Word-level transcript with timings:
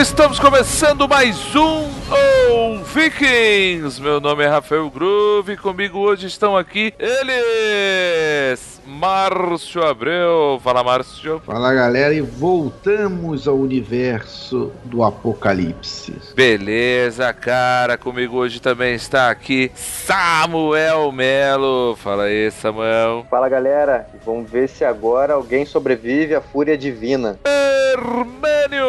Estamos 0.00 0.38
começando 0.38 1.08
mais 1.08 1.56
um 1.56 2.84
Vikings. 2.84 4.00
Meu 4.00 4.20
nome 4.20 4.44
é 4.44 4.46
Rafael 4.46 4.88
Groove 4.88 5.54
e 5.54 5.56
comigo 5.56 5.98
hoje 5.98 6.28
estão 6.28 6.56
aqui 6.56 6.94
eles, 7.00 8.77
Márcio 8.88 9.84
Abreu. 9.84 10.58
Fala, 10.64 10.82
Márcio. 10.82 11.42
Fala, 11.44 11.74
galera, 11.74 12.14
e 12.14 12.22
voltamos 12.22 13.46
ao 13.46 13.56
universo 13.56 14.72
do 14.84 15.02
Apocalipse. 15.02 16.16
Beleza, 16.34 17.30
cara. 17.34 17.98
Comigo 17.98 18.38
hoje 18.38 18.62
também 18.62 18.94
está 18.94 19.28
aqui 19.28 19.70
Samuel 19.74 21.12
Melo. 21.12 21.96
Fala 21.96 22.22
aí, 22.24 22.50
Samuel. 22.50 23.26
Fala, 23.28 23.46
galera. 23.50 24.08
Vamos 24.24 24.50
ver 24.50 24.70
se 24.70 24.86
agora 24.86 25.34
alguém 25.34 25.66
sobrevive 25.66 26.34
à 26.34 26.40
fúria 26.40 26.78
divina. 26.78 27.38
Hermênio. 27.44 28.88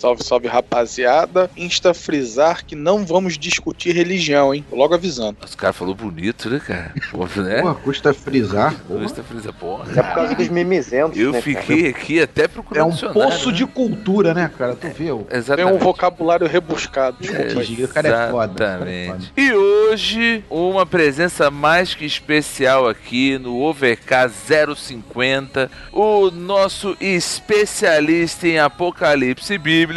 Salve, 0.00 0.24
salve, 0.24 0.48
rapaziada. 0.48 1.50
Insta 1.54 1.92
frisar 1.92 2.64
que 2.64 2.74
não 2.74 3.04
vamos 3.04 3.36
discutir 3.36 3.94
religião, 3.94 4.54
hein? 4.54 4.64
Tô 4.70 4.74
logo 4.74 4.94
avisando. 4.94 5.36
Os 5.44 5.54
caras 5.54 5.76
falou 5.76 5.94
bonito, 5.94 6.48
né, 6.48 6.58
cara? 6.58 6.94
Pô, 7.10 7.26
né? 7.42 7.60
Porra, 7.60 7.74
custa 7.74 8.14
frisar. 8.14 8.74
porra. 8.88 9.02
Custa 9.02 9.22
frisa, 9.22 9.52
porra. 9.52 9.84
É 9.94 10.02
por 10.02 10.14
causa 10.14 10.34
dos 10.34 10.48
mimizentos, 10.48 11.18
Eu 11.18 11.32
né, 11.32 11.42
fiquei 11.42 11.88
aqui 11.88 12.18
até 12.18 12.44
É 12.44 12.48
procurando 12.48 12.86
um 12.86 12.90
dicionário, 12.90 13.22
poço 13.22 13.50
né? 13.50 13.56
de 13.56 13.66
cultura, 13.66 14.32
né, 14.32 14.50
cara? 14.56 14.74
Tu 14.74 14.86
o 14.86 14.90
Tem 14.90 15.38
Exatamente. 15.38 15.74
um 15.74 15.78
vocabulário 15.78 16.46
rebuscado. 16.46 17.18
Desculpa. 17.20 17.62
Gigi, 17.62 17.84
o 17.84 17.88
cara 17.88 18.08
é 18.08 18.30
foda. 18.30 18.52
o 18.52 18.56
cara 18.56 18.90
é 18.90 19.06
foda. 19.06 19.18
Exatamente. 19.18 19.32
E 19.36 19.52
hoje, 19.52 20.44
uma 20.48 20.86
presença 20.86 21.50
mais 21.50 21.94
que 21.94 22.06
especial 22.06 22.88
aqui 22.88 23.38
no 23.38 23.60
OVK 23.60 24.30
050, 24.76 25.70
o 25.92 26.30
nosso 26.30 26.96
especialista 26.98 28.48
em 28.48 28.58
apocalipse 28.58 29.58
bíblico, 29.58 29.89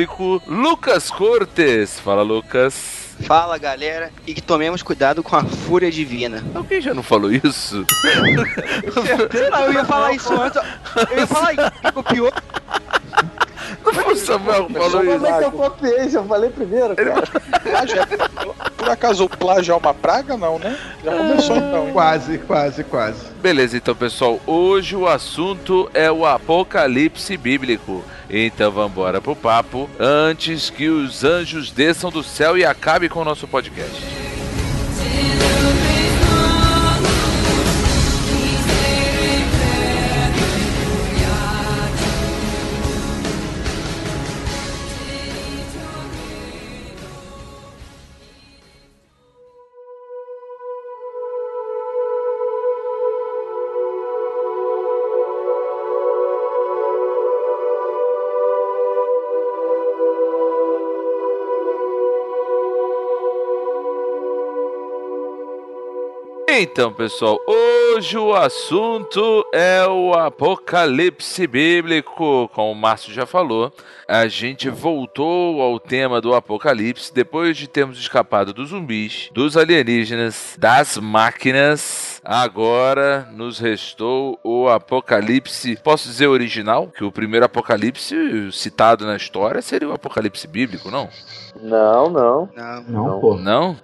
Lucas 0.47 1.11
Cortes. 1.11 1.99
Fala, 1.99 2.23
Lucas. 2.23 3.03
Fala 3.27 3.57
galera, 3.59 4.11
e 4.25 4.33
que 4.33 4.41
tomemos 4.41 4.81
cuidado 4.81 5.21
com 5.21 5.35
a 5.35 5.43
fúria 5.43 5.91
divina. 5.91 6.43
Alguém 6.53 6.81
já 6.81 6.93
não 6.93 7.03
falou 7.03 7.31
isso? 7.31 7.85
Eu 9.65 9.73
ia 9.73 9.85
falar 9.85 10.13
isso 10.13 10.33
antes, 10.33 10.61
eu 11.11 11.17
ia 11.19 11.27
falar 11.27 11.53
isso, 11.53 11.71
me 11.83 11.91
copiou. 11.91 12.33
Não 13.85 13.93
foi 13.93 14.13
o 14.13 14.17
Samuel 14.17 14.65
que 14.67 14.73
falou 14.73 14.91
Como 14.91 15.15
isso? 15.15 15.25
é 15.25 15.37
que 15.39 15.43
eu 15.45 15.51
copiei? 15.51 16.09
Já 16.09 16.23
falei 16.23 16.49
primeiro, 16.49 16.95
cara. 16.95 17.23
Plágio 17.61 17.99
é- 17.99 18.63
Por 18.77 18.89
acaso 18.89 19.25
o 19.25 19.29
plágio 19.29 19.73
é 19.73 19.77
uma 19.77 19.93
praga? 19.93 20.35
Não, 20.35 20.59
né? 20.59 20.77
Já 21.03 21.15
começou 21.17 21.55
então, 21.57 21.87
hein? 21.87 21.93
Quase, 21.93 22.37
quase, 22.39 22.83
quase. 22.83 23.25
Beleza, 23.41 23.77
então 23.77 23.95
pessoal, 23.95 24.39
hoje 24.45 24.95
o 24.95 25.07
assunto 25.07 25.89
é 25.93 26.11
o 26.11 26.25
apocalipse 26.25 27.35
bíblico. 27.37 28.03
Então 28.29 28.71
vambora 28.71 29.21
pro 29.21 29.35
papo 29.35 29.89
antes 29.99 30.69
que 30.69 30.89
os 30.89 31.23
anjos 31.23 31.71
desçam 31.71 32.09
do 32.09 32.23
céu 32.23 32.57
e 32.57 32.65
acabe 32.65 33.07
com 33.09 33.19
o 33.19 33.25
nosso 33.25 33.47
podcast. 33.47 34.32
Então, 66.55 66.93
pessoal, 66.93 67.39
hoje 67.47 68.15
o 68.15 68.31
assunto 68.31 69.43
é 69.51 69.87
o 69.87 70.13
apocalipse 70.13 71.47
bíblico. 71.47 72.47
Como 72.53 72.71
o 72.71 72.75
Márcio 72.75 73.11
já 73.11 73.25
falou, 73.25 73.73
a 74.13 74.27
gente 74.27 74.69
voltou 74.69 75.59
ao 75.59 75.79
tema 75.79 76.21
do 76.21 76.35
apocalipse 76.35 77.11
depois 77.11 77.57
de 77.57 77.67
termos 77.67 77.97
escapado 77.97 78.53
dos 78.53 78.69
zumbis, 78.69 79.29
dos 79.33 79.57
alienígenas, 79.57 80.55
das 80.59 80.97
máquinas. 80.97 82.21
Agora 82.23 83.27
nos 83.33 83.57
restou 83.57 84.39
o 84.43 84.69
apocalipse, 84.69 85.75
posso 85.83 86.07
dizer 86.07 86.27
original, 86.27 86.87
que 86.95 87.03
o 87.03 87.11
primeiro 87.11 87.45
apocalipse 87.47 88.15
citado 88.51 89.03
na 89.03 89.15
história 89.15 89.63
seria 89.63 89.89
o 89.89 89.93
apocalipse 89.93 90.47
bíblico, 90.47 90.91
não? 90.91 91.09
Não, 91.61 92.09
não. 92.09 92.49
Não, 92.55 92.83
Não, 92.87 93.07
Não. 93.07 93.19
pô. 93.19 93.35
Não? 93.35 93.75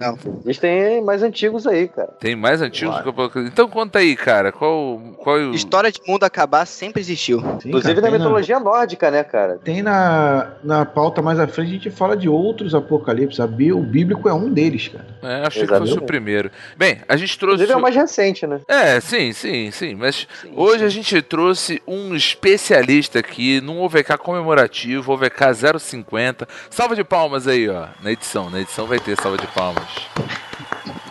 Existem 0.44 1.03
mais 1.03 1.22
antigos 1.23 1.66
aí, 1.67 1.88
cara. 1.88 2.13
Tem 2.19 2.35
mais 2.35 2.61
antigos 2.61 2.96
Claro. 2.96 3.03
que 3.03 3.09
o 3.09 3.23
apocalipse. 3.23 3.51
Então 3.53 3.67
conta 3.67 4.00
aí, 4.00 4.16
cara, 4.16 4.51
qual, 4.51 5.00
qual 5.17 5.38
é 5.40 5.46
o 5.47 5.53
história 5.53 5.91
de 5.91 6.00
mundo 6.07 6.23
acabar 6.23 6.66
sempre 6.66 7.01
existiu. 7.01 7.40
Sim, 7.61 7.69
Inclusive 7.69 7.96
cara, 7.96 8.11
na 8.11 8.17
mitologia 8.17 8.59
nórdica, 8.59 9.11
né, 9.11 9.23
cara? 9.23 9.57
Tem 9.63 9.81
na, 9.81 10.19
na 10.63 10.85
pauta 10.85 11.22
mais 11.22 11.40
à 11.40 11.47
frente, 11.47 11.69
a 11.69 11.74
gente 11.74 11.90
fala 11.91 12.16
de 12.16 12.28
outros 12.30 12.74
apocalipses. 12.75 13.40
O 13.40 13.47
bíblico 13.81 14.28
é 14.30 14.34
um 14.34 14.50
deles, 14.50 14.88
cara. 14.88 15.06
É, 15.22 15.46
achei 15.47 15.62
que 15.63 15.68
fosse 15.68 15.81
o 15.81 15.85
Exatamente. 15.85 16.06
primeiro. 16.07 16.52
Bem, 16.78 17.00
a 17.07 17.18
gente 17.18 17.38
trouxe. 17.38 17.56
Inclusive 17.56 17.74
é 17.74 17.78
o 17.78 17.81
mais 17.81 17.96
recente, 17.96 18.47
né? 18.47 18.59
É, 18.68 19.00
sim, 19.00 19.31
sim, 19.34 19.72
sim. 19.72 19.96
Mas 19.96 20.28
hoje 20.56 20.84
a 20.85 20.90
gente 20.90 21.22
trouxe 21.22 21.81
um 21.88 22.16
especialista 22.16 23.19
aqui 23.19 23.59
num 23.62 23.81
OVK 23.81 24.18
comemorativo, 24.18 25.12
OVK 25.13 25.53
050. 25.79 26.47
Salva 26.69 26.96
de 26.96 27.03
palmas 27.03 27.47
aí, 27.47 27.68
ó. 27.69 27.88
Na 28.02 28.12
edição. 28.12 28.50
Na 28.50 28.59
edição 28.62 28.85
vai 28.88 29.00
ter 29.00 29.16
salva 29.22 29.38
de 29.38 29.47
palmas. 29.47 29.84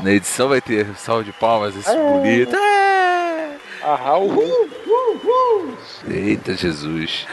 Na 0.03 0.13
edição 0.13 0.49
vai 0.49 0.61
ter 0.61 0.87
salva 0.97 1.25
de 1.25 1.33
palmas, 1.33 1.75
esse 1.77 1.91
É. 1.91 2.13
bonito. 2.13 2.55
É. 2.55 3.28
Ahá, 3.83 4.19
uhul. 4.19 4.69
Eita 6.11 6.55
Jesus. 6.55 7.27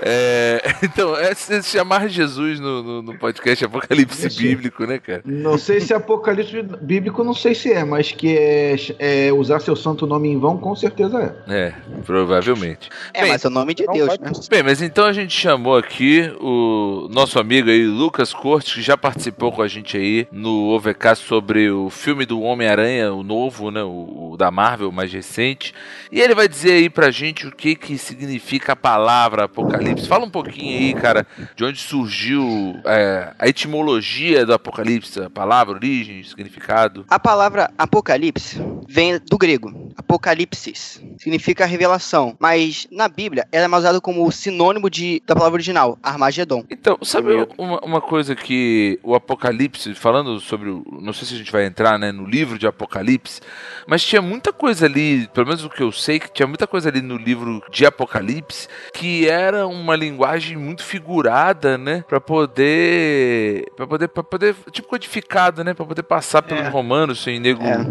É, 0.00 0.62
então, 0.82 1.16
é 1.16 1.34
se 1.34 1.62
chamar 1.62 2.08
Jesus 2.08 2.60
no, 2.60 2.82
no, 2.82 3.02
no 3.02 3.18
podcast 3.18 3.64
Apocalipse 3.64 4.26
Isso. 4.26 4.40
Bíblico, 4.40 4.84
né, 4.84 4.98
cara? 4.98 5.22
Não 5.24 5.58
sei 5.58 5.80
se 5.80 5.92
é 5.92 5.96
apocalipse 5.96 6.62
bíblico, 6.80 7.24
não 7.24 7.34
sei 7.34 7.54
se 7.54 7.72
é, 7.72 7.84
mas 7.84 8.12
que 8.12 8.36
é, 8.36 8.76
é 8.98 9.32
usar 9.32 9.60
seu 9.60 9.74
santo 9.74 10.06
nome 10.06 10.28
em 10.28 10.38
vão, 10.38 10.56
com 10.58 10.74
certeza 10.76 11.36
é. 11.48 11.54
É, 11.54 11.74
provavelmente. 12.04 12.88
É, 13.12 13.22
Bem, 13.22 13.30
mas 13.32 13.44
é 13.44 13.48
o 13.48 13.50
nome 13.50 13.74
de 13.74 13.86
Deus, 13.86 14.18
né? 14.18 14.30
Bem, 14.48 14.62
mas 14.62 14.82
então 14.82 15.06
a 15.06 15.12
gente 15.12 15.38
chamou 15.38 15.76
aqui 15.76 16.30
o 16.40 17.08
nosso 17.10 17.38
amigo 17.38 17.70
aí, 17.70 17.84
Lucas 17.84 18.32
Cortes, 18.32 18.74
que 18.74 18.82
já 18.82 18.96
participou 18.96 19.50
com 19.50 19.62
a 19.62 19.68
gente 19.68 19.96
aí 19.96 20.28
no 20.30 20.68
OVK 20.68 21.16
sobre 21.16 21.70
o 21.70 21.90
filme 21.90 22.24
do 22.24 22.40
Homem-Aranha, 22.40 23.12
o 23.12 23.22
novo, 23.22 23.70
né, 23.70 23.82
o, 23.82 24.32
o 24.32 24.36
da 24.36 24.50
Marvel, 24.50 24.92
mais 24.92 25.12
recente. 25.12 25.74
E 26.10 26.20
ele 26.20 26.34
vai 26.34 26.48
dizer 26.48 26.72
aí 26.72 26.90
pra 26.90 27.10
gente 27.10 27.46
o 27.46 27.52
que 27.52 27.74
que 27.74 27.96
significa 27.98 28.72
a 28.72 28.76
palavra 28.76 29.44
Apocalipse. 29.44 30.08
Fala 30.08 30.24
um 30.24 30.30
pouquinho 30.30 30.78
aí, 30.78 30.94
cara, 30.94 31.26
de 31.54 31.64
onde 31.64 31.78
surgiu 31.78 32.80
é, 32.84 33.32
a 33.38 33.48
etimologia 33.48 34.44
do 34.44 34.54
Apocalipse, 34.54 35.20
a 35.20 35.30
palavra, 35.30 35.74
origem, 35.74 36.22
significado. 36.22 37.04
A 37.08 37.18
palavra 37.18 37.70
apocalipse 37.78 38.60
vem 38.88 39.18
do 39.18 39.38
grego, 39.38 39.92
apocalipsis, 39.96 41.02
significa 41.18 41.66
revelação, 41.66 42.36
mas 42.38 42.86
na 42.90 43.08
Bíblia 43.08 43.46
ela 43.52 43.64
é 43.64 43.68
mais 43.68 43.84
usada 43.84 44.00
como 44.00 44.30
sinônimo 44.30 44.90
de, 44.90 45.22
da 45.26 45.34
palavra 45.34 45.56
original, 45.56 45.98
Armagedon. 46.02 46.64
Então, 46.70 46.98
sabe 47.02 47.46
uma, 47.56 47.80
uma 47.80 48.00
coisa 48.00 48.34
que 48.34 48.98
o 49.02 49.14
Apocalipse, 49.14 49.94
falando 49.94 50.40
sobre 50.40 50.68
o. 50.68 50.84
Não 51.00 51.12
sei 51.12 51.26
se 51.26 51.34
a 51.34 51.38
gente 51.38 51.52
vai 51.52 51.66
entrar 51.66 51.98
né, 51.98 52.12
no 52.12 52.24
livro 52.24 52.58
de 52.58 52.66
Apocalipse, 52.66 53.40
mas 53.86 54.04
tinha 54.04 54.22
muita 54.22 54.52
coisa 54.52 54.86
ali, 54.86 55.28
pelo 55.28 55.46
menos 55.46 55.64
o 55.64 55.70
que 55.70 55.79
eu 55.82 55.92
sei, 55.92 56.18
que 56.18 56.30
tinha 56.30 56.46
muita 56.46 56.66
coisa 56.66 56.88
ali 56.88 57.00
no 57.02 57.16
livro 57.16 57.62
de 57.70 57.84
Apocalipse 57.86 58.68
que 58.92 59.28
era 59.28 59.66
uma 59.66 59.94
linguagem 59.96 60.56
muito 60.56 60.82
figurada, 60.84 61.76
né? 61.78 62.04
Pra 62.08 62.20
poder. 62.20 63.66
Pra 63.76 63.86
poder. 63.86 64.08
Pra 64.08 64.22
poder. 64.22 64.54
Tipo 64.70 64.88
codificada, 64.88 65.62
né? 65.64 65.74
Pra 65.74 65.84
poder 65.86 66.02
passar 66.02 66.42
pelos 66.42 66.64
É. 66.64 66.68
romanos 66.68 67.22
sem 67.22 67.38
nego. 67.40 67.62
É. 67.64 67.86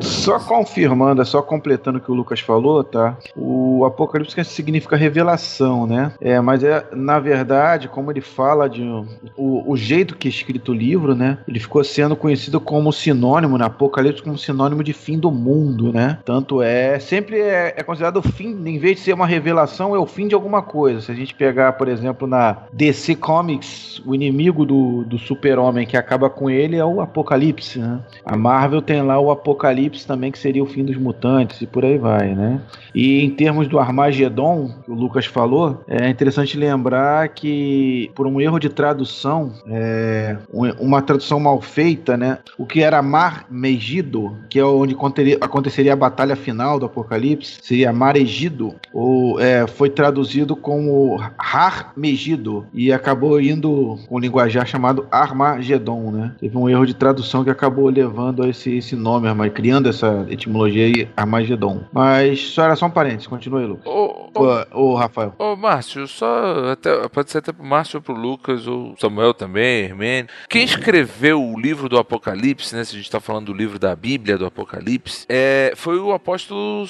Só 0.00 0.38
confirmando, 0.38 1.24
só 1.24 1.42
completando 1.42 1.98
o 1.98 2.00
que 2.00 2.10
o 2.10 2.14
Lucas 2.14 2.40
falou, 2.40 2.82
tá? 2.82 3.16
O 3.36 3.84
Apocalipse 3.84 4.42
significa 4.44 4.96
revelação, 4.96 5.86
né? 5.86 6.12
É, 6.20 6.40
mas 6.40 6.62
é, 6.64 6.86
na 6.92 7.18
verdade, 7.18 7.88
como 7.88 8.10
ele 8.10 8.20
fala 8.20 8.68
de 8.68 8.82
um- 8.82 9.06
o, 9.36 9.72
o 9.72 9.76
jeito 9.76 10.16
que 10.16 10.28
é 10.28 10.30
escrito 10.30 10.72
o 10.72 10.74
livro, 10.74 11.14
né? 11.14 11.38
Ele 11.46 11.60
ficou 11.60 11.82
sendo 11.84 12.16
conhecido 12.16 12.60
como 12.60 12.92
sinônimo, 12.92 13.58
né? 13.58 13.64
Apocalipse 13.66 14.22
como 14.22 14.38
sinônimo 14.38 14.82
de 14.82 14.92
fim 14.92 15.18
do 15.18 15.30
mundo, 15.30 15.92
né? 15.92 16.18
Tanto 16.24 16.62
é, 16.62 16.98
sempre 16.98 17.33
é, 17.40 17.74
é 17.76 17.82
considerado 17.82 18.18
o 18.18 18.22
fim, 18.22 18.50
em 18.66 18.78
vez 18.78 18.96
de 18.96 19.02
ser 19.02 19.12
uma 19.12 19.26
revelação, 19.26 19.94
é 19.94 19.98
o 19.98 20.06
fim 20.06 20.26
de 20.28 20.34
alguma 20.34 20.62
coisa. 20.62 21.00
Se 21.00 21.10
a 21.12 21.14
gente 21.14 21.34
pegar, 21.34 21.72
por 21.74 21.88
exemplo, 21.88 22.26
na 22.26 22.58
DC 22.72 23.16
Comics, 23.16 24.02
o 24.06 24.14
inimigo 24.14 24.64
do, 24.64 25.04
do 25.04 25.18
super-homem 25.18 25.86
que 25.86 25.96
acaba 25.96 26.28
com 26.30 26.48
ele 26.50 26.76
é 26.76 26.84
o 26.84 27.00
Apocalipse, 27.00 27.78
né? 27.78 28.00
A 28.24 28.36
Marvel 28.36 28.82
tem 28.82 29.02
lá 29.02 29.18
o 29.18 29.30
Apocalipse 29.30 30.06
também, 30.06 30.30
que 30.32 30.38
seria 30.38 30.62
o 30.62 30.66
fim 30.66 30.84
dos 30.84 30.96
mutantes 30.96 31.60
e 31.60 31.66
por 31.66 31.84
aí 31.84 31.98
vai, 31.98 32.34
né? 32.34 32.60
E 32.94 33.22
em 33.24 33.30
termos 33.30 33.66
do 33.68 33.78
Armagedon, 33.78 34.70
que 34.84 34.90
o 34.90 34.94
Lucas 34.94 35.26
falou, 35.26 35.82
é 35.88 36.08
interessante 36.08 36.56
lembrar 36.56 37.28
que 37.30 38.10
por 38.14 38.26
um 38.26 38.40
erro 38.40 38.58
de 38.58 38.68
tradução, 38.68 39.52
é, 39.68 40.36
um- 40.52 40.70
uma 40.80 41.02
tradução 41.02 41.40
mal 41.40 41.60
feita, 41.60 42.16
né? 42.16 42.38
O 42.58 42.66
que 42.66 42.82
era 42.82 43.02
Mar 43.02 43.46
Megido, 43.50 44.36
que 44.48 44.58
é 44.58 44.64
onde 44.64 44.96
aconteceria 45.40 45.92
a 45.92 45.96
batalha 45.96 46.36
final 46.36 46.78
do 46.78 46.86
Apocalipse, 46.86 47.14
seria 47.42 47.92
Maregido, 47.92 48.74
ou 48.92 49.40
é, 49.40 49.66
foi 49.66 49.90
traduzido 49.90 50.54
como 50.54 51.18
Har 51.38 51.92
Megido 51.96 52.66
e 52.72 52.92
acabou 52.92 53.40
indo 53.40 53.98
com 54.08 54.16
um 54.16 54.18
linguajar 54.18 54.66
chamado 54.66 55.06
Armagedon, 55.10 56.10
né? 56.10 56.34
Teve 56.38 56.56
um 56.56 56.68
erro 56.68 56.86
de 56.86 56.94
tradução 56.94 57.44
que 57.44 57.50
acabou 57.50 57.88
levando 57.88 58.42
a 58.42 58.48
esse, 58.48 58.76
esse 58.76 58.96
nome, 58.96 59.28
criando 59.50 59.88
essa 59.88 60.26
etimologia 60.28 60.86
aí, 60.86 61.08
Armagedon. 61.16 61.82
Mas 61.92 62.40
só 62.40 62.64
era 62.64 62.76
só 62.76 62.86
um 62.86 62.90
parênteses, 62.90 63.26
continue 63.26 63.62
aí, 63.62 63.66
Lucas. 63.66 63.86
Ô, 63.86 64.30
ô, 64.34 64.44
Ô, 64.74 64.92
ô, 64.92 64.94
Rafael. 64.94 65.34
Ô, 65.38 65.56
Márcio, 65.56 66.06
só. 66.06 66.72
Até, 66.72 67.08
pode 67.08 67.30
ser 67.30 67.38
até 67.38 67.52
pro 67.52 67.64
Márcio 67.64 67.98
ou 67.98 68.02
pro 68.02 68.14
Lucas, 68.14 68.66
ou 68.66 68.94
Samuel 68.98 69.32
também, 69.32 69.84
Hermênio. 69.84 70.30
Quem 70.48 70.64
escreveu 70.64 71.42
o 71.42 71.58
livro 71.58 71.88
do 71.88 71.98
Apocalipse, 71.98 72.74
né? 72.74 72.84
Se 72.84 72.94
a 72.94 72.98
gente 72.98 73.10
tá 73.10 73.20
falando 73.20 73.46
do 73.46 73.54
livro 73.54 73.78
da 73.78 73.94
Bíblia 73.94 74.36
do 74.36 74.46
Apocalipse, 74.46 75.24
é, 75.28 75.72
foi 75.76 75.98
o 75.98 76.12
apóstolo. 76.12 76.84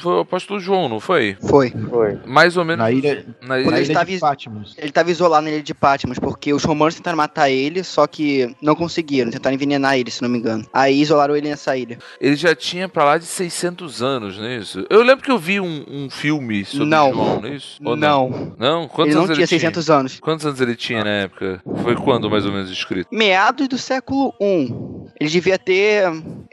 Foi 0.00 0.12
o 0.16 0.20
apóstolo 0.20 0.60
João, 0.60 0.88
não 0.88 1.00
foi? 1.00 1.36
Foi. 1.40 1.70
Foi. 1.88 2.18
Mais 2.26 2.56
ou 2.56 2.64
menos. 2.64 2.84
Na 2.84 2.90
ilha, 2.90 3.24
Na 3.40 3.48
na 3.48 3.60
ilha. 3.60 3.68
ele 3.68 3.76
ilha 3.76 3.82
estava 3.82 4.10
de 4.10 4.18
Patmos. 4.18 4.74
Ele 4.76 4.88
estava 4.88 5.10
isolado 5.10 5.44
na 5.44 5.50
ilha 5.50 5.62
de 5.62 5.72
Patmos, 5.74 6.18
porque 6.18 6.52
os 6.52 6.62
romanos 6.64 6.94
tentaram 6.94 7.16
matar 7.16 7.48
ele, 7.48 7.82
só 7.82 8.06
que 8.06 8.54
não 8.60 8.74
conseguiram. 8.74 9.30
Tentaram 9.30 9.54
envenenar 9.54 9.96
ele, 9.98 10.10
se 10.10 10.20
não 10.20 10.28
me 10.28 10.38
engano. 10.38 10.66
Aí 10.72 11.00
isolaram 11.00 11.34
ele 11.34 11.48
nessa 11.48 11.76
ilha. 11.76 11.98
Ele 12.20 12.36
já 12.36 12.54
tinha 12.54 12.88
pra 12.88 13.04
lá 13.04 13.18
de 13.18 13.24
600 13.24 14.02
anos, 14.02 14.38
não 14.38 14.44
é 14.44 14.56
isso? 14.58 14.84
Eu 14.90 15.02
lembro 15.02 15.24
que 15.24 15.30
eu 15.30 15.38
vi 15.38 15.58
um, 15.60 15.84
um 15.88 16.10
filme 16.10 16.64
sobre 16.64 16.86
Não. 16.86 17.12
João, 17.12 17.40
não 17.40 17.48
é 17.48 17.54
isso? 17.54 17.80
Ou 17.82 17.96
não. 17.96 18.54
Não? 18.58 18.88
Quantos 18.88 19.06
ele 19.06 19.14
não 19.14 19.24
anos 19.24 19.36
tinha 19.36 19.46
600 19.46 19.90
anos. 19.90 20.20
Quantos 20.20 20.44
anos 20.44 20.60
ele 20.60 20.76
tinha 20.76 21.02
na 21.02 21.10
época? 21.10 21.62
Foi 21.82 21.94
quando 21.96 22.28
mais 22.28 22.44
ou 22.44 22.52
menos 22.52 22.70
escrito? 22.70 23.08
Meados 23.10 23.68
do 23.68 23.78
século 23.78 24.34
I. 24.40 24.72
Ele 25.18 25.30
devia 25.30 25.58
ter 25.58 26.04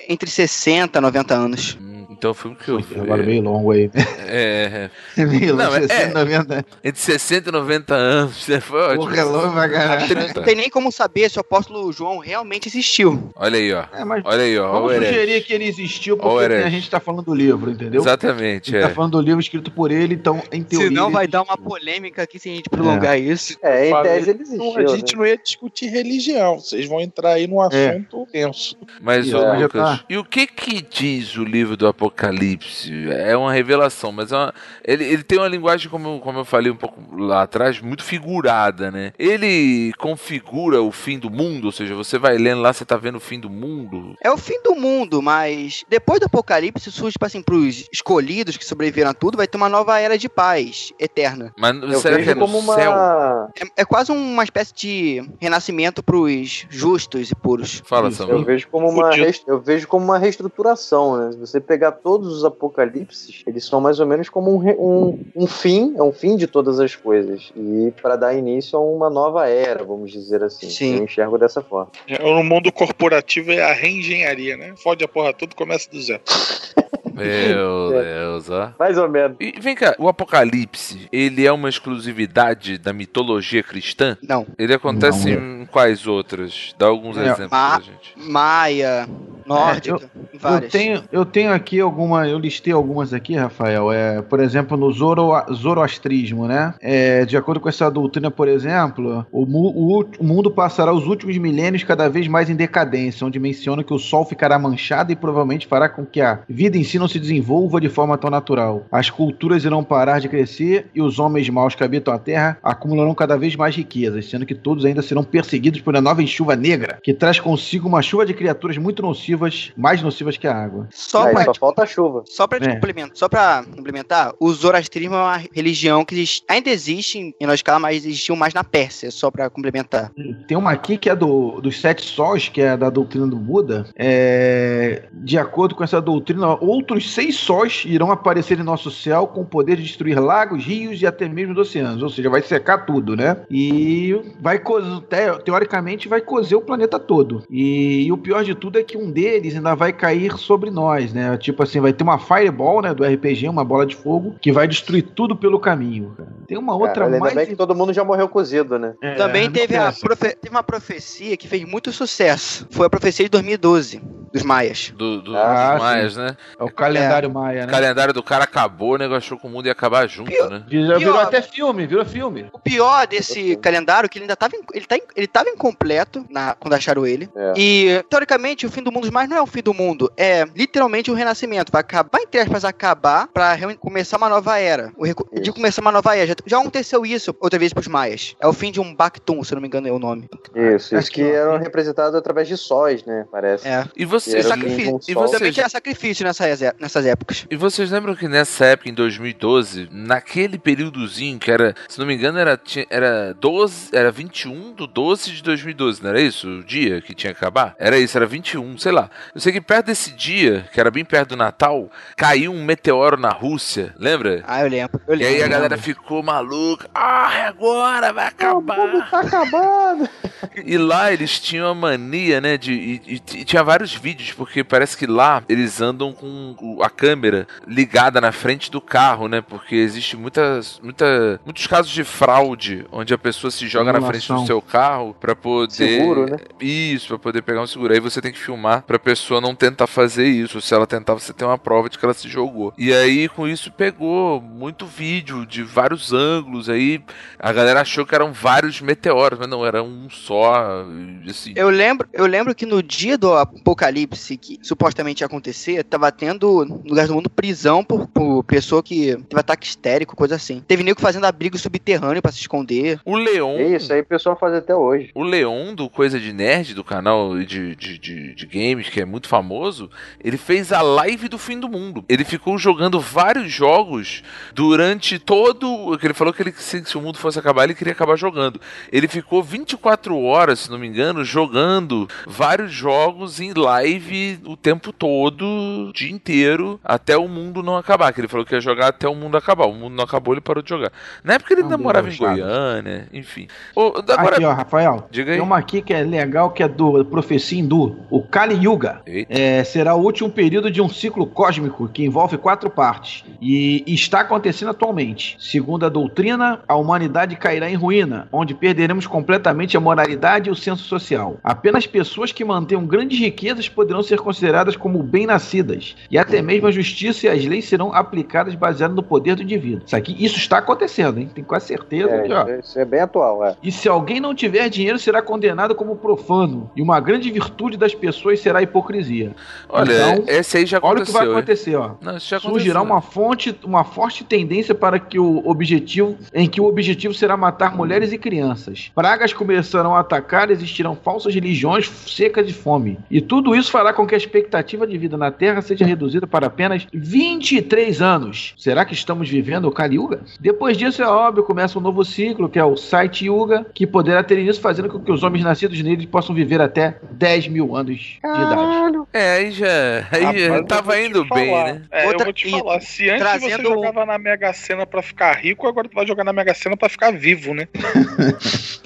entre 0.07 0.29
60 0.29 0.97
e 0.97 1.01
90 1.01 1.33
anos. 1.33 1.77
Então 2.21 2.35
foi 2.35 2.51
o 2.51 2.55
que 2.55 2.69
eu 2.69 2.77
vi. 2.79 2.99
Agora 2.99 3.23
meio 3.23 3.41
longo 3.41 3.71
aí. 3.71 3.89
É, 4.27 4.91
É 5.17 5.25
meio 5.25 5.55
Não, 5.55 5.65
longo, 5.71 5.77
é- 5.77 5.87
60, 5.87 6.19
90. 6.19 6.65
entre 6.83 7.01
60 7.01 7.49
e 7.49 7.51
90 7.51 7.95
anos, 7.95 8.47
né? 8.47 8.59
Foi 8.59 8.79
ótimo. 8.79 9.01
Porra, 9.05 9.17
é 9.17 9.23
longo 9.23 9.51
pra 9.53 9.67
caralho. 9.69 10.15
Não 10.35 10.43
tem 10.43 10.55
nem 10.55 10.69
como 10.69 10.91
saber 10.91 11.31
se 11.31 11.39
o 11.39 11.41
apóstolo 11.41 11.91
João 11.91 12.19
realmente 12.19 12.67
existiu. 12.69 13.31
Olha 13.35 13.57
aí, 13.57 13.73
ó. 13.73 13.85
É, 13.91 14.05
mas 14.05 14.21
Olha 14.23 14.43
aí, 14.43 14.55
ó. 14.59 14.71
vamos 14.71 14.93
sugerir 14.93 15.43
que 15.43 15.51
ele 15.51 15.65
existiu 15.65 16.15
porque 16.15 16.53
a 16.53 16.69
gente 16.69 16.87
tá 16.91 16.99
falando 16.99 17.23
do 17.25 17.33
livro, 17.33 17.71
entendeu? 17.71 17.99
Exatamente, 18.01 18.69
A 18.69 18.73
gente 18.79 18.85
é. 18.85 18.87
tá 18.87 18.93
falando 18.93 19.13
do 19.13 19.21
livro 19.21 19.39
escrito 19.41 19.71
por 19.71 19.89
ele, 19.89 20.13
então, 20.13 20.43
em 20.51 20.61
teoria. 20.61 20.89
Senão 20.89 21.09
vai 21.09 21.25
dar 21.27 21.41
uma 21.41 21.57
polêmica 21.57 22.21
aqui 22.21 22.37
se 22.37 22.49
a 22.51 22.53
gente 22.53 22.69
prolongar 22.69 23.19
isso. 23.19 23.57
É, 23.63 23.89
em 23.89 24.03
tese 24.03 24.29
ele 24.29 24.43
Então, 24.43 24.67
existiu. 24.67 24.77
a 24.93 24.95
gente 24.95 25.13
né? 25.15 25.17
não 25.19 25.25
ia 25.25 25.37
discutir 25.37 25.87
religião. 25.87 26.59
Vocês 26.59 26.87
vão 26.87 27.01
entrar 27.01 27.31
aí 27.31 27.47
num 27.47 27.63
É. 27.63 27.65
assunto 27.89 28.27
tenso. 28.31 28.77
Mas, 29.01 29.33
ô 29.33 29.39
Lucas, 29.55 29.71
tá. 29.99 30.05
e 30.07 30.17
o 30.19 30.23
que 30.23 30.45
que 30.45 30.83
diz 30.83 31.35
o 31.35 31.43
livro 31.43 31.75
do 31.75 31.87
Apocalipse? 32.11 33.09
É 33.11 33.35
uma 33.35 33.51
revelação, 33.51 34.11
mas 34.11 34.31
é 34.31 34.35
uma- 34.37 34.53
ele, 34.83 35.03
ele 35.03 35.23
tem 35.23 35.37
uma 35.37 35.47
linguagem, 35.47 35.89
como, 35.89 36.19
como 36.19 36.39
eu 36.39 36.45
falei 36.45 36.71
um 36.71 36.75
pouco 36.75 37.01
lá 37.15 37.43
atrás, 37.43 37.79
muito 37.79 38.03
figurada, 38.03 38.91
né? 38.91 39.13
Ele 39.17 39.91
configura 39.97 40.81
o 40.81 40.91
fim 40.91 41.17
do 41.17 41.29
mundo, 41.29 41.65
ou 41.65 41.71
seja, 41.71 41.95
você 41.95 42.17
vai 42.17 42.37
lendo 42.37 42.61
lá, 42.61 42.71
você 42.73 42.85
tá 42.85 42.97
vendo 42.97 43.15
o 43.15 43.19
fim 43.19 43.39
do 43.39 43.49
mundo. 43.49 44.15
É 44.23 44.31
o 44.31 44.37
fim 44.37 44.61
do 44.63 44.75
mundo, 44.75 45.21
mas 45.21 45.83
depois 45.89 46.19
do 46.19 46.25
apocalipse 46.25 46.91
surge, 46.91 47.13
tipo 47.13 47.25
assim, 47.25 47.41
pros 47.41 47.87
escolhidos 47.91 48.57
que 48.57 48.65
sobreviveram 48.65 49.11
a 49.11 49.13
tudo, 49.13 49.37
vai 49.37 49.47
ter 49.47 49.57
uma 49.57 49.69
nova 49.69 49.99
era 49.99 50.17
de 50.17 50.29
paz 50.29 50.93
eterna. 50.99 51.53
Mas 51.57 51.75
Eu 51.81 51.99
será 51.99 52.21
que 52.21 52.29
é 52.29 52.35
como 52.35 52.57
uma. 52.59 52.75
céu? 52.75 52.91
É, 52.95 53.81
é 53.81 53.85
quase 53.85 54.11
uma 54.11 54.43
espécie 54.43 54.73
de 54.73 55.29
renascimento 55.39 56.03
pros 56.03 56.65
justos 56.69 57.31
e 57.31 57.35
puros. 57.35 57.81
Fala, 57.85 58.09
Isso. 58.09 58.21
Eu 58.23 58.27
Samuel. 58.27 58.45
vejo 58.45 58.67
como 58.69 58.89
uma 58.89 59.11
eu 59.47 59.59
vejo 59.59 59.87
como 59.87 60.05
uma 60.05 60.17
reestruturação, 60.17 61.17
né? 61.17 61.31
Se 61.31 61.37
você 61.37 61.59
pegar 61.59 61.91
todos 62.03 62.35
os 62.35 62.45
apocalipses, 62.45 63.43
eles 63.45 63.65
são 63.65 63.79
mais 63.79 63.99
ou 63.99 64.05
menos 64.05 64.29
como 64.29 64.55
um, 64.55 64.69
um, 64.71 65.19
um 65.35 65.47
fim, 65.47 65.93
é 65.97 66.03
um 66.03 66.11
fim 66.11 66.35
de 66.35 66.47
todas 66.47 66.79
as 66.79 66.95
coisas 66.95 67.51
e 67.55 67.93
para 68.01 68.15
dar 68.15 68.33
início 68.33 68.77
a 68.77 68.81
uma 68.81 69.09
nova 69.09 69.47
era, 69.47 69.83
vamos 69.83 70.11
dizer 70.11 70.43
assim. 70.43 70.69
Sim. 70.69 70.97
Eu 70.97 71.03
enxergo 71.03 71.37
dessa 71.37 71.61
forma. 71.61 71.91
No 72.21 72.43
mundo 72.43 72.71
corporativo 72.71 73.51
é 73.51 73.61
a 73.61 73.73
reengenharia, 73.73 74.57
né? 74.57 74.73
Fode 74.77 75.03
a 75.03 75.07
porra 75.07 75.33
toda 75.33 75.55
começa 75.55 75.89
do 75.89 76.01
zero. 76.01 76.21
Meu 77.13 77.89
Deus, 78.03 78.49
ó. 78.49 78.73
Mais 78.79 78.97
ou 78.97 79.09
menos. 79.09 79.37
E 79.39 79.53
vem 79.59 79.75
cá, 79.75 79.95
o 79.99 80.07
Apocalipse, 80.07 81.07
ele 81.11 81.45
é 81.45 81.51
uma 81.51 81.69
exclusividade 81.69 82.77
da 82.77 82.93
mitologia 82.93 83.63
cristã? 83.63 84.17
Não. 84.27 84.45
Ele 84.57 84.73
acontece 84.73 85.35
Não. 85.35 85.61
em 85.61 85.65
quais 85.65 86.07
outras? 86.07 86.73
Dá 86.77 86.87
alguns 86.87 87.17
É, 87.17 87.21
exemplos 87.23 87.49
ma- 87.51 87.75
pra 87.75 87.81
gente. 87.85 88.13
Maia, 88.31 89.07
nórdica, 89.45 90.09
Eu 90.33 90.39
várias. 90.39 90.71
tenho, 90.71 91.03
eu 91.11 91.25
tenho 91.25 91.53
aqui 91.53 91.79
alguma, 91.79 92.27
eu 92.27 92.37
listei 92.39 92.73
algumas 92.73 93.13
aqui, 93.13 93.35
Rafael. 93.35 93.91
É, 93.91 94.21
por 94.21 94.39
exemplo, 94.39 94.77
no 94.77 94.91
Zoro, 94.91 95.31
zoroastrismo, 95.53 96.47
né? 96.47 96.73
É, 96.81 97.25
de 97.25 97.35
acordo 97.37 97.59
com 97.59 97.69
essa 97.69 97.89
doutrina, 97.89 98.29
por 98.31 98.47
exemplo, 98.47 99.25
o, 99.31 99.45
mu- 99.45 99.73
o 99.75 100.01
o 100.19 100.23
mundo 100.23 100.49
passará 100.51 100.91
os 100.93 101.05
últimos 101.07 101.37
milênios 101.37 101.83
cada 101.83 102.09
vez 102.09 102.27
mais 102.27 102.49
em 102.49 102.55
decadência, 102.55 103.25
onde 103.25 103.39
menciona 103.39 103.83
que 103.83 103.93
o 103.93 103.99
Sol 103.99 104.25
ficará 104.25 104.57
manchado 104.57 105.11
e 105.11 105.15
provavelmente 105.15 105.67
fará 105.67 105.87
com 105.89 106.05
que 106.05 106.19
a 106.21 106.39
vida 106.49 106.77
em 106.77 106.83
si 106.83 106.97
não 106.99 107.07
se 107.11 107.19
desenvolva 107.19 107.79
de 107.81 107.89
forma 107.89 108.17
tão 108.17 108.29
natural. 108.29 108.85
As 108.91 109.09
culturas 109.09 109.63
irão 109.63 109.83
parar 109.83 110.19
de 110.19 110.29
crescer 110.29 110.87
e 110.95 111.01
os 111.01 111.19
homens 111.19 111.49
maus 111.49 111.75
que 111.75 111.83
habitam 111.83 112.13
a 112.13 112.17
Terra 112.19 112.57
acumularão 112.63 113.13
cada 113.13 113.37
vez 113.37 113.55
mais 113.55 113.75
riquezas, 113.75 114.25
sendo 114.29 114.45
que 114.45 114.55
todos 114.55 114.85
ainda 114.85 115.01
serão 115.01 115.23
perseguidos 115.23 115.81
por 115.81 115.93
uma 115.95 116.01
nova 116.01 116.25
chuva 116.25 116.55
negra, 116.55 116.99
que 117.03 117.13
traz 117.13 117.39
consigo 117.39 117.87
uma 117.87 118.01
chuva 118.01 118.25
de 118.25 118.33
criaturas 118.33 118.77
muito 118.77 119.01
nocivas, 119.01 119.71
mais 119.75 120.01
nocivas 120.01 120.37
que 120.37 120.47
a 120.47 120.55
água. 120.55 120.87
Só 120.91 121.25
Aí 121.27 121.33
pra, 121.33 121.45
só 121.45 121.53
falta 121.55 121.85
chuva. 121.85 122.23
só 122.27 122.47
pra 122.47 122.57
É. 122.65 122.73
complementar, 122.75 123.11
só 123.15 123.27
pra 123.27 123.63
complementar, 123.75 124.33
o 124.39 124.51
zoroastrismo 124.53 125.15
é 125.15 125.17
uma 125.19 125.41
religião 125.53 126.05
que 126.05 126.15
existe- 126.15 126.43
ainda 126.47 126.69
existe 126.69 127.17
em 127.39 127.51
escala, 127.51 127.79
mas 127.79 127.97
existiu 128.05 128.35
mais 128.35 128.53
na 128.53 128.63
Pérsia, 128.63 129.11
só 129.11 129.29
pra 129.29 129.49
complementar. 129.49 130.11
Tem 130.47 130.55
uma 130.57 130.71
aqui 130.71 130.97
que 130.97 131.09
é 131.09 131.15
do, 131.15 131.59
dos 131.61 131.79
sete 131.81 132.01
sóis, 132.03 132.47
que 132.47 132.61
é 132.61 132.77
da 132.77 132.89
doutrina 132.89 133.27
do 133.27 133.35
Buda. 133.35 133.85
É, 133.95 135.03
de 135.13 135.37
acordo 135.37 135.75
com 135.75 135.83
essa 135.83 136.01
doutrina, 136.01 136.55
outros 136.91 137.13
seis 137.13 137.35
sóis 137.37 137.83
irão 137.85 138.11
aparecer 138.11 138.59
em 138.59 138.63
nosso 138.63 138.91
céu 138.91 139.27
com 139.27 139.41
o 139.41 139.45
poder 139.45 139.75
de 139.77 139.83
destruir 139.83 140.19
lagos, 140.19 140.63
rios 140.63 141.01
e 141.01 141.07
até 141.07 141.27
mesmo 141.27 141.53
os 141.53 141.59
oceanos. 141.59 142.01
Ou 142.03 142.09
seja, 142.09 142.29
vai 142.29 142.41
secar 142.41 142.85
tudo, 142.85 143.15
né? 143.15 143.37
E 143.49 144.19
vai 144.39 144.59
cozer, 144.59 145.01
te- 145.01 145.43
teoricamente 145.43 146.07
vai 146.07 146.21
cozer 146.21 146.55
o 146.55 146.61
planeta 146.61 146.99
todo. 146.99 147.43
E, 147.49 148.05
e 148.05 148.11
o 148.11 148.17
pior 148.17 148.43
de 148.43 148.53
tudo 148.55 148.77
é 148.79 148.83
que 148.83 148.97
um 148.97 149.11
deles 149.11 149.55
ainda 149.55 149.75
vai 149.75 149.91
cair 149.93 150.37
sobre 150.37 150.69
nós, 150.69 151.13
né? 151.13 151.37
Tipo 151.37 151.63
assim, 151.63 151.79
vai 151.79 151.93
ter 151.93 152.03
uma 152.03 152.19
fireball, 152.19 152.81
né, 152.81 152.93
do 152.93 153.03
RPG, 153.03 153.47
uma 153.49 153.63
bola 153.63 153.85
de 153.85 153.95
fogo, 153.95 154.35
que 154.41 154.51
vai 154.51 154.67
destruir 154.67 155.03
tudo 155.03 155.35
pelo 155.35 155.59
caminho. 155.59 156.13
cara. 156.17 156.29
Tem 156.47 156.57
uma 156.57 156.73
outra 156.75 156.93
Cara, 156.93 157.05
ainda 157.05 157.19
mais 157.19 157.33
bem 157.35 157.45
que 157.47 157.55
todo 157.55 157.73
mundo 157.75 157.93
já 157.93 158.03
morreu 158.03 158.27
cozido, 158.27 158.77
né? 158.77 158.93
É, 159.01 159.15
Também 159.15 159.49
teve, 159.49 159.75
a 159.77 159.91
profe- 159.91 160.35
teve 160.35 160.53
uma 160.53 160.63
profecia 160.63 161.37
que 161.37 161.47
fez 161.47 161.63
muito 161.63 161.91
sucesso. 161.91 162.67
Foi 162.71 162.85
a 162.85 162.89
profecia 162.89 163.25
de 163.25 163.29
2012, 163.29 164.01
dos 164.33 164.43
maias. 164.43 164.93
Do, 164.97 165.21
do, 165.21 165.37
Ah, 165.37 165.71
dos 165.73 165.81
maias, 165.81 166.17
né? 166.17 166.35
É 166.59 166.63
o 166.63 166.69
calendário 166.85 167.29
maia, 167.31 167.63
O 167.63 167.65
né? 167.67 167.71
calendário 167.71 168.13
do 168.13 168.23
cara 168.23 168.43
acabou, 168.43 168.93
o 168.93 168.97
negócio 168.97 169.17
achou 169.21 169.37
que 169.39 169.47
o 169.47 169.49
mundo 169.49 169.65
ia 169.67 169.71
acabar 169.71 170.07
junto, 170.07 170.31
Pior- 170.31 170.49
né? 170.49 170.63
Já 170.69 170.97
virou 170.97 171.13
Pior. 171.13 171.23
até 171.23 171.41
filme, 171.41 171.85
virou 171.87 172.05
filme. 172.05 172.49
O 172.53 172.59
pior 172.59 173.05
desse 173.07 173.55
calendário 173.57 174.05
é 174.07 174.09
que 174.09 174.17
ele 174.17 174.23
ainda 174.23 174.33
estava 174.33 174.53
ele, 174.73 174.85
tá, 174.85 174.95
in- 174.97 175.01
ele 175.15 175.27
tava 175.27 175.49
incompleto 175.49 176.25
na, 176.29 176.55
quando 176.55 176.73
acharam 176.73 177.05
ele. 177.05 177.29
É. 177.35 177.53
E, 177.57 178.03
teoricamente, 178.09 178.65
o 178.65 178.71
fim 178.71 178.81
do 178.83 178.91
mundo 178.91 179.11
mais 179.11 179.29
não 179.29 179.37
é 179.37 179.41
o 179.41 179.45
fim 179.47 179.61
do 179.61 179.73
mundo, 179.73 180.11
é 180.17 180.45
literalmente 180.55 181.11
o 181.11 181.13
renascimento. 181.13 181.71
Vai 181.71 181.81
acabar, 181.81 182.19
entre 182.21 182.39
aspas, 182.39 182.65
acabar 182.65 183.27
pra 183.27 183.57
começar 183.79 184.17
uma 184.17 184.29
nova 184.29 184.57
era. 184.57 184.91
O 184.97 185.05
de 185.05 185.13
Isso. 185.41 185.53
começar 185.53 185.81
uma 185.81 185.91
nova 185.91 186.15
era. 186.15 186.27
Já, 186.27 186.35
já 186.45 186.59
aconteceu 186.59 187.05
isso 187.05 187.35
outra 187.39 187.59
vez 187.59 187.73
pros 187.73 187.87
maias. 187.87 188.35
É 188.39 188.47
o 188.47 188.53
fim 188.53 188.71
de 188.71 188.79
um 188.79 188.93
Bactum, 188.95 189.43
se 189.43 189.53
não 189.53 189.61
me 189.61 189.67
engano 189.67 189.87
é 189.87 189.91
o 189.91 189.99
nome. 189.99 190.29
Isso, 190.55 190.95
isso 190.97 191.11
que 191.11 191.23
ó. 191.23 191.35
eram 191.35 191.57
representados 191.57 192.15
através 192.15 192.47
de 192.47 192.57
sóis, 192.57 193.03
né? 193.05 193.25
Parece. 193.31 193.67
É. 193.67 193.85
E 193.95 194.05
vocês, 194.05 194.45
Era 194.45 194.55
Sacrifício. 194.55 194.95
um 194.95 194.99
e 195.07 195.31
Também 195.31 195.51
tinha 195.51 195.69
sacrifício 195.69 196.25
nessas, 196.25 196.61
é- 196.61 196.70
nessas 196.79 197.05
épocas. 197.05 197.45
e 197.49 197.55
vocês 197.55 197.91
lembram 197.91 198.15
que 198.15 198.27
nessa 198.27 198.65
época, 198.65 198.89
em 198.89 198.93
2012, 198.93 199.89
naquele 199.91 200.57
períodozinho 200.57 201.37
que 201.39 201.51
era, 201.51 201.75
se 201.87 201.99
não 201.99 202.05
me 202.05 202.15
engano, 202.15 202.37
era, 202.39 202.57
tinha- 202.57 202.85
era 202.89 203.33
12, 203.33 203.89
era 203.93 204.11
21 204.11 204.73
do 204.73 204.87
12 204.87 205.31
de 205.31 205.43
2012, 205.43 206.01
não 206.03 206.09
era 206.09 206.21
isso? 206.21 206.47
O 206.47 206.63
dia 206.63 207.01
que 207.01 207.13
tinha 207.13 207.33
que 207.33 207.37
acabar? 207.39 207.75
Era 207.79 207.97
isso, 207.97 208.17
era 208.17 208.25
21, 208.25 208.77
sei 208.77 208.91
lá. 208.91 209.09
Eu 209.33 209.41
sei 209.41 209.51
que 209.53 209.61
perto 209.61 209.87
desse 209.87 210.11
dia, 210.11 210.67
que 210.73 210.79
era 210.79 210.91
bem 210.91 211.03
perto 211.05 211.29
do 211.29 211.35
Natal, 211.37 211.89
caiu 212.15 212.51
um 212.51 212.63
meteoro 212.63 213.17
na 213.19 213.29
Rússia, 213.29 213.93
lembra? 213.97 214.43
Ah, 214.47 214.61
eu 214.61 214.69
lembro. 214.69 215.01
Eu 215.07 215.15
E 215.15 215.17
lembro. 215.17 215.33
aí 215.35 215.43
a 215.43 215.47
galera 215.47 215.77
ficou 215.77 216.21
maluca. 216.23 216.89
Ah, 216.93 217.31
é 217.37 217.45
agora 217.47 218.11
vai 218.13 218.27
acabar. 218.27 218.77
Tá 219.09 219.19
acabando! 219.21 220.09
E 220.65 220.77
lá 220.77 221.13
eles 221.13 221.39
tinham 221.39 221.67
a 221.67 221.73
mania, 221.73 222.41
né, 222.41 222.57
de. 222.57 222.73
E, 222.73 223.01
e- 223.07 223.39
e 223.41 223.45
tinha 223.45 223.63
vários 223.63 223.93
vídeos 223.93 224.33
porque 224.33 224.63
parece 224.63 224.97
que 224.97 225.05
lá 225.07 225.43
eles 225.47 225.79
andam 225.79 226.11
com 226.11 226.53
o- 226.61 226.83
a 226.83 226.89
câmera 226.89 227.47
ligada 227.67 228.21
na 228.21 228.31
frente 228.31 228.69
do 228.69 228.79
carro, 228.79 229.27
né? 229.27 229.41
Porque 229.41 229.75
existe 229.75 230.15
muitas, 230.15 230.79
muita, 230.83 231.39
muitos 231.45 231.65
casos 231.67 231.91
de 231.91 232.03
fraude 232.03 232.85
onde 232.91 233.13
a 233.13 233.17
pessoa 233.17 233.49
se 233.51 233.67
joga 233.67 233.91
na 233.93 233.99
frente 234.01 234.21
do 234.21 234.25
Simulação. 234.27 234.45
seu 234.47 234.61
carro 234.61 235.15
pra 235.19 235.35
poder 235.35 235.71
Seguro, 235.73 236.25
né? 236.29 236.37
isso, 236.59 237.07
pra 237.09 237.19
poder 237.19 237.41
pegar 237.41 237.61
um 237.61 237.67
seguro. 237.67 237.93
Aí 237.93 237.99
você 237.99 238.21
tem 238.21 238.31
que 238.31 238.39
filmar 238.39 238.83
pra 238.83 238.99
pessoa 238.99 239.41
não 239.41 239.55
tentar 239.55 239.87
fazer 239.87 240.27
isso. 240.27 240.61
Se 240.61 240.73
ela 240.73 240.85
tentar, 240.87 241.13
você 241.13 241.33
tem 241.33 241.47
uma 241.47 241.57
prova 241.57 241.89
de 241.89 241.97
que 241.97 242.05
ela 242.05 242.13
se 242.13 242.29
jogou. 242.29 242.73
E 242.77 242.93
aí, 242.93 243.27
com 243.29 243.47
isso, 243.47 243.71
pegou 243.71 244.39
muito 244.41 244.85
vídeo 244.85 245.45
de 245.45 245.63
vários 245.63 246.13
ângulos. 246.13 246.69
Aí 246.69 247.01
a 247.39 247.51
galera 247.51 247.81
achou 247.81 248.05
que 248.05 248.13
eram 248.15 248.31
vários 248.31 248.81
meteoros, 248.81 249.39
mas 249.39 249.47
não, 249.47 249.65
era 249.65 249.81
um 249.83 250.09
só. 250.09 250.85
Assim, 251.29 251.53
Eu 251.55 251.69
lembro, 251.69 252.07
eu 252.13 252.25
lembro 252.25 252.53
que 252.53 252.65
no 252.65 252.81
dia 252.83 253.17
do 253.17 253.33
apocalipse 253.33 254.37
que 254.37 254.59
supostamente 254.61 255.21
ia 255.21 255.27
acontecer, 255.27 255.83
tava 255.83 256.11
tendo 256.11 256.50
no 256.65 256.81
lugar 256.85 257.07
do 257.07 257.13
mundo 257.13 257.29
prisão 257.29 257.83
por, 257.83 258.07
por 258.07 258.43
pessoa 258.43 258.83
que 258.83 259.15
teve 259.15 259.39
ataque 259.39 259.67
histérico, 259.67 260.15
coisa 260.15 260.35
assim. 260.35 260.63
Teve 260.67 260.83
nego 260.83 261.01
fazendo 261.01 261.25
abrigo 261.25 261.57
subterrâneo 261.57 262.21
pra 262.21 262.31
se 262.31 262.39
esconder. 262.39 262.99
O 263.05 263.15
Leon. 263.15 263.57
É 263.57 263.75
isso 263.75 263.91
aí 263.93 264.01
o 264.01 264.05
pessoal 264.05 264.37
faz 264.37 264.53
até 264.53 264.75
hoje. 264.75 265.11
O 265.15 265.23
Leon 265.23 265.73
do 265.73 265.89
Coisa 265.89 266.19
de 266.19 266.33
Nerd, 266.33 266.73
do 266.73 266.83
canal 266.83 267.37
de, 267.39 267.75
de, 267.75 267.97
de, 267.97 268.35
de 268.35 268.45
games, 268.45 268.89
que 268.89 269.01
é 269.01 269.05
muito 269.05 269.27
famoso, 269.27 269.89
ele 270.23 270.37
fez 270.37 270.71
a 270.71 270.81
live 270.81 271.27
do 271.27 271.37
fim 271.37 271.59
do 271.59 271.69
mundo. 271.69 272.03
Ele 272.07 272.23
ficou 272.23 272.57
jogando 272.57 272.99
vários 272.99 273.51
jogos 273.51 274.23
durante 274.53 275.17
todo. 275.19 275.97
que 275.97 276.07
Ele 276.07 276.13
falou 276.13 276.33
que 276.33 276.41
ele, 276.41 276.51
se, 276.51 276.83
se 276.85 276.97
o 276.97 277.01
mundo 277.01 277.17
fosse 277.17 277.39
acabar, 277.39 277.63
ele 277.63 277.75
queria 277.75 277.93
acabar 277.93 278.15
jogando. 278.15 278.59
Ele 278.91 279.07
ficou 279.07 279.41
24 279.41 280.17
horas, 280.19 280.61
se 280.61 280.71
não 280.71 280.77
me 280.77 280.87
engano, 280.87 281.23
jogando 281.23 282.07
vários 282.27 282.71
jogos 282.71 283.39
em 283.39 283.53
live 283.53 284.39
o 284.45 284.57
tempo 284.57 284.91
todo, 284.91 285.43
o 285.89 285.93
dia 285.93 286.11
inteiro, 286.11 286.40
até 286.83 287.17
o 287.17 287.27
mundo 287.27 287.63
não 287.63 287.77
acabar. 287.77 288.11
Que 288.13 288.21
ele 288.21 288.27
falou 288.27 288.45
que 288.45 288.55
ia 288.55 288.61
jogar 288.61 288.87
até 288.87 289.07
o 289.07 289.15
mundo 289.15 289.37
acabar. 289.37 289.65
O 289.67 289.73
mundo 289.73 289.95
não 289.95 290.03
acabou, 290.03 290.33
ele 290.33 290.41
parou 290.41 290.61
de 290.63 290.69
jogar. 290.69 290.91
Na 291.23 291.33
época 291.35 291.53
ele 291.53 291.63
ainda 291.63 291.77
morava 291.77 292.09
em. 292.09 292.17
Goiânia, 292.17 293.07
enfim. 293.13 293.47
Ô, 293.75 293.93
agora, 294.09 294.35
Aqui, 294.35 294.45
ó, 294.45 294.53
Rafael. 294.53 295.07
diga 295.09 295.31
aí. 295.31 295.37
Tem 295.37 295.45
uma 295.45 295.57
aqui 295.57 295.81
que 295.81 295.93
é 295.93 296.03
legal, 296.03 296.51
que 296.51 296.61
é 296.61 296.67
do 296.67 297.03
Profecia 297.05 297.59
Hindu. 297.59 297.97
O 298.09 298.21
Kali 298.21 298.55
Yuga. 298.55 299.01
É, 299.05 299.63
será 299.63 299.95
o 299.95 300.01
último 300.01 300.29
período 300.29 300.69
de 300.69 300.81
um 300.81 300.89
ciclo 300.89 301.25
cósmico 301.25 301.87
que 301.87 302.03
envolve 302.03 302.37
quatro 302.37 302.69
partes 302.69 303.23
e 303.41 303.83
está 303.87 304.21
acontecendo 304.21 304.69
atualmente. 304.69 305.35
Segundo 305.39 305.85
a 305.85 305.89
doutrina, 305.89 306.61
a 306.67 306.75
humanidade 306.75 307.35
cairá 307.35 307.69
em 307.69 307.75
ruína, 307.75 308.27
onde 308.31 308.53
perderemos 308.53 309.07
completamente 309.07 309.75
a 309.75 309.79
moralidade 309.79 310.49
e 310.49 310.51
o 310.51 310.55
senso 310.55 310.83
social. 310.83 311.37
Apenas 311.43 311.87
pessoas 311.87 312.31
que 312.31 312.43
mantenham 312.45 312.85
grandes 312.85 313.19
riquezas 313.19 313.67
poderão 313.67 314.03
ser 314.03 314.19
consideradas 314.19 314.75
como 314.75 315.01
bem-nascidas, 315.03 315.95
e 316.09 316.17
até 316.31 316.41
mesmo 316.41 316.67
a 316.67 316.71
justiça 316.71 317.25
e 317.27 317.29
as 317.29 317.45
leis 317.45 317.65
serão 317.65 317.93
aplicadas 317.93 318.55
baseadas 318.55 318.95
no 318.95 319.03
poder 319.03 319.35
do 319.35 319.43
indivíduo. 319.43 319.81
Isso 319.85 319.95
aqui, 319.95 320.15
isso 320.23 320.37
está 320.37 320.57
acontecendo, 320.57 321.19
hein? 321.19 321.29
Tem 321.33 321.43
quase 321.43 321.67
certeza 321.67 322.09
É, 322.09 322.19
aqui, 322.21 322.33
ó. 322.33 322.47
isso, 322.59 322.77
é, 322.79 322.81
é 322.81 322.85
bem 322.85 323.01
atual, 323.01 323.45
é. 323.45 323.55
E 323.61 323.71
se 323.71 323.87
alguém 323.89 324.19
não 324.19 324.33
tiver 324.33 324.69
dinheiro, 324.69 324.97
será 324.99 325.21
condenado 325.21 325.75
como 325.75 325.95
profano. 325.95 326.69
E 326.75 326.81
uma 326.81 326.99
grande 326.99 327.29
virtude 327.31 327.77
das 327.77 327.93
pessoas 327.93 328.39
será 328.39 328.59
a 328.59 328.61
hipocrisia. 328.63 329.31
Olha, 329.69 329.91
Então, 329.91 330.23
esse 330.27 330.57
aí 330.57 330.65
já 330.65 330.79
Olha 330.81 331.01
o 331.01 331.05
que 331.05 331.11
vai 331.11 331.27
aconteceu. 331.27 331.79
hein? 331.81 331.85
acontecer, 331.85 332.03
ó. 332.05 332.11
Não, 332.11 332.17
isso 332.17 332.29
já 332.29 332.39
Surgirá 332.39 332.79
aconteceu. 332.79 332.95
uma 332.95 333.01
fonte, 333.01 333.55
uma 333.63 333.83
forte 333.83 334.23
tendência 334.23 334.73
para 334.73 334.99
que 334.99 335.19
o 335.19 335.41
objetivo, 335.45 336.17
em 336.33 336.47
que 336.47 336.59
o 336.61 336.65
objetivo 336.65 337.13
será 337.13 337.35
matar 337.37 337.75
mulheres 337.75 338.11
e 338.13 338.17
crianças. 338.17 338.91
Pragas 338.95 339.33
começarão 339.33 339.95
a 339.95 339.99
atacar, 339.99 340.49
existirão 340.51 340.95
falsas 340.95 341.33
religiões 341.33 341.87
secas 341.89 342.45
de 342.47 342.53
fome. 342.53 342.97
E 343.09 343.19
tudo 343.21 343.55
isso 343.55 343.71
fará 343.71 343.93
com 343.93 344.05
que 344.05 344.13
a 344.15 344.17
expectativa 344.17 344.85
de 344.87 344.97
vida 344.97 345.17
na 345.17 345.31
Terra 345.31 345.61
seja 345.61 345.85
reduzida 345.85 346.20
para 346.27 346.47
apenas 346.47 346.87
23 346.93 348.01
anos. 348.01 348.53
Será 348.57 348.85
que 348.85 348.93
estamos 348.93 349.29
vivendo 349.29 349.65
o 349.65 349.71
Kali 349.71 349.95
Yuga? 349.95 350.21
Depois 350.39 350.77
disso, 350.77 351.01
é 351.01 351.07
óbvio, 351.07 351.43
começa 351.43 351.77
um 351.77 351.81
novo 351.81 352.03
ciclo, 352.03 352.49
que 352.49 352.59
é 352.59 352.63
o 352.63 352.77
Site 352.77 353.25
Yuga, 353.25 353.65
que 353.73 353.85
poderá 353.85 354.23
ter 354.23 354.39
início 354.39 354.61
fazendo 354.61 354.89
com 354.89 354.99
que 354.99 355.11
os 355.11 355.23
homens 355.23 355.43
nascidos 355.43 355.81
nele 355.81 356.07
possam 356.07 356.33
viver 356.33 356.61
até 356.61 356.99
10 357.11 357.47
mil 357.47 357.75
anos 357.75 358.19
de 358.23 358.41
idade. 358.41 359.00
É, 359.13 359.33
aí 359.35 359.51
já. 359.51 359.67
Aí 360.11 360.21
Rapaz, 360.23 360.41
já 360.47 360.63
tava 360.63 360.99
indo 361.01 361.25
bem, 361.25 361.49
falar. 361.49 361.73
né? 361.73 361.81
É, 361.91 362.05
Outra- 362.07 362.21
eu 362.21 362.25
vou 362.25 362.33
te 362.33 362.47
e 362.47 362.51
falar. 362.51 362.79
Se 362.81 363.09
antes 363.09 363.21
trazendo 363.21 363.63
você 363.63 363.73
jogava 363.75 364.05
na 364.05 364.17
Mega 364.17 364.53
Sena 364.53 364.85
pra 364.85 365.01
ficar 365.01 365.33
rico, 365.37 365.67
agora 365.67 365.89
tu 365.89 365.95
vai 365.95 366.07
jogar 366.07 366.23
na 366.23 366.31
Mega 366.31 366.53
Sena 366.53 366.77
pra 366.77 366.87
ficar 366.89 367.11
vivo, 367.11 367.53
né? 367.53 367.67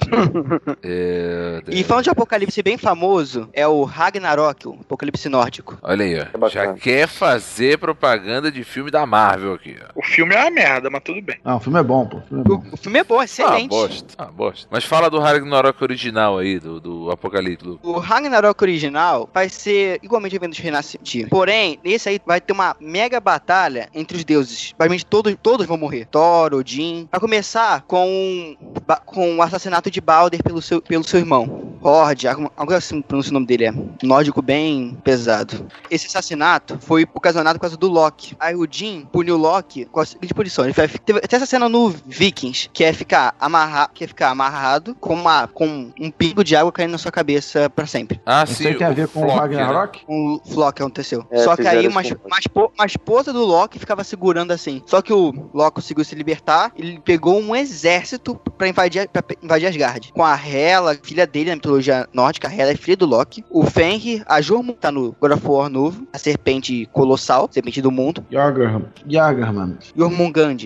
É, 0.82 1.60
E 1.68 1.82
falando 1.82 2.04
de 2.04 2.10
apocalipse 2.10 2.62
bem 2.62 2.78
famoso, 2.78 3.48
é 3.52 3.66
o 3.66 3.82
Ragnarok, 3.82 4.68
o 4.68 4.78
apocalipse 4.80 5.28
nórdico. 5.28 5.76
Olha 5.82 6.04
aí, 6.04 6.14
É 6.14 6.28
ó. 6.32 6.38
bacana. 6.38 6.48
Já 6.50 6.72
quer 6.74 7.08
fazer 7.08 7.78
propaganda 7.78 8.50
de 8.50 8.62
filme 8.62 8.90
da 8.90 9.04
Marvel 9.04 9.54
aqui, 9.54 9.76
ó. 9.82 9.92
O 9.98 10.02
filme 10.04 10.34
é 10.34 10.40
uma 10.42 10.50
merda, 10.50 10.88
mas 10.90 11.02
tudo 11.02 11.20
bem. 11.20 11.36
Não, 11.44 11.56
o 11.56 11.60
filme 11.60 11.80
é 11.80 11.82
bom, 11.82 12.06
pô. 12.06 12.18
O 12.18 12.22
filme 12.22 12.40
é 12.40 12.44
bom. 12.44 12.62
O, 12.70 12.74
o 12.74 12.76
filme 12.76 12.98
é 13.00 13.04
bom, 13.04 13.18
Ah, 13.20 13.24
excelente. 13.24 13.68
bosta. 13.68 14.14
Ah, 14.18 14.26
bosta. 14.26 14.68
Mas 14.70 14.84
fala 14.84 15.10
do 15.10 15.18
Ragnarok 15.18 15.82
original 15.82 16.38
aí, 16.38 16.58
do, 16.60 16.80
do 16.80 17.10
Apocalipse. 17.10 17.66
Lu. 17.66 17.80
O 17.82 17.98
Ragnarok 17.98 18.62
original 18.62 19.28
vai 19.34 19.48
ser 19.48 19.98
igualmente 20.16 20.36
eventos 20.36 20.58
renascentes. 20.58 21.28
Porém, 21.28 21.78
nesse 21.84 22.08
aí 22.08 22.20
vai 22.24 22.40
ter 22.40 22.52
uma 22.52 22.76
mega 22.80 23.20
batalha 23.20 23.88
entre 23.94 24.16
os 24.16 24.24
deuses. 24.24 24.72
Basicamente 24.76 25.06
todos, 25.06 25.36
todos 25.42 25.66
vão 25.66 25.76
morrer. 25.76 26.06
Thor, 26.06 26.54
Odin. 26.54 27.08
Vai 27.10 27.20
começar 27.20 27.82
com, 27.82 28.56
com 29.04 29.36
o 29.36 29.42
assassinato 29.42 29.90
de 29.90 30.00
Balder 30.00 30.42
pelo 30.42 30.60
seu, 30.62 30.80
pelo 30.80 31.04
seu 31.04 31.20
irmão. 31.20 31.76
Horde, 31.82 32.26
algo 32.26 32.50
assim 32.74 33.00
pronuncia 33.00 33.30
o 33.30 33.34
nome 33.34 33.46
dele. 33.46 33.66
É 33.66 33.72
nórdico 34.02 34.42
bem 34.42 34.96
pesado. 35.04 35.66
Esse 35.90 36.06
assassinato 36.06 36.78
foi 36.80 37.06
ocasionado 37.14 37.58
por 37.58 37.62
causa 37.62 37.76
do 37.76 37.88
Loki. 37.88 38.34
Aí 38.40 38.54
Odin 38.54 39.06
puniu 39.12 39.36
Loki 39.36 39.84
com 39.86 40.00
a 40.00 40.06
seguinte 40.06 40.34
punição. 40.34 40.64
Ele 40.64 40.72
vai, 40.72 40.88
teve 40.88 41.20
até 41.22 41.36
essa 41.36 41.46
cena 41.46 41.68
no 41.68 41.90
Vikings, 42.06 42.70
que 42.72 42.82
é 42.82 42.92
ficar, 42.92 43.34
amarra, 43.38 43.90
que 43.92 44.04
é 44.04 44.06
ficar 44.06 44.30
amarrado 44.30 44.94
com, 44.96 45.14
uma, 45.14 45.46
com 45.46 45.92
um 46.00 46.10
pingo 46.10 46.42
de 46.42 46.56
água 46.56 46.72
caindo 46.72 46.92
na 46.92 46.98
sua 46.98 47.12
cabeça 47.12 47.70
pra 47.70 47.86
sempre. 47.86 48.20
Ah, 48.24 48.44
Isso 48.44 48.54
sim. 48.54 48.74
tem 48.74 48.86
a 48.86 48.90
ver 48.90 49.08
com 49.08 49.24
o 49.24 49.30
Flock, 49.30 50.05
Um 50.08 50.40
Flock 50.44 50.80
aconteceu. 50.80 51.24
É, 51.30 51.38
Só 51.38 51.56
que 51.56 51.66
aí 51.66 51.86
uma, 51.88 52.00
uma, 52.00 52.68
uma 52.76 52.86
esposa 52.86 53.32
do 53.32 53.44
Loki 53.44 53.78
ficava 53.78 54.04
segurando 54.04 54.52
assim. 54.52 54.82
Só 54.86 55.02
que 55.02 55.12
o 55.12 55.50
Loki 55.52 55.76
conseguiu 55.76 56.04
se 56.04 56.14
libertar. 56.14 56.72
Ele 56.76 57.00
pegou 57.04 57.40
um 57.40 57.54
exército 57.54 58.34
pra 58.56 58.68
invadir, 58.68 59.08
pra 59.08 59.22
invadir 59.42 59.66
Asgard. 59.68 60.12
Com 60.12 60.24
a 60.24 60.36
Hela, 60.36 60.96
filha 61.02 61.26
dele 61.26 61.50
na 61.50 61.56
mitologia 61.56 62.08
nórdica. 62.12 62.48
A 62.48 62.52
Hela 62.52 62.72
é 62.72 62.76
filha 62.76 62.96
do 62.96 63.06
Loki. 63.06 63.44
O 63.50 63.64
Fenrir, 63.64 64.22
a 64.26 64.40
Jormungand 64.40 64.78
tá 64.80 64.92
no 64.92 65.14
God 65.20 65.32
of 65.32 65.46
War 65.46 65.68
novo. 65.68 66.06
A 66.12 66.18
serpente 66.18 66.86
colossal, 66.92 67.48
serpente 67.50 67.82
do 67.82 67.90
mundo. 67.90 68.24
Jorger, 68.30 68.82
Jorgerman. 69.08 69.78
Jormungand. 69.94 70.58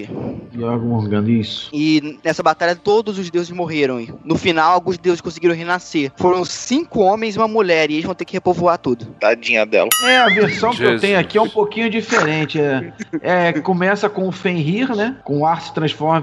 Jormungand, 0.52 1.28
isso. 1.28 1.70
E 1.73 2.18
nessa 2.25 2.42
batalha 2.42 2.76
todos 2.76 3.18
os 3.18 3.30
deuses 3.30 3.50
morreram. 3.50 4.00
E 4.00 4.12
no 4.25 4.37
final, 4.37 4.73
alguns 4.73 4.99
deuses 4.99 5.20
conseguiram 5.20 5.54
renascer. 5.54 6.12
Foram 6.16 6.44
cinco 6.44 7.00
homens 7.00 7.37
e 7.37 7.38
uma 7.38 7.49
mulher. 7.49 7.90
E 7.90 7.94
eles 7.94 8.04
vão 8.04 8.14
ter 8.14 8.25
que 8.25 8.32
repovoar 8.35 8.78
tudo. 8.78 9.14
Tadinha 9.30 9.64
dela. 9.64 9.88
É, 10.04 10.16
a 10.16 10.26
versão 10.26 10.70
que 10.70 10.82
eu 10.82 10.87
Jesus. 10.87 11.00
tenho 11.00 11.18
aqui 11.18 11.38
é 11.38 11.42
um 11.42 11.49
pouquinho 11.49 11.88
diferente. 11.88 12.60
É, 12.60 12.92
é, 13.22 13.52
começa 13.52 14.08
com 14.08 14.26
o 14.26 14.32
Fenrir, 14.32 14.94
né? 14.94 15.16
Com 15.25 15.40
o 15.40 15.46
ar 15.46 15.60
se 15.62 15.72
transforma 15.72 16.22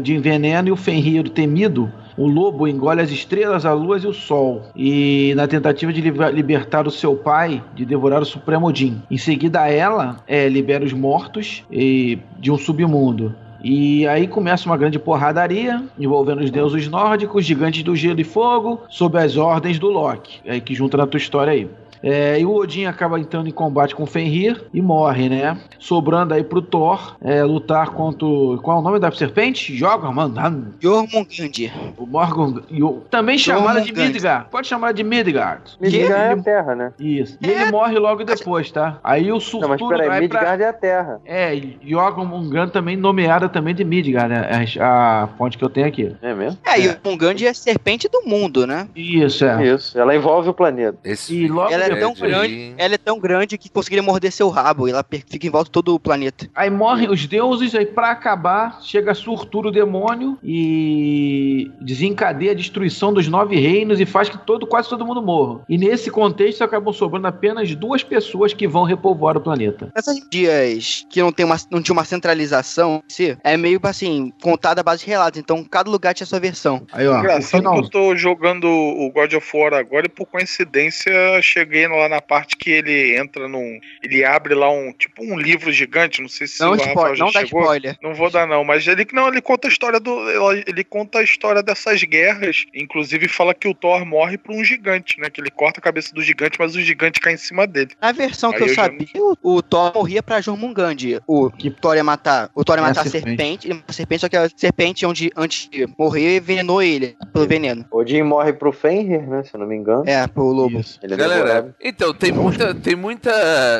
de 0.00 0.18
veneno 0.18 0.68
e 0.68 0.72
o 0.72 0.76
Fenrir, 0.76 1.20
o 1.26 1.28
temido, 1.28 1.92
o 2.16 2.26
lobo 2.26 2.66
engole 2.66 3.00
as 3.02 3.10
estrelas, 3.10 3.66
a 3.66 3.72
lua 3.74 3.98
e 3.98 4.06
o 4.06 4.12
sol. 4.14 4.62
E 4.74 5.34
na 5.36 5.46
tentativa 5.46 5.92
de 5.92 6.00
liber- 6.00 6.32
libertar 6.32 6.86
o 6.86 6.90
seu 6.90 7.14
pai, 7.14 7.62
de 7.74 7.84
devorar 7.84 8.22
o 8.22 8.26
Supremo 8.26 8.66
Odin. 8.66 9.02
Em 9.10 9.18
seguida, 9.18 9.68
ela 9.68 10.16
é, 10.26 10.48
libera 10.48 10.84
os 10.84 10.92
mortos 10.92 11.62
e, 11.70 12.18
de 12.38 12.50
um 12.50 12.56
submundo. 12.56 13.34
E 13.62 14.06
aí 14.06 14.28
começa 14.28 14.66
uma 14.66 14.76
grande 14.76 14.98
porradaria 14.98 15.82
envolvendo 15.98 16.40
os 16.40 16.50
deuses 16.50 16.88
nórdicos, 16.88 17.44
gigantes 17.44 17.82
do 17.82 17.96
gelo 17.96 18.20
e 18.20 18.24
fogo, 18.24 18.82
sob 18.88 19.18
as 19.18 19.36
ordens 19.36 19.78
do 19.78 19.88
Loki. 19.88 20.40
É 20.44 20.52
aí 20.52 20.60
que 20.60 20.74
junta 20.74 20.96
na 20.96 21.06
tua 21.06 21.18
história 21.18 21.52
aí. 21.52 21.68
É, 22.02 22.38
e 22.40 22.44
o 22.44 22.52
Odin 22.54 22.86
acaba 22.86 23.18
entrando 23.18 23.48
em 23.48 23.52
combate 23.52 23.94
com 23.94 24.02
o 24.04 24.06
Fenrir 24.06 24.64
e 24.72 24.80
morre, 24.82 25.28
né? 25.28 25.56
Sobrando 25.78 26.34
aí 26.34 26.42
pro 26.44 26.60
Thor 26.62 27.16
é, 27.22 27.42
lutar 27.42 27.90
contra. 27.90 28.26
o- 28.26 28.58
Qual 28.62 28.76
é 28.78 28.80
o 28.80 28.82
nome 28.82 28.98
da 28.98 29.10
serpente? 29.12 29.74
Jormungand. 29.76 30.72
Jormungand. 30.80 31.70
O 31.96 32.06
Morgan. 32.06 32.62
Também 33.10 33.38
chamada 33.38 33.80
de. 33.80 33.92
Midgard. 33.92 34.48
Pode 34.50 34.66
chamar 34.66 34.92
de 34.92 35.02
Midgard. 35.02 35.62
Midgard 35.80 36.12
é 36.12 36.32
a 36.32 36.36
Terra, 36.42 36.74
né? 36.74 36.92
Isso. 36.98 37.38
E 37.40 37.48
ele 37.48 37.70
morre 37.70 37.98
logo 37.98 38.24
depois, 38.24 38.70
tá? 38.70 38.98
Aí 39.02 39.24
o 39.32 39.34
Não, 39.34 39.38
mas 39.38 39.42
surtudo 39.48 39.88
peraí, 39.90 40.08
vai 40.08 40.28
pra. 40.28 40.40
Midgard 40.40 40.62
é 40.62 40.68
a 40.68 40.72
Terra. 40.72 41.20
É, 41.24 41.60
Jormungand 41.84 42.68
também 42.68 42.96
nomeada 42.96 43.48
também 43.48 43.74
de 43.74 43.84
Midgard, 43.84 44.28
né? 44.28 44.66
A, 44.80 45.22
a 45.24 45.26
fonte 45.38 45.56
que 45.58 45.64
eu 45.64 45.70
tenho 45.70 45.86
aqui. 45.86 46.14
É 46.22 46.34
mesmo? 46.34 46.58
É, 46.64 46.78
e 46.80 46.88
o 46.88 46.92
Jormungand 46.92 47.36
é 47.42 47.48
a 47.48 47.54
serpente 47.54 48.08
do 48.08 48.22
mundo, 48.26 48.66
né? 48.66 48.88
Isso, 48.94 49.44
é. 49.44 49.66
Isso. 49.66 49.98
Ela 49.98 50.14
envolve 50.14 50.48
o 50.48 50.54
planeta. 50.54 50.98
Esse 51.04 51.34
E 51.44 51.48
logo 51.48 51.72
Ela 51.72 51.85
ela 51.86 51.96
é 51.96 52.00
tão 52.00 52.14
grande, 52.14 52.74
ela 52.76 52.94
é 52.94 52.98
tão 52.98 53.18
grande 53.18 53.58
que 53.58 53.68
conseguiria 53.68 54.02
morder 54.02 54.32
seu 54.32 54.48
rabo 54.48 54.88
e 54.88 54.90
ela 54.90 55.04
fica 55.08 55.46
em 55.46 55.50
volta 55.50 55.66
de 55.66 55.72
todo 55.72 55.94
o 55.94 56.00
planeta. 56.00 56.48
Aí 56.54 56.70
morrem 56.70 57.10
os 57.10 57.26
deuses, 57.26 57.74
aí 57.74 57.86
pra 57.86 58.10
acabar, 58.10 58.80
chega 58.82 59.14
Surtur 59.14 59.66
o 59.66 59.70
demônio 59.70 60.38
e 60.42 61.70
desencadeia 61.80 62.52
a 62.52 62.54
destruição 62.54 63.12
dos 63.12 63.28
nove 63.28 63.58
reinos 63.58 64.00
e 64.00 64.06
faz 64.06 64.28
que 64.28 64.38
todo, 64.38 64.66
quase 64.66 64.88
todo 64.88 65.04
mundo 65.04 65.22
morra. 65.22 65.60
E 65.68 65.76
nesse 65.76 66.10
contexto 66.10 66.62
acabam 66.62 66.92
sobrando 66.92 67.26
apenas 67.26 67.74
duas 67.74 68.02
pessoas 68.02 68.52
que 68.52 68.66
vão 68.66 68.84
repovoar 68.84 69.36
o 69.36 69.40
planeta. 69.40 69.90
Nessas 69.94 70.18
dias 70.30 71.06
que 71.10 71.20
não, 71.20 71.32
tem 71.32 71.44
uma, 71.44 71.56
não 71.70 71.82
tinha 71.82 71.92
uma 71.92 72.04
centralização, 72.04 73.02
é 73.42 73.56
meio 73.56 73.80
assim, 73.82 74.32
contada 74.42 74.80
a 74.80 74.84
base 74.84 75.04
de 75.04 75.10
relatos. 75.10 75.38
Então 75.38 75.64
cada 75.64 75.90
lugar 75.90 76.14
tinha 76.14 76.26
sua 76.26 76.40
versão. 76.40 76.86
Aí, 76.92 77.06
ó, 77.06 77.18
Engraçado 77.18 77.70
que 77.70 77.78
eu 77.78 77.88
tô 77.88 78.16
jogando 78.16 78.66
o 78.66 79.10
God 79.10 79.32
of 79.34 79.56
War 79.56 79.74
agora 79.74 80.06
e 80.06 80.08
por 80.08 80.26
coincidência 80.26 81.12
cheguei 81.42 81.75
lá 81.86 82.08
na 82.08 82.20
parte 82.20 82.56
que 82.56 82.70
ele 82.70 83.16
entra 83.18 83.48
num. 83.48 83.78
Ele 84.02 84.24
abre 84.24 84.54
lá 84.54 84.70
um. 84.70 84.92
Tipo 84.92 85.22
um 85.24 85.38
livro 85.38 85.70
gigante, 85.72 86.22
não 86.22 86.28
sei 86.28 86.46
se 86.46 86.60
Não, 86.60 86.70
o 86.70 86.72
Rafael 86.72 86.88
spoiler, 86.94 87.16
já 87.16 87.24
não 87.24 87.32
dá 87.32 87.40
chegou. 87.40 87.60
spoiler. 87.62 87.96
Não 88.02 88.14
vou 88.14 88.30
dar, 88.30 88.46
não, 88.46 88.64
mas 88.64 88.86
ele 88.86 89.06
não, 89.12 89.28
ele 89.28 89.40
conta 89.40 89.68
a 89.68 89.70
história 89.70 89.98
do. 90.00 90.52
Ele, 90.52 90.64
ele 90.66 90.84
conta 90.84 91.18
a 91.18 91.22
história 91.22 91.62
dessas 91.62 92.02
guerras. 92.02 92.64
Inclusive 92.74 93.28
fala 93.28 93.52
que 93.54 93.68
o 93.68 93.74
Thor 93.74 94.04
morre 94.06 94.38
por 94.38 94.54
um 94.54 94.64
gigante, 94.64 95.20
né? 95.20 95.28
Que 95.30 95.40
ele 95.40 95.50
corta 95.50 95.80
a 95.80 95.82
cabeça 95.82 96.14
do 96.14 96.22
gigante, 96.22 96.56
mas 96.58 96.74
o 96.74 96.80
gigante 96.80 97.20
cai 97.20 97.34
em 97.34 97.38
cima 97.38 97.66
dele. 97.66 97.90
Na 98.00 98.12
versão 98.12 98.50
Aí 98.50 98.56
que 98.56 98.62
eu, 98.64 98.68
eu 98.68 98.74
sabia, 98.74 99.06
o, 99.16 99.36
o 99.56 99.62
Thor 99.62 99.92
morria 99.94 100.22
pra 100.22 100.40
Jormungand. 100.40 100.96
O 101.26 101.50
Que- 101.50 101.70
Thor 101.70 101.96
ia 101.96 102.04
matar. 102.04 102.50
O 102.54 102.64
Thor 102.64 102.76
ia 102.76 102.80
É 102.82 102.84
a 102.84 102.88
matar 102.88 103.00
a 103.06 103.10
serpente. 103.10 103.68
a 103.86 103.92
serpente, 103.92 104.20
só 104.20 104.28
que 104.28 104.36
a 104.36 104.48
serpente, 104.56 105.04
onde, 105.06 105.30
antes 105.36 105.68
de 105.68 105.86
morrer, 105.98 106.36
envenenou 106.38 106.82
ele 106.82 107.16
pelo 107.32 107.46
veneno. 107.46 107.84
Odin 107.90 108.22
morre 108.22 108.52
pro 108.52 108.72
Fenrir, 108.72 109.26
né? 109.28 109.42
Se 109.42 109.54
eu 109.54 109.60
não 109.60 109.66
me 109.66 109.76
engano. 109.76 110.04
É, 110.06 110.26
pro 110.26 110.44
lobo. 110.44 110.80
É 111.02 111.16
Galera, 111.16 111.65
então, 111.82 112.12
tem 112.14 112.32
muita, 112.32 112.74
tem 112.74 112.94
muita 112.96 113.30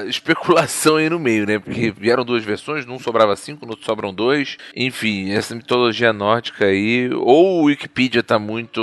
especulação 0.09 0.97
aí 0.97 1.09
no 1.09 1.19
meio, 1.19 1.47
né? 1.47 1.59
Porque 1.59 1.91
vieram 1.91 2.25
duas 2.25 2.45
versões, 2.45 2.85
num 2.87 2.99
sobrava 2.99 3.35
cinco, 3.37 3.65
no 3.65 3.73
outro 3.73 3.85
sobram 3.87 4.13
dois. 4.13 4.57
Enfim, 4.75 5.31
essa 5.33 5.55
mitologia 5.55 6.13
nórdica 6.13 6.67
aí. 6.67 7.11
Ou 7.15 7.61
o 7.61 7.65
Wikipedia 7.65 8.23
tá 8.23 8.39
muito. 8.39 8.81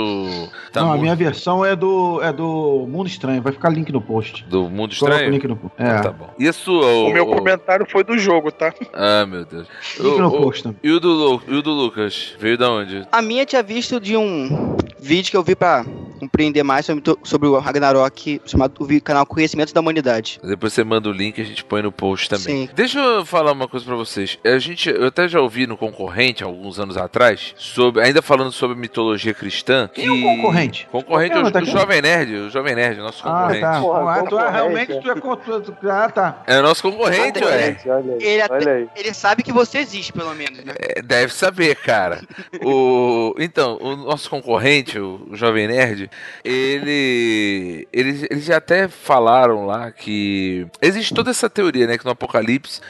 Tá 0.72 0.80
não, 0.80 0.88
a 0.88 0.90
muito 0.92 1.02
minha 1.02 1.16
versão 1.16 1.64
é 1.64 1.74
do, 1.76 2.20
é 2.22 2.32
do 2.32 2.86
Mundo 2.88 3.06
Estranho. 3.06 3.42
Vai 3.42 3.52
ficar 3.52 3.70
link 3.70 3.92
no 3.92 4.00
post. 4.00 4.44
do 4.48 4.64
mundo 4.70 4.94
Coloca 4.96 5.16
o 5.16 5.18
estranho. 5.18 5.30
link 5.30 5.46
no 5.46 5.56
post. 5.56 5.74
É, 5.82 5.98
Tá 6.00 6.10
bom. 6.10 6.30
Isso, 6.38 6.72
o, 6.72 7.06
O 7.08 7.12
meu 7.12 7.26
comentário 7.26 7.86
foi 7.90 8.04
do 8.04 8.16
jogo, 8.18 8.50
tá? 8.52 8.72
Ah, 8.92 9.24
meu 9.26 9.44
Deus. 9.44 9.66
link 9.98 10.14
O- 10.14 10.18
no 10.18 10.28
o- 10.28 10.42
post. 10.42 10.68
E 10.82 10.90
o 10.90 11.00
do, 11.00 11.08
Lu- 11.12 11.42
e 11.48 11.54
o 11.54 11.62
do 11.62 11.70
Lucas? 11.72 12.34
Veio 12.38 12.58
da 12.58 12.70
onde? 12.70 13.06
A 13.10 13.22
minha 13.22 13.44
tinha 13.46 13.62
visto 13.62 13.98
de 14.00 14.16
um 14.16 14.76
vídeo 15.00 15.30
que 15.30 15.36
eu 15.36 15.42
vi 15.42 15.54
pra 15.54 15.84
compreender 16.18 16.62
mais 16.62 16.86
sobre, 16.86 17.02
sobre 17.22 17.48
o 17.48 17.58
Ragnarok, 17.58 18.40
chamado 18.46 18.74
o 18.78 18.84
canal 19.00 19.26
Conhecimentos 19.26 19.72
da 19.72 19.80
Humanidade. 19.80 20.40
Depois 20.42 20.72
você 20.72 20.84
manda 20.84 21.08
o 21.08 21.12
link 21.12 21.38
e 21.38 21.42
a 21.42 21.44
gente 21.44 21.64
põe 21.64 21.82
no 21.82 21.92
post 21.92 22.28
também. 22.28 22.44
Sim. 22.44 22.68
Deixa 22.74 22.98
eu 22.98 23.24
falar 23.24 23.52
uma 23.52 23.68
coisa 23.68 23.84
pra 23.86 23.94
vocês. 23.96 24.38
A 24.44 24.58
gente, 24.58 24.88
eu 24.90 25.06
até 25.06 25.28
já 25.28 25.40
ouvi 25.40 25.66
no 25.66 25.76
concorrente 25.76 26.42
alguns 26.44 26.78
anos 26.78 26.96
atrás, 26.96 27.54
sobre, 27.56 28.02
ainda 28.02 28.22
falando 28.22 28.52
sobre 28.52 28.76
mitologia 28.76 29.34
cristã. 29.34 29.88
Quem 29.92 30.06
é 30.06 30.10
o 30.10 30.36
concorrente? 30.36 30.86
Concorrente 30.90 31.32
Qualquer 31.34 31.44
um, 31.44 31.48
o, 31.48 31.52
tá? 31.52 31.64
Jovem 31.64 32.02
Nerd, 32.02 32.34
o 32.34 32.50
Jovem 32.50 32.74
Nerd, 32.74 32.98
nosso 33.00 33.22
Ah, 33.26 33.32
concorrente. 33.32 33.60
tá. 33.60 33.80
Porra, 33.80 33.98
ah, 33.98 34.04
tu, 34.04 34.20
ah, 34.20 34.20
concorrente, 34.28 34.52
realmente 34.52 34.92
é. 34.92 35.00
tu 35.00 35.10
é 35.10 35.20
contra. 35.20 35.62
Ah, 35.92 36.08
tá. 36.10 36.42
É 36.46 36.58
o 36.58 36.62
nosso 36.62 36.82
concorrente, 36.82 37.42
ué. 37.44 37.76
Olha 37.86 37.96
aí. 38.18 38.18
Ele 38.20 38.42
até- 38.42 38.54
Olha 38.54 38.72
aí. 38.74 38.88
Ele 38.96 39.14
sabe 39.14 39.42
que 39.42 39.52
você 39.52 39.78
existe, 39.78 40.12
pelo 40.12 40.34
menos, 40.34 40.64
né? 40.64 40.74
É, 40.78 41.02
Deve 41.02 41.32
saber, 41.32 41.76
cara. 41.76 42.22
O, 42.64 43.34
então, 43.38 43.78
o 43.80 43.96
nosso 43.96 44.28
concorrente, 44.30 44.98
o, 44.98 45.26
o 45.30 45.36
Jovem 45.36 45.66
Nerd, 45.68 46.10
ele, 46.44 47.86
eles, 47.92 48.26
eles 48.30 48.44
já 48.44 48.56
até 48.56 48.83
falaram 48.88 49.66
lá 49.66 49.90
que 49.90 50.66
existe 50.80 51.14
toda 51.14 51.30
essa 51.30 51.48
teoria, 51.48 51.86
né, 51.86 51.98
que 51.98 52.04
no 52.04 52.10
Apocalipse 52.10 52.80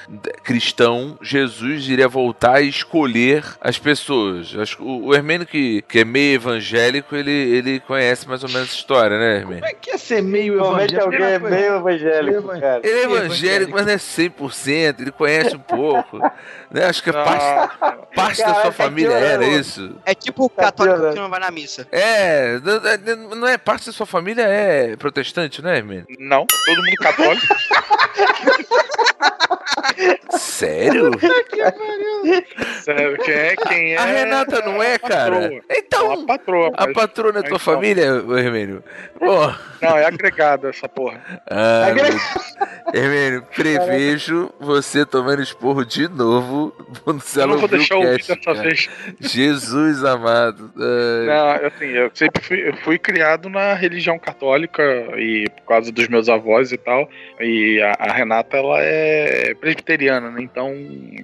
cristão 0.42 1.18
Jesus 1.22 1.88
iria 1.88 2.08
voltar 2.08 2.60
e 2.60 2.68
escolher 2.68 3.44
as 3.60 3.78
pessoas. 3.78 4.54
Acho 4.58 4.76
que 4.78 4.82
o, 4.82 5.06
o 5.06 5.14
Hermênio 5.14 5.46
que, 5.46 5.82
que 5.82 6.00
é 6.00 6.04
meio 6.04 6.34
evangélico, 6.36 7.14
ele, 7.16 7.30
ele 7.30 7.80
conhece 7.80 8.28
mais 8.28 8.42
ou 8.42 8.48
menos 8.48 8.68
essa 8.68 8.76
história, 8.76 9.18
né, 9.18 9.36
Hermênio? 9.38 9.62
Como 9.62 9.66
é 9.72 9.74
que 9.74 9.90
é 9.90 9.98
ser 9.98 10.22
meio 10.22 10.54
evangélico? 10.54 11.02
alguém 11.02 11.22
é 11.22 11.38
Primeira 11.38 11.56
meio 11.56 11.76
evangélico, 11.76 12.46
Meio 12.48 12.60
cara. 12.60 12.80
Ele 12.84 12.98
é 12.98 13.02
evangélico. 13.04 13.72
mas 13.72 13.86
não 13.86 13.92
é 13.92 13.96
100%, 13.96 15.00
ele 15.00 15.12
conhece 15.12 15.56
um 15.56 15.60
pouco. 15.60 16.18
né? 16.70 16.84
Acho 16.86 17.02
que 17.02 17.10
é 17.10 17.12
parte, 17.12 17.78
parte 18.14 18.38
da 18.38 18.44
Caraca, 18.44 18.62
sua 18.62 18.72
família 18.72 19.12
era 19.12 19.38
piorou. 19.38 19.58
isso. 19.60 19.96
É 20.04 20.14
tipo 20.14 20.44
o 20.46 20.48
Tá 20.48 20.64
católico 20.64 21.10
que 21.10 21.20
não 21.20 21.28
vai 21.28 21.40
na 21.40 21.50
missa. 21.50 21.86
É, 21.90 22.58
não 23.36 23.46
é 23.46 23.58
parte 23.58 23.86
da 23.86 23.92
sua 23.92 24.06
família 24.06 24.42
é 24.42 24.96
protestante, 24.96 25.62
né, 25.62 25.82
Não, 26.18 26.46
todo 26.46 26.82
mundo 26.82 26.96
católico. 26.96 27.46
Sério? 30.38 31.10
Sério, 32.82 33.18
quem 33.18 33.34
é? 33.34 33.56
Quem 33.56 33.92
é? 33.94 33.98
A 33.98 34.04
Renata 34.04 34.60
não 34.62 34.82
é, 34.82 34.98
cara? 34.98 35.32
patroa. 35.40 35.60
Então, 35.70 36.12
A 36.12 36.26
patroa, 36.26 36.72
a 36.76 36.92
patrona 36.92 37.38
é 37.40 37.42
tua 37.42 37.58
família, 37.58 38.04
Hermínio? 38.04 38.82
Pô, 39.18 39.52
Não, 39.82 39.96
é 39.98 40.06
agregado 40.06 40.68
essa 40.68 40.88
porra. 40.88 41.20
ah, 41.50 41.86
Agre- 41.86 42.02
meu- 42.10 43.02
Hermínio, 43.02 43.42
prevejo 43.54 44.50
você 44.60 45.04
tomando 45.04 45.42
esporro 45.42 45.84
de 45.84 46.08
novo 46.08 46.74
no 47.06 47.20
Eu 47.40 47.46
não 47.46 47.58
vou 47.58 47.68
deixar 47.68 47.96
ouvir 47.96 48.24
dessa 48.24 48.54
vez. 48.54 48.88
Jesus 49.20 50.04
amado. 50.04 50.72
Ai. 50.76 51.26
Não, 51.26 51.66
assim, 51.68 51.86
eu 51.86 52.10
sempre 52.14 52.42
fui, 52.42 52.68
eu 52.68 52.76
fui 52.78 52.98
criado 52.98 53.48
na 53.48 53.74
religião 53.74 54.18
católica 54.18 54.82
e 55.16 55.48
por 55.50 55.62
causa 55.66 55.90
dos 55.92 56.08
meus 56.08 56.28
avós 56.28 56.72
e 56.72 56.76
tal. 56.78 57.08
E 57.40 57.80
a, 57.82 57.94
a 57.98 58.12
Renata, 58.12 58.56
ela 58.56 58.78
é 58.80 59.13
presbiteriana, 59.60 60.30
né? 60.30 60.42
Então 60.42 60.72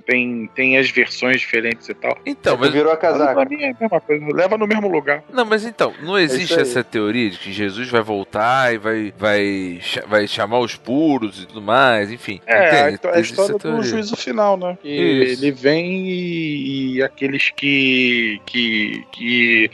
tem, 0.07 0.49
tem 0.55 0.79
as 0.79 0.91
versões 0.91 1.41
diferentes 1.41 1.89
e 1.89 1.95
tal. 1.95 2.19
Então, 2.25 2.57
mas 2.57 2.71
virou 2.71 2.93
a 2.93 2.97
casaca. 2.97 3.45
mim 3.45 3.63
é 3.63 3.71
a 3.71 3.77
mesma 3.81 4.01
coisa, 4.01 4.27
leva 4.33 4.57
no 4.57 4.67
mesmo 4.67 4.89
lugar. 4.89 5.23
Não, 5.33 5.45
mas 5.45 5.65
então, 5.65 5.93
não 6.03 6.19
existe 6.19 6.55
aí. 6.55 6.61
essa 6.61 6.83
teoria 6.85 7.31
de 7.31 7.39
que 7.39 7.53
Jesus 7.53 7.89
vai 7.89 8.03
voltar 8.03 8.75
e 8.75 8.79
vai, 8.79 9.15
vai, 9.17 9.81
vai 10.07 10.27
chamar 10.27 10.59
os 10.61 10.77
puros 10.77 11.43
e 11.43 11.47
tudo 11.47 11.63
mais, 11.63 12.11
enfim. 12.11 12.41
É, 12.47 12.83
a, 12.83 12.91
entende? 12.91 13.15
a 13.15 13.21
história 13.21 13.57
do 13.59 13.83
juízo 13.83 14.17
final, 14.17 14.57
né? 14.57 14.79
Que 14.81 14.89
Isso. 14.89 15.45
ele 15.45 15.53
vem 15.53 16.09
e, 16.09 16.97
e 16.97 17.03
aqueles 17.03 17.51
que. 17.51 18.41
que. 18.47 19.05
que 19.13 19.71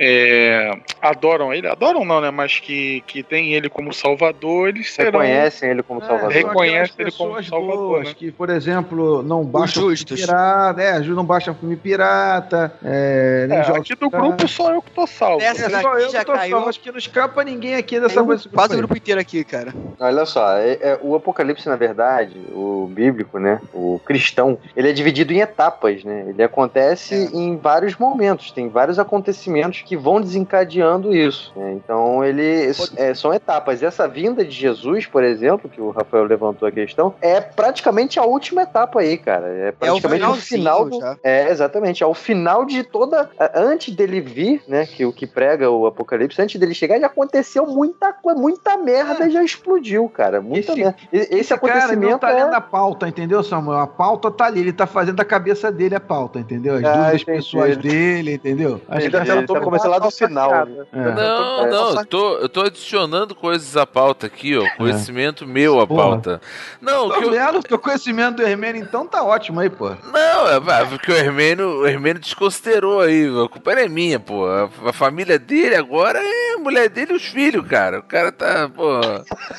é, 0.00 0.70
adoram 1.02 1.52
ele, 1.52 1.66
adoram 1.66 2.04
não, 2.04 2.20
né? 2.20 2.30
Mas 2.30 2.60
que, 2.60 3.02
que 3.06 3.22
tem 3.22 3.52
ele 3.52 3.68
como 3.68 3.92
salvador, 3.92 4.68
eles 4.68 4.92
serão. 4.92 5.10
Reconhecem 5.20 5.70
ele 5.70 5.82
como 5.82 6.00
É, 6.00 6.04
salvador. 6.06 6.32
são 6.32 6.40
Reconhece 6.48 6.92
aquelas 6.92 6.98
ele 7.00 7.10
como 7.12 7.42
salvador, 7.42 7.76
boas 7.88 8.08
né? 8.08 8.14
que, 8.16 8.30
por 8.30 8.48
exemplo, 8.50 9.22
não 9.24 9.44
baixam 9.44 9.82
filme 9.90 10.04
pirata, 10.06 10.80
é, 10.80 11.00
não 11.00 11.24
baixam 11.24 11.54
filme 11.54 11.76
pirata, 11.76 12.72
é, 12.84 13.46
nem 13.48 13.58
É, 13.58 13.60
aqui 13.62 13.94
do 13.96 14.08
pirata. 14.10 14.18
grupo 14.28 14.48
só 14.48 14.72
eu 14.72 14.80
que 14.82 14.90
tô 14.92 15.06
salvo. 15.06 15.42
Essa 15.42 15.66
É, 15.66 15.68
daqui 15.68 15.82
só 15.82 15.98
eu 15.98 16.10
já 16.10 16.18
que 16.20 16.24
tô 16.26 16.32
caiu. 16.32 16.50
salvo, 16.56 16.68
acho 16.68 16.80
que 16.80 16.90
não 16.92 16.98
escapa 16.98 17.42
ninguém 17.42 17.74
aqui 17.74 17.98
dessa 17.98 18.22
um- 18.22 18.26
coisa. 18.26 18.48
quase 18.48 18.74
o 18.74 18.78
grupo 18.78 18.96
inteiro 18.96 19.20
aqui, 19.20 19.42
cara. 19.42 19.74
Olha 19.98 20.24
só, 20.24 20.56
é- 20.58 20.78
é, 20.80 20.98
o 21.02 21.16
Apocalipse, 21.16 21.68
na 21.68 21.76
verdade, 21.76 22.38
o 22.52 22.88
bíblico, 22.88 23.38
né? 23.40 23.60
O 23.74 24.00
cristão, 24.04 24.58
ele 24.76 24.88
é 24.88 24.92
dividido 24.92 25.32
em 25.32 25.40
etapas, 25.40 26.04
né? 26.04 26.26
Ele 26.28 26.42
acontece 26.42 27.30
em 27.34 27.56
vários 27.56 27.96
momentos, 27.96 28.50
tem 28.52 28.68
vários 28.68 28.98
acontecimentos 28.98 29.82
que 29.88 29.96
vão 29.96 30.20
desencadeando 30.20 31.14
isso. 31.14 31.52
né? 31.56 31.72
Então, 31.72 32.22
ele 32.24 32.70
é, 32.96 33.14
são 33.14 33.32
etapas. 33.32 33.82
Essa 33.82 34.06
vinda 34.06 34.44
de 34.44 34.50
Jesus, 34.50 35.06
por 35.06 35.24
exemplo, 35.24 35.68
que 35.70 35.80
o 35.80 35.90
Rafael 35.90 36.24
levantou 36.24 36.68
a 36.68 36.70
questão, 36.72 37.14
é 37.22 37.40
praticamente 37.40 38.18
a 38.18 38.24
última 38.24 38.62
etapa 38.62 39.00
aí, 39.00 39.16
cara. 39.16 39.46
É 39.48 39.72
praticamente 39.72 40.06
o 40.24 40.32
finalzinho 40.34 40.42
final 40.62 40.88
do, 40.88 41.00
já. 41.00 41.16
é, 41.22 41.48
exatamente. 41.50 42.02
É 42.02 42.06
o 42.06 42.14
final 42.14 42.64
de 42.64 42.82
toda. 42.82 43.30
a- 43.38 43.50
Antes 43.58 43.94
dele 43.94 44.20
vir, 44.20 44.62
né? 44.68 44.84
Que 44.86 45.04
o 45.06 45.12
que 45.12 45.26
prega 45.26 45.70
o 45.70 45.86
Apocalipse, 45.86 46.40
antes 46.40 46.60
dele 46.60 46.74
chegar, 46.74 46.98
já 47.00 47.06
aconteceu 47.06 47.66
muita 47.66 48.12
coisa, 48.12 48.38
muita 48.38 48.76
merda 48.76 49.30
já 49.30 49.42
explodiu, 49.42 50.08
cara. 50.08 50.40
Muita 50.40 50.72
Esse- 50.72 50.80
merda. 50.80 50.96
Esse, 51.12 51.34
Esse 51.34 51.58
cara 51.58 51.72
acontecimento 51.78 52.10
não 52.12 52.18
tá 52.18 52.30
é. 52.30 52.44
lendo 52.44 52.54
a 52.54 52.60
pauta, 52.60 53.08
entendeu, 53.08 53.42
Samuel? 53.42 53.78
A 53.80 53.86
pauta 53.86 54.30
tá 54.30 54.44
ali, 54.46 54.60
ele 54.60 54.72
tá 54.72 54.86
fazendo 54.86 55.16
da 55.16 55.24
cabeça 55.24 55.72
dele 55.72 55.94
a 55.94 56.00
pauta, 56.00 56.38
entendeu? 56.38 56.74
As 56.76 56.84
Ah, 56.84 56.92
dúvidas 56.92 57.22
entendi. 57.22 57.38
pessoas 57.38 57.76
dele, 57.76 58.34
entendeu? 58.34 58.80
Acho 58.88 59.00
Ele 59.06 59.10
que 59.10 59.10
tá- 59.10 59.34
é- 59.34 59.38
ele 59.38 59.46
tá 59.46 59.60
começando 59.78 59.90
lá 59.90 59.98
do 59.98 60.10
final. 60.10 60.66
né? 60.66 60.86
é. 60.92 61.12
Não, 61.12 61.66
É. 61.66 61.70
não, 61.70 61.94
eu 62.00 62.06
tô, 62.06 62.38
eu 62.38 62.48
tô 62.48 62.60
adicionando 62.62 63.34
coisas 63.34 63.76
à 63.76 63.86
pauta 63.86 64.26
aqui, 64.26 64.56
ó. 64.56 64.64
Conhecimento 64.76 65.46
meu 65.46 65.80
à 65.80 65.86
Porra. 65.86 66.02
pauta. 66.02 66.40
Não, 66.80 67.08
que 67.10 67.20
Tô 67.20 67.22
eu, 67.22 67.30
vendo 67.30 67.62
que 67.62 67.74
o 67.74 67.78
conhecimento 67.78 68.36
do 68.36 68.42
Hermênio, 68.42 68.82
então, 68.82 69.06
tá 69.06 69.22
ótimo 69.22 69.60
aí, 69.60 69.70
pô. 69.70 69.90
Não, 70.12 70.48
é 70.48 70.60
pá, 70.60 70.84
porque 70.86 71.10
o 71.12 71.16
Hermênio, 71.16 71.80
o 71.80 71.86
Hermênio 71.86 72.20
desconsiderou 72.20 73.00
aí. 73.00 73.26
A 73.26 73.48
culpa 73.48 73.74
não 73.74 73.82
é 73.82 73.88
minha, 73.88 74.18
pô. 74.20 74.46
A, 74.46 74.68
a 74.88 74.92
família 74.92 75.38
dele 75.38 75.74
agora 75.74 76.18
é 76.22 76.54
a 76.54 76.58
mulher 76.58 76.88
dele 76.88 77.12
e 77.12 77.16
os 77.16 77.24
filhos, 77.24 77.66
cara. 77.66 78.00
O 78.00 78.02
cara 78.02 78.30
tá, 78.32 78.68
pô. 78.68 79.00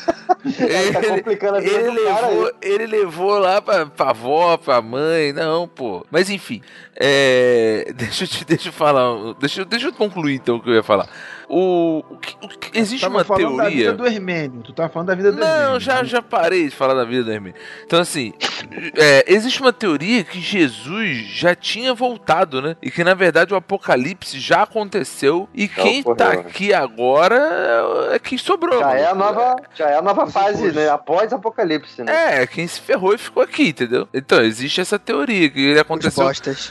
Tá 0.94 1.02
complicando 1.10 1.58
a 1.58 1.60
vida 1.60 1.76
ele 1.80 2.00
levou, 2.00 2.52
ele 2.62 2.86
levou 2.88 3.38
lá 3.40 3.62
pra, 3.62 3.86
pra 3.88 4.10
avó, 4.12 4.58
pra 4.58 4.82
mãe, 4.82 5.34
não, 5.34 5.68
pô. 5.68 6.06
Mas 6.12 6.30
enfim, 6.30 6.62
é, 6.96 7.92
deixa, 7.96 8.24
eu 8.24 8.28
te, 8.28 8.46
deixa 8.46 8.70
eu 8.70 8.74
falar, 8.74 9.34
deixa, 9.40 9.62
eu- 9.62 9.66
deixa 9.66 9.88
eu 9.88 9.94
concluir 10.10 10.36
então 10.36 10.58
o 10.58 10.62
que 10.62 10.70
eu 10.70 10.76
ia 10.76 10.84
falar. 10.84 11.08
O, 11.50 12.04
o 12.10 12.18
que- 12.18 12.36
o 12.44 12.48
que- 12.48 12.78
existe 12.78 13.08
uma 13.08 13.24
falando 13.24 13.58
da 13.58 13.70
vida 13.70 13.82
teoria. 13.82 13.94
do 13.94 14.06
Hermênio. 14.06 14.62
Tu 14.62 14.72
tava 14.72 14.88
falando 14.90 15.08
da 15.08 15.16
vida 15.16 15.32
do 15.32 15.42
Hermênio. 15.42 15.70
Não, 15.72 15.80
já, 15.80 16.04
já 16.04 16.22
parei 16.22 16.66
de 16.70 16.76
falar 16.76 16.94
da 16.94 17.04
vida 17.04 17.24
do 17.24 17.32
Hermínio. 17.32 17.60
Então, 17.84 18.00
assim, 18.00 18.34
é, 18.96 19.26
existe 19.28 19.60
uma 19.60 19.74
teoria 19.74 20.24
que 20.24 20.40
Jesus 20.40 21.26
já 21.28 21.56
tinha 21.56 21.94
voltado, 21.94 22.62
né? 22.62 22.76
E 22.84 22.92
que, 22.92 23.04
na 23.04 23.16
verdade, 23.16 23.52
o 23.54 23.58
apocalipse 23.58 24.40
já 24.40 24.62
aconteceu. 24.62 25.50
E 25.54 25.68
quem 25.68 26.02
ocorreu, 26.02 26.16
tá 26.16 26.30
né? 26.30 26.40
aqui 26.42 26.72
agora 26.74 27.40
é 28.12 28.20
quem 28.20 28.38
sobrou. 28.38 28.80
Já 28.80 28.94
é 28.94 29.08
a 29.08 29.16
nova, 29.16 29.56
já 29.74 29.90
é 29.90 29.98
a 29.98 30.02
nova 30.02 30.28
fase, 30.28 30.72
né? 30.72 30.88
Após 30.90 31.34
Apocalipse, 31.34 32.04
né? 32.04 32.42
É, 32.44 32.48
quem 32.48 32.68
se 32.68 32.80
ferrou 32.80 33.14
e 33.14 33.18
ficou 33.18 33.42
aqui, 33.42 33.70
entendeu? 33.70 34.08
Então, 34.14 34.42
existe 34.44 34.82
essa 34.82 35.00
teoria 35.00 35.50
que 35.50 35.60
ele 35.60 35.80
aconteceu. 35.80 36.24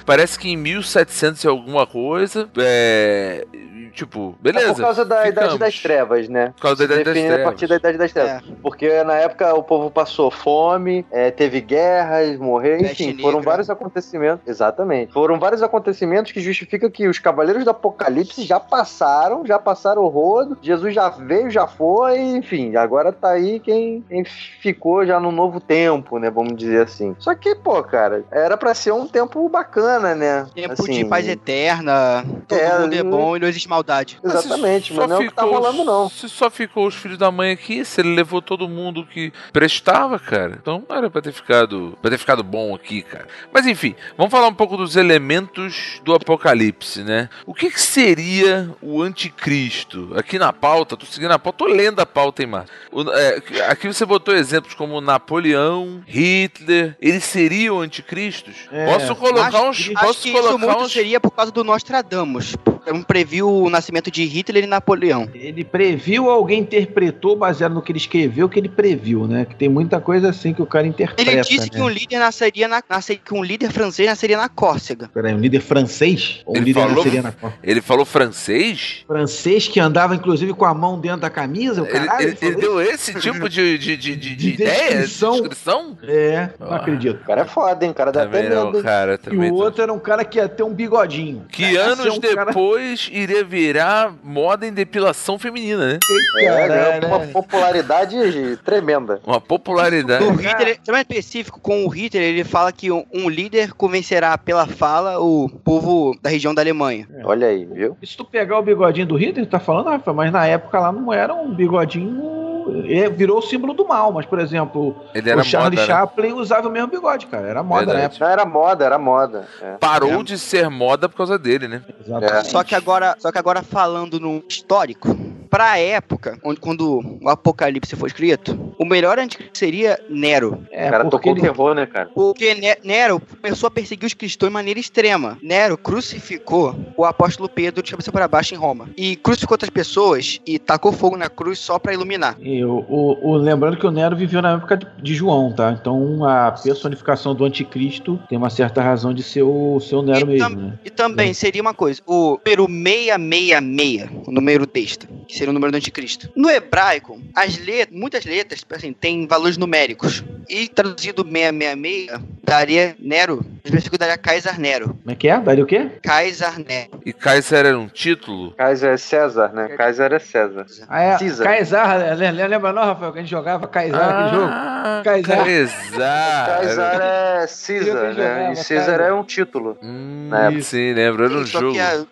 Parece 0.07 0.39
que 0.39 0.49
em 0.49 0.57
1700 0.57 1.43
e 1.43 1.49
alguma 1.49 1.87
coisa. 1.87 2.49
É. 2.57 3.45
Tipo, 3.89 4.35
beleza. 4.41 4.69
É 4.71 4.73
por 4.75 4.81
causa 4.81 5.05
da 5.05 5.21
Idade 5.23 5.35
ficamos. 5.35 5.59
das 5.59 5.79
Trevas, 5.81 6.29
né? 6.29 6.53
Por 6.57 6.63
causa 6.63 6.77
da 6.77 6.85
Idade 6.85 7.05
das 7.05 7.15
Definido 7.15 7.33
a 7.33 7.37
Trevas. 7.37 7.53
partir 7.53 7.67
da 7.69 7.77
Idade 7.77 7.99
das 7.99 8.13
Trevas. 8.13 8.31
É. 8.33 8.43
Porque 8.63 9.05
na 9.05 9.15
época 9.15 9.55
o 9.55 9.63
povo 9.63 9.91
passou 9.91 10.31
fome, 10.31 11.05
é, 11.11 11.31
teve 11.31 11.61
guerras, 11.61 12.37
morreu, 12.39 12.79
Peste 12.79 13.05
enfim, 13.05 13.21
foram 13.21 13.39
negra. 13.39 13.51
vários 13.51 13.71
acontecimentos. 13.71 14.47
Exatamente. 14.47 15.13
Foram 15.13 15.39
vários 15.39 15.63
acontecimentos 15.63 16.33
que 16.33 16.41
justificam 16.41 16.91
que 16.91 17.07
os 17.09 17.19
Cavaleiros 17.19 17.65
do 17.65 17.71
Apocalipse 17.71 18.43
já 18.43 18.61
passaram, 18.61 19.45
já 19.47 19.59
passaram 19.59 20.03
o 20.03 20.09
rodo. 20.09 20.57
Jesus 20.63 20.95
já 20.95 21.09
veio, 21.09 21.51
já 21.51 21.67
foi, 21.67 22.19
enfim, 22.21 22.77
agora 22.77 23.13
tá 23.13 23.31
aí 23.31 23.61
quem, 23.61 24.05
quem 24.09 24.25
ficou 24.25 25.05
já 25.07 25.19
no 25.21 25.31
novo 25.33 25.61
tempo, 25.61 26.19
né? 26.19 26.31
Vamos 26.31 26.57
dizer 26.57 26.83
assim. 26.83 27.15
Só 27.19 27.35
que, 27.35 27.55
pô, 27.55 27.83
cara, 27.83 28.25
era 28.31 28.57
pra 28.57 28.75
ser 28.75 28.93
um 28.93 29.07
tempo 29.07 29.49
bacana, 29.49 30.15
né? 30.15 30.47
Tempo 30.55 30.73
Assim, 30.73 30.93
de 30.93 31.05
paz 31.05 31.27
eterna, 31.29 32.25
todo 32.47 32.59
É, 32.59 32.79
mundo 32.81 32.95
é 32.95 33.03
bom 33.03 33.37
e 33.37 33.41
não 33.41 33.49
existe 33.49 33.69
maldade. 33.79 34.19
Exatamente, 34.23 34.93
Só 34.95 35.01
mas 35.01 35.09
não 35.11 35.17
é 35.17 35.19
o 35.21 35.29
que 35.29 35.35
tá 35.35 35.43
ficou- 35.43 35.57
rolando, 35.59 35.85
não. 35.85 36.09
Se 36.11 36.29
só 36.29 36.51
ficou 36.51 36.87
os 36.87 36.95
filhos 36.95 37.17
da 37.19 37.31
mãe 37.31 37.53
aqui, 37.53 37.85
se 37.85 38.01
ele 38.01 38.15
levou 38.15 38.43
todo 38.43 38.69
mundo 38.69 39.07
que 39.07 39.33
prestava, 39.53 40.19
cara. 40.19 40.59
Então 40.61 40.85
não 40.89 40.97
era 40.97 41.09
pra 41.11 41.23
ter 41.23 41.33
ficado, 41.33 41.97
pra 42.03 42.11
ter 42.11 42.19
ficado 42.19 42.43
bom 42.43 42.75
aqui, 42.75 43.03
cara. 43.03 43.27
Mas 43.53 43.67
enfim, 43.67 43.95
vamos 44.17 44.31
falar 44.31 44.49
um 44.49 44.55
pouco 44.55 44.77
dos 44.77 44.97
elementos 44.97 46.01
do 46.05 46.13
apocalipse, 46.15 47.03
né? 47.05 47.29
O 47.47 47.55
que, 47.55 47.71
que 47.71 47.81
seria 47.81 48.71
o 48.83 49.01
anticristo? 49.03 50.13
Aqui 50.17 50.39
na 50.39 50.53
pauta, 50.53 50.97
tô 50.97 51.07
seguindo 51.07 51.33
a 51.33 51.39
pauta, 51.39 51.59
tô 51.59 51.67
lendo 51.67 52.01
a 52.01 52.07
pauta, 52.07 52.43
hein, 52.43 52.49
Marcos? 52.49 52.71
É, 53.15 53.63
aqui 53.71 53.87
você 53.87 54.05
botou 54.05 54.35
exemplos 54.35 54.75
como 54.75 55.01
Napoleão, 55.01 56.03
Hitler, 56.07 56.97
eles 57.01 57.25
seriam 57.25 57.81
anticristos? 57.81 58.55
É, 58.73 58.87
posso 58.87 59.15
colocar 59.17 59.63
uns. 59.63 59.79
acho 59.79 59.93
Posso 59.99 60.11
Acho 60.11 60.21
que 60.23 60.29
isso 60.31 60.41
colocar 60.43 60.67
muito 60.67 60.85
uns. 60.85 60.93
seria 60.93 61.21
por 61.21 61.31
causa 61.31 61.53
do 61.53 61.63
Nostradamus. 61.65 62.57
Um 62.93 63.03
previu 63.03 63.49
o 63.51 63.71
nascimento 63.71 64.11
de 64.11 64.25
Hitler 64.25 64.65
e 64.65 64.67
Napoleão. 64.67 65.29
Ele 65.35 65.65
previu, 65.65 66.31
alguém 66.31 66.61
interpretou 66.61 67.37
baseado 67.37 67.73
no 67.75 67.83
que 67.83 67.93
ele 67.93 67.99
escreveu, 67.99 68.49
que 68.49 68.59
ele 68.59 68.69
previu, 68.69 69.27
né? 69.27 69.45
Que 69.45 69.55
tem 69.55 69.69
muita 69.69 70.01
coisa 70.01 70.29
assim 70.31 70.53
que 70.55 70.63
o 70.63 70.67
cara 70.67 70.87
interpreta. 70.87 71.31
Ele 71.31 71.41
disse 71.43 71.61
né? 71.61 71.69
que 71.69 71.81
um 71.81 71.89
líder 71.89 72.19
nasceria 72.19 72.69
na, 72.69 72.83
nasceria, 72.89 73.23
que 73.25 73.35
um 73.35 73.43
líder 73.43 73.71
francês 73.71 74.09
nasceria 74.09 74.37
na 74.37 74.49
Córcega. 74.49 75.11
Peraí, 75.13 75.35
um 75.35 75.39
líder 75.39 75.61
francês? 75.61 76.41
Ou 76.47 76.55
um 76.55 76.57
Ele 76.57 76.67
líder 76.67 76.81
falou- 76.81 76.97
nasceria 76.97 77.23
na 77.23 77.33
Copa? 77.33 77.55
Ele 77.63 77.81
falou 77.81 78.05
francês? 78.05 79.05
Francês 79.07 79.69
que 79.69 79.81
andava, 79.81 80.15
inclusive, 80.15 80.53
com 80.55 80.65
a 80.65 80.75
mão 80.75 80.99
dentro 81.01 81.21
da 81.21 81.31
camisa, 81.31 81.83
o 81.83 81.87
Ele, 81.87 81.93
caralho. 81.93 82.23
ele- 82.29 82.37
ele 82.41 82.53
falou 82.53 82.61
deu 82.61 82.81
esse 82.83 83.15
tipo 83.15 83.49
de, 83.49 83.79
de, 83.79 83.97
de, 83.97 84.17
de, 84.17 84.17
de 84.17 84.37
De 84.37 84.51
ideia? 84.63 84.73
De 84.73 84.89
descrição. 84.99 85.33
descrição? 85.33 85.99
É, 86.03 86.51
não 86.59 86.73
Ah. 86.73 86.77
acredito. 86.77 87.21
O 87.23 87.27
cara 87.27 87.43
é 87.43 87.45
foda, 87.45 87.85
hein? 87.85 87.91
O 87.91 87.95
cara 87.95 88.13
dá 88.13 88.23
até 88.23 88.39
Também 88.43 88.51
não, 88.57 88.67
medo. 88.73 88.83
cara. 88.83 89.19
E 89.31 89.37
o 89.37 89.49
tô- 89.49 89.55
outro 89.55 89.83
era 89.83 89.93
um 89.93 89.99
cara 89.99 90.25
que 90.25 90.39
ia 90.39 90.49
ter 90.49 90.63
um 90.63 90.73
bigodinho. 90.73 91.45
Que 91.51 91.77
anos 91.77 92.07
um 92.07 92.21
cara- 92.21 92.53
depois 92.79 93.11
iria 93.13 93.45
virar 93.45 94.13
moda 94.23 94.67
em 94.67 94.73
depilação 94.73 95.39
feminina, 95.39 95.95
né? 95.95 95.99
É, 96.39 96.45
Caralho, 96.47 97.01
ganhou 97.01 97.17
uma 97.17 97.27
né? 97.27 97.33
popularidade 97.33 98.57
tremenda. 98.65 99.21
Uma 99.27 99.41
popularidade. 99.41 100.25
O 100.25 100.33
Hitler, 100.33 100.79
ser 100.83 100.93
mais 100.93 101.03
específico, 101.03 101.61
com 101.61 101.85
o 101.85 101.89
Hitler, 101.89 102.23
ele 102.23 102.45
fala 102.45 102.73
que 102.73 102.91
um, 102.91 103.05
um 103.13 103.29
líder 103.29 103.73
convencerá 103.73 104.39
pela 104.39 104.67
fala 104.67 105.19
o 105.19 105.49
povo 105.49 106.17
da 106.23 106.31
região 106.31 106.55
da 106.55 106.63
Alemanha. 106.63 107.09
Olha 107.25 107.49
aí, 107.49 107.65
viu? 107.65 107.97
E 108.01 108.07
se 108.07 108.17
tu 108.17 108.25
pegar 108.25 108.59
o 108.59 108.63
bigodinho 108.63 109.07
do 109.07 109.17
Hitler, 109.17 109.47
tá 109.47 109.59
falando, 109.59 109.89
Rafa, 109.89 110.13
mas 110.13 110.33
na 110.33 110.47
época 110.47 110.79
lá 110.79 110.93
não 110.93 111.13
era 111.13 111.35
um 111.35 111.53
bigodinho. 111.55 112.48
É, 112.89 113.09
virou 113.09 113.39
o 113.39 113.43
símbolo 113.43 113.75
do 113.75 113.87
mal, 113.87 114.13
mas, 114.13 114.27
por 114.27 114.39
exemplo, 114.39 114.97
Ele 115.15 115.31
era 115.31 115.41
o 115.41 115.45
Charlie 115.45 115.79
moda, 115.79 115.81
né? 115.81 115.87
Chaplin 115.87 116.33
usava 116.33 116.69
o 116.69 116.71
mesmo 116.71 116.89
bigode, 116.89 117.27
cara. 117.27 117.47
Era 117.47 117.63
moda 117.63 117.87
Verdade. 117.87 117.99
na 117.99 118.05
época. 118.05 118.25
Não 118.25 118.33
era 118.33 118.45
moda, 118.47 118.85
era 118.85 118.99
moda. 118.99 119.49
É. 119.61 119.77
Parou 119.79 120.23
de 120.23 120.39
ser 120.39 120.69
moda 120.69 121.09
por 121.09 121.17
causa 121.17 121.39
dele, 121.39 121.69
né? 121.69 121.83
Exatamente. 122.05 122.49
Só 122.49 122.65
que 122.65 122.75
agora, 122.75 123.17
só 123.19 123.33
que 123.33 123.39
agora 123.39 123.63
falando 123.63 124.21
no 124.21 124.43
histórico, 124.49 125.09
pra 125.49 125.79
época, 125.79 126.39
onde 126.45 126.61
quando 126.61 127.19
o 127.23 127.29
Apocalipse 127.29 127.97
foi 127.97 128.09
escrito, 128.09 128.75
o 128.79 128.85
melhor 128.85 129.19
anticristo 129.19 129.59
seria 129.59 129.99
Nero. 130.09 130.63
É, 130.71 130.89
o 130.89 130.91
cara 130.91 131.05
tocou 131.07 131.33
ele- 131.33 131.41
terror, 131.41 131.75
né, 131.75 131.87
cara? 131.87 132.11
Porque 132.15 132.55
Ne- 132.55 132.77
Nero 132.85 133.21
começou 133.43 133.67
a 133.67 133.71
perseguir 133.71 134.07
os 134.07 134.15
cristãos 134.15 134.49
de 134.51 134.55
maneira 134.55 134.79
extrema. 134.81 135.39
Nero 135.43 135.77
crucificou 135.77 136.75
o 136.97 137.05
apóstolo 137.05 137.49
Pedro 137.49 137.83
de 137.83 137.91
cabeça 137.91 138.11
para 138.11 138.27
baixo 138.29 138.55
em 138.55 138.59
Roma. 138.59 138.89
E 138.97 139.17
crucificou 139.17 139.55
outras 139.55 139.71
pessoas 139.71 140.41
e 140.47 140.59
tacou 140.59 140.93
fogo 140.93 141.17
na 141.17 141.29
cruz 141.29 141.59
só 141.59 141.79
pra 141.79 141.93
iluminar. 141.93 142.37
E 142.41 142.65
o, 142.65 142.85
o- 142.89 143.31
o- 143.31 143.37
lembrando 143.37 143.77
que 143.77 143.87
o 143.87 143.91
Nero 143.91 144.17
viveu 144.17 144.43
na 144.43 144.55
época 144.55 144.77
de, 144.77 144.87
de 145.03 145.15
João, 145.15 145.53
tá? 145.53 145.71
Então 145.73 146.25
a 146.25 146.51
personificação 146.53 147.35
do 147.35 147.45
anticristo 147.45 148.19
tem 148.29 148.37
uma 148.39 148.51
certa 148.51 148.83
razão 148.83 149.13
de 149.15 149.23
ser 149.23 149.43
o 149.43 149.79
seu 149.81 150.03
Nero 150.03 150.21
E 150.21 150.25
mesmo, 150.25 150.39
tam- 150.39 150.57
né? 150.57 150.79
E 150.85 150.91
também 150.91 151.33
seria 151.35 151.63
uma 151.63 151.75
coisa, 151.75 152.01
o 152.07 152.39
número 152.45 152.67
666, 152.67 154.09
o 154.27 154.31
número 154.31 154.67
besta, 154.73 155.07
que 155.27 155.37
seria 155.39 155.51
o 155.51 155.55
número 155.55 155.73
do 155.73 155.77
anticristo. 155.77 156.29
No 156.37 156.51
hebraico, 156.51 157.21
as 157.35 157.57
letras, 157.59 157.97
muitas 157.99 158.25
letras, 158.25 158.65
assim, 158.71 158.93
têm 158.93 159.27
valores 159.27 159.57
numéricos. 159.57 160.25
E 160.49 160.67
traduzido 160.67 161.23
666, 161.25 162.21
daria 162.43 162.97
Nero, 162.99 163.45
específico 163.63 163.99
daria 163.99 164.17
Caesar 164.17 164.59
Nero. 164.59 164.89
Como 165.03 165.11
é 165.11 165.15
que 165.15 165.29
é? 165.29 165.39
Daria 165.39 165.63
o 165.63 165.67
quê? 165.67 165.91
Caesar 166.03 166.59
Nero. 166.59 167.01
E 167.05 167.13
Kaiser 167.13 167.67
era 167.67 167.79
um 167.79 167.87
título? 167.87 168.53
Kaiser 168.53 168.95
é 168.95 168.97
César, 168.97 169.53
né? 169.53 169.69
Kaiser 169.77 170.13
é 170.13 170.19
César. 170.19 170.67
Ah, 170.89 171.03
é. 171.03 172.15
Le- 172.15 172.33
le- 172.33 172.49
lembra 172.49 172.73
não, 172.73 172.83
Rafael, 172.85 173.13
que 173.13 173.19
a 173.19 173.23
gente 173.23 173.31
jogava 173.31 173.69
Kaysar 173.69 174.01
naquele 174.01 174.37
jogo? 174.41 174.51
Ah, 174.53 175.03
Caesar. 175.05 175.45
Caesar. 175.45 176.47
Kaiser 176.47 177.01
é 177.01 177.47
César, 177.47 178.15
né? 178.15 178.53
E 178.53 178.57
César 178.57 179.01
é 179.01 179.13
um 179.13 179.23
título. 179.25 179.77
Hum, 179.83 180.29
Na 180.31 180.47
época. 180.47 180.63
sim, 180.63 180.93
lembro. 180.95 181.25
Era 181.27 181.35
um 181.35 181.45
jogo. 181.47 181.73
que 181.73 181.81
a 181.81 182.05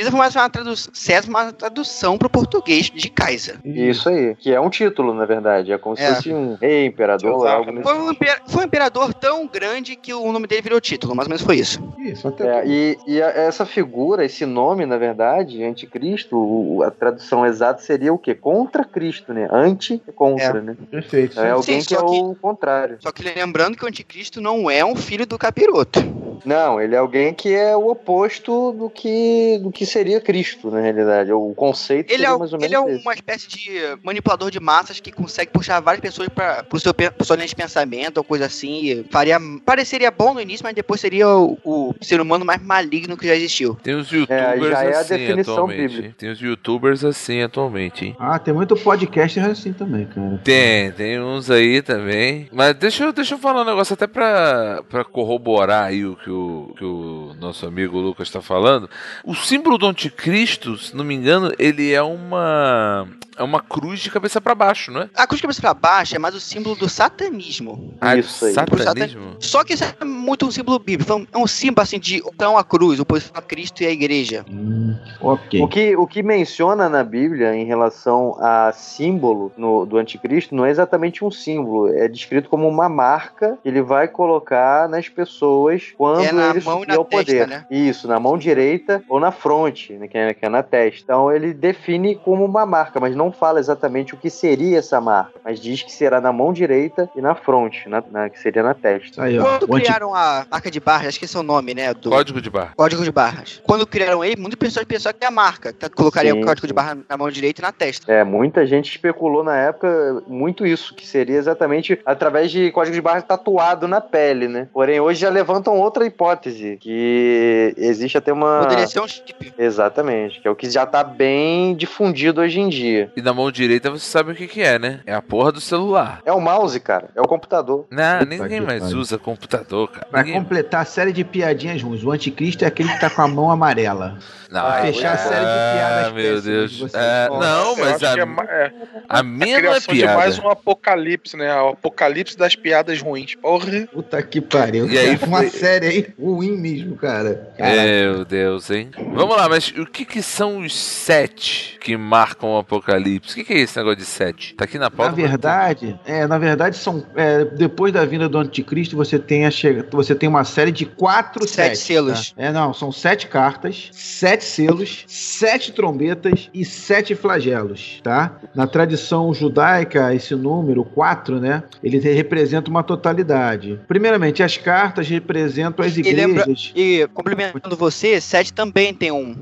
Foi 0.00 0.10
mais 0.18 0.34
uma 0.34 0.48
tradução, 0.48 0.90
César 0.94 1.22
foi 1.22 1.30
uma 1.34 1.52
tradução 1.52 2.16
pro 2.16 2.30
português 2.30 2.90
de 2.90 3.10
Kaiser. 3.10 3.58
Isso 3.64 4.08
aí. 4.08 4.34
Que 4.36 4.52
é 4.52 4.60
um 4.60 4.70
título, 4.70 5.12
na 5.12 5.26
verdade. 5.26 5.70
É 5.72 5.76
como 5.78 5.96
se 5.96 6.02
É. 6.02 6.14
fosse 6.14 6.32
um 6.32 6.54
rei, 6.54 6.86
imperador, 6.86 7.36
Exato. 7.36 7.46
algo 7.48 7.70
nesse 7.72 7.82
Foi 7.82 7.98
um, 7.98 8.10
imper- 8.10 8.42
foi 8.46 8.62
um 8.62 8.66
imperador 8.66 9.12
tão 9.14 9.46
grande 9.46 9.94
que 9.96 10.14
o 10.14 10.32
nome 10.32 10.46
dele 10.46 10.62
virou 10.62 10.80
título, 10.80 11.14
mais 11.14 11.26
ou 11.26 11.30
menos 11.30 11.42
foi 11.42 11.56
isso. 11.56 11.78
Isso, 11.98 12.26
até 12.28 12.60
É, 12.60 12.66
e, 12.66 12.98
e 13.06 13.22
a- 13.22 13.28
essa 13.30 13.66
figura, 13.66 14.24
esse 14.24 14.46
nome, 14.46 14.86
na 14.86 14.96
verdade, 14.96 15.62
anticristo, 15.62 16.36
o- 16.36 16.82
a 16.82 16.90
tradução 16.90 17.44
exata 17.44 17.82
seria 17.82 18.12
o 18.12 18.18
quê? 18.18 18.34
Contra 18.34 18.84
Cristo, 18.84 19.32
né? 19.34 19.46
Anti 19.50 20.02
é 20.08 20.12
contra, 20.12 20.60
né? 20.62 20.76
perfeito. 20.90 21.38
É 21.38 21.50
alguém 21.50 21.80
Sim, 21.80 21.88
que 21.88 21.94
é 21.94 21.98
que- 21.98 22.04
o 22.04 22.34
contrário. 22.40 22.96
Só 23.00 23.12
que 23.12 23.22
lembrando 23.22 23.76
que 23.76 23.84
o 23.84 23.88
anticristo 23.88 24.40
não 24.40 24.70
é 24.70 24.84
um 24.84 24.96
filho 24.96 25.26
do 25.26 25.36
capiroto. 25.38 26.00
Não, 26.44 26.80
ele 26.80 26.94
é 26.94 26.98
alguém 26.98 27.32
que 27.32 27.54
é 27.54 27.76
o 27.76 27.88
oposto 27.88 28.72
do 28.72 28.90
que, 28.90 29.58
do 29.62 29.70
que 29.70 29.81
seria 29.86 30.20
Cristo, 30.20 30.70
na 30.70 30.80
realidade. 30.80 31.32
O 31.32 31.52
conceito 31.54 32.10
Ele 32.12 32.24
seria 32.24 32.34
é, 32.34 32.36
mais 32.36 32.52
ou 32.52 32.58
ele 32.62 32.74
é 32.74 32.80
menos 32.80 32.94
esse. 32.94 33.02
uma 33.04 33.14
espécie 33.14 33.48
de 33.48 33.70
manipulador 34.02 34.50
de 34.50 34.60
massas 34.60 35.00
que 35.00 35.12
consegue 35.12 35.50
puxar 35.50 35.80
várias 35.80 36.00
pessoas 36.00 36.28
para 36.28 36.64
o 36.70 36.78
seu, 36.80 36.92
pro 36.94 37.36
de 37.36 37.56
pensamento 37.56 38.18
ou 38.18 38.24
coisa 38.24 38.46
assim. 38.46 38.84
e 38.84 39.04
Faria, 39.10 39.38
pareceria 39.64 40.10
bom 40.10 40.34
no 40.34 40.40
início, 40.40 40.64
mas 40.64 40.74
depois 40.74 41.00
seria 41.00 41.28
o, 41.28 41.58
o 41.64 41.94
ser 42.00 42.20
humano 42.20 42.44
mais 42.44 42.62
maligno 42.62 43.16
que 43.16 43.26
já 43.26 43.34
existiu. 43.34 43.76
Tem 43.82 43.94
os 43.94 44.10
youtubers 44.10 44.70
já 44.70 44.84
é 44.84 44.94
a 44.94 45.00
assim 45.00 45.16
definição 45.16 45.54
atualmente. 45.54 45.94
bíblica. 45.94 46.14
Tem 46.18 46.30
os 46.30 46.40
youtubers 46.40 47.04
assim 47.04 47.42
atualmente, 47.42 48.04
hein? 48.06 48.16
Ah, 48.18 48.38
tem 48.38 48.52
muito 48.54 48.74
podcaster 48.76 49.44
assim 49.44 49.72
também, 49.72 50.06
cara. 50.06 50.40
Tem, 50.44 50.92
tem 50.92 51.20
uns 51.20 51.50
aí 51.50 51.82
também. 51.82 52.48
Mas 52.52 52.74
deixa 52.74 53.04
eu, 53.04 53.12
deixa 53.12 53.34
eu 53.34 53.38
falar 53.38 53.62
um 53.62 53.66
negócio 53.66 53.94
até 53.94 54.06
pra, 54.06 54.82
pra 54.88 55.04
corroborar 55.04 55.84
aí 55.84 56.04
o 56.04 56.16
que 56.16 56.30
o, 56.30 56.74
que 56.76 56.84
o 56.84 57.34
nosso 57.40 57.66
amigo 57.66 57.98
Lucas 57.98 58.30
tá 58.30 58.40
falando. 58.40 58.88
O 59.24 59.34
símbolo 59.34 59.71
do 59.78 59.86
anticristo, 59.86 60.76
se 60.78 60.96
não 60.96 61.04
me 61.04 61.14
engano, 61.14 61.52
ele 61.58 61.92
é 61.92 62.02
uma. 62.02 63.08
É 63.36 63.42
uma 63.42 63.60
cruz 63.60 64.00
de 64.00 64.10
cabeça 64.10 64.40
pra 64.40 64.54
baixo, 64.54 64.90
não 64.90 65.02
é? 65.02 65.10
A 65.14 65.26
cruz 65.26 65.38
de 65.38 65.42
cabeça 65.42 65.60
pra 65.60 65.74
baixo 65.74 66.14
é 66.14 66.18
mais 66.18 66.34
o 66.34 66.40
símbolo 66.40 66.76
do 66.76 66.88
satanismo. 66.88 67.94
Ah, 68.00 68.16
Isso 68.16 68.44
aí. 68.44 68.52
Satanismo. 68.54 69.36
Só 69.40 69.64
que 69.64 69.72
isso 69.74 69.84
é 69.84 70.04
muito 70.04 70.46
um 70.46 70.50
símbolo 70.50 70.78
bíblico. 70.78 71.02
Então, 71.12 71.26
É 71.32 71.38
um 71.42 71.46
símbolo 71.46 71.82
assim 71.82 71.98
de 71.98 72.18
então 72.18 72.56
a 72.58 72.64
cruz, 72.64 73.00
oposição 73.00 73.32
a 73.34 73.42
Cristo 73.42 73.82
e 73.82 73.86
a 73.86 73.90
igreja. 73.90 74.44
Hum, 74.50 74.94
ok. 75.20 75.60
O 75.62 75.68
que, 75.68 75.96
o 75.96 76.06
que 76.06 76.22
menciona 76.22 76.88
na 76.88 77.02
Bíblia 77.04 77.54
em 77.54 77.64
relação 77.64 78.36
a 78.40 78.72
símbolo 78.72 79.52
no- 79.56 79.84
do 79.86 79.96
anticristo 79.98 80.54
não 80.54 80.64
é 80.64 80.70
exatamente 80.70 81.24
um 81.24 81.30
símbolo, 81.30 81.88
é 81.88 82.08
descrito 82.08 82.48
como 82.48 82.68
uma 82.68 82.88
marca 82.88 83.58
que 83.62 83.68
ele 83.68 83.82
vai 83.82 84.08
colocar 84.08 84.88
nas 84.88 85.08
pessoas 85.08 85.92
quando 85.96 86.22
É 86.24 86.32
na 86.32 86.50
ele 86.50 86.58
e 86.58 86.62
subir 86.62 86.90
ao 86.92 87.04
testa, 87.04 87.24
poder. 87.24 87.48
né? 87.48 87.66
Isso, 87.70 88.06
na 88.08 88.18
mão 88.20 88.36
direita 88.36 89.02
ou 89.08 89.18
na 89.18 89.30
fronte, 89.32 89.92
né, 89.94 90.08
que, 90.08 90.18
é, 90.18 90.34
que 90.34 90.44
é 90.44 90.48
na 90.48 90.62
testa. 90.62 91.02
Então 91.02 91.32
ele 91.32 91.52
define 91.54 92.14
como 92.16 92.44
uma 92.44 92.64
marca, 92.66 93.00
mas 93.00 93.14
não 93.16 93.21
fala 93.30 93.60
exatamente 93.60 94.14
o 94.14 94.16
que 94.16 94.30
seria 94.30 94.78
essa 94.78 95.00
marca, 95.00 95.38
mas 95.44 95.60
diz 95.60 95.82
que 95.82 95.92
será 95.92 96.20
na 96.20 96.32
mão 96.32 96.52
direita 96.52 97.08
e 97.14 97.20
na 97.20 97.34
fronte, 97.34 97.88
na, 97.88 98.02
na- 98.10 98.28
que 98.30 98.38
seria 98.40 98.62
na 98.62 98.74
testa. 98.74 99.22
Aí. 99.24 99.38
Quando 99.38 99.68
o 99.70 99.74
anti- 99.76 99.84
criaram 99.84 100.14
a 100.14 100.46
marca 100.50 100.70
de 100.70 100.80
barras, 100.80 101.08
acho 101.08 101.18
que 101.18 101.24
esse 101.26 101.36
é 101.36 101.40
o 101.40 101.42
nome, 101.42 101.74
né? 101.74 101.92
Do 101.94 102.10
Código 102.10 102.40
de 102.40 102.50
barra. 102.50 102.72
código 102.76 103.04
de 103.04 103.12
barras. 103.12 103.60
Quando 103.64 103.86
criaram 103.86 104.24
ele, 104.24 104.40
muitas 104.40 104.58
pessoas 104.58 104.84
pensaram 104.86 105.16
que 105.18 105.24
é 105.24 105.28
a 105.28 105.30
marca. 105.30 105.72
Que 105.72 105.88
colocaria 105.90 106.32
Sim, 106.32 106.40
o 106.42 106.44
código 106.46 106.62
sim. 106.62 106.68
de 106.68 106.72
barra 106.72 106.96
na 107.08 107.16
mão 107.16 107.30
direita 107.30 107.60
e 107.60 107.62
na 107.62 107.72
testa. 107.72 108.10
É, 108.10 108.24
muita 108.24 108.66
gente 108.66 108.90
especulou 108.90 109.44
na 109.44 109.56
época 109.56 110.22
muito 110.26 110.66
isso, 110.66 110.94
que 110.94 111.06
seria 111.06 111.36
exatamente 111.36 111.98
através 112.06 112.50
de 112.50 112.70
código 112.72 112.94
de 112.94 113.00
barra 113.02 113.20
tatuado 113.22 113.86
na 113.86 114.00
pele, 114.00 114.48
né? 114.48 114.68
Porém, 114.72 115.00
hoje 115.00 115.20
já 115.20 115.28
levantam 115.30 115.76
outra 115.78 116.06
hipótese, 116.06 116.78
que 116.80 117.74
existe 117.76 118.16
até 118.18 118.32
uma. 118.32 118.60
Poderia 118.60 118.86
ser 118.86 119.00
um 119.00 119.08
chip. 119.08 119.52
Exatamente, 119.58 120.40
que 120.40 120.48
é 120.48 120.50
o 120.50 120.56
que 120.56 120.70
já 120.70 120.86
tá 120.86 121.02
bem 121.04 121.74
difundido 121.74 122.40
hoje 122.40 122.60
em 122.60 122.68
dia. 122.68 123.11
E 123.16 123.22
na 123.22 123.32
mão 123.34 123.50
direita 123.50 123.90
você 123.90 124.04
sabe 124.06 124.32
o 124.32 124.34
que, 124.34 124.46
que 124.46 124.62
é, 124.62 124.78
né? 124.78 125.00
É 125.06 125.14
a 125.14 125.20
porra 125.22 125.52
do 125.52 125.60
celular. 125.60 126.20
É 126.24 126.32
o 126.32 126.40
mouse, 126.40 126.78
cara, 126.80 127.08
é 127.14 127.20
o 127.20 127.24
computador. 127.24 127.86
Não, 127.90 128.20
ninguém 128.26 128.60
mais 128.60 128.92
usa 128.92 129.18
computador, 129.18 129.90
cara. 129.90 130.06
Pra 130.10 130.22
Ninguém... 130.22 130.40
completar 130.40 130.82
a 130.82 130.84
série 130.84 131.12
de 131.12 131.22
piadinhas 131.24 131.82
ruins, 131.82 132.02
o 132.02 132.10
anticristo 132.10 132.64
é 132.64 132.68
aquele 132.68 132.88
que 132.90 133.00
tá 133.00 133.10
com 133.10 133.22
a 133.22 133.28
mão 133.28 133.50
amarela. 133.50 134.18
Não, 134.50 134.60
Ah, 134.60 134.76
aí- 134.76 134.92
fechar 134.92 135.14
a 135.14 135.18
série 135.18 135.34
de 135.40 135.74
piadas 135.74 136.06
Ah, 136.06 136.10
meu 136.14 136.42
Deus. 136.42 136.94
É, 136.94 137.28
não, 137.28 137.76
mas 137.76 138.02
a, 138.02 138.18
é 138.18 138.24
ma- 138.24 138.44
é, 138.44 138.72
a 139.08 139.18
a 139.20 139.22
minha 139.22 139.46
não 139.46 139.56
é 139.56 139.60
criação 139.60 139.94
de 139.94 140.00
piada. 140.00 140.16
mais 140.18 140.38
um 140.38 140.48
apocalipse, 140.48 141.36
né? 141.36 141.54
O 141.62 141.68
apocalipse 141.70 142.36
das 142.36 142.54
piadas 142.54 143.00
ruins. 143.00 143.34
Porra. 143.36 143.86
Puta 143.92 144.22
que 144.22 144.40
pariu. 144.40 144.88
E 144.90 144.98
aí 144.98 145.18
uma 145.26 145.38
foi- 145.38 145.48
série 145.50 145.86
aí 145.86 146.06
ruim 146.20 146.52
mesmo, 146.56 146.96
cara. 146.96 147.52
Caraca. 147.56 147.76
Meu 147.82 148.24
Deus, 148.24 148.70
hein? 148.70 148.90
Vamos 149.14 149.36
lá, 149.36 149.48
mas 149.48 149.68
o 149.76 149.86
que 149.86 150.04
que 150.04 150.22
são 150.22 150.58
os 150.58 150.76
sete 150.78 151.78
que 151.80 151.96
marcam 151.96 152.50
o 152.54 152.58
apocalipse? 152.58 153.01
O 153.02 153.20
que 153.34 153.44
que 153.44 153.52
é 153.52 153.58
esse 153.60 153.76
negócio 153.76 153.98
de 153.98 154.04
sete? 154.04 154.54
Tá 154.54 154.64
aqui 154.64 154.78
na 154.78 154.84
Na 154.86 154.90
pauta. 154.90 155.12
verdade, 155.12 155.98
é, 156.04 156.26
na 156.26 156.38
verdade 156.38 156.76
são 156.76 157.04
é, 157.16 157.44
depois 157.44 157.92
da 157.92 158.04
vinda 158.04 158.28
do 158.28 158.38
anticristo 158.38 158.96
você 158.96 159.18
tem 159.18 159.46
a 159.46 159.50
chega, 159.50 159.86
você 159.90 160.14
tem 160.14 160.28
uma 160.28 160.44
série 160.44 160.70
de 160.72 160.84
quatro 160.86 161.46
Sete 161.46 161.76
setes, 161.76 161.80
selos. 161.80 162.30
tá? 162.32 162.42
É 162.42 162.52
não, 162.52 162.72
são 162.74 162.90
sete 162.92 163.26
cartas, 163.26 163.88
sete 163.92 164.44
selos, 164.44 165.04
sete 165.06 165.72
trombetas 165.72 166.48
e 166.54 166.64
sete 166.64 167.14
flagelos, 167.14 168.00
tá? 168.02 168.36
Na 168.54 168.66
tradição 168.66 169.32
judaica 169.34 170.14
esse 170.14 170.34
número 170.34 170.84
quatro, 170.84 171.40
né? 171.40 171.62
Ele 171.82 171.98
representa 171.98 172.70
uma 172.70 172.82
totalidade. 172.82 173.78
Primeiramente 173.88 174.42
as 174.42 174.56
cartas 174.56 175.08
representam 175.08 175.84
as 175.84 175.96
E 175.96 176.02
lembra- 176.02 176.42
igrejas. 176.42 176.72
E 176.74 177.06
complementando 177.14 177.76
você, 177.76 178.20
sete 178.20 178.52
também 178.52 178.92
tem 178.94 179.10
um. 179.10 179.34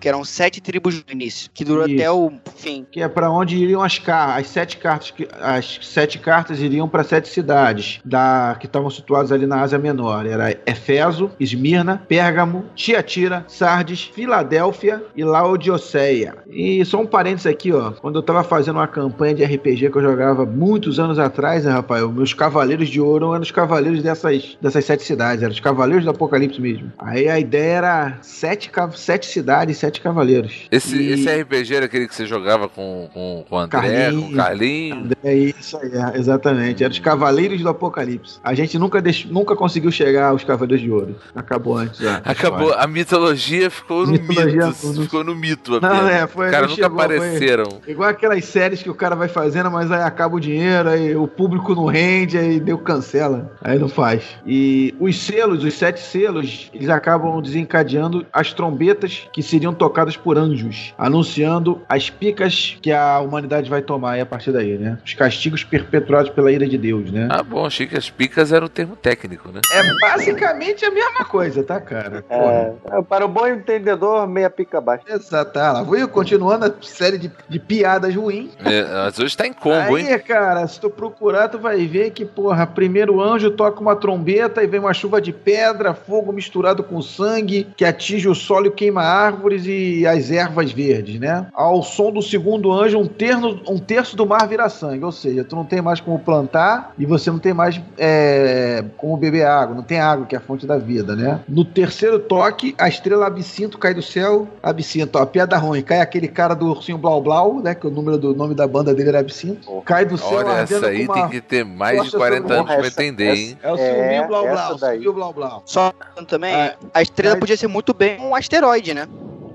Que 0.00 0.08
eram 0.08 0.24
sete 0.24 0.60
tribos 0.60 0.96
no 0.96 1.12
início. 1.12 1.50
Que 1.52 1.64
durou 1.64 1.86
Isso. 1.86 1.94
até 1.94 2.10
o 2.10 2.32
fim. 2.56 2.86
Que 2.96 3.02
é 3.02 3.08
para 3.08 3.30
onde 3.30 3.58
iriam 3.58 3.82
as 3.82 3.98
cartas, 3.98 4.36
as 4.38 4.46
sete 4.48 4.78
cartas, 4.78 5.10
que 5.10 5.28
as 5.38 5.78
sete 5.82 6.18
cartas 6.18 6.62
iriam 6.62 6.88
para 6.88 7.04
sete 7.04 7.28
cidades 7.28 8.00
da 8.02 8.56
que 8.58 8.64
estavam 8.64 8.88
situadas 8.88 9.30
ali 9.30 9.44
na 9.46 9.60
Ásia 9.60 9.78
Menor. 9.78 10.24
Era 10.24 10.58
Efeso, 10.64 11.30
Esmirna, 11.38 12.00
Pérgamo, 12.08 12.64
Tiatira, 12.74 13.44
Sardes, 13.48 14.04
Filadélfia 14.14 15.02
e 15.14 15.22
Laodiceia. 15.22 16.36
E 16.48 16.82
só 16.86 16.98
um 17.02 17.06
parênteses 17.06 17.44
aqui, 17.46 17.70
ó. 17.70 17.90
Quando 17.90 18.16
eu 18.18 18.22
tava 18.22 18.42
fazendo 18.42 18.76
uma 18.76 18.88
campanha 18.88 19.34
de 19.34 19.44
RPG 19.44 19.90
que 19.90 19.98
eu 19.98 20.02
jogava 20.02 20.46
muitos 20.46 20.98
anos 20.98 21.18
atrás, 21.18 21.66
né, 21.66 21.72
Rafael? 21.72 22.10
Meus 22.10 22.32
cavaleiros 22.32 22.88
de 22.88 22.98
ouro 22.98 23.34
eram 23.34 23.42
os 23.42 23.50
cavaleiros 23.50 24.02
dessas, 24.02 24.56
dessas 24.58 24.86
sete 24.86 25.02
cidades, 25.02 25.42
eram 25.42 25.52
os 25.52 25.60
cavaleiros 25.60 26.06
do 26.06 26.12
Apocalipse 26.12 26.62
mesmo. 26.62 26.90
Aí 26.98 27.28
a 27.28 27.38
ideia 27.38 27.72
era 27.72 28.18
sete, 28.22 28.70
sete 28.94 29.26
cidades, 29.26 29.76
sete 29.76 30.00
cavaleiros. 30.00 30.66
Esse, 30.70 30.96
E- 30.96 31.12
esse 31.12 31.28
RPG 31.28 31.74
era 31.74 31.84
aquele 31.84 32.08
que 32.08 32.14
você 32.14 32.24
jogava 32.24 32.70
com, 32.70 32.85
com, 33.12 33.44
com 33.48 33.54
o 33.56 33.58
André, 33.58 33.80
Carlinhos. 33.80 34.24
com 34.24 34.32
o 34.32 34.36
Carlinhos. 34.36 35.08
É 35.24 35.34
isso 35.34 35.76
aí, 35.78 35.90
é, 35.92 36.18
exatamente. 36.18 36.82
Eram 36.84 36.92
os 36.92 36.98
Cavaleiros 36.98 37.60
do 37.60 37.68
Apocalipse. 37.68 38.38
A 38.42 38.54
gente 38.54 38.78
nunca, 38.78 39.00
deix- 39.02 39.24
nunca 39.26 39.54
conseguiu 39.56 39.90
chegar 39.90 40.28
aos 40.28 40.44
Cavaleiros 40.44 40.82
de 40.84 40.90
Ouro. 40.90 41.16
Acabou 41.34 41.76
antes 41.76 41.98
já. 42.00 42.20
Acabou, 42.24 42.72
a 42.72 42.86
mitologia 42.86 43.70
ficou 43.70 44.06
no 44.06 44.12
Mitologia 44.12 44.66
mito. 44.66 44.78
tudo. 44.80 45.02
Ficou 45.02 45.24
no 45.24 45.34
mito 45.34 45.80
Não, 45.80 45.88
apenas. 45.88 46.10
é, 46.12 46.26
foi. 46.26 46.46
Os 46.46 46.52
caras 46.52 46.68
não 46.70 46.76
nunca 46.76 46.82
chegou, 46.88 46.96
foi 46.98 47.16
apareceram. 47.16 47.68
Igual 47.86 48.08
aquelas 48.08 48.44
séries 48.44 48.82
que 48.82 48.90
o 48.90 48.94
cara 48.94 49.14
vai 49.16 49.28
fazendo, 49.28 49.70
mas 49.70 49.90
aí 49.90 50.02
acaba 50.02 50.36
o 50.36 50.40
dinheiro, 50.40 50.88
aí 50.88 51.14
o 51.16 51.26
público 51.26 51.74
não 51.74 51.86
rende, 51.86 52.36
aí 52.38 52.60
deu 52.60 52.78
cancela. 52.78 53.52
Aí 53.62 53.78
não 53.78 53.88
faz. 53.88 54.22
E 54.46 54.94
os 55.00 55.18
selos, 55.22 55.64
os 55.64 55.74
sete 55.74 56.00
selos, 56.00 56.70
eles 56.72 56.88
acabam 56.88 57.40
desencadeando 57.40 58.26
as 58.32 58.52
trombetas 58.52 59.28
que 59.32 59.42
seriam 59.42 59.72
tocadas 59.74 60.16
por 60.16 60.38
anjos, 60.38 60.94
anunciando 60.98 61.80
as 61.88 62.10
picas 62.10 62.75
que 62.80 62.92
a 62.92 63.20
humanidade 63.20 63.68
vai 63.68 63.82
tomar 63.82 64.12
aí 64.12 64.20
a 64.20 64.26
partir 64.26 64.52
daí, 64.52 64.78
né? 64.78 64.98
Os 65.04 65.14
castigos 65.14 65.64
perpetuados 65.64 66.30
pela 66.30 66.50
ira 66.50 66.66
de 66.66 66.78
Deus, 66.78 67.10
né? 67.10 67.28
Ah, 67.30 67.42
bom, 67.42 67.64
achei 67.66 67.86
que 67.86 67.96
as 67.96 68.10
picas 68.10 68.52
eram 68.52 68.66
o 68.66 68.70
termo 68.70 68.96
técnico, 68.96 69.50
né? 69.50 69.60
É 69.72 69.82
basicamente 70.00 70.84
a 70.84 70.90
mesma 70.90 71.24
coisa, 71.24 71.62
tá, 71.62 71.80
cara? 71.80 72.22
Porra. 72.22 72.74
É, 72.92 73.02
para 73.02 73.24
o 73.24 73.28
bom 73.28 73.46
entendedor, 73.46 74.26
meia 74.26 74.50
pica 74.50 74.78
abaixo. 74.78 75.04
Exato, 75.08 75.52
tá 75.52 75.72
lá. 75.72 75.82
Vou 75.82 76.08
continuando 76.08 76.66
a 76.66 76.72
série 76.82 77.18
de, 77.18 77.30
de 77.48 77.58
piadas 77.58 78.14
ruins. 78.14 78.50
É, 78.64 78.82
mas 78.82 79.18
hoje 79.18 79.36
tá 79.36 79.46
em 79.46 79.52
combo, 79.52 79.96
Aí, 79.96 80.12
hein? 80.12 80.18
cara, 80.18 80.66
se 80.66 80.80
tu 80.80 80.90
procurar, 80.90 81.48
tu 81.48 81.58
vai 81.58 81.86
ver 81.86 82.10
que, 82.10 82.24
porra, 82.24 82.66
primeiro 82.66 83.20
anjo 83.20 83.50
toca 83.50 83.80
uma 83.80 83.96
trombeta 83.96 84.62
e 84.62 84.66
vem 84.66 84.80
uma 84.80 84.94
chuva 84.94 85.20
de 85.20 85.32
pedra, 85.32 85.94
fogo 85.94 86.32
misturado 86.32 86.82
com 86.82 87.00
sangue, 87.00 87.68
que 87.76 87.84
atinge 87.84 88.28
o 88.28 88.34
solo 88.34 88.66
e 88.66 88.70
queima 88.70 89.02
árvores 89.02 89.64
e 89.66 90.06
as 90.06 90.30
ervas 90.30 90.72
verdes, 90.72 91.20
né? 91.20 91.46
Ao 91.54 91.82
som 91.82 92.12
do 92.12 92.22
segundo 92.22 92.65
anjo, 92.72 92.98
um, 92.98 93.06
terno, 93.06 93.60
um 93.68 93.78
terço 93.78 94.16
do 94.16 94.26
mar 94.26 94.46
vira 94.48 94.68
sangue. 94.68 95.04
Ou 95.04 95.12
seja, 95.12 95.44
tu 95.44 95.54
não 95.56 95.64
tem 95.64 95.80
mais 95.82 96.00
como 96.00 96.18
plantar 96.18 96.92
e 96.98 97.04
você 97.06 97.30
não 97.30 97.38
tem 97.38 97.52
mais 97.54 97.80
é, 97.98 98.84
como 98.96 99.16
beber 99.16 99.46
água. 99.46 99.74
Não 99.74 99.82
tem 99.82 100.00
água, 100.00 100.26
que 100.26 100.34
é 100.34 100.38
a 100.38 100.40
fonte 100.40 100.66
da 100.66 100.78
vida, 100.78 101.14
né? 101.16 101.40
No 101.48 101.64
terceiro 101.64 102.18
toque, 102.18 102.74
a 102.78 102.88
estrela 102.88 103.26
absinto 103.26 103.78
cai 103.78 103.92
do 103.94 104.02
céu. 104.02 104.46
Absinto, 104.62 105.18
ó, 105.18 105.26
piada 105.26 105.56
ruim. 105.56 105.82
Cai 105.82 106.00
aquele 106.00 106.28
cara 106.28 106.54
do 106.54 106.66
ursinho 106.66 106.98
Blau 106.98 107.20
Blau, 107.20 107.60
né? 107.60 107.74
Que 107.74 107.86
o 107.86 107.90
número 107.90 108.18
do 108.18 108.34
nome 108.34 108.54
da 108.54 108.66
banda 108.66 108.94
dele 108.94 109.08
era 109.10 109.20
Absinto. 109.20 109.82
Cai 109.84 110.04
do 110.04 110.16
céu 110.16 110.38
Olha, 110.38 110.52
essa 110.60 110.86
aí 110.86 111.06
tem 111.08 111.28
que 111.28 111.40
ter 111.40 111.64
mais 111.64 111.96
de 111.98 112.04
Nossa, 112.06 112.18
40 112.18 112.52
anos 112.54 112.66
pra 112.66 112.74
essa- 112.76 112.86
entender, 112.88 113.34
hein? 113.34 113.58
É 113.62 113.72
o 113.72 113.76
É, 113.76 113.78
Silvinho 113.94 114.28
Blau 114.28 114.46
essa 114.46 114.54
Blau, 114.54 114.78
daí. 114.78 114.90
Silvinho 114.92 115.12
Blau 115.12 115.32
Blau. 115.32 115.62
Só 115.64 115.92
também, 116.26 116.54
Ah, 116.54 116.74
a 116.94 117.02
estrela 117.02 117.34
mas- 117.34 117.40
podia 117.40 117.56
ser 117.56 117.66
muito 117.68 117.92
bem 117.94 118.20
um 118.20 118.34
asteroide, 118.34 118.94
né? 118.94 119.06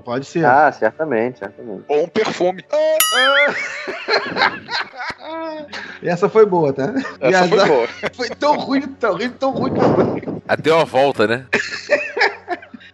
Pode 0.04 0.26
ser. 0.26 0.44
Ah, 0.44 0.70
certamente, 0.72 1.38
certamente. 1.38 1.84
Ou 1.88 2.04
um 2.04 2.08
perfume. 2.08 2.64
Essa 6.02 6.28
foi 6.28 6.44
boa, 6.44 6.72
tá? 6.72 6.92
Essa 7.20 7.48
foi 7.48 7.66
boa. 7.66 7.88
foi 8.14 8.28
tão 8.30 8.56
ruim, 8.56 8.80
tão 8.80 9.12
ruim, 9.16 9.30
tão 9.30 9.50
ruim 9.52 9.72
que 9.74 9.80
foi. 9.80 10.22
Até 10.48 10.72
uma 10.72 10.84
volta, 10.84 11.26
né? 11.26 11.46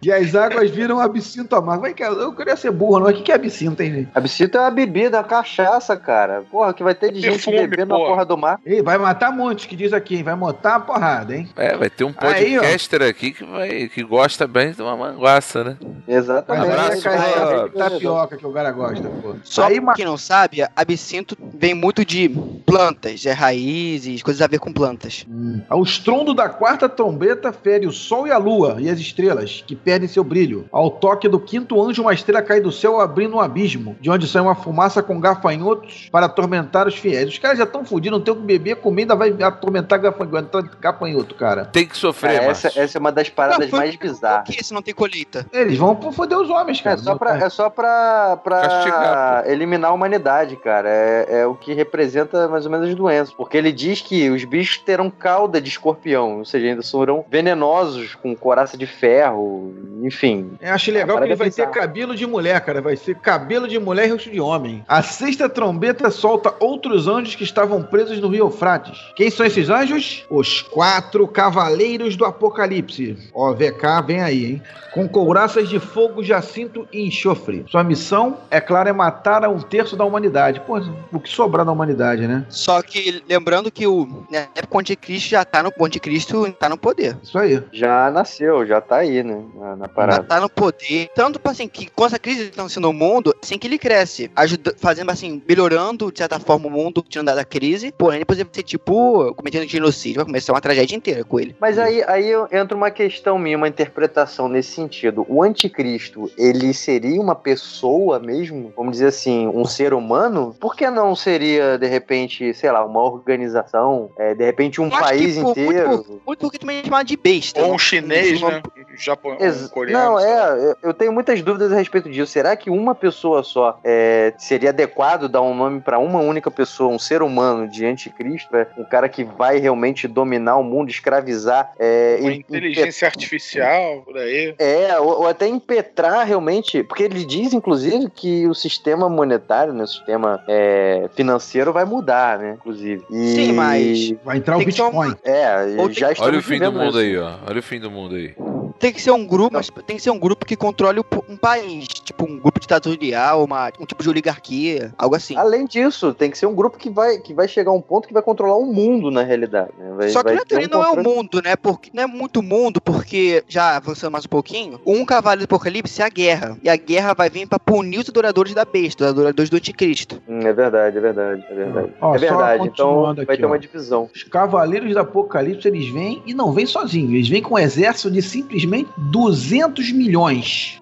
E 0.01 0.11
as 0.11 0.33
águas 0.33 0.69
viram 0.69 0.99
absinto 0.99 1.55
amargo. 1.55 1.81
Vai 1.81 1.93
que 1.93 2.03
eu 2.03 2.33
queria 2.33 2.55
ser 2.55 2.71
burro, 2.71 2.99
não. 2.99 3.07
O 3.07 3.13
que 3.13 3.31
é 3.31 3.35
absinto, 3.35 3.81
hein, 3.81 3.93
gente? 3.93 4.11
Absinto 4.13 4.57
é 4.57 4.61
uma 4.61 4.71
bebida, 4.71 5.17
uma 5.17 5.23
cachaça, 5.23 5.95
cara. 5.97 6.43
Porra, 6.49 6.73
que 6.73 6.83
vai 6.83 6.95
ter 6.95 7.11
de 7.11 7.19
gente 7.19 7.31
Perfume, 7.31 7.57
bebendo 7.67 7.89
na 7.89 7.95
porra. 7.95 8.09
porra 8.09 8.25
do 8.25 8.37
mar. 8.37 8.59
Ei, 8.65 8.81
vai 8.81 8.97
matar 8.97 9.31
muitos 9.31 9.65
que 9.65 9.75
diz 9.75 9.91
aqui, 9.93 10.15
hein? 10.15 10.23
Vai 10.23 10.35
matar 10.35 10.75
a 10.75 10.79
porrada, 10.79 11.35
hein? 11.35 11.49
É, 11.55 11.75
vai 11.75 11.89
ter 11.89 12.03
um 12.03 12.13
Aí, 12.17 12.55
podcaster 12.55 13.01
aqui 13.01 13.31
que, 13.31 13.43
vai, 13.43 13.89
que 13.89 14.03
gosta 14.03 14.47
bem 14.47 14.71
de 14.71 14.81
uma 14.81 14.95
manguaça, 14.95 15.63
né? 15.63 15.77
Exatamente. 16.07 16.65
Aí 16.65 16.71
Abraço, 16.71 17.07
é 17.07 17.11
cachaça 17.11 17.69
tapioca 17.69 18.37
que 18.37 18.45
o 18.45 18.51
cara 18.51 18.71
gosta, 18.71 19.09
pô. 19.21 19.35
Só 19.43 19.67
Aí, 19.67 19.79
quem 19.95 20.05
não 20.05 20.17
sabe, 20.17 20.65
absinto 20.75 21.37
vem 21.55 21.73
muito 21.73 22.05
de 22.05 22.29
plantas, 22.65 23.25
é 23.25 23.31
raízes, 23.31 24.23
coisas 24.23 24.41
a 24.41 24.47
ver 24.47 24.59
com 24.59 24.71
plantas. 24.71 25.25
Hum. 25.29 25.61
O 25.69 25.83
estrondo 25.83 26.33
da 26.33 26.49
quarta 26.49 26.87
trombeta 26.87 27.51
fere 27.51 27.85
o 27.85 27.91
sol 27.91 28.27
e 28.27 28.31
a 28.31 28.37
lua 28.37 28.77
e 28.79 28.89
as 28.89 28.99
estrelas, 28.99 29.63
que 29.65 29.75
perdem 29.89 30.07
seu 30.07 30.23
brilho. 30.23 30.67
Ao 30.71 30.91
toque 30.91 31.27
do 31.27 31.39
quinto 31.39 31.81
anjo, 31.83 32.03
uma 32.03 32.13
estrela 32.13 32.43
cai 32.43 32.61
do 32.61 32.71
céu 32.71 32.99
abrindo 32.99 33.35
um 33.35 33.39
abismo, 33.39 33.97
de 33.99 34.11
onde 34.11 34.27
sai 34.27 34.39
uma 34.39 34.53
fumaça 34.53 35.01
com 35.01 35.19
gafanhotos 35.19 36.09
para 36.11 36.27
atormentar 36.27 36.87
os 36.87 36.93
fiéis. 36.95 37.27
Os 37.27 37.39
caras 37.39 37.57
já 37.57 37.63
estão 37.63 37.83
fudidos, 37.83 38.19
não 38.19 38.23
tem 38.23 38.31
o 38.31 38.37
que 38.37 38.43
beber, 38.43 38.75
comer, 38.75 39.01
ainda 39.01 39.15
vai 39.15 39.33
atormentar 39.41 39.99
gafanhoto, 39.99 40.69
gafanhoto 40.79 41.33
cara. 41.33 41.65
Tem 41.65 41.87
que 41.87 41.97
sofrer, 41.97 42.33
Cara, 42.35 42.45
Márcio. 42.45 42.67
essa, 42.67 42.79
essa 42.79 42.97
é 42.97 42.99
uma 42.99 43.11
das 43.11 43.29
paradas 43.29 43.59
Não, 43.61 43.67
foi- 43.69 43.79
mais 43.79 43.95
Por 43.95 44.07
bizarras. 44.07 44.47
que 44.55 44.63
se 44.63 44.71
não 44.73 44.81
tem 44.83 44.93
colheita? 44.93 45.43
Eles 45.51 45.75
vão 45.77 45.99
foder 46.11 46.37
os 46.37 46.49
homens, 46.51 46.79
É 46.81 46.83
cara. 46.83 46.97
só 46.97 47.15
pra, 47.15 47.37
é 47.37 47.49
só 47.49 47.67
pra, 47.71 48.37
pra 48.43 48.61
Castigar, 48.61 49.43
eliminar 49.49 49.89
a 49.89 49.93
humanidade, 49.95 50.55
cara. 50.55 50.87
É, 50.87 51.39
é 51.41 51.45
o 51.47 51.55
que 51.55 51.73
representa 51.73 52.47
mais 52.47 52.65
ou 52.65 52.71
menos 52.71 52.87
as 52.89 52.95
doenças. 52.95 53.33
Porque 53.33 53.57
ele 53.57 53.71
diz 53.71 54.01
que 54.01 54.29
os 54.29 54.43
bichos 54.45 54.77
terão 54.77 55.09
cauda 55.09 55.59
de 55.59 55.69
escorpião, 55.69 56.37
ou 56.39 56.45
seja, 56.45 56.67
ainda 56.67 56.83
serão 56.83 57.25
venenosos, 57.29 58.13
com 58.15 58.35
coraça 58.35 58.77
de 58.77 58.85
ferro, 58.85 59.73
enfim. 60.01 60.51
Eu 60.61 60.73
acho 60.73 60.91
legal 60.91 61.17
que 61.17 61.23
ele 61.23 61.35
vai 61.35 61.47
é 61.47 61.51
ter 61.51 61.69
cabelo 61.69 62.15
de 62.15 62.25
mulher, 62.25 62.59
cara. 62.61 62.81
Vai 62.81 62.95
ser 62.95 63.15
cabelo 63.15 63.67
de 63.67 63.79
mulher 63.79 64.07
e 64.07 64.11
rosto 64.11 64.29
de 64.29 64.39
homem. 64.39 64.83
A 64.87 65.01
sexta 65.01 65.49
trombeta 65.49 66.09
solta 66.09 66.53
outros 66.59 67.07
anjos 67.07 67.35
que 67.35 67.43
estavam 67.43 67.83
presos 67.83 68.19
no 68.19 68.29
rio 68.29 68.45
Eufrates. 68.45 68.97
Quem 69.15 69.29
são 69.29 69.45
esses 69.45 69.69
anjos? 69.69 70.25
Os 70.29 70.61
quatro 70.61 71.27
cavaleiros 71.27 72.15
do 72.15 72.25
Apocalipse. 72.25 73.17
Ó, 73.33 73.53
VK, 73.53 74.05
vem 74.05 74.21
aí, 74.21 74.45
hein? 74.45 74.61
Com 74.93 75.07
couraças 75.07 75.69
de 75.69 75.79
fogo, 75.79 76.23
jacinto 76.23 76.87
e 76.91 77.05
enxofre. 77.05 77.63
Sua 77.69 77.83
missão, 77.83 78.37
é 78.49 78.59
claro, 78.59 78.89
é 78.89 78.93
matar 78.93 79.43
a 79.43 79.49
um 79.49 79.59
terço 79.59 79.95
da 79.95 80.03
humanidade. 80.03 80.61
Pô, 80.61 80.81
o 81.11 81.19
que 81.19 81.29
sobrar 81.29 81.65
da 81.65 81.71
humanidade, 81.71 82.27
né? 82.27 82.45
Só 82.49 82.81
que 82.81 83.23
lembrando 83.29 83.71
que 83.71 83.85
o, 83.85 84.25
né, 84.31 84.47
o 84.69 84.79
anticristo 84.79 85.29
já 85.29 85.45
tá 85.45 85.61
no 85.61 85.71
o 85.77 85.85
anticristo 85.85 86.51
tá 86.53 86.67
no 86.67 86.77
poder. 86.77 87.17
Isso 87.21 87.37
aí. 87.37 87.63
Já 87.71 88.09
nasceu, 88.09 88.65
já 88.65 88.81
tá 88.81 88.97
aí, 88.97 89.23
né? 89.23 89.43
Na, 89.75 89.87
parada. 89.87 90.23
tá 90.23 90.39
no 90.39 90.49
poder. 90.49 91.09
Tanto 91.15 91.39
assim, 91.43 91.67
que 91.67 91.89
com 91.89 92.05
essa 92.05 92.19
crise 92.19 92.49
que 92.49 92.55
tá 92.57 92.67
sendo 92.69 92.87
no 92.87 92.93
mundo, 92.93 93.35
assim 93.41 93.57
que 93.57 93.67
ele 93.67 93.77
cresce, 93.77 94.29
ajuda, 94.35 94.73
fazendo 94.77 95.09
assim, 95.11 95.41
melhorando 95.47 96.11
de 96.11 96.17
certa 96.19 96.39
forma 96.39 96.67
o 96.67 96.69
mundo, 96.71 97.03
tirando 97.07 97.27
da- 97.27 97.35
da 97.35 97.45
crise, 97.45 97.91
porém 97.97 98.19
depois 98.19 98.37
ele 98.39 98.45
vai 98.45 98.55
ser 98.55 98.63
tipo, 98.63 99.33
cometendo 99.35 99.67
genocídio, 99.67 100.17
vai 100.17 100.25
começar 100.25 100.53
uma 100.53 100.61
tragédia 100.61 100.95
inteira 100.95 101.23
com 101.23 101.39
ele. 101.39 101.55
Mas 101.59 101.77
aí, 101.77 102.03
aí 102.07 102.31
entra 102.51 102.75
uma 102.75 102.91
questão 102.91 103.37
minha, 103.37 103.57
uma 103.57 103.67
interpretação 103.67 104.47
nesse 104.47 104.71
sentido. 104.71 105.25
O 105.29 105.43
anticristo, 105.43 106.31
ele 106.37 106.73
seria 106.73 107.19
uma 107.21 107.35
pessoa 107.35 108.19
mesmo? 108.19 108.71
Vamos 108.75 108.93
dizer 108.93 109.07
assim, 109.07 109.47
um 109.47 109.65
ser 109.65 109.93
humano? 109.93 110.55
Por 110.59 110.75
que 110.75 110.89
não 110.89 111.15
seria, 111.15 111.77
de 111.77 111.87
repente, 111.87 112.53
sei 112.53 112.71
lá, 112.71 112.85
uma 112.85 113.01
organização? 113.03 114.09
é, 114.17 114.33
de 114.35 114.43
repente, 114.45 114.81
um 114.81 114.85
Eu 114.87 114.91
acho 114.95 114.99
país 115.03 115.35
muito 115.37 115.51
inteiro? 115.59 116.03
por- 116.03 116.21
Muito 116.25 116.39
porque 116.39 116.57
também 116.57 116.79
é 116.79 116.83
chamado 116.83 117.05
de 117.07 117.15
besta. 117.17 117.61
Ou 117.61 117.67
né? 117.69 117.73
um 117.73 117.79
chinês, 117.79 118.41
né? 118.41 118.61
Japão, 119.05 119.37
Ex- 119.39 119.65
um 119.65 119.69
coreano. 119.69 120.03
não, 120.03 120.19
é, 120.19 120.75
eu 120.83 120.93
tenho 120.93 121.11
muitas 121.11 121.41
dúvidas 121.41 121.71
a 121.71 121.75
respeito 121.75 122.09
disso. 122.09 122.31
Será 122.31 122.55
que 122.55 122.69
uma 122.69 122.93
pessoa 122.95 123.43
só 123.43 123.79
é, 123.83 124.33
seria 124.37 124.69
adequado 124.69 125.27
dar 125.27 125.41
um 125.41 125.53
nome 125.55 125.81
pra 125.81 125.99
uma 125.99 126.19
única 126.19 126.49
pessoa, 126.51 126.91
um 126.93 126.99
ser 126.99 127.21
humano 127.21 127.67
de 127.69 127.85
anticristo? 127.85 128.55
É, 128.55 128.67
um 128.77 128.83
cara 128.83 129.07
que 129.09 129.23
vai 129.23 129.57
realmente 129.59 130.07
dominar 130.07 130.57
o 130.57 130.63
mundo, 130.63 130.89
escravizar. 130.89 131.71
É, 131.79 132.17
Uma 132.21 132.33
inteligência 132.33 133.07
artificial, 133.07 134.01
por 134.05 134.17
aí. 134.17 134.53
É, 134.59 134.97
ou, 134.99 135.21
ou 135.21 135.27
até 135.27 135.47
impetrar 135.47 136.25
realmente, 136.25 136.83
porque 136.83 137.03
ele 137.03 137.23
diz, 137.25 137.53
inclusive, 137.53 138.09
que 138.09 138.47
o 138.47 138.53
sistema 138.53 139.09
monetário, 139.09 139.73
né, 139.73 139.83
o 139.83 139.87
sistema 139.87 140.43
é, 140.47 141.09
financeiro 141.15 141.71
vai 141.73 141.85
mudar, 141.85 142.39
né, 142.39 142.53
inclusive. 142.59 143.03
E- 143.09 143.27
Sim, 143.35 143.51
mas- 143.53 144.13
Vai 144.23 144.37
entrar 144.37 144.55
o 144.55 144.59
Tem 144.59 144.67
Bitcoin. 144.67 145.15
É, 145.23 145.75
Ou 145.77 145.85
tem- 145.87 145.93
já 145.95 146.11
estamos 146.11 146.19
Olha 146.31 146.39
o 146.39 146.43
fim 146.43 146.59
do 146.59 146.71
mundo 146.71 146.89
isso. 146.89 146.97
aí, 146.99 147.17
ó. 147.17 147.33
Olha 147.47 147.59
o 147.59 147.63
fim 147.63 147.79
do 147.79 147.91
mundo 147.91 148.15
aí. 148.15 148.33
Tem 148.79 148.93
que 148.93 149.01
ser 149.01 149.11
um 149.11 149.25
grupo, 149.25 149.53
mas 149.53 149.69
tem 149.85 149.97
que 149.97 150.01
ser 150.01 150.09
um 150.09 150.19
grupo 150.19 150.45
que 150.45 150.55
controle 150.55 151.01
um 151.27 151.35
país, 151.35 151.87
tipo 151.87 152.25
um 152.25 152.39
grupo 152.39 152.59
ditatorial, 152.59 153.43
uma, 153.43 153.71
um 153.79 153.85
tipo 153.85 154.01
de 154.01 154.09
oligarquia, 154.09 154.93
algo 154.97 155.15
assim. 155.15 155.35
Além 155.35 155.65
disso, 155.65 156.13
tem 156.13 156.31
que 156.31 156.37
ser 156.37 156.45
um 156.45 156.55
grupo 156.55 156.77
que 156.77 156.89
vai, 156.89 157.17
que 157.17 157.33
vai 157.33 157.47
chegar 157.47 157.71
a 157.71 157.73
um 157.73 157.81
ponto 157.81 158.07
que 158.07 158.13
vai 158.13 158.23
controlar 158.23 158.55
o 158.55 158.65
mundo, 158.65 159.11
na 159.11 159.21
realidade. 159.21 159.71
né? 159.77 159.93
Vai, 159.97 160.09
Só 160.09 160.19
que 160.19 160.29
vai 160.29 160.35
na 160.35 160.45
teoria 160.45 160.67
um 160.67 160.71
não 160.71 160.83
é 160.83 160.89
o 160.89 161.03
mundo, 161.03 161.41
né? 161.43 161.55
Porque 161.55 161.91
não 161.93 162.03
é 162.03 162.07
muito 162.07 162.41
mundo, 162.41 162.79
porque 162.79 163.43
já 163.47 163.75
avançando 163.75 164.13
mais 164.13 164.25
um 164.25 164.29
pouquinho, 164.29 164.79
um 164.85 165.05
cavalo 165.05 165.39
do 165.39 165.43
apocalipse 165.43 166.01
é 166.01 166.05
a 166.05 166.09
guerra. 166.09 166.57
E 166.63 166.69
a 166.69 166.75
guerra 166.77 167.13
vai 167.13 167.29
vir 167.29 167.47
pra 167.47 167.59
punir 167.59 167.99
os 167.99 168.09
adoradores 168.09 168.53
da 168.53 168.63
besta, 168.63 169.03
os 169.03 169.09
adoradores 169.09 169.49
do 169.49 169.57
anticristo. 169.57 170.21
Hum, 170.27 170.39
é 170.39 170.53
verdade, 170.53 170.97
é 170.97 171.01
verdade, 171.01 171.45
é 171.49 171.53
verdade. 171.53 171.93
Ó, 171.99 172.15
é 172.15 172.17
verdade, 172.17 172.67
então 172.67 173.03
vai 173.13 173.23
aqui, 173.23 173.37
ter 173.37 173.45
ó. 173.45 173.47
uma 173.47 173.59
divisão. 173.59 174.09
Os 174.15 174.23
cavaleiros 174.23 174.93
do 174.93 174.99
Apocalipse, 174.99 175.67
eles 175.67 175.89
vêm 175.89 176.23
e 176.25 176.33
não 176.33 176.53
vêm 176.53 176.65
sozinhos. 176.65 177.13
Eles 177.13 177.27
vêm 177.27 177.41
com 177.41 177.55
um 177.55 177.59
exército 177.59 178.09
de 178.09 178.21
simplesmente 178.21 178.68
200 178.97 179.91
milhões. 179.91 180.79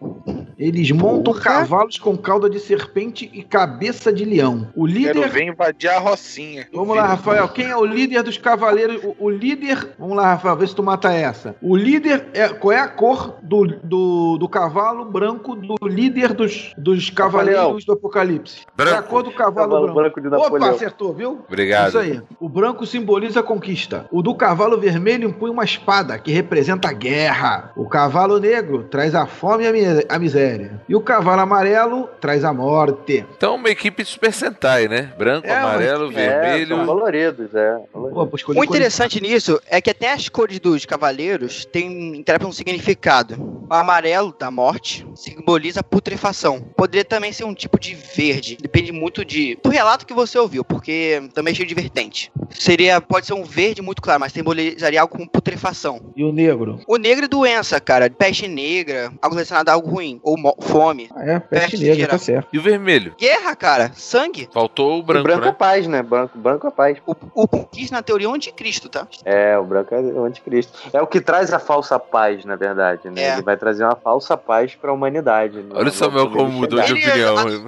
Eles 0.58 0.90
montam 0.92 1.34
Porra. 1.34 1.42
cavalos 1.42 1.98
com 2.00 2.18
cauda 2.18 2.50
de 2.50 2.60
serpente 2.60 3.30
e 3.32 3.44
cabeça 3.44 4.12
de 4.12 4.26
leão. 4.26 4.68
O 4.76 4.88
Quero 4.88 4.98
líder... 5.20 5.30
ver 5.30 5.44
invadir 5.48 5.90
a 5.90 6.00
Rocinha. 6.00 6.68
Vamos 6.74 6.96
lá, 6.96 7.06
Rafael. 7.06 7.48
Quem 7.50 7.66
é 7.68 7.78
o 7.78 7.86
líder 7.86 8.24
dos 8.24 8.38
cavaleiros? 8.40 9.04
O, 9.04 9.16
o 9.26 9.30
líder... 9.30 9.94
Vamos 10.00 10.18
lá, 10.18 10.32
Rafael, 10.34 10.56
vê 10.58 10.66
se 10.66 10.76
tu 10.76 10.82
mata 10.82 11.14
essa. 11.14 11.56
O 11.62 11.76
líder... 11.76 12.28
É, 12.34 12.50
qual 12.50 12.72
é 12.72 12.80
a 12.80 12.88
cor 12.88 13.36
do, 13.44 13.66
do, 13.84 14.38
do 14.40 14.50
cavalo 14.50 15.06
branco 15.06 15.56
do 15.56 15.76
líder 15.88 16.34
dos, 16.34 16.74
dos 16.76 17.10
cavaleiros 17.12 17.86
do 17.86 17.94
Apocalipse? 17.94 18.62
Qual 18.76 18.88
é 18.88 18.92
a 18.92 18.94
Branco. 18.96 19.10
cor 19.10 19.24
do 19.24 19.32
cavalo, 19.32 19.56
Cavalo 19.70 19.82
branco? 19.94 20.00
branco 20.00 20.22
de 20.22 20.28
Opa, 20.28 20.38
Napoleão. 20.40 20.70
acertou, 20.72 21.14
viu? 21.14 21.40
Obrigado. 21.48 21.90
Isso 21.90 22.00
aí. 22.00 22.22
O 22.40 22.50
branco 22.50 22.84
simboliza 22.86 23.42
a 23.42 23.44
conquista. 23.44 24.08
O 24.12 24.24
do 24.24 24.34
cavalo 24.34 24.80
vermelho 24.80 25.30
impõe 25.30 25.52
uma 25.52 25.64
espada, 25.64 26.18
que 26.18 26.32
representa 26.32 26.90
a 26.90 26.94
guerra. 26.94 27.72
O 27.78 27.88
cavalo 27.88 28.40
negro 28.40 28.84
traz 28.90 29.14
a 29.14 29.28
fome 29.28 29.64
e 29.64 29.68
a, 29.68 29.72
mi- 29.72 30.06
a 30.10 30.18
miséria. 30.20 30.82
E 30.90 30.96
o 30.96 31.02
cavalo 31.02 31.42
amarelo 31.42 32.10
traz 32.20 32.44
a 32.44 32.52
morte. 32.52 33.24
Então, 33.38 33.56
uma 33.56 33.70
equipe 33.70 34.04
de 34.04 34.10
Super 34.10 34.34
Sentai, 34.34 34.88
né? 34.88 35.14
Branco, 35.18 35.46
É, 35.48 35.56
amarelo, 35.60 36.06
equipe- 36.06 36.20
É, 36.22 36.40
vermelho. 36.42 36.76
são 36.78 36.86
coloridos, 36.88 37.54
é. 37.54 37.78
Pô, 37.94 38.10
pô, 38.10 38.24
O 38.24 38.28
cores- 38.28 38.64
interessante 38.64 39.22
nisso 39.22 39.62
é 39.70 39.80
que 39.80 39.92
até 39.92 40.12
as 40.12 40.28
cores 40.28 40.60
dos 40.60 40.86
cavaleiros 40.86 41.66
têm 41.66 42.16
interpretam 42.18 42.50
um 42.50 42.54
significado. 42.54 43.36
O 43.70 43.74
amarelo 43.74 44.34
da 44.40 44.50
morte 44.50 45.06
simboliza 45.14 45.84
putrefação. 45.84 46.62
Poderia 46.76 47.06
também 47.06 47.32
ser 47.32 47.44
um 47.44 47.54
tipo 47.54 47.80
de 47.80 47.94
verde. 47.94 48.58
Depende 48.60 48.92
muito 48.92 49.24
de 49.24 49.58
do 49.62 49.70
relato 49.70 50.06
que 50.08 50.14
você 50.14 50.40
ouviu, 50.40 50.64
porque 50.64 51.22
também 51.34 51.52
é 51.52 51.56
cheio 51.56 51.68
de 51.68 51.76
vertente. 51.76 52.32
Seria 52.50 53.00
pode 53.02 53.26
ser 53.28 53.34
um 53.34 53.44
verde 53.44 53.82
muito 53.82 54.02
claro, 54.02 54.22
mas 54.22 54.32
simbolizaria 54.34 55.02
algo 55.02 55.16
com 55.18 55.28
putrefação. 55.28 56.00
E 56.16 56.24
o 56.24 56.32
negro? 56.32 56.80
O 56.88 56.98
negro 56.98 57.26
é 57.26 57.28
doença, 57.28 57.67
cara, 57.80 58.10
peste 58.10 58.48
negra, 58.48 59.12
algo 59.22 59.36
relacionado 59.36 59.70
a 59.70 59.74
algo 59.74 59.90
ruim 59.90 60.20
ou 60.24 60.36
fome. 60.62 61.10
Ah, 61.16 61.24
é, 61.24 61.40
peste 61.40 61.72
Peste 61.72 61.78
negra, 61.80 61.96
geral. 61.96 62.12
tá 62.12 62.18
certo. 62.20 62.48
E 62.54 62.58
o 62.58 62.62
vermelho? 62.62 63.16
Guerra, 63.20 63.56
cara, 63.56 63.92
sangue. 63.96 64.50
Faltou 64.54 65.00
o 65.00 65.04
Branco, 65.04 65.24
branco, 65.24 65.40
o 65.40 65.42
branco 65.42 65.44
é 65.48 65.52
né? 65.52 65.56
paz, 65.58 65.88
né? 65.88 66.02
Branco, 66.04 66.38
branco 66.38 66.68
é 66.68 66.72
paz. 66.72 66.98
O, 67.06 67.16
o 67.34 67.48
conquista 67.48 67.96
na 67.96 68.02
teoria 68.02 68.28
é 68.28 68.30
o 68.30 68.34
anticristo, 68.34 68.90
tá? 68.90 69.08
É, 69.26 69.58
o 69.58 69.64
branco 69.64 69.94
é 69.94 70.00
o 70.00 70.24
anticristo. 70.24 70.78
É 70.94 71.02
o 71.02 71.08
que 71.08 71.20
traz 71.22 71.54
a 71.54 71.60
falsa 71.60 72.00
paz, 72.00 72.46
na 72.46 72.56
verdade, 72.56 73.10
né? 73.10 73.22
É. 73.22 73.34
Ele 73.34 73.42
vai 73.44 73.58
trazer 73.58 73.84
uma 73.84 73.96
falsa 73.96 74.38
paz 74.38 74.74
pra 74.76 74.92
humanidade. 74.94 75.58
né? 75.58 75.70
Olha 75.74 75.90
o 75.90 75.92
Samuel 75.92 76.28
Quando 76.28 76.38
como 76.38 76.52
mudou 76.52 76.82
de 76.82 76.92
é- 76.92 76.94
opinião. 76.94 77.36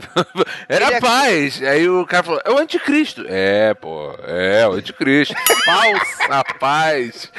Era 0.69 0.85
ele 0.88 0.93
é- 0.95 0.99
paz. 1.01 1.62
Aí 1.63 1.89
o 1.89 2.05
cara 2.05 2.23
falou, 2.23 2.41
é 2.45 2.51
o 2.51 2.57
anticristo. 2.57 3.25
É, 3.27 3.73
pô, 3.73 4.13
é 4.25 4.67
o 4.67 4.73
anticristo. 4.73 5.33
Falsa 5.65 6.43
paz. 6.59 7.31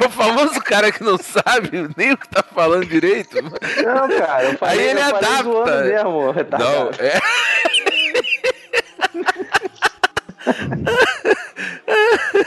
É 0.00 0.04
o 0.06 0.10
famoso 0.10 0.60
cara 0.60 0.90
que 0.92 1.02
não 1.02 1.18
sabe 1.18 1.67
nem 1.96 2.12
o 2.12 2.18
que 2.18 2.28
tá 2.28 2.42
falando 2.42 2.84
direito. 2.86 3.36
Não, 3.42 4.08
cara, 4.18 4.44
eu 4.44 4.58
falei, 4.58 4.78
Aí 4.78 4.88
ele 4.90 5.00
eu 5.00 5.04
adapta. 5.04 5.82
mesmo. 5.84 6.34
Tá, 6.44 6.58
Não, 6.58 6.90
cara. 6.90 7.06
é. 7.06 7.20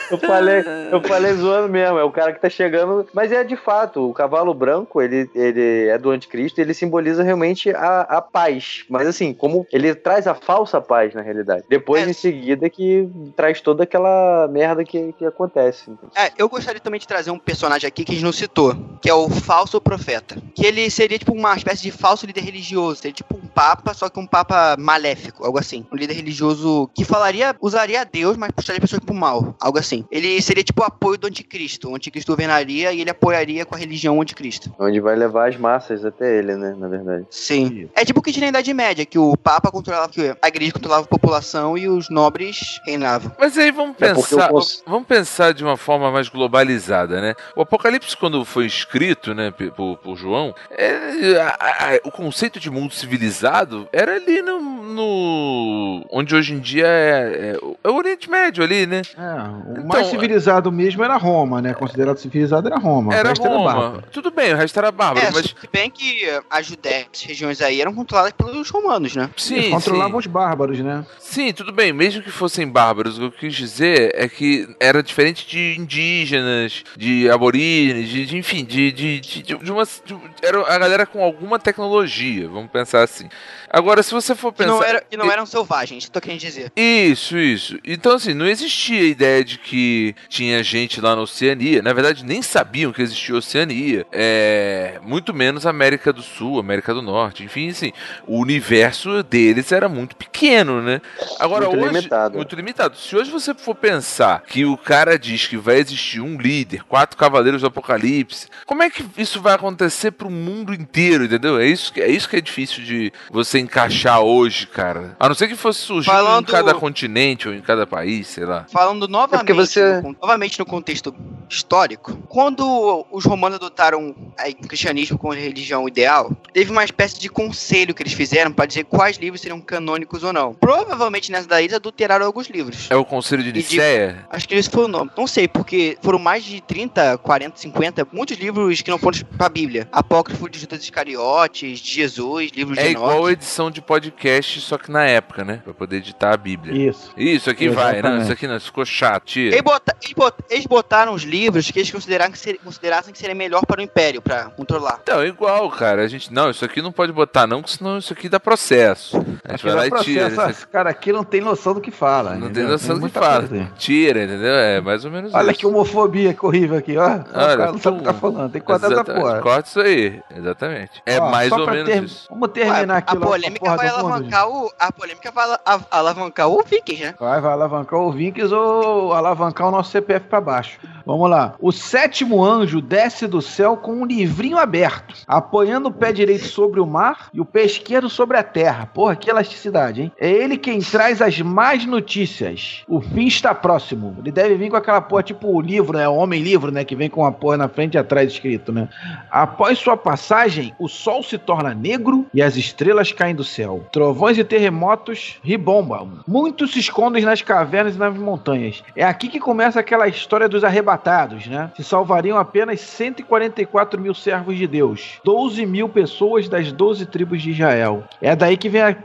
Eu 0.09 0.17
falei, 0.17 0.63
eu 0.91 1.01
falei 1.01 1.33
zoando 1.33 1.69
mesmo, 1.69 1.97
é 1.97 2.03
o 2.03 2.11
cara 2.11 2.33
que 2.33 2.39
tá 2.39 2.49
chegando. 2.49 3.07
Mas 3.13 3.31
é 3.31 3.43
de 3.43 3.55
fato, 3.55 4.09
o 4.09 4.13
cavalo 4.13 4.53
branco, 4.53 5.01
ele, 5.01 5.29
ele 5.33 5.87
é 5.87 5.97
do 5.97 6.11
anticristo, 6.11 6.59
ele 6.61 6.73
simboliza 6.73 7.23
realmente 7.23 7.69
a, 7.71 8.01
a 8.01 8.21
paz. 8.21 8.83
Mas 8.89 9.07
assim, 9.07 9.33
como 9.33 9.65
ele 9.71 9.93
traz 9.95 10.27
a 10.27 10.35
falsa 10.35 10.79
paz 10.81 11.13
na 11.13 11.21
realidade. 11.21 11.63
Depois, 11.69 12.05
É. 12.05 12.09
em 12.09 12.13
seguida, 12.13 12.69
que 12.69 13.09
traz 13.35 13.61
toda 13.61 13.83
aquela 13.83 14.47
merda 14.49 14.83
que, 14.83 15.13
que 15.13 15.25
acontece. 15.25 15.91
É, 16.15 16.31
eu 16.37 16.47
gostaria 16.49 16.79
também 16.79 16.99
de 16.99 17.07
trazer 17.07 17.31
um 17.31 17.39
personagem 17.39 17.87
aqui 17.87 18.03
que 18.03 18.11
a 18.11 18.15
gente 18.15 18.23
não 18.23 18.31
citou, 18.33 18.75
que 19.01 19.09
é 19.09 19.13
o 19.13 19.29
falso 19.29 19.79
profeta. 19.81 20.35
Que 20.53 20.65
ele 20.65 20.89
seria 20.89 21.17
tipo 21.17 21.33
uma 21.33 21.55
espécie 21.55 21.81
de 21.83 21.91
falso 21.91 22.25
líder 22.25 22.41
religioso, 22.43 23.01
seria 23.01 23.13
tipo 23.13 23.35
um 23.35 23.47
papa, 23.47 23.93
só 23.93 24.09
que 24.09 24.19
um 24.19 24.27
papa 24.27 24.75
maléfico, 24.77 25.45
algo 25.45 25.59
assim. 25.59 25.85
Um 25.91 25.95
líder 25.95 26.13
religioso 26.13 26.89
que 26.93 27.03
falaria, 27.05 27.55
usaria 27.61 27.80
Deus, 28.11 28.37
mas 28.37 28.51
puxaria 28.51 28.79
pessoas 28.81 29.01
pro 29.03 29.13
mal, 29.13 29.55
algo 29.59 29.77
assim. 29.79 30.05
Ele 30.11 30.41
seria 30.41 30.63
tipo 30.63 30.81
o 30.81 30.85
apoio 30.85 31.17
do 31.17 31.27
anticristo. 31.27 31.89
O 31.89 31.95
anticristo 31.95 32.31
governaria 32.31 32.91
e 32.93 33.01
ele 33.01 33.09
apoiaria 33.09 33.65
com 33.65 33.75
a 33.75 33.77
religião 33.77 34.21
anticristo. 34.21 34.73
Onde 34.79 34.99
vai 34.99 35.15
levar 35.15 35.49
as 35.49 35.57
massas 35.57 36.05
até 36.05 36.37
ele, 36.37 36.55
né? 36.55 36.75
Na 36.77 36.87
verdade. 36.87 37.25
Sim. 37.29 37.89
É 37.95 38.05
tipo 38.05 38.19
o 38.19 38.23
que 38.23 38.31
tinha 38.31 38.43
na 38.45 38.49
Idade 38.49 38.73
Média, 38.73 39.05
que 39.05 39.17
o 39.19 39.35
papa 39.37 39.71
controlava, 39.71 40.09
que 40.09 40.35
a 40.41 40.47
igreja 40.47 40.73
controlava 40.73 41.03
a 41.05 41.07
população 41.07 41.77
e 41.77 41.87
os 41.87 42.09
nobres 42.09 42.79
reinavam. 42.85 43.31
Mas 43.39 43.57
aí 43.57 43.71
vamos 43.71 43.95
É 43.99 44.13
pensar, 44.13 44.47
eu 44.47 44.53
cons- 44.53 44.83
vamos 44.85 45.07
pensar 45.07 45.53
de 45.53 45.63
uma 45.63 45.77
forma 45.77 46.11
mais 46.11 46.29
globalizada, 46.29 47.19
né? 47.21 47.33
O 47.55 47.61
Apocalipse 47.61 48.15
quando 48.15 48.43
foi 48.45 48.65
escrito, 48.65 49.33
né, 49.33 49.51
por, 49.51 49.97
por 49.97 50.15
João, 50.15 50.53
é, 50.71 51.35
a- 51.39 51.57
a- 51.95 51.99
o 52.03 52.11
conceito 52.11 52.59
de 52.59 52.69
mundo 52.69 52.93
civilizado 52.93 53.87
era 53.91 54.15
ali 54.15 54.41
no, 54.41 54.59
no- 54.61 56.05
onde 56.11 56.35
hoje 56.35 56.53
em 56.53 56.59
dia 56.59 56.85
é, 56.87 57.55
é 57.55 57.57
é 57.83 57.89
o 57.89 57.95
Oriente 57.95 58.29
Médio 58.29 58.63
ali, 58.63 58.85
né? 58.85 59.01
É, 59.17 59.21
o 59.21 59.71
Então, 59.71 59.85
mais 59.85 60.07
civilizado 60.07 60.71
mesmo 60.71 61.03
era 61.03 61.15
Roma, 61.17 61.61
né? 61.61 61.73
Considerado 61.73 62.17
civilizado 62.17 62.67
era 62.67 62.77
Roma. 62.77 63.13
Era 63.13 63.27
O 63.27 63.29
resto 63.29 63.47
Roma. 63.47 63.73
bárbaro. 63.73 64.03
Tudo 64.11 64.31
bem, 64.31 64.53
o 64.53 64.57
resto 64.57 64.77
era 64.79 64.91
bárbaro, 64.91 65.25
É, 65.27 65.31
mas 65.31 65.45
se 65.47 65.55
bem 65.71 65.89
que 65.89 66.21
a 66.49 66.61
Judéia, 66.61 67.07
as 67.13 67.21
regiões 67.23 67.61
aí 67.61 67.81
eram 67.81 67.93
controladas 67.93 68.31
pelos 68.33 68.69
romanos, 68.69 69.15
né? 69.15 69.29
sim, 69.37 69.55
Eles 69.55 69.69
controlavam 69.69 70.11
sim. 70.13 70.17
os 70.17 70.27
bárbaros, 70.27 70.79
né? 70.79 71.05
Sim, 71.19 71.53
tudo 71.53 71.71
bem, 71.71 71.91
mesmo 71.93 72.21
que 72.21 72.31
fossem 72.31 72.67
bárbaros, 72.67 73.17
o 73.17 73.19
que 73.21 73.25
eu 73.25 73.31
quis 73.31 73.55
dizer 73.55 74.11
é 74.15 74.27
que 74.27 74.67
era 74.79 75.01
diferente 75.03 75.47
de 75.47 75.75
indígenas, 75.77 76.83
de 76.97 77.29
aborígenes, 77.29 78.09
de, 78.09 78.25
de- 78.25 78.37
enfim, 78.37 78.63
de, 78.65 78.91
de, 78.91 79.19
de, 79.19 79.41
de- 79.43 79.57
de 79.57 79.71
uma. 79.71 79.83
de- 79.85 80.17
era 80.41 80.61
a 80.73 80.77
galera 80.77 81.05
com 81.05 81.23
alguma 81.23 81.57
tecnologia, 81.59 82.47
vamos 82.47 82.69
pensar 82.71 83.03
assim. 83.03 83.29
Agora, 83.69 84.03
se 84.03 84.11
você 84.11 84.35
for 84.35 84.51
pensar. 84.51 84.71
não, 84.71 84.83
era, 84.83 85.01
que 85.01 85.15
não 85.15 85.31
eram 85.31 85.45
selvagens, 85.45 86.09
tô 86.09 86.19
querendo 86.19 86.39
dizer. 86.39 86.71
Isso, 86.75 87.37
isso. 87.37 87.60
Então, 87.85 88.13
assim, 88.13 88.33
não 88.33 88.47
existia 88.47 88.99
a 89.01 89.03
ideia 89.05 89.43
de 89.43 89.57
que 89.57 90.15
tinha 90.29 90.63
gente 90.63 90.99
lá 91.01 91.15
na 91.15 91.21
Oceania. 91.21 91.81
Na 91.81 91.93
verdade, 91.93 92.23
nem 92.25 92.41
sabiam 92.41 92.91
que 92.91 93.01
existia 93.01 93.35
Oceania. 93.35 94.05
É, 94.11 94.99
muito 95.03 95.33
menos 95.33 95.65
América 95.65 96.11
do 96.13 96.21
Sul, 96.21 96.59
América 96.59 96.93
do 96.93 97.01
Norte. 97.01 97.43
Enfim, 97.43 97.69
assim, 97.69 97.91
o 98.27 98.39
universo 98.39 99.23
deles 99.23 99.71
era 99.71 99.87
muito 99.89 100.15
pequeno, 100.15 100.81
né? 100.81 101.01
Agora, 101.39 101.65
Muito 101.67 101.83
hoje. 101.83 101.93
limitado. 101.95 102.35
Muito 102.37 102.55
limitado. 102.55 102.97
Se 102.97 103.15
hoje 103.15 103.29
você 103.31 103.53
for 103.53 103.75
pensar 103.75 104.43
que 104.47 104.65
o 104.65 104.77
cara 104.77 105.17
diz 105.17 105.47
que 105.47 105.57
vai 105.57 105.77
existir 105.77 106.21
um 106.21 106.37
líder, 106.37 106.83
quatro 106.83 107.17
cavaleiros 107.17 107.61
do 107.61 107.67
apocalipse, 107.67 108.47
como 108.65 108.83
é 108.83 108.89
que 108.89 109.03
isso 109.17 109.41
vai 109.41 109.53
acontecer 109.55 110.11
pro 110.11 110.29
mundo 110.29 110.73
inteiro, 110.73 111.25
entendeu? 111.25 111.59
É 111.59 111.65
isso, 111.65 111.91
que- 111.93 112.01
é 112.01 112.09
isso 112.09 112.29
que 112.29 112.35
é 112.37 112.41
difícil 112.41 112.83
de 112.83 113.11
você 113.29 113.59
encaixar 113.59 114.21
hoje, 114.21 114.67
cara. 114.67 115.15
A 115.19 115.27
não 115.27 115.35
ser 115.35 115.47
que 115.47 115.55
fosse 115.55 115.79
surgir 115.79 116.09
Falando- 116.09 116.47
em 116.47 116.51
cada 116.51 116.73
continente 116.73 117.47
ou 117.51 117.57
em 117.57 117.61
cada 117.61 117.85
país, 117.85 118.27
sei 118.27 118.45
lá. 118.45 118.65
Falando 118.71 119.07
novamente, 119.07 119.51
É 119.51 119.53
você- 119.53 120.01
no, 120.01 120.15
novamente 120.21 120.57
no 120.59 120.65
contexto 120.65 121.13
histórico, 121.49 122.17
quando 122.29 123.05
os 123.11 123.25
romanos 123.25 123.57
adotaram 123.57 124.15
a- 124.37 124.49
o 124.49 124.67
cristianismo 124.67 125.17
como 125.17 125.33
religião 125.33 125.87
ideal, 125.87 126.31
teve 126.53 126.71
uma 126.71 126.83
espécie 126.83 127.19
de 127.19 127.29
conselho 127.29 127.93
que 127.93 128.01
eles 128.03 128.13
fizeram 128.13 128.51
para 128.51 128.65
dizer 128.65 128.85
quais 128.85 129.17
livros 129.17 129.41
seriam 129.41 129.59
canônicos 129.59 130.23
ou 130.23 130.31
não. 130.33 130.53
Provavelmente 130.53 131.31
nessa 131.31 131.47
daí 131.47 131.65
eles 131.65 131.75
adulteraram 131.75 132.25
alguns 132.25 132.47
livros. 132.47 132.87
É 132.89 132.95
o 132.95 133.03
Conselho 133.05 133.43
de 133.43 133.51
Nicéia? 133.51 134.25
Acho 134.29 134.47
que 134.47 134.55
esse 134.55 134.69
foi 134.69 134.85
o 134.85 134.87
nome. 134.87 135.11
Não 135.17 135.27
sei, 135.27 135.47
porque 135.47 135.97
foram 136.01 136.19
mais 136.19 136.43
de 136.43 136.61
30, 136.61 137.17
40, 137.17 137.57
50, 137.57 138.07
muitos 138.11 138.37
livros 138.37 138.81
que 138.81 138.89
não 138.89 138.97
foram 138.97 139.19
pra 139.37 139.49
Bíblia. 139.49 139.87
Apócrifo 139.91 140.49
de 140.49 140.59
Judas 140.59 140.81
Iscariotes, 140.81 141.79
de 141.79 141.91
Jesus, 141.93 142.51
livros 142.55 142.77
É 142.77 142.83
de 142.85 142.89
igual 142.91 143.11
Enoque. 143.17 143.31
edição 143.33 143.69
de 143.69 143.81
podcast, 143.81 144.61
só 144.61 144.77
que 144.77 144.89
na 144.91 145.03
época, 145.05 145.43
né? 145.43 145.61
Pra 145.63 145.73
poder 145.73 145.97
editar 145.97 146.33
a 146.33 146.37
Bíblia. 146.37 146.89
Isso. 146.89 147.11
Isso 147.17 147.40
aqui 147.49 147.69
vai, 147.69 147.93
não, 147.93 147.97
Exatamente. 147.99 148.23
isso 148.23 148.31
aqui 148.33 148.47
não, 148.47 148.59
ficou 148.59 148.85
chato, 148.85 149.23
tira. 149.25 149.55
Eles, 149.55 149.61
bota- 149.63 149.95
eles 150.01 150.13
bot- 150.13 150.43
eles 150.49 150.65
botaram 150.65 151.13
os 151.13 151.23
livros 151.23 151.69
que 151.71 151.79
eles 151.79 151.91
consideraram 151.91 152.31
que 152.31 152.37
ser- 152.39 152.59
considerassem 152.63 153.11
que 153.13 153.19
seria 153.19 153.35
melhor 153.35 153.65
para 153.65 153.79
o 153.79 153.83
Império, 153.83 154.21
pra 154.21 154.45
controlar. 154.45 154.99
Então, 155.03 155.21
é 155.21 155.27
igual, 155.27 155.69
cara. 155.71 156.03
A 156.03 156.07
gente, 156.07 156.31
não, 156.33 156.49
isso 156.49 156.63
aqui 156.65 156.81
não 156.81 156.91
pode 156.91 157.11
botar, 157.11 157.47
não, 157.47 157.61
porque 157.61 157.77
senão 157.77 157.97
isso 157.97 158.13
aqui 158.13 158.27
dá 158.29 158.39
processo. 158.39 159.17
A 159.17 159.19
gente 159.21 159.37
Aqui 159.55 159.63
vai 159.65 159.75
lá 159.75 159.87
e 159.87 160.03
tira. 160.03 160.25
processo, 160.29 160.41
isso. 160.41 160.49
Esse 160.61 160.67
cara 160.67 160.89
aqui 160.89 161.11
não 161.11 161.23
tem 161.23 161.41
noção 161.41 161.73
do 161.73 161.81
que 161.81 161.91
fala. 161.91 162.31
Não 162.31 162.41
tem 162.41 162.49
entendeu? 162.49 162.69
noção 162.71 162.99
do 162.99 163.07
que 163.07 163.13
fala. 163.13 163.47
coisa. 163.47 163.71
Tira, 163.77 164.23
entendeu? 164.23 164.53
É 164.53 164.81
mais 164.81 165.05
ou 165.05 165.11
menos 165.11 165.33
Olha 165.33 165.51
isso. 165.51 165.59
que 165.59 165.65
homofobia 165.67 166.33
que 166.33 166.45
horrível 166.45 166.77
aqui, 166.77 166.97
ó. 166.97 167.07
o 167.17 167.23
cara 167.23 167.71
não 167.71 167.77
sabe 167.79 167.97
o 167.97 167.99
que 167.99 168.05
tá 168.05 168.13
falando. 168.13 168.51
Tem 168.51 168.61
que 168.61 168.67
cortar 168.67 168.87
essa 168.87 168.95
Exatamente, 168.95 169.23
porra. 169.23 169.41
Corta 169.41 169.69
isso 169.69 169.79
aí, 169.81 170.21
exatamente. 170.35 171.01
É 171.05 171.19
Ó, 171.19 171.29
mais 171.29 171.51
ou 171.51 171.65
menos 171.67 171.85
ter- 171.89 172.03
isso. 172.03 172.27
Vamos 172.29 172.49
terminar 172.49 172.97
aqui 172.97 173.15
a 173.15 173.19
polêmica 173.19 173.75
vai 173.75 173.87
alavancar 173.87 174.49
o. 174.49 174.71
A 174.79 174.91
polêmica 174.91 175.31
vai 175.31 175.45
alavancar 175.89 176.47
o 176.49 176.63
Vikings, 176.63 177.03
né? 177.03 177.13
Vai, 177.31 177.39
vai 177.39 177.53
alavancar 177.53 177.97
o 177.97 178.11
Vinks 178.11 178.51
ou 178.51 179.13
alavancar 179.13 179.69
o 179.69 179.71
nosso 179.71 179.91
CPF 179.91 180.27
pra 180.27 180.41
baixo. 180.41 180.77
Vamos 181.05 181.29
lá. 181.29 181.55
O 181.61 181.71
sétimo 181.71 182.43
anjo 182.43 182.81
desce 182.81 183.25
do 183.25 183.41
céu 183.41 183.77
com 183.77 184.01
um 184.01 184.05
livrinho 184.05 184.57
aberto, 184.57 185.15
apoiando 185.25 185.87
o 185.87 185.93
pé 185.93 186.11
direito 186.11 186.45
sobre 186.45 186.81
o 186.81 186.85
mar 186.85 187.29
e 187.33 187.39
o 187.39 187.45
pé 187.45 187.63
esquerdo 187.63 188.09
sobre 188.09 188.37
a 188.37 188.43
terra. 188.43 188.85
Porra, 188.85 189.15
que 189.15 189.29
elasticidade, 189.29 190.01
hein? 190.01 190.11
É 190.19 190.29
ele 190.29 190.57
quem 190.57 190.79
traz 190.79 191.21
as 191.21 191.39
más 191.39 191.85
notícias. 191.85 192.83
O 192.85 192.99
fim 192.99 193.27
está 193.27 193.55
próximo. 193.55 194.13
Ele 194.19 194.31
deve 194.31 194.55
vir 194.55 194.69
com 194.69 194.75
aquela 194.75 194.99
porra, 194.99 195.23
tipo 195.23 195.55
o 195.55 195.61
livro, 195.61 195.97
né? 195.97 196.07
O 196.09 196.15
Homem-Livro, 196.15 196.69
né? 196.69 196.83
Que 196.83 196.97
vem 196.97 197.09
com 197.09 197.25
a 197.25 197.31
porra 197.31 197.55
na 197.55 197.69
frente 197.69 197.95
e 197.95 197.97
atrás 197.97 198.29
escrito, 198.29 198.73
né? 198.73 198.89
Após 199.29 199.79
sua 199.79 199.95
passagem, 199.95 200.75
o 200.77 200.89
sol 200.89 201.23
se 201.23 201.37
torna 201.37 201.73
negro 201.73 202.25
e 202.33 202.41
as 202.41 202.57
estrelas 202.57 203.13
caem 203.13 203.35
do 203.35 203.43
céu. 203.45 203.85
Trovões 203.89 204.37
e 204.37 204.43
terremotos 204.43 205.39
ribombam. 205.41 206.19
Muitos 206.27 206.73
se 206.73 206.79
escondem 206.79 207.20
nas 207.25 207.41
cavernas 207.41 207.95
e 207.95 207.99
nas 207.99 208.15
montanhas. 208.15 208.83
É 208.95 209.03
aqui 209.03 209.27
que 209.27 209.39
começa 209.39 209.79
aquela 209.79 210.07
história 210.07 210.47
dos 210.49 210.63
arrebatados, 210.63 211.47
né? 211.47 211.71
Se 211.75 211.83
salvariam 211.83 212.37
apenas 212.37 212.79
144 213.25 213.99
mil 213.99 214.13
servos 214.13 214.57
de 214.57 214.67
Deus, 214.67 215.19
12 215.23 215.65
mil 215.65 215.87
pessoas 215.89 216.47
das 216.49 216.71
12 216.71 217.05
tribos 217.05 217.41
de 217.41 217.51
Israel. 217.51 218.03
É 218.21 218.35
daí 218.35 218.57
que 218.57 218.69
vem 218.69 218.81
a, 218.81 218.95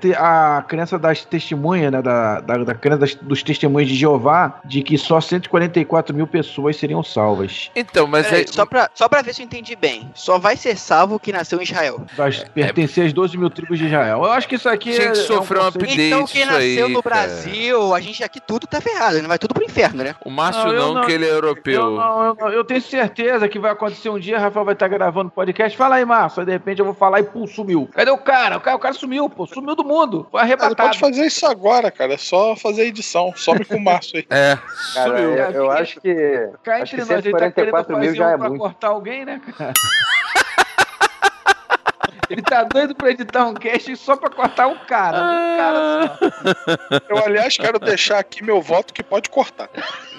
a 0.59 0.62
crença 0.62 0.99
das 0.99 1.25
testemunhas, 1.25 1.93
né? 1.93 2.03
Da, 2.03 2.41
da, 2.41 2.57
da 2.59 2.75
crença 2.75 2.99
das- 2.99 3.14
dos 3.14 3.43
testemunhos 3.43 3.89
de 3.89 3.95
Jeová, 3.97 4.61
de 4.64 4.83
que 4.83 4.97
só 4.99 5.21
144 5.21 6.14
mil 6.14 6.27
pessoas 6.27 6.77
seriam 6.77 7.03
salvas. 7.03 7.71
Então, 7.75 8.07
mas 8.07 8.27
Peraí, 8.27 8.43
é. 8.43 8.47
só, 8.47 8.64
pra, 8.67 8.91
só 8.95 9.09
pra 9.09 9.23
ver 9.23 9.35
se 9.35 9.43
eu 9.43 9.47
entendi 9.47 9.77
bem. 9.77 10.11
Só 10.14 10.39
vai 10.39 10.57
ser 10.57 10.77
salvo 10.77 11.19
quem 11.19 11.33
nasceu 11.33 11.59
em 11.61 11.62
Israel. 11.64 12.03
Das, 12.17 12.45
pertencer 12.55 13.07
às 13.07 13.12
12 13.12 13.37
mil 13.37 13.51
tribos 13.51 13.79
de 13.79 13.87
Israel. 13.87 14.19
Eu 14.25 14.33
acho 14.33 14.49
que 14.49 14.55
isso 14.57 14.69
aqui 14.69 14.93
Tinha 14.93 15.09
é, 15.09 15.12
que 15.12 15.19
é 15.19 15.23
um 15.23 15.27
uma 15.37 15.39
conceito- 15.39 15.67
Update 15.67 16.01
Então 16.01 16.25
quem 16.27 16.43
isso 16.43 16.53
nasceu 16.53 16.87
aí, 16.87 16.93
no 16.93 17.03
cara. 17.03 17.17
Brasil, 17.27 17.95
a 17.95 18.01
gente 18.07 18.25
aqui 18.25 18.41
tudo 18.41 18.67
tá 18.67 18.81
ferrado, 18.81 19.21
né? 19.21 19.29
Vai 19.29 19.39
tudo 19.39 19.55
pro 19.55 19.65
inferno, 19.65 20.03
né? 20.03 20.15
O 20.25 20.31
Márcio 20.31 20.65
Não, 20.65 20.73
eu 20.73 20.81
não, 20.81 20.95
não- 20.95 21.03
que 21.07 21.13
ele 21.13 21.25
é 21.25 21.31
Eu, 21.31 21.35
europeu. 21.35 21.91
não, 21.91 22.25
eu, 22.25 22.35
não- 22.35 22.49
eu 22.51 22.65
tenho 22.65 22.81
certeza 22.81 23.49
que 23.49 23.59
vai 23.59 23.73
acontecer 23.73 24.09
um 24.09 24.19
dia, 24.19 24.39
Rafael 24.39 24.65
vai 24.65 24.75
estar 24.75 24.89
gravando 24.89 25.31
podcast. 25.31 25.77
Fala 25.77 25.97
aí, 25.97 26.05
Márcio. 26.05 26.41
Aí 26.41 26.47
de 26.47 26.53
repente 26.53 26.79
eu 26.79 26.85
vou 26.85 26.95
falar 26.95 27.21
e 27.21 27.25
pum, 27.25 27.47
sumiu. 27.47 27.89
Cadê 27.93 28.11
o 28.11 28.19
cara? 28.19 28.57
O 28.57 28.61
cara, 28.61 28.77
o 28.77 28.81
cara 28.81 28.95
sumiu, 28.95 29.29
pô. 29.29 29.47
Sumiu 29.47 29.75
do 29.75 29.85
mundo. 29.85 30.27
Foi 30.31 30.41
Cara, 30.41 30.45
arrebatado. 30.55 30.77
pode 30.77 30.99
fazer 30.99 31.27
isso 31.27 31.47
agora, 31.47 31.91
cara. 31.91 32.15
É 32.15 32.19
só 32.19 32.55
fazer 32.57 32.83
a 32.83 32.87
edição. 32.87 33.33
Some 33.37 33.65
com 33.65 33.77
o 33.77 33.81
Márcio 33.85 34.19
aí. 34.19 34.27
É, 34.37 34.57
Cara, 34.95 35.11
sumiu. 35.17 35.31
eu, 35.33 35.51
eu 35.53 35.71
acho 35.71 36.01
que. 36.01 36.15
Cá 36.63 36.83
acho 36.83 36.95
entre 36.95 37.07
que 37.07 37.13
nós, 37.13 37.25
ele 37.25 37.33
tá 37.37 37.51
querendo 37.51 37.77
144 37.77 37.97
mil 37.99 38.05
fazer 38.07 38.17
já 38.17 38.27
um 38.27 38.31
é 38.31 38.39
pra 38.39 38.49
muito. 38.49 38.61
cortar 38.61 38.89
alguém, 38.89 39.25
né, 39.25 39.41
cara? 39.57 39.73
Ele 42.29 42.43
tá 42.43 42.64
doido 42.64 42.95
pra 42.95 43.11
editar 43.11 43.45
um 43.47 43.55
cast 43.55 43.95
só 43.97 44.16
pra 44.16 44.29
cortar 44.31 44.66
um 44.68 44.77
cara. 44.87 45.18
Um 45.18 45.57
cara 45.57 46.18
só. 46.18 47.01
Eu, 47.09 47.18
aliás, 47.24 47.57
quero 47.57 47.79
deixar 47.79 48.18
aqui 48.18 48.43
meu 48.43 48.61
voto 48.61 48.93
que 48.93 49.03
pode 49.03 49.31
cortar. 49.31 49.68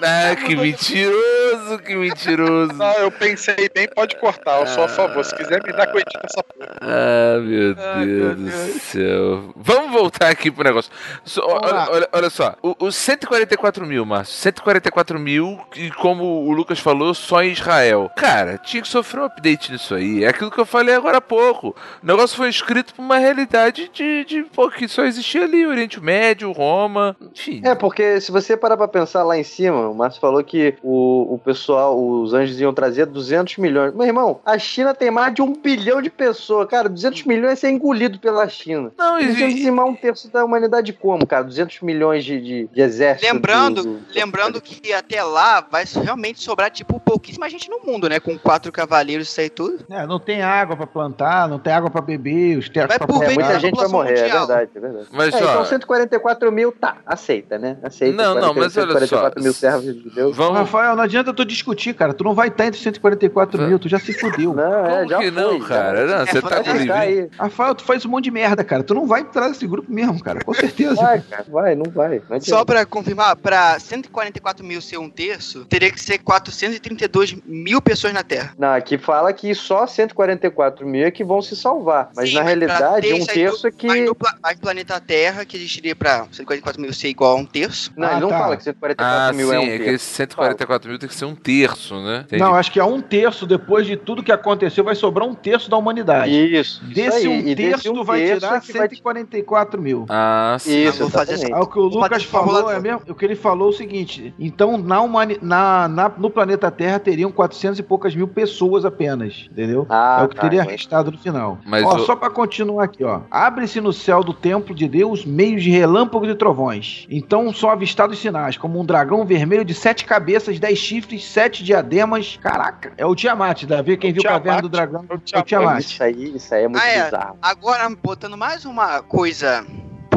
Ah, 0.02 0.34
que 0.36 0.56
mentiroso, 0.56 1.78
que 1.84 1.94
mentiroso. 1.94 2.72
Não, 2.72 2.92
eu 2.94 3.10
pensei 3.10 3.68
bem, 3.74 3.88
pode 3.88 4.16
cortar. 4.16 4.60
Eu 4.60 4.66
sou 4.66 4.84
a 4.84 4.88
favor. 4.88 5.24
Se 5.24 5.34
quiser 5.36 5.62
me 5.62 5.72
dar 5.72 5.86
com 5.88 5.98
essa 5.98 6.42
porra. 6.44 6.76
Ah, 6.80 7.38
meu 7.40 7.74
Ai, 7.78 8.06
Deus 8.06 8.18
meu 8.18 8.34
do 8.36 8.44
Deus. 8.44 8.82
céu. 8.82 9.52
Vamos 9.56 9.92
voltar 9.92 10.28
aqui 10.28 10.50
pro 10.50 10.64
negócio. 10.64 10.90
Vamos 11.36 11.62
olha, 11.62 11.90
olha- 11.90 12.08
olha 12.12 12.30
só, 12.30 12.54
o- 12.62 12.76
os 12.80 12.96
144 12.96 13.84
mil, 13.86 14.04
Márcio, 14.04 14.34
144 14.34 15.18
mil, 15.18 15.60
e 15.76 15.90
como 15.92 16.24
o 16.46 16.52
Lucas 16.52 16.78
falou, 16.78 17.12
só 17.14 17.42
em 17.42 17.52
Israel. 17.52 18.10
Cara, 18.16 18.58
tinha 18.58 18.82
que 18.82 18.88
sofrer 18.88 19.20
um 19.20 19.24
update 19.24 19.72
nisso 19.72 19.94
aí. 19.94 20.24
É 20.24 20.28
aquilo 20.28 20.50
que 20.50 20.58
eu 20.58 20.66
falei 20.66 20.94
agora 20.94 21.18
há 21.18 21.20
pouco. 21.20 21.74
O 22.02 22.06
negócio 22.06 22.36
foi 22.36 22.48
escrito 22.48 22.94
pra 22.94 23.02
uma 23.04 23.18
realidade 23.18 23.90
de, 23.92 24.24
de 24.24 24.42
pô, 24.44 24.70
que 24.70 24.86
só 24.88 25.04
existia 25.04 25.44
ali, 25.44 25.66
Oriente 25.66 26.00
Médio, 26.00 26.52
Roma, 26.52 27.16
enfim. 27.34 27.60
É, 27.64 27.74
porque 27.74 28.20
se 28.20 28.30
você 28.30 28.56
parar 28.56 28.76
pra 28.76 28.88
pensar 28.88 29.22
lá 29.22 29.36
em 29.38 29.42
cima, 29.44 29.88
o 29.88 29.94
Márcio 29.94 30.20
falou 30.20 30.42
que 30.44 30.74
o, 30.82 31.34
o 31.34 31.38
pessoal, 31.38 31.98
os 31.98 32.32
anjos 32.34 32.60
iam 32.60 32.72
trazer 32.72 33.06
200 33.06 33.56
milhões. 33.58 33.94
Meu 33.94 34.06
irmão, 34.06 34.40
a 34.44 34.58
China 34.58 34.94
tem 34.94 35.10
mais 35.10 35.34
de 35.34 35.42
um 35.42 35.52
bilhão 35.54 36.00
de 36.00 36.10
pessoas, 36.10 36.68
cara. 36.68 36.88
200 36.88 37.24
milhões 37.24 37.52
é 37.52 37.56
ser 37.56 37.70
engolido 37.70 38.18
pela 38.18 38.48
China. 38.48 38.92
Não, 38.96 39.18
Eles 39.18 39.38
iam 39.38 39.48
e, 39.48 39.54
dizimar 39.54 39.86
um 39.86 39.94
terço 39.94 40.30
da 40.30 40.44
humanidade 40.44 40.92
como, 40.92 41.26
cara? 41.26 41.44
200 41.44 41.80
milhões 41.82 42.24
de, 42.24 42.40
de, 42.40 42.66
de 42.72 42.80
exército. 42.80 43.32
Lembrando, 43.32 43.82
do- 43.82 43.94
do- 43.98 44.00
lembrando 44.14 44.60
que 44.60 44.92
até 44.92 45.22
lá 45.22 45.60
vai 45.70 45.84
realmente 46.02 46.40
sobrar, 46.42 46.70
tipo, 46.70 46.98
pouquíssima 47.00 47.48
gente 47.48 47.68
no 47.70 47.80
mundo, 47.84 48.08
né? 48.08 48.20
Com 48.20 48.38
quatro 48.38 48.70
cavaleiros, 48.72 49.28
isso 49.28 49.40
aí 49.40 49.50
tudo. 49.50 49.84
É, 49.90 50.06
não 50.06 50.18
tem 50.20 50.42
água 50.42 50.76
pra 50.76 50.86
plantar, 50.86 51.48
não 51.48 51.58
tem 51.58 51.72
água 51.72 51.87
pra 51.90 52.00
beber, 52.00 52.58
os 52.58 52.68
tetos 52.68 52.96
Vai 52.96 53.06
pra 53.06 53.26
É, 53.26 53.34
muita 53.34 53.58
gente 53.60 53.76
vai 53.76 53.88
morrer, 53.88 54.18
é 54.18 54.22
mundial. 54.22 54.46
verdade, 54.46 54.70
é 54.74 54.80
verdade. 54.80 55.06
mas 55.12 55.34
É, 55.34 55.36
ó, 55.36 55.50
então 55.50 55.64
144 55.64 56.52
mil, 56.52 56.72
tá, 56.72 56.96
aceita, 57.06 57.58
né? 57.58 57.76
Aceita. 57.82 58.16
Não, 58.16 58.34
não, 58.34 58.54
mas 58.54 58.76
olha 58.76 58.86
144 58.86 59.40
só, 59.40 59.44
mil 59.44 59.52
servos 59.52 59.84
de 59.84 60.10
Deus. 60.10 60.36
vamos. 60.36 60.58
Rafael, 60.58 60.96
não 60.96 61.02
adianta 61.02 61.32
tu 61.32 61.44
discutir, 61.44 61.94
cara. 61.94 62.12
Tu 62.14 62.24
não 62.24 62.34
vai 62.34 62.48
estar 62.48 62.66
entre 62.66 62.80
144 62.80 63.62
mil, 63.62 63.78
tu 63.78 63.88
já 63.88 63.98
se 63.98 64.12
fudeu. 64.12 64.54
Não, 64.54 64.86
é, 64.86 64.96
Como 64.98 65.08
já 65.10 65.18
que 65.18 65.30
não, 65.30 65.50
foi, 65.58 65.68
cara? 65.68 66.06
Não, 66.06 66.26
você 66.26 66.42
tá 66.42 66.48
Vai 66.48 66.86
com 66.86 66.92
aí. 66.92 67.28
Rafael, 67.38 67.74
tu 67.74 67.84
faz 67.84 68.04
um 68.04 68.08
monte 68.08 68.24
de 68.24 68.30
merda, 68.30 68.64
cara. 68.64 68.82
Tu 68.82 68.94
não 68.94 69.06
vai 69.06 69.20
entrar 69.20 69.48
nesse 69.48 69.66
grupo 69.66 69.90
mesmo, 69.92 70.22
cara. 70.22 70.42
Com 70.44 70.54
certeza. 70.54 70.94
Vai, 70.96 71.20
cara, 71.20 71.44
vai, 71.48 71.74
não 71.74 71.90
vai. 71.90 72.22
Não 72.28 72.40
Só 72.40 72.64
pra 72.64 72.84
confirmar, 72.84 73.36
pra 73.36 73.78
144 73.78 74.64
mil 74.64 74.80
ser 74.80 74.98
um 74.98 75.08
terço, 75.10 75.64
teria 75.66 75.90
que 75.90 76.00
ser 76.00 76.18
432 76.18 77.36
mil 77.46 77.80
pessoas 77.80 78.12
na 78.12 78.22
Terra. 78.22 78.52
Não, 78.58 78.72
aqui 78.74 78.98
fala 78.98 79.32
que 79.32 79.54
só 79.54 79.86
144 79.86 80.86
mil 80.86 81.06
é 81.06 81.10
que 81.10 81.24
vão 81.24 81.40
se 81.42 81.54
salvar. 81.56 81.77
Mas 82.16 82.28
Sim, 82.30 82.34
na 82.36 82.42
realidade, 82.42 83.12
um 83.12 83.16
isso 83.16 83.26
terço 83.26 83.66
é 83.66 83.70
Mas 83.70 83.78
que. 83.98 84.04
no, 84.04 84.16
mas 84.42 84.54
no 84.56 84.60
planeta 84.62 85.00
Terra, 85.00 85.44
que 85.44 85.56
existiria 85.56 85.94
pra 85.96 86.26
144 86.30 86.80
mil 86.80 86.92
ser 86.92 87.08
igual 87.08 87.36
a 87.36 87.40
um 87.40 87.44
terço. 87.46 87.92
Não, 87.96 88.08
Ah, 88.08 88.12
ele 88.12 88.20
não 88.20 88.28
tá. 88.28 88.38
fala 88.38 88.56
que 88.56 88.64
144 88.64 89.28
Ah, 89.28 89.32
mil 89.32 89.48
sim, 89.48 89.54
é 89.54 89.58
um 89.58 89.62
é 89.62 89.66
que 89.66 89.78
terço. 89.78 89.94
esse 89.94 90.04
144 90.04 90.90
mil 90.90 90.98
tem 90.98 91.08
que 91.08 91.14
ser 91.14 91.24
um 91.24 91.34
terço, 91.34 91.94
né? 92.02 92.24
Entendi. 92.26 92.42
Não, 92.42 92.54
acho 92.54 92.70
que 92.72 92.80
é 92.80 92.84
um 92.84 93.00
terço 93.00 93.46
depois 93.46 93.86
de 93.86 93.96
tudo 93.96 94.22
que 94.22 94.32
aconteceu, 94.32 94.82
vai 94.84 94.94
sobrar 94.94 95.26
um 95.26 95.34
terço 95.34 95.70
da 95.70 95.76
humanidade. 95.76 96.30
Isso. 96.32 96.82
isso 96.84 96.94
Desse 96.94 97.18
aí. 97.18 97.28
um 97.28 97.38
E 97.40 97.54
desse 97.54 97.70
terço, 97.70 97.92
tu 97.94 98.04
vai 98.04 98.20
terço 98.20 98.40
tirar 98.40 98.56
é 98.56 98.60
que 98.60 98.72
vai- 98.72 98.88
144 98.88 99.80
mil. 99.80 100.06
Ah, 100.08 100.56
sim. 100.58 100.84
Isso, 100.84 100.98
vou 100.98 101.10
fazer. 101.10 101.34
Aí 101.46 101.60
o 101.60 101.66
que 101.66 101.78
o 101.78 101.88
Vou 101.90 102.02
Lucas 102.02 102.24
falou 102.24 102.70
é 102.70 102.80
mesmo, 102.80 103.02
o 103.08 103.14
que 103.14 103.24
ele 103.24 103.36
falou 103.36 103.68
é 103.68 103.70
o 103.70 103.76
seguinte: 103.76 104.34
então 104.38 104.76
na, 104.78 105.00
humani, 105.00 105.38
na, 105.42 105.88
na- 105.88 106.12
no 106.16 106.30
planeta 106.30 106.70
Terra 106.70 106.98
teriam 106.98 107.30
400 107.30 107.78
e 107.78 107.82
poucas 107.82 108.14
mil 108.14 108.28
pessoas 108.28 108.84
apenas, 108.84 109.48
entendeu? 109.50 109.86
Ah, 109.88 110.18
é 110.20 110.24
o 110.24 110.28
que 110.28 110.36
tá, 110.36 110.42
teria 110.42 110.60
então- 110.62 110.70
restado 110.72 111.10
no 111.10 111.18
final. 111.18 111.58
Mas 111.68 111.84
ó, 111.84 111.96
o- 111.96 111.98
só 112.06 112.16
pra 112.16 112.30
continuar 112.30 112.84
aqui, 112.84 113.04
ó. 113.04 113.20
Abre-se 113.30 113.80
no 113.80 113.92
céu 113.92 114.24
do 114.24 114.32
templo 114.32 114.74
de 114.74 114.88
Deus 114.88 115.24
meios 115.24 115.62
de 115.62 115.70
relâmpagos 115.70 116.28
e 116.28 116.34
trovões. 116.34 117.06
Então 117.10 117.52
são 117.52 117.68
avistados 117.70 118.18
sinais, 118.18 118.56
como 118.56 118.80
um 118.80 118.84
dragão 118.84 119.24
vermelho 119.26 119.64
de 119.64 119.74
sete 119.74 120.04
cabeças, 120.04 120.58
dez 120.58 120.78
chifres, 120.78 121.24
sete 121.24 121.62
diademas. 121.62 122.38
Caraca, 122.42 122.92
é 122.96 123.04
o 123.04 123.14
Tiamat, 123.14 123.64
Davi. 123.64 123.96
Quem 123.96 124.10
O 124.10 124.14
viu 124.14 124.22
a 124.24 124.32
caverna 124.32 124.62
do 124.62 124.68
dragão 124.68 125.04
É 125.08 125.12
o 125.12 125.16
é 125.16 125.16
o 125.16 125.20
Tiamat. 125.20 125.46
Tiamat. 125.46 125.80
Isso 125.84 126.02
aí, 126.02 126.36
isso 126.36 126.54
aí 126.54 126.64
é 126.64 126.68
muito 126.68 126.82
Ah, 126.82 126.88
é. 126.88 127.04
bizarro. 127.04 127.38
Agora, 127.42 127.88
botando 128.02 128.36
mais 128.36 128.64
uma 128.64 129.02
coisa 129.02 129.64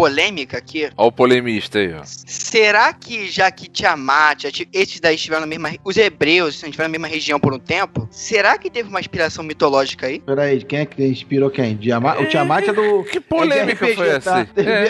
polêmica 0.02 0.58
aqui. 0.58 0.90
Ó 0.98 1.08
o 1.08 1.12
polemista 1.12 1.78
aí, 1.78 1.94
ó. 1.94 2.02
Será 2.04 2.92
que, 2.92 3.28
já 3.30 3.52
que 3.52 3.70
Tiamat, 3.70 4.46
esses 4.74 5.00
daí 5.00 5.14
estiveram 5.16 5.42
na 5.42 5.48
mesma. 5.48 5.70
Os 5.84 5.96
hebreus 5.96 6.56
estiveram 6.56 6.90
na 6.90 6.92
mesma 6.92 7.08
região 7.08 7.40
por 7.40 7.54
um 7.54 7.60
tempo, 7.60 8.08
será 8.10 8.58
que 8.58 8.70
teve 8.72 8.90
uma 8.90 9.00
inspiração 9.00 9.44
mitológica 9.44 10.08
aí? 10.08 10.20
Peraí, 10.20 10.64
quem 10.64 10.80
é 10.80 10.86
que 10.88 11.06
inspirou 11.06 11.52
quem? 11.52 11.76
Diama- 11.76 12.20
o 12.20 12.26
Tiamat 12.26 12.68
é 12.68 12.74
do. 12.74 13.04
Que 13.04 13.20
polêmica 13.20 13.86
é 13.86 13.90
de 13.90 13.94
RPG, 13.94 13.96
foi 13.96 14.10
essa? 14.10 14.46
tá? 14.46 14.48
É, 14.56 14.88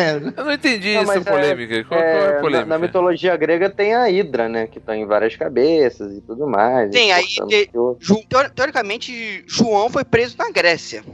é. 0.00 0.16
eu 0.36 0.44
não 0.44 0.52
entendi 0.52 0.94
Não, 0.94 1.02
essa 1.02 1.18
é- 1.18 1.20
polêmica. 1.20 1.84
Qual, 1.84 2.00
qual 2.00 2.02
é 2.02 2.16
É, 2.16 2.28
a 2.28 2.32
na, 2.34 2.40
polêmica? 2.40 2.66
na 2.68 2.78
mitologia 2.78 3.36
grega 3.36 3.70
tem 3.70 3.94
a 3.94 4.10
Hidra, 4.10 4.48
né? 4.48 4.66
Que 4.66 4.80
tá 4.80 4.96
em 4.96 5.06
várias 5.06 5.36
cabeças 5.36 6.12
e 6.12 6.20
tudo 6.20 6.48
mais. 6.48 6.90
Tem, 6.90 7.12
aí 7.12 7.24
te- 7.24 7.70
teoricamente, 8.56 9.44
João 9.46 9.88
foi 9.88 10.04
preso 10.04 10.36
na 10.36 10.50
Grécia. 10.50 11.04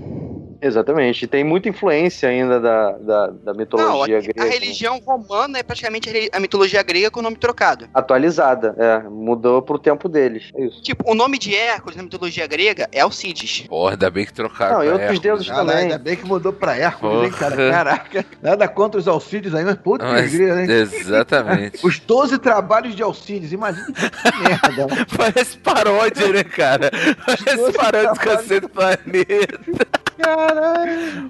Exatamente. 0.62 1.26
Tem 1.26 1.42
muita 1.44 1.68
influência 1.68 2.28
ainda 2.28 2.60
da, 2.60 2.92
da, 2.92 3.26
da 3.28 3.52
Não, 3.52 3.54
mitologia 3.54 4.18
a, 4.18 4.20
grega. 4.20 4.42
a 4.42 4.44
né? 4.44 4.50
religião 4.50 4.98
romana 5.06 5.58
é 5.58 5.62
praticamente 5.62 6.10
a 6.32 6.40
mitologia 6.40 6.82
grega 6.82 7.10
com 7.10 7.20
o 7.20 7.22
nome 7.22 7.36
trocado. 7.36 7.88
Atualizada, 7.94 8.74
é. 8.78 8.98
Mudou 9.08 9.62
pro 9.62 9.78
tempo 9.78 10.08
deles. 10.08 10.50
É 10.54 10.64
isso. 10.66 10.82
Tipo, 10.82 11.10
o 11.10 11.14
nome 11.14 11.38
de 11.38 11.54
Hércules 11.54 11.96
na 11.96 12.02
mitologia 12.02 12.46
grega 12.46 12.88
é 12.92 13.00
Alcides. 13.00 13.66
Porra, 13.68 13.92
ainda 13.92 14.10
bem 14.10 14.24
que 14.26 14.32
trocaram. 14.32 14.78
Não, 14.78 14.84
e 14.84 14.86
outros 14.88 15.00
Hércules, 15.02 15.20
deuses 15.20 15.46
né? 15.46 15.52
Caralho, 15.54 15.68
também. 15.70 15.82
ainda 15.84 15.98
bem 15.98 16.16
que 16.16 16.24
mudou 16.26 16.52
pra 16.52 16.76
Hércules, 16.76 17.24
hein, 17.24 17.30
cara? 17.38 17.56
Caraca. 17.70 18.24
Nada 18.42 18.68
contra 18.68 19.00
os 19.00 19.08
Alcides 19.08 19.54
aí, 19.54 19.64
mas 19.64 19.76
puta 19.76 20.04
que 20.04 20.12
Mas- 20.12 20.32
grila, 20.32 20.62
hein? 20.62 20.70
Exatamente. 20.70 21.78
Os 21.86 21.98
12 21.98 22.38
trabalhos 22.38 22.94
de 22.94 23.02
Alcides, 23.02 23.52
imagina 23.52 23.86
que 23.86 24.42
merda. 24.42 25.06
Parece 25.16 25.56
paródia, 25.58 26.28
né, 26.28 26.44
cara? 26.44 26.90
Parece 27.26 27.72
paródia 27.72 28.12
do. 28.12 28.20
Cacete 28.20 28.68
Planeta. 28.68 29.58
Caralho. 30.18 30.49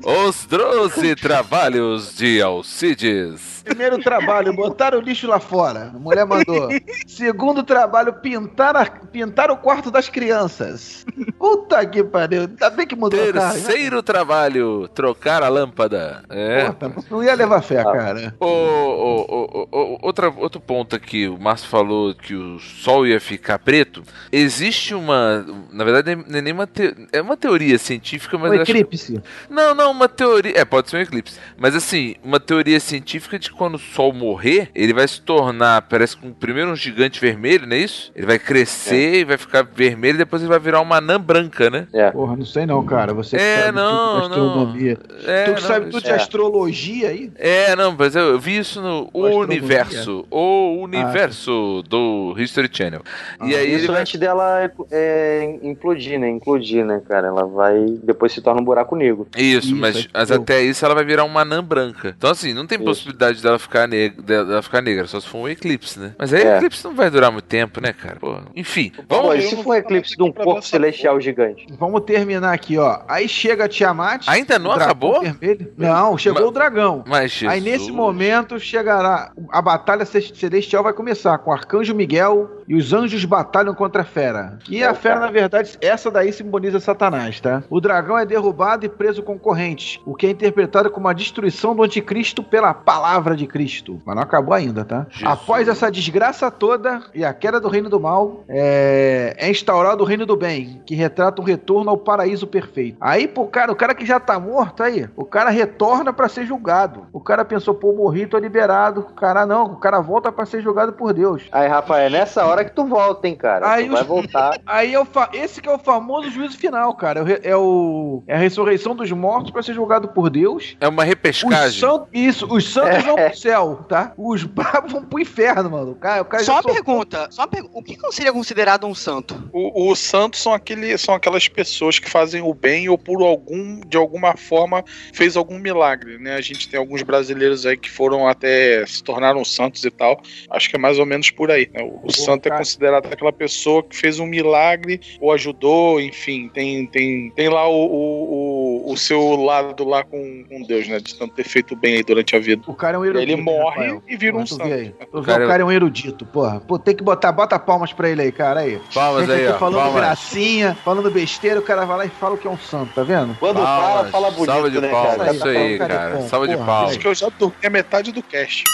Os 0.04 0.46
12 0.46 1.14
trabalhos 1.16 2.16
de 2.16 2.40
Alcides. 2.40 3.59
Primeiro 3.64 3.98
trabalho, 3.98 4.52
botar 4.52 4.94
o 4.94 5.00
lixo 5.00 5.26
lá 5.26 5.38
fora. 5.40 5.90
A 5.94 5.98
mulher 5.98 6.24
mandou. 6.24 6.68
Segundo 7.06 7.62
trabalho, 7.62 8.12
pintar, 8.14 8.76
a- 8.76 8.86
pintar 8.86 9.50
o 9.50 9.56
quarto 9.56 9.90
das 9.90 10.08
crianças. 10.08 11.04
Puta 11.38 11.84
que 11.86 12.02
pariu. 12.02 12.42
Ainda 12.42 12.70
bem 12.70 12.86
que 12.86 12.96
mudou, 12.96 13.20
cara. 13.32 13.52
Terceiro 13.52 14.02
trabalho, 14.02 14.88
trocar 14.88 15.42
a 15.42 15.48
lâmpada. 15.48 16.22
É. 16.30 16.70
Puta, 16.70 16.92
não 17.10 17.22
ia 17.22 17.34
levar 17.34 17.60
fé, 17.62 17.82
cara. 17.82 18.34
Ô, 18.40 18.46
ô, 18.46 19.26
ô, 19.28 19.68
ô, 19.70 19.78
ô, 19.78 19.98
outra, 20.02 20.28
outro 20.30 20.60
ponto 20.60 20.96
aqui, 20.96 21.28
o 21.28 21.38
Márcio 21.38 21.68
falou 21.68 22.14
que 22.14 22.34
o 22.34 22.58
sol 22.58 23.06
ia 23.06 23.20
ficar 23.20 23.58
preto. 23.58 24.02
Existe 24.32 24.94
uma. 24.94 25.44
Na 25.72 25.84
verdade, 25.84 26.16
não 26.28 26.38
é 26.38 26.42
nem 26.42 26.52
uma, 26.52 26.66
te- 26.66 26.94
é 27.12 27.20
uma 27.20 27.36
teoria 27.36 27.78
científica, 27.78 28.38
mas 28.38 28.50
O 28.50 28.54
acho 28.62 28.70
eclipse. 28.70 29.20
Não, 29.48 29.74
não, 29.74 29.90
uma 29.90 30.08
teoria. 30.08 30.52
É, 30.58 30.64
pode 30.64 30.88
ser 30.90 30.96
um 30.96 31.00
eclipse. 31.00 31.38
Mas 31.58 31.74
assim, 31.74 32.14
uma 32.22 32.40
teoria 32.40 32.80
científica 32.80 33.38
de 33.38 33.49
que 33.50 33.56
quando 33.56 33.74
o 33.74 33.78
Sol 33.78 34.12
morrer, 34.12 34.68
ele 34.74 34.92
vai 34.92 35.06
se 35.06 35.20
tornar, 35.20 35.82
parece 35.82 36.16
que 36.16 36.26
um- 36.26 36.32
primeiro 36.32 36.70
um 36.70 36.76
gigante 36.76 37.20
vermelho, 37.20 37.66
não 37.66 37.76
é 37.76 37.80
isso? 37.80 38.10
Ele 38.14 38.26
vai 38.26 38.38
crescer 38.38 39.20
e 39.20 39.24
vai 39.24 39.36
ficar 39.36 39.62
vermelho 39.62 40.14
e 40.16 40.18
depois 40.18 40.42
ele 40.42 40.48
vai 40.48 40.58
virar 40.58 40.80
uma 40.80 40.96
anã 40.96 41.20
branca, 41.20 41.68
né? 41.70 41.86
É. 41.92 42.10
Porra, 42.10 42.36
não 42.36 42.44
sei 42.44 42.66
não, 42.66 42.84
cara. 42.84 43.12
Você 43.14 43.36
que 43.36 43.42
É, 43.42 43.62
sabe 43.64 43.76
não, 43.76 44.12
tudo 44.14 44.20
de 44.20 44.26
astronomia. 44.32 44.98
É, 45.26 45.44
tu 45.44 45.54
que 45.54 45.60
não, 45.60 45.68
sabe 45.68 45.90
tudo 45.90 46.02
de 46.02 46.10
é. 46.10 46.14
astrologia 46.14 47.08
aí? 47.08 47.32
É, 47.36 47.76
não, 47.76 47.94
mas 47.98 48.14
eu, 48.16 48.38
vi 48.38 48.58
isso 48.58 48.80
no 48.80 49.08
O. 49.12 49.40
Universo. 49.40 50.24
O 50.30 50.76
Universo 50.82 51.82
do 51.88 52.34
History 52.38 52.68
Channel. 52.72 53.02
e 53.44 53.54
Ah, 53.54 53.58
aí 53.58 53.66
ele 53.72 53.76
Isso 53.82 53.92
vai. 53.92 54.02
antes 54.02 54.18
dela 54.20 54.70
é, 54.90 55.58
implodir, 55.62 56.18
né? 56.18 56.28
Implodir, 56.28 56.84
né, 56.84 57.00
cara? 57.08 57.28
Ela 57.28 57.44
vai. 57.46 57.84
Depois 58.02 58.32
se 58.32 58.40
torna 58.40 58.60
um 58.60 58.64
buraco 58.64 58.94
negro. 58.96 59.26
Isso, 59.36 59.68
Isso, 59.68 59.76
mas, 59.76 59.96
aí 59.96 60.06
mas 60.12 60.30
até 60.30 60.62
isso 60.62 60.84
ela 60.84 60.94
vai 60.94 61.04
virar 61.04 61.24
uma 61.24 61.40
anã 61.42 61.62
branca. 61.62 62.14
Então, 62.16 62.30
assim, 62.30 62.52
não 62.52 62.66
tem 62.66 62.76
Isso. 62.76 62.84
possibilidade 62.84 63.39
dela 63.42 63.58
ficar, 63.58 63.86
neg 63.86 64.20
dela 64.22 64.62
ficar 64.62 64.80
negra, 64.82 65.06
só 65.06 65.20
se 65.20 65.28
for 65.28 65.38
um 65.38 65.48
eclipse, 65.48 65.98
né? 65.98 66.14
Mas 66.18 66.32
aí 66.32 66.42
É. 66.42 66.56
eclipse 66.56 66.84
não 66.84 66.94
vai 66.94 67.10
durar 67.10 67.30
muito 67.30 67.44
tempo, 67.44 67.80
né, 67.80 67.92
cara? 67.92 68.16
Pô, 68.20 68.38
enfim, 68.54 68.92
Pô, 69.08 69.22
vamos. 69.22 69.36
e 69.44 69.48
se 69.48 69.62
for 69.62 69.70
um 69.70 69.74
eclipse 69.74 70.16
de 70.16 70.22
um 70.22 70.32
corpo 70.32 70.62
celestial 70.62 71.20
gigante? 71.20 71.66
Vamos 71.78 72.02
terminar 72.02 72.52
aqui, 72.52 72.78
ó. 72.78 73.00
Aí 73.08 73.28
chega 73.28 73.64
a 73.64 73.68
Tiamat. 73.68 74.24
Ainda 74.26 74.58
não 74.58 74.72
acabou? 74.72 75.20
vermelho. 75.22 75.72
Não, 75.76 76.16
chegou 76.18 76.42
Mas- 76.42 76.48
o 76.50 76.52
dragão. 76.52 77.04
Mas 77.06 77.32
Jesus. 77.32 77.52
Aí 77.52 77.60
nesse 77.60 77.90
momento 77.92 78.58
chegará 78.58 79.32
a 79.50 79.62
batalha 79.62 80.04
ce- 80.04 80.32
celestial 80.34 80.82
vai 80.82 80.92
começar 80.92 81.36
com 81.38 81.50
o 81.50 81.52
arcanjo 81.52 81.94
Miguel 81.94 82.50
e 82.68 82.74
os 82.74 82.92
anjos 82.92 83.24
batalham 83.24 83.74
contra 83.74 84.02
a 84.02 84.04
fera. 84.04 84.58
E 84.68 84.82
a 84.82 84.94
fera 84.94 85.20
na 85.20 85.30
verdade 85.30 85.76
essa 85.80 86.10
daí 86.10 86.32
simboliza 86.32 86.80
Satanás, 86.80 87.40
tá? 87.40 87.62
O 87.68 87.80
dragão 87.80 88.16
é 88.18 88.24
derrubado 88.24 88.86
e 88.86 88.88
preso 88.88 89.22
com 89.22 89.38
corrente, 89.38 90.00
o 90.04 90.14
que 90.14 90.26
é 90.26 90.30
interpretado 90.30 90.90
como 90.90 91.08
a 91.08 91.12
destruição 91.12 91.74
do 91.74 91.82
anticristo 91.82 92.42
pela 92.42 92.72
palavra 92.72 93.29
de 93.36 93.46
Cristo. 93.46 94.00
Mas 94.04 94.14
não 94.16 94.22
acabou 94.22 94.54
ainda, 94.54 94.84
tá? 94.84 95.06
Jesus. 95.10 95.30
Após 95.30 95.68
essa 95.68 95.90
desgraça 95.90 96.50
toda 96.50 97.02
e 97.14 97.24
a 97.24 97.32
queda 97.32 97.60
do 97.60 97.68
reino 97.68 97.88
do 97.88 98.00
mal, 98.00 98.44
é, 98.48 99.34
é 99.38 99.50
instaurado 99.50 100.02
o 100.02 100.06
reino 100.06 100.24
do 100.26 100.36
bem, 100.36 100.80
que 100.86 100.94
retrata 100.94 101.40
um 101.40 101.44
retorno 101.44 101.90
ao 101.90 101.96
paraíso 101.96 102.46
perfeito. 102.46 102.96
Aí, 103.00 103.26
pô, 103.26 103.46
cara, 103.46 103.72
o 103.72 103.76
cara 103.76 103.94
que 103.94 104.04
já 104.06 104.18
tá 104.20 104.38
morto 104.38 104.82
aí, 104.82 105.08
o 105.16 105.24
cara 105.24 105.50
retorna 105.50 106.12
pra 106.12 106.28
ser 106.28 106.46
julgado. 106.46 107.06
O 107.12 107.20
cara 107.20 107.44
pensou, 107.44 107.74
pô, 107.74 107.92
morri, 107.92 108.26
tô 108.26 108.38
liberado. 108.38 109.00
O 109.00 109.14
cara 109.14 109.44
não, 109.46 109.64
o 109.64 109.76
cara 109.76 110.00
volta 110.00 110.30
pra 110.32 110.46
ser 110.46 110.62
julgado 110.62 110.92
por 110.92 111.12
Deus. 111.12 111.42
Aí, 111.52 111.68
Rafael, 111.68 112.06
é 112.06 112.10
nessa 112.10 112.44
hora 112.46 112.64
que 112.64 112.72
tu 112.72 112.84
volta, 112.84 113.26
hein, 113.28 113.34
cara? 113.36 113.70
Aí 113.70 113.86
tu 113.86 113.92
vai 113.92 114.02
os- 114.02 114.06
voltar. 114.08 114.58
Aí 114.66 114.94
é 114.94 115.00
o 115.00 115.04
fa- 115.04 115.30
esse 115.32 115.60
que 115.60 115.68
é 115.68 115.72
o 115.74 115.78
famoso 115.78 116.30
juízo 116.30 116.58
final, 116.58 116.94
cara. 116.94 117.20
É 117.20 117.22
o 117.22 117.50
É, 117.50 117.56
o... 117.56 118.22
é 118.26 118.34
a 118.34 118.38
ressurreição 118.38 118.94
dos 118.94 119.10
mortos 119.12 119.50
pra 119.50 119.62
ser 119.62 119.74
julgado 119.74 120.08
por 120.08 120.30
Deus. 120.30 120.76
É 120.80 120.88
uma 120.88 121.02
Os 121.02 121.08
repescagem. 121.08 121.80
santos, 121.80 122.08
isso, 122.12 122.46
os 122.52 122.72
santos 122.72 122.96
É. 122.96 123.02
pro 123.28 123.38
céu, 123.38 123.84
tá? 123.88 124.12
Os 124.16 124.44
bravos 124.44 124.92
vão 124.92 125.04
pro 125.04 125.18
inferno, 125.20 125.70
mano. 125.70 125.92
O 125.92 125.94
cara, 125.96 126.22
o 126.22 126.24
cara 126.24 126.42
Só 126.42 126.52
uma 126.54 126.62
sofreu. 126.62 126.82
pergunta, 126.84 127.28
só 127.30 127.42
uma 127.42 127.48
pergunta. 127.48 127.78
O 127.78 127.82
que 127.82 127.98
seria 128.12 128.32
considerado 128.32 128.86
um 128.86 128.94
santo? 128.94 129.48
O- 129.52 129.90
Os 129.90 129.98
santos 129.98 130.40
são, 130.42 130.52
aquele, 130.52 130.96
são 130.98 131.14
aquelas 131.14 131.46
pessoas 131.48 131.98
que 131.98 132.08
fazem 132.08 132.40
o 132.42 132.54
bem 132.54 132.88
ou 132.88 132.96
por 132.98 133.22
algum, 133.22 133.80
de 133.80 133.96
alguma 133.96 134.36
forma, 134.36 134.84
fez 135.12 135.36
algum 135.36 135.58
milagre, 135.58 136.18
né? 136.18 136.34
A 136.34 136.40
gente 136.40 136.68
tem 136.68 136.78
alguns 136.78 137.02
brasileiros 137.02 137.66
aí 137.66 137.76
que 137.76 137.90
foram 137.90 138.26
até 138.28 138.84
se 138.86 139.02
tornaram 139.02 139.44
santos 139.44 139.84
e 139.84 139.90
tal. 139.90 140.20
Acho 140.50 140.68
que 140.70 140.76
é 140.76 140.78
mais 140.78 140.98
ou 140.98 141.06
menos 141.06 141.30
por 141.30 141.50
aí. 141.50 141.68
né? 141.72 141.82
O, 141.82 142.06
o 142.06 142.12
santo 142.12 142.46
é 142.46 142.48
cara. 142.50 142.58
considerado 142.60 143.06
aquela 143.06 143.32
pessoa 143.32 143.82
que 143.82 143.96
fez 143.96 144.18
um 144.18 144.26
milagre 144.26 145.00
ou 145.20 145.32
ajudou, 145.32 146.00
enfim, 146.00 146.48
tem, 146.52 146.86
tem, 146.86 147.30
tem 147.30 147.48
lá 147.48 147.68
o, 147.68 147.74
o, 147.74 148.24
o, 148.69 148.69
o 148.86 148.96
seu 148.96 149.36
lado 149.36 149.84
lá 149.84 150.02
com, 150.04 150.44
com 150.48 150.62
Deus, 150.62 150.86
né? 150.88 150.98
De 150.98 151.14
tanto 151.14 151.34
ter 151.34 151.44
feito 151.44 151.74
bem 151.76 151.96
aí 151.96 152.02
durante 152.02 152.34
a 152.36 152.38
vida. 152.40 152.62
O 152.66 152.74
cara 152.74 152.96
é 152.96 153.00
um 153.00 153.04
erudito. 153.04 153.32
ele 153.32 153.40
morre 153.40 153.64
Rafael. 153.80 154.02
e 154.08 154.16
vira 154.16 154.36
um 154.36 154.46
santo. 154.46 154.64
vê 154.64 154.76
vê, 154.76 155.22
cara- 155.22 155.44
o 155.44 155.48
cara 155.48 155.62
é 155.62 155.64
um 155.64 155.72
erudito, 155.72 156.24
porra. 156.26 156.60
Pô, 156.60 156.78
tem 156.78 156.94
que 156.94 157.02
botar, 157.02 157.32
bota 157.32 157.58
palmas 157.58 157.92
pra 157.92 158.08
ele 158.08 158.22
aí, 158.22 158.32
cara. 158.32 158.60
Aí. 158.60 158.80
Palmas 158.94 159.28
aí, 159.28 159.48
ó. 159.48 159.58
falando 159.58 159.76
Palmas. 159.82 159.94
gracinha, 159.94 160.76
falando 160.84 161.10
besteira, 161.10 161.58
o 161.60 161.62
cara 161.62 161.84
vai 161.84 161.96
lá 161.98 162.06
e 162.06 162.08
fala 162.10 162.36
que 162.36 162.46
é 162.46 162.50
um 162.50 162.58
santo, 162.58 162.92
tá 162.94 163.02
vendo? 163.02 163.36
Quando 163.38 163.56
fala, 163.56 163.94
Palmas. 163.94 164.10
fala 164.10 164.30
bonito, 164.30 164.46
Salva 164.52 164.70
de 164.70 164.80
né, 164.80 164.88
palmas. 164.88 165.16
cara? 165.16 165.32
Isso 165.34 165.48
aí, 165.48 165.78
Cara, 165.78 165.94
cara. 165.94 166.20
Salva 166.22 166.48
de 166.48 166.56
palmas. 166.56 166.90
Acho 166.90 166.98
que 166.98 167.06
eu 167.08 167.14
já 167.14 167.28
dormi 167.38 167.54
a 167.64 167.70
metade 167.70 168.12
do 168.12 168.22
cast. 168.22 168.64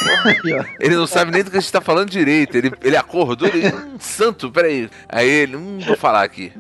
Ele 0.81 0.95
não 0.97 1.07
sabe 1.07 1.31
nem 1.31 1.43
do 1.43 1.51
que 1.51 1.57
a 1.57 1.61
gente 1.61 1.73
tá 1.73 1.81
falando 1.81 2.11
direito. 2.11 2.57
Ele, 2.57 2.73
ele 2.83 2.97
acordou 2.97 3.49
e 3.49 3.67
hum, 3.67 3.97
santo, 3.99 4.51
peraí. 4.51 4.89
Aí 5.09 5.29
ele, 5.29 5.57
hum, 5.57 5.79
vou 5.87 5.97
falar 5.97 6.23
aqui. 6.23 6.53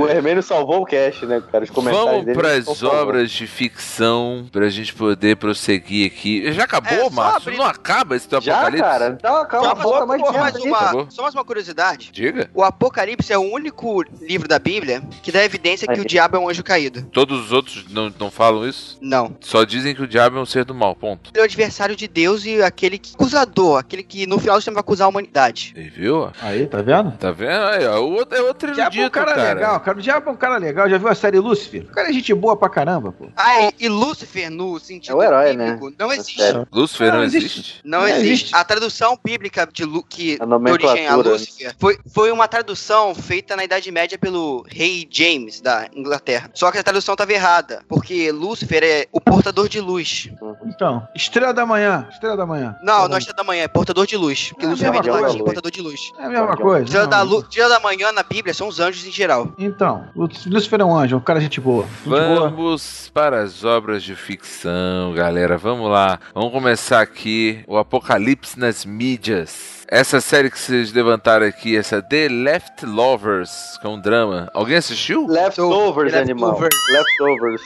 O 0.00 0.08
Hermênio 0.08 0.42
salvou 0.42 0.82
o 0.82 0.86
cast, 0.86 1.24
né, 1.26 1.42
cara? 1.50 1.64
Os 1.64 1.70
comentários 1.70 2.10
Vamos 2.10 2.24
dele 2.26 2.38
pras 2.38 2.58
estão 2.58 2.74
salvando. 2.74 2.93
Obras 3.02 3.30
de 3.30 3.46
ficção, 3.46 4.46
pra 4.50 4.68
gente 4.68 4.94
poder 4.94 5.36
prosseguir 5.36 6.06
aqui. 6.10 6.52
Já 6.52 6.64
acabou, 6.64 6.92
É, 6.92 7.10
Márcio? 7.10 7.48
abrir- 7.50 7.58
Não 7.58 7.64
acaba 7.66 8.16
esse 8.16 8.28
teu 8.28 8.40
Já, 8.40 8.54
apocalipse? 8.54 8.82
cara? 8.82 9.16
Então, 9.18 9.46
calma, 9.46 9.68
Só 9.68 9.76
falta 9.76 10.06
mais 10.06 10.22
mais 10.22 10.56
uma, 10.56 10.78
acabou? 10.78 11.06
só 11.10 11.22
mais 11.22 11.34
uma 11.34 11.44
curiosidade. 11.44 12.10
Diga. 12.12 12.50
O 12.54 12.62
Apocalipse 12.62 13.32
é 13.32 13.38
o 13.38 13.42
único 13.42 14.02
livro 14.20 14.48
da 14.48 14.58
Bíblia 14.58 15.02
que 15.22 15.30
dá 15.32 15.44
evidência 15.44 15.86
que 15.88 16.00
o 16.00 16.04
diabo 16.04 16.36
é 16.36 16.40
um 16.40 16.48
anjo 16.48 16.62
caído. 16.62 17.02
Todos 17.12 17.44
os 17.46 17.52
outros 17.52 17.84
não, 17.90 18.12
não 18.18 18.30
falam 18.30 18.66
isso? 18.68 18.98
Não. 19.00 19.36
Só 19.40 19.64
dizem 19.64 19.94
que 19.94 20.02
o 20.02 20.06
diabo 20.06 20.38
é 20.38 20.40
um 20.40 20.46
ser 20.46 20.64
do 20.64 20.74
mal, 20.74 20.94
ponto. 20.94 21.30
Ele 21.32 21.38
é 21.38 21.42
o 21.42 21.44
adversário 21.44 21.94
de 21.96 22.06
Deus 22.08 22.44
e 22.44 22.62
aquele 22.62 22.98
que, 22.98 23.14
acusador, 23.14 23.78
aquele 23.78 24.02
que 24.02 24.26
no 24.26 24.38
final 24.38 24.58
do 24.58 24.64
tempo 24.64 24.74
vai 24.74 24.80
acusar 24.80 25.06
a 25.06 25.08
humanidade. 25.08 25.74
Aí, 25.76 25.88
viu? 25.88 26.30
Aí, 26.40 26.66
tá 26.66 26.80
vendo? 26.82 27.12
Tá 27.12 27.30
vendo? 27.30 27.64
Aí, 27.66 27.86
ó. 27.86 28.00
O 28.00 28.12
outro 28.14 28.36
é 28.36 28.42
outro 28.42 28.70
O 28.70 28.74
Diabo 28.74 28.96
é 28.96 29.06
um 29.06 29.10
cara, 29.10 29.34
cara. 29.34 29.54
legal, 29.54 29.80
cara. 29.80 29.98
O 29.98 30.02
Diabo 30.02 30.30
é 30.30 30.32
um 30.32 30.36
cara 30.36 30.56
legal. 30.58 30.88
Já 30.88 30.98
viu 30.98 31.08
a 31.08 31.14
série 31.14 31.38
Lúcifer? 31.38 31.82
O 31.82 31.92
cara 31.92 32.08
é 32.08 32.12
gente 32.12 32.32
boa 32.34 32.56
pra 32.56 32.68
caramba, 32.84 33.12
pô. 33.12 33.26
Ah, 33.36 33.62
e, 33.62 33.74
e 33.80 33.88
Lúcifer, 33.88 34.50
no 34.50 34.78
sentido 34.78 35.12
É 35.12 35.16
o 35.16 35.22
herói, 35.22 35.56
bíblico, 35.56 35.92
não 35.98 36.12
existe. 36.12 36.40
sério. 36.40 36.66
Lúcifer 36.72 37.08
não, 37.08 37.18
Não 37.18 37.24
existe? 37.24 37.44
existe. 37.46 37.80
Não 37.84 38.00
Não 38.00 38.08
existe. 38.08 38.26
existe. 38.26 38.54
A 38.54 38.64
tradução 38.64 39.18
bíblica 39.22 39.68
de, 39.72 39.84
Lu, 39.84 40.02
que 40.02 40.38
A 40.40 40.44
de 40.44 40.52
origem 40.52 41.06
a 41.06 41.16
nomenclatura. 41.16 41.30
Lúcifer 41.30 41.74
foi, 41.78 41.98
foi 42.12 42.30
uma 42.30 42.46
tradução 42.48 43.14
feita 43.14 43.56
na 43.56 43.64
Idade 43.64 43.90
Média 43.90 44.18
pelo 44.18 44.64
rei 44.68 45.06
James 45.10 45.60
da 45.60 45.88
Inglaterra. 45.94 46.50
Só 46.54 46.70
que 46.70 46.78
a 46.78 46.82
tradução 46.82 47.14
estava 47.14 47.32
errada, 47.32 47.82
porque 47.88 48.30
Lúcifer 48.32 48.82
é 48.82 49.06
o 49.12 49.20
portador 49.20 49.68
de 49.68 49.80
luz. 49.80 50.28
Então, 50.66 51.06
Estrela 51.14 51.52
da 51.54 51.64
Manhã. 51.66 52.06
Estrela 52.10 52.36
da 52.36 52.46
Manhã. 52.46 52.76
Não, 52.82 53.08
não 53.08 53.16
é 53.16 53.18
estrela 53.18 53.36
da 53.36 53.44
manhã, 53.44 53.62
é 53.62 53.68
portador 53.68 54.06
de 54.06 54.16
luz. 54.16 54.48
Porque 54.50 54.66
É 54.66 54.68
Lúcifer 54.68 54.92
vem 54.92 55.00
de 55.00 55.10
mesma 55.10 55.26
latim, 55.28 55.38
portador 55.44 55.70
de 55.70 55.80
luz. 55.80 56.00
É 56.18 56.24
a 56.24 56.28
mesma 56.28 56.56
coisa. 56.56 56.84
Estrela 56.84 57.06
da, 57.06 57.22
lu, 57.22 57.40
estrela 57.40 57.68
da 57.70 57.80
manhã 57.80 58.12
na 58.12 58.22
Bíblia 58.22 58.52
são 58.54 58.68
os 58.68 58.80
anjos 58.80 59.06
em 59.06 59.10
geral. 59.12 59.52
Então, 59.58 60.06
Lúcifer 60.14 60.80
é 60.80 60.84
um 60.84 60.96
anjo, 60.96 61.16
um 61.16 61.20
cara 61.20 61.40
gente 61.40 61.60
boa. 61.60 61.86
Gente 62.04 62.08
boa. 62.08 62.50
Vamos 62.74 63.08
para 63.14 63.40
as 63.40 63.62
obras 63.62 64.02
de 64.02 64.16
ficção, 64.16 65.14
galera. 65.14 65.56
Vamos 65.56 65.88
lá. 65.88 66.18
Vamos 66.34 66.50
começar 66.50 67.02
aqui 67.02 67.62
o 67.68 67.78
Apocalipse 67.78 68.58
nas 68.58 68.84
mídias. 68.84 69.84
Essa 69.86 70.20
série 70.20 70.50
que 70.50 70.58
vocês 70.58 70.92
levantaram 70.92 71.46
aqui, 71.46 71.76
essa 71.76 72.02
The 72.02 72.26
Left 72.28 72.84
Lovers, 72.84 73.78
que 73.80 73.86
é 73.86 73.90
um 73.90 74.00
drama. 74.00 74.50
Alguém 74.52 74.74
assistiu? 74.74 75.24
Leftovers, 75.24 76.12
Leftovers. 76.12 76.14
animal. 76.16 76.58
Leftovers. 76.90 77.62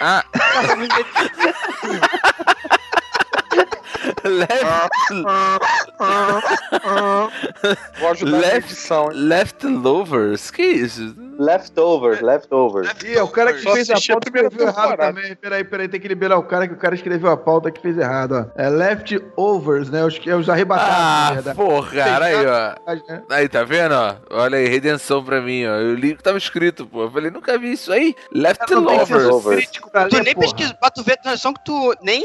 Ah, 0.00 0.24
Left, 4.24 5.24
Vou 8.00 8.10
ajudar 8.10 8.30
na 8.32 8.38
Left- 8.38 8.56
edição, 8.70 9.12
hein? 9.12 9.18
Left 9.18 9.66
Lovers? 9.66 10.50
Que 10.50 10.62
isso? 10.62 11.14
Leftovers, 11.38 12.20
leftovers. 12.20 12.90
Ih, 13.04 13.14
é 13.16 13.22
o 13.22 13.28
cara 13.28 13.52
que 13.52 13.60
Só 13.62 13.72
fez 13.72 13.88
a 13.90 13.94
pauta 13.94 14.28
escreveu 14.28 14.66
errado 14.66 14.96
também. 14.96 15.36
Peraí, 15.36 15.62
peraí, 15.64 15.88
tem 15.88 16.00
que 16.00 16.08
liberar 16.08 16.36
o 16.36 16.42
cara 16.42 16.66
que 16.66 16.74
o 16.74 16.76
cara 16.76 16.94
escreveu 16.96 17.30
a 17.30 17.36
pauta 17.36 17.70
que 17.70 17.80
fez 17.80 17.96
errado, 17.96 18.32
ó. 18.56 18.60
É 18.60 18.68
leftovers, 18.68 19.88
né? 19.88 20.04
Os, 20.04 20.18
é 20.26 20.34
os 20.34 20.48
arrebatados, 20.48 21.46
Ah, 21.46 21.54
porra, 21.54 21.90
cara, 21.92 22.24
aí, 22.26 22.46
ó. 22.46 22.92
né? 23.08 23.22
Aí, 23.30 23.48
tá 23.48 23.62
vendo, 23.62 23.92
ó? 23.94 24.16
Olha 24.30 24.58
aí, 24.58 24.66
redenção 24.68 25.22
pra 25.24 25.40
mim, 25.40 25.64
ó. 25.66 25.76
Eu 25.76 25.94
li 25.94 26.12
o 26.12 26.16
que 26.16 26.22
tava 26.24 26.38
escrito, 26.38 26.84
pô. 26.86 27.02
Eu 27.04 27.10
falei, 27.10 27.30
nunca 27.30 27.56
vi 27.56 27.72
isso 27.72 27.92
aí. 27.92 28.14
Left 28.32 28.60
Não 28.72 28.84
tem 28.84 28.98
Lovers. 28.98 29.08
senso 29.08 29.28
Lovers. 29.30 29.56
crítico 29.64 29.90
pra 29.90 30.08
Tu 30.08 30.16
ler, 30.16 30.24
nem 30.24 30.34
pesquisa, 30.34 30.74
pra 30.74 30.90
tu 30.90 31.02
ver 31.04 31.12
a 31.12 31.16
tradução 31.18 31.52
que 31.54 31.64
tu 31.64 31.94
nem 32.02 32.24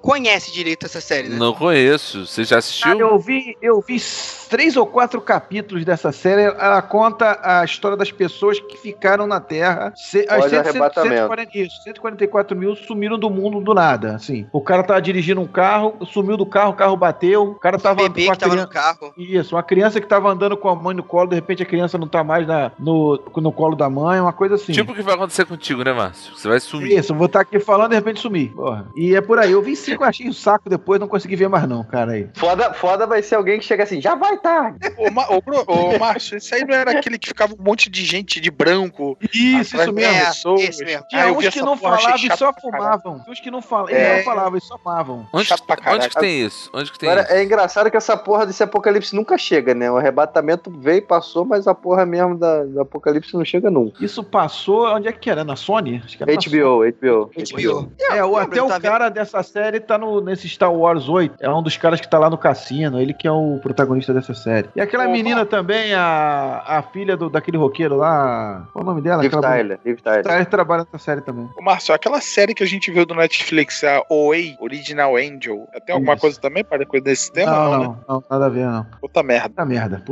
conhece 0.00 0.50
direito 0.52 0.86
essa 0.86 1.00
série, 1.06 1.28
né? 1.28 1.36
Não 1.36 1.52
conheço. 1.52 2.26
Você 2.26 2.44
já 2.44 2.58
assistiu? 2.58 2.92
Cara, 2.92 3.00
eu 3.00 3.18
vi, 3.18 3.56
eu 3.62 3.80
vi 3.80 4.00
três 4.48 4.76
ou 4.76 4.86
quatro 4.86 5.20
capítulos 5.20 5.84
dessa 5.84 6.12
série. 6.12 6.42
Ela 6.42 6.82
conta 6.82 7.38
a 7.42 7.64
história 7.64 7.96
das 7.96 8.10
pessoas 8.10 8.58
que 8.60 8.76
ficaram 8.76 9.26
na 9.26 9.40
Terra. 9.40 9.92
Se, 9.96 10.26
as 10.28 10.44
Olha 10.44 10.46
o 10.46 10.50
100, 10.50 10.58
arrebatamento. 10.58 11.14
140, 11.14 11.58
isso, 11.58 11.82
144 11.82 12.56
mil 12.56 12.76
sumiram 12.76 13.18
do 13.18 13.30
mundo 13.30 13.60
do 13.60 13.74
nada. 13.74 14.16
Assim, 14.16 14.46
o 14.52 14.60
cara 14.60 14.82
tava 14.82 15.00
dirigindo 15.00 15.40
um 15.40 15.46
carro, 15.46 15.94
sumiu 16.06 16.36
do 16.36 16.46
carro, 16.46 16.70
o 16.70 16.74
carro 16.74 16.96
bateu. 16.96 17.42
O 17.50 17.54
cara 17.54 17.76
O 17.76 17.80
tava 17.80 18.02
bebê 18.02 18.30
que 18.30 18.38
tava 18.38 18.52
criança. 18.52 18.66
no 18.66 18.72
carro. 18.72 19.14
Isso, 19.16 19.54
uma 19.54 19.62
criança 19.62 20.00
que 20.00 20.06
tava 20.06 20.30
andando 20.30 20.56
com 20.56 20.68
a 20.68 20.74
mãe 20.74 20.94
no 20.94 21.02
colo, 21.02 21.28
de 21.28 21.34
repente 21.34 21.62
a 21.62 21.66
criança 21.66 21.96
não 21.98 22.08
tá 22.08 22.24
mais 22.24 22.46
na, 22.46 22.72
no, 22.78 23.20
no 23.36 23.52
colo 23.52 23.76
da 23.76 23.88
mãe, 23.88 24.20
uma 24.20 24.32
coisa 24.32 24.56
assim. 24.56 24.72
Tipo 24.72 24.92
o 24.92 24.94
que 24.94 25.02
vai 25.02 25.14
acontecer 25.14 25.44
contigo, 25.44 25.84
né, 25.84 25.92
Márcio? 25.92 26.34
Você 26.36 26.48
vai 26.48 26.60
sumir. 26.60 26.98
Isso, 26.98 27.12
eu 27.12 27.16
vou 27.16 27.26
estar 27.26 27.40
aqui 27.40 27.58
falando 27.60 27.86
e 27.86 27.90
de 27.90 27.96
repente 27.96 28.20
sumir. 28.20 28.50
Porra. 28.50 28.86
E 28.96 29.14
é 29.14 29.20
por 29.20 29.38
aí. 29.38 29.52
Eu 29.52 29.62
vi 29.62 29.76
cinco, 29.76 30.04
achei 30.04 30.28
o 30.28 30.34
saco 30.34 30.68
depois, 30.68 30.95
não 30.98 31.08
consegui 31.08 31.36
ver 31.36 31.48
mais 31.48 31.68
não, 31.68 31.82
cara. 31.84 32.12
Aí. 32.12 32.28
Foda, 32.34 32.72
foda 32.74 33.06
vai 33.06 33.22
ser 33.22 33.34
alguém 33.36 33.58
que 33.58 33.64
chega 33.64 33.82
assim, 33.82 34.00
já 34.00 34.14
vai 34.14 34.36
tarde. 34.38 34.78
Ô, 34.98 35.10
Ma- 35.10 35.26
ô, 35.30 35.40
Bru- 35.40 35.64
ô, 35.66 35.96
Márcio, 35.98 36.36
esse 36.36 36.54
aí 36.54 36.64
não 36.64 36.74
era 36.74 36.92
aquele 36.98 37.18
que 37.18 37.28
ficava 37.28 37.54
um 37.58 37.62
monte 37.62 37.88
de 37.90 38.04
gente 38.04 38.40
de 38.40 38.50
branco. 38.50 39.16
Isso, 39.32 39.76
isso 39.76 39.92
mesmo. 39.92 40.14
É, 40.14 40.24
pessoas. 40.26 40.60
esse 40.62 40.84
mesmo. 40.84 41.04
Tinha 41.08 41.24
Ah, 41.24 41.32
uns 41.32 41.48
que 41.48 41.60
não 41.62 41.76
falavam 41.76 42.16
e 42.16 42.36
só 42.36 42.52
fumavam. 42.52 43.18
Tinha 43.20 43.32
uns 43.32 43.40
que 43.40 43.50
não 43.50 43.62
falavam, 43.62 43.94
É. 43.94 44.00
eles 44.14 44.16
não 44.18 44.24
falavam 44.34 44.58
e 44.58 44.60
só 44.60 44.78
fumavam. 44.78 45.26
Onde, 45.32 45.48
onde 45.92 46.08
que 46.08 46.16
tem 46.16 46.44
isso? 46.44 46.70
Onde 46.74 46.92
que 46.92 46.98
tem 46.98 47.08
Agora, 47.08 47.24
isso? 47.26 47.32
é 47.34 47.42
engraçado 47.44 47.90
que 47.90 47.96
essa 47.96 48.16
porra 48.16 48.46
desse 48.46 48.62
apocalipse 48.62 49.14
nunca 49.14 49.36
chega, 49.38 49.74
né? 49.74 49.90
O 49.90 49.96
arrebatamento 49.96 50.70
veio 50.70 50.98
e 50.98 51.02
passou, 51.02 51.44
mas 51.44 51.66
a 51.66 51.74
porra 51.74 52.04
mesmo 52.06 52.36
da, 52.38 52.64
do 52.64 52.80
apocalipse 52.80 53.34
não 53.34 53.44
chega 53.44 53.70
nunca. 53.70 54.04
Isso 54.04 54.22
passou, 54.22 54.86
onde 54.94 55.08
é 55.08 55.12
que 55.12 55.30
era? 55.30 55.44
Na 55.44 55.56
Sony? 55.56 56.02
Acho 56.04 56.16
que 56.16 56.22
era 56.22 56.32
na 56.32 56.38
HBO, 56.38 56.84
HBO. 56.84 57.30
HBO. 57.34 57.92
É, 58.10 58.22
Lembra, 58.24 58.42
até 58.42 58.62
o 58.62 58.66
tá 58.68 58.74
vendo? 58.78 58.82
cara 58.90 59.08
dessa 59.08 59.42
série 59.42 59.80
tá 59.80 59.96
no, 59.98 60.20
nesse 60.20 60.48
Star 60.48 60.72
Wars 60.72 60.85
8. 61.08 61.36
É 61.40 61.50
um 61.50 61.62
dos 61.62 61.76
caras 61.76 62.00
que 62.00 62.08
tá 62.08 62.18
lá 62.18 62.30
no 62.30 62.38
cassino. 62.38 63.00
Ele 63.00 63.12
que 63.14 63.26
é 63.26 63.32
o 63.32 63.58
protagonista 63.62 64.12
dessa 64.14 64.34
série. 64.34 64.68
E 64.74 64.80
aquela 64.80 65.04
Opa. 65.04 65.12
menina 65.12 65.44
também, 65.46 65.94
a, 65.94 66.62
a 66.66 66.82
filha 66.82 67.16
do, 67.16 67.28
daquele 67.28 67.56
roqueiro 67.56 67.96
lá. 67.96 68.66
Qual 68.72 68.82
é 68.82 68.84
o 68.84 68.90
nome 68.90 69.00
dela? 69.02 69.22
Liv 69.22 69.32
Aquela 69.34 69.42
Tyler, 69.54 69.78
Liv 69.84 69.98
Tyler. 70.00 70.22
Tyler 70.24 70.46
trabalha 70.46 70.86
nessa 70.92 71.04
série 71.04 71.20
também. 71.20 71.48
Ô, 71.58 71.62
Márcio, 71.62 71.94
aquela 71.94 72.20
série 72.20 72.54
que 72.54 72.62
a 72.62 72.66
gente 72.66 72.90
viu 72.90 73.04
do 73.06 73.14
Netflix, 73.14 73.82
a 73.84 74.02
OA, 74.10 74.36
Original 74.60 75.16
Angel, 75.16 75.66
tem 75.84 75.94
alguma 75.94 76.12
Isso. 76.14 76.20
coisa 76.20 76.40
também 76.40 76.64
para 76.64 76.84
coisa 76.86 77.04
desse 77.04 77.32
tema? 77.32 77.50
não, 77.52 77.56
Não, 77.56 77.70
não, 77.78 77.90
né? 77.92 77.98
não, 78.08 78.24
nada 78.30 78.46
a 78.46 78.48
ver, 78.48 78.66
não. 78.66 78.86
Puta 79.00 79.22
merda. 79.22 79.48
Puta 79.48 79.64
merda. 79.64 80.02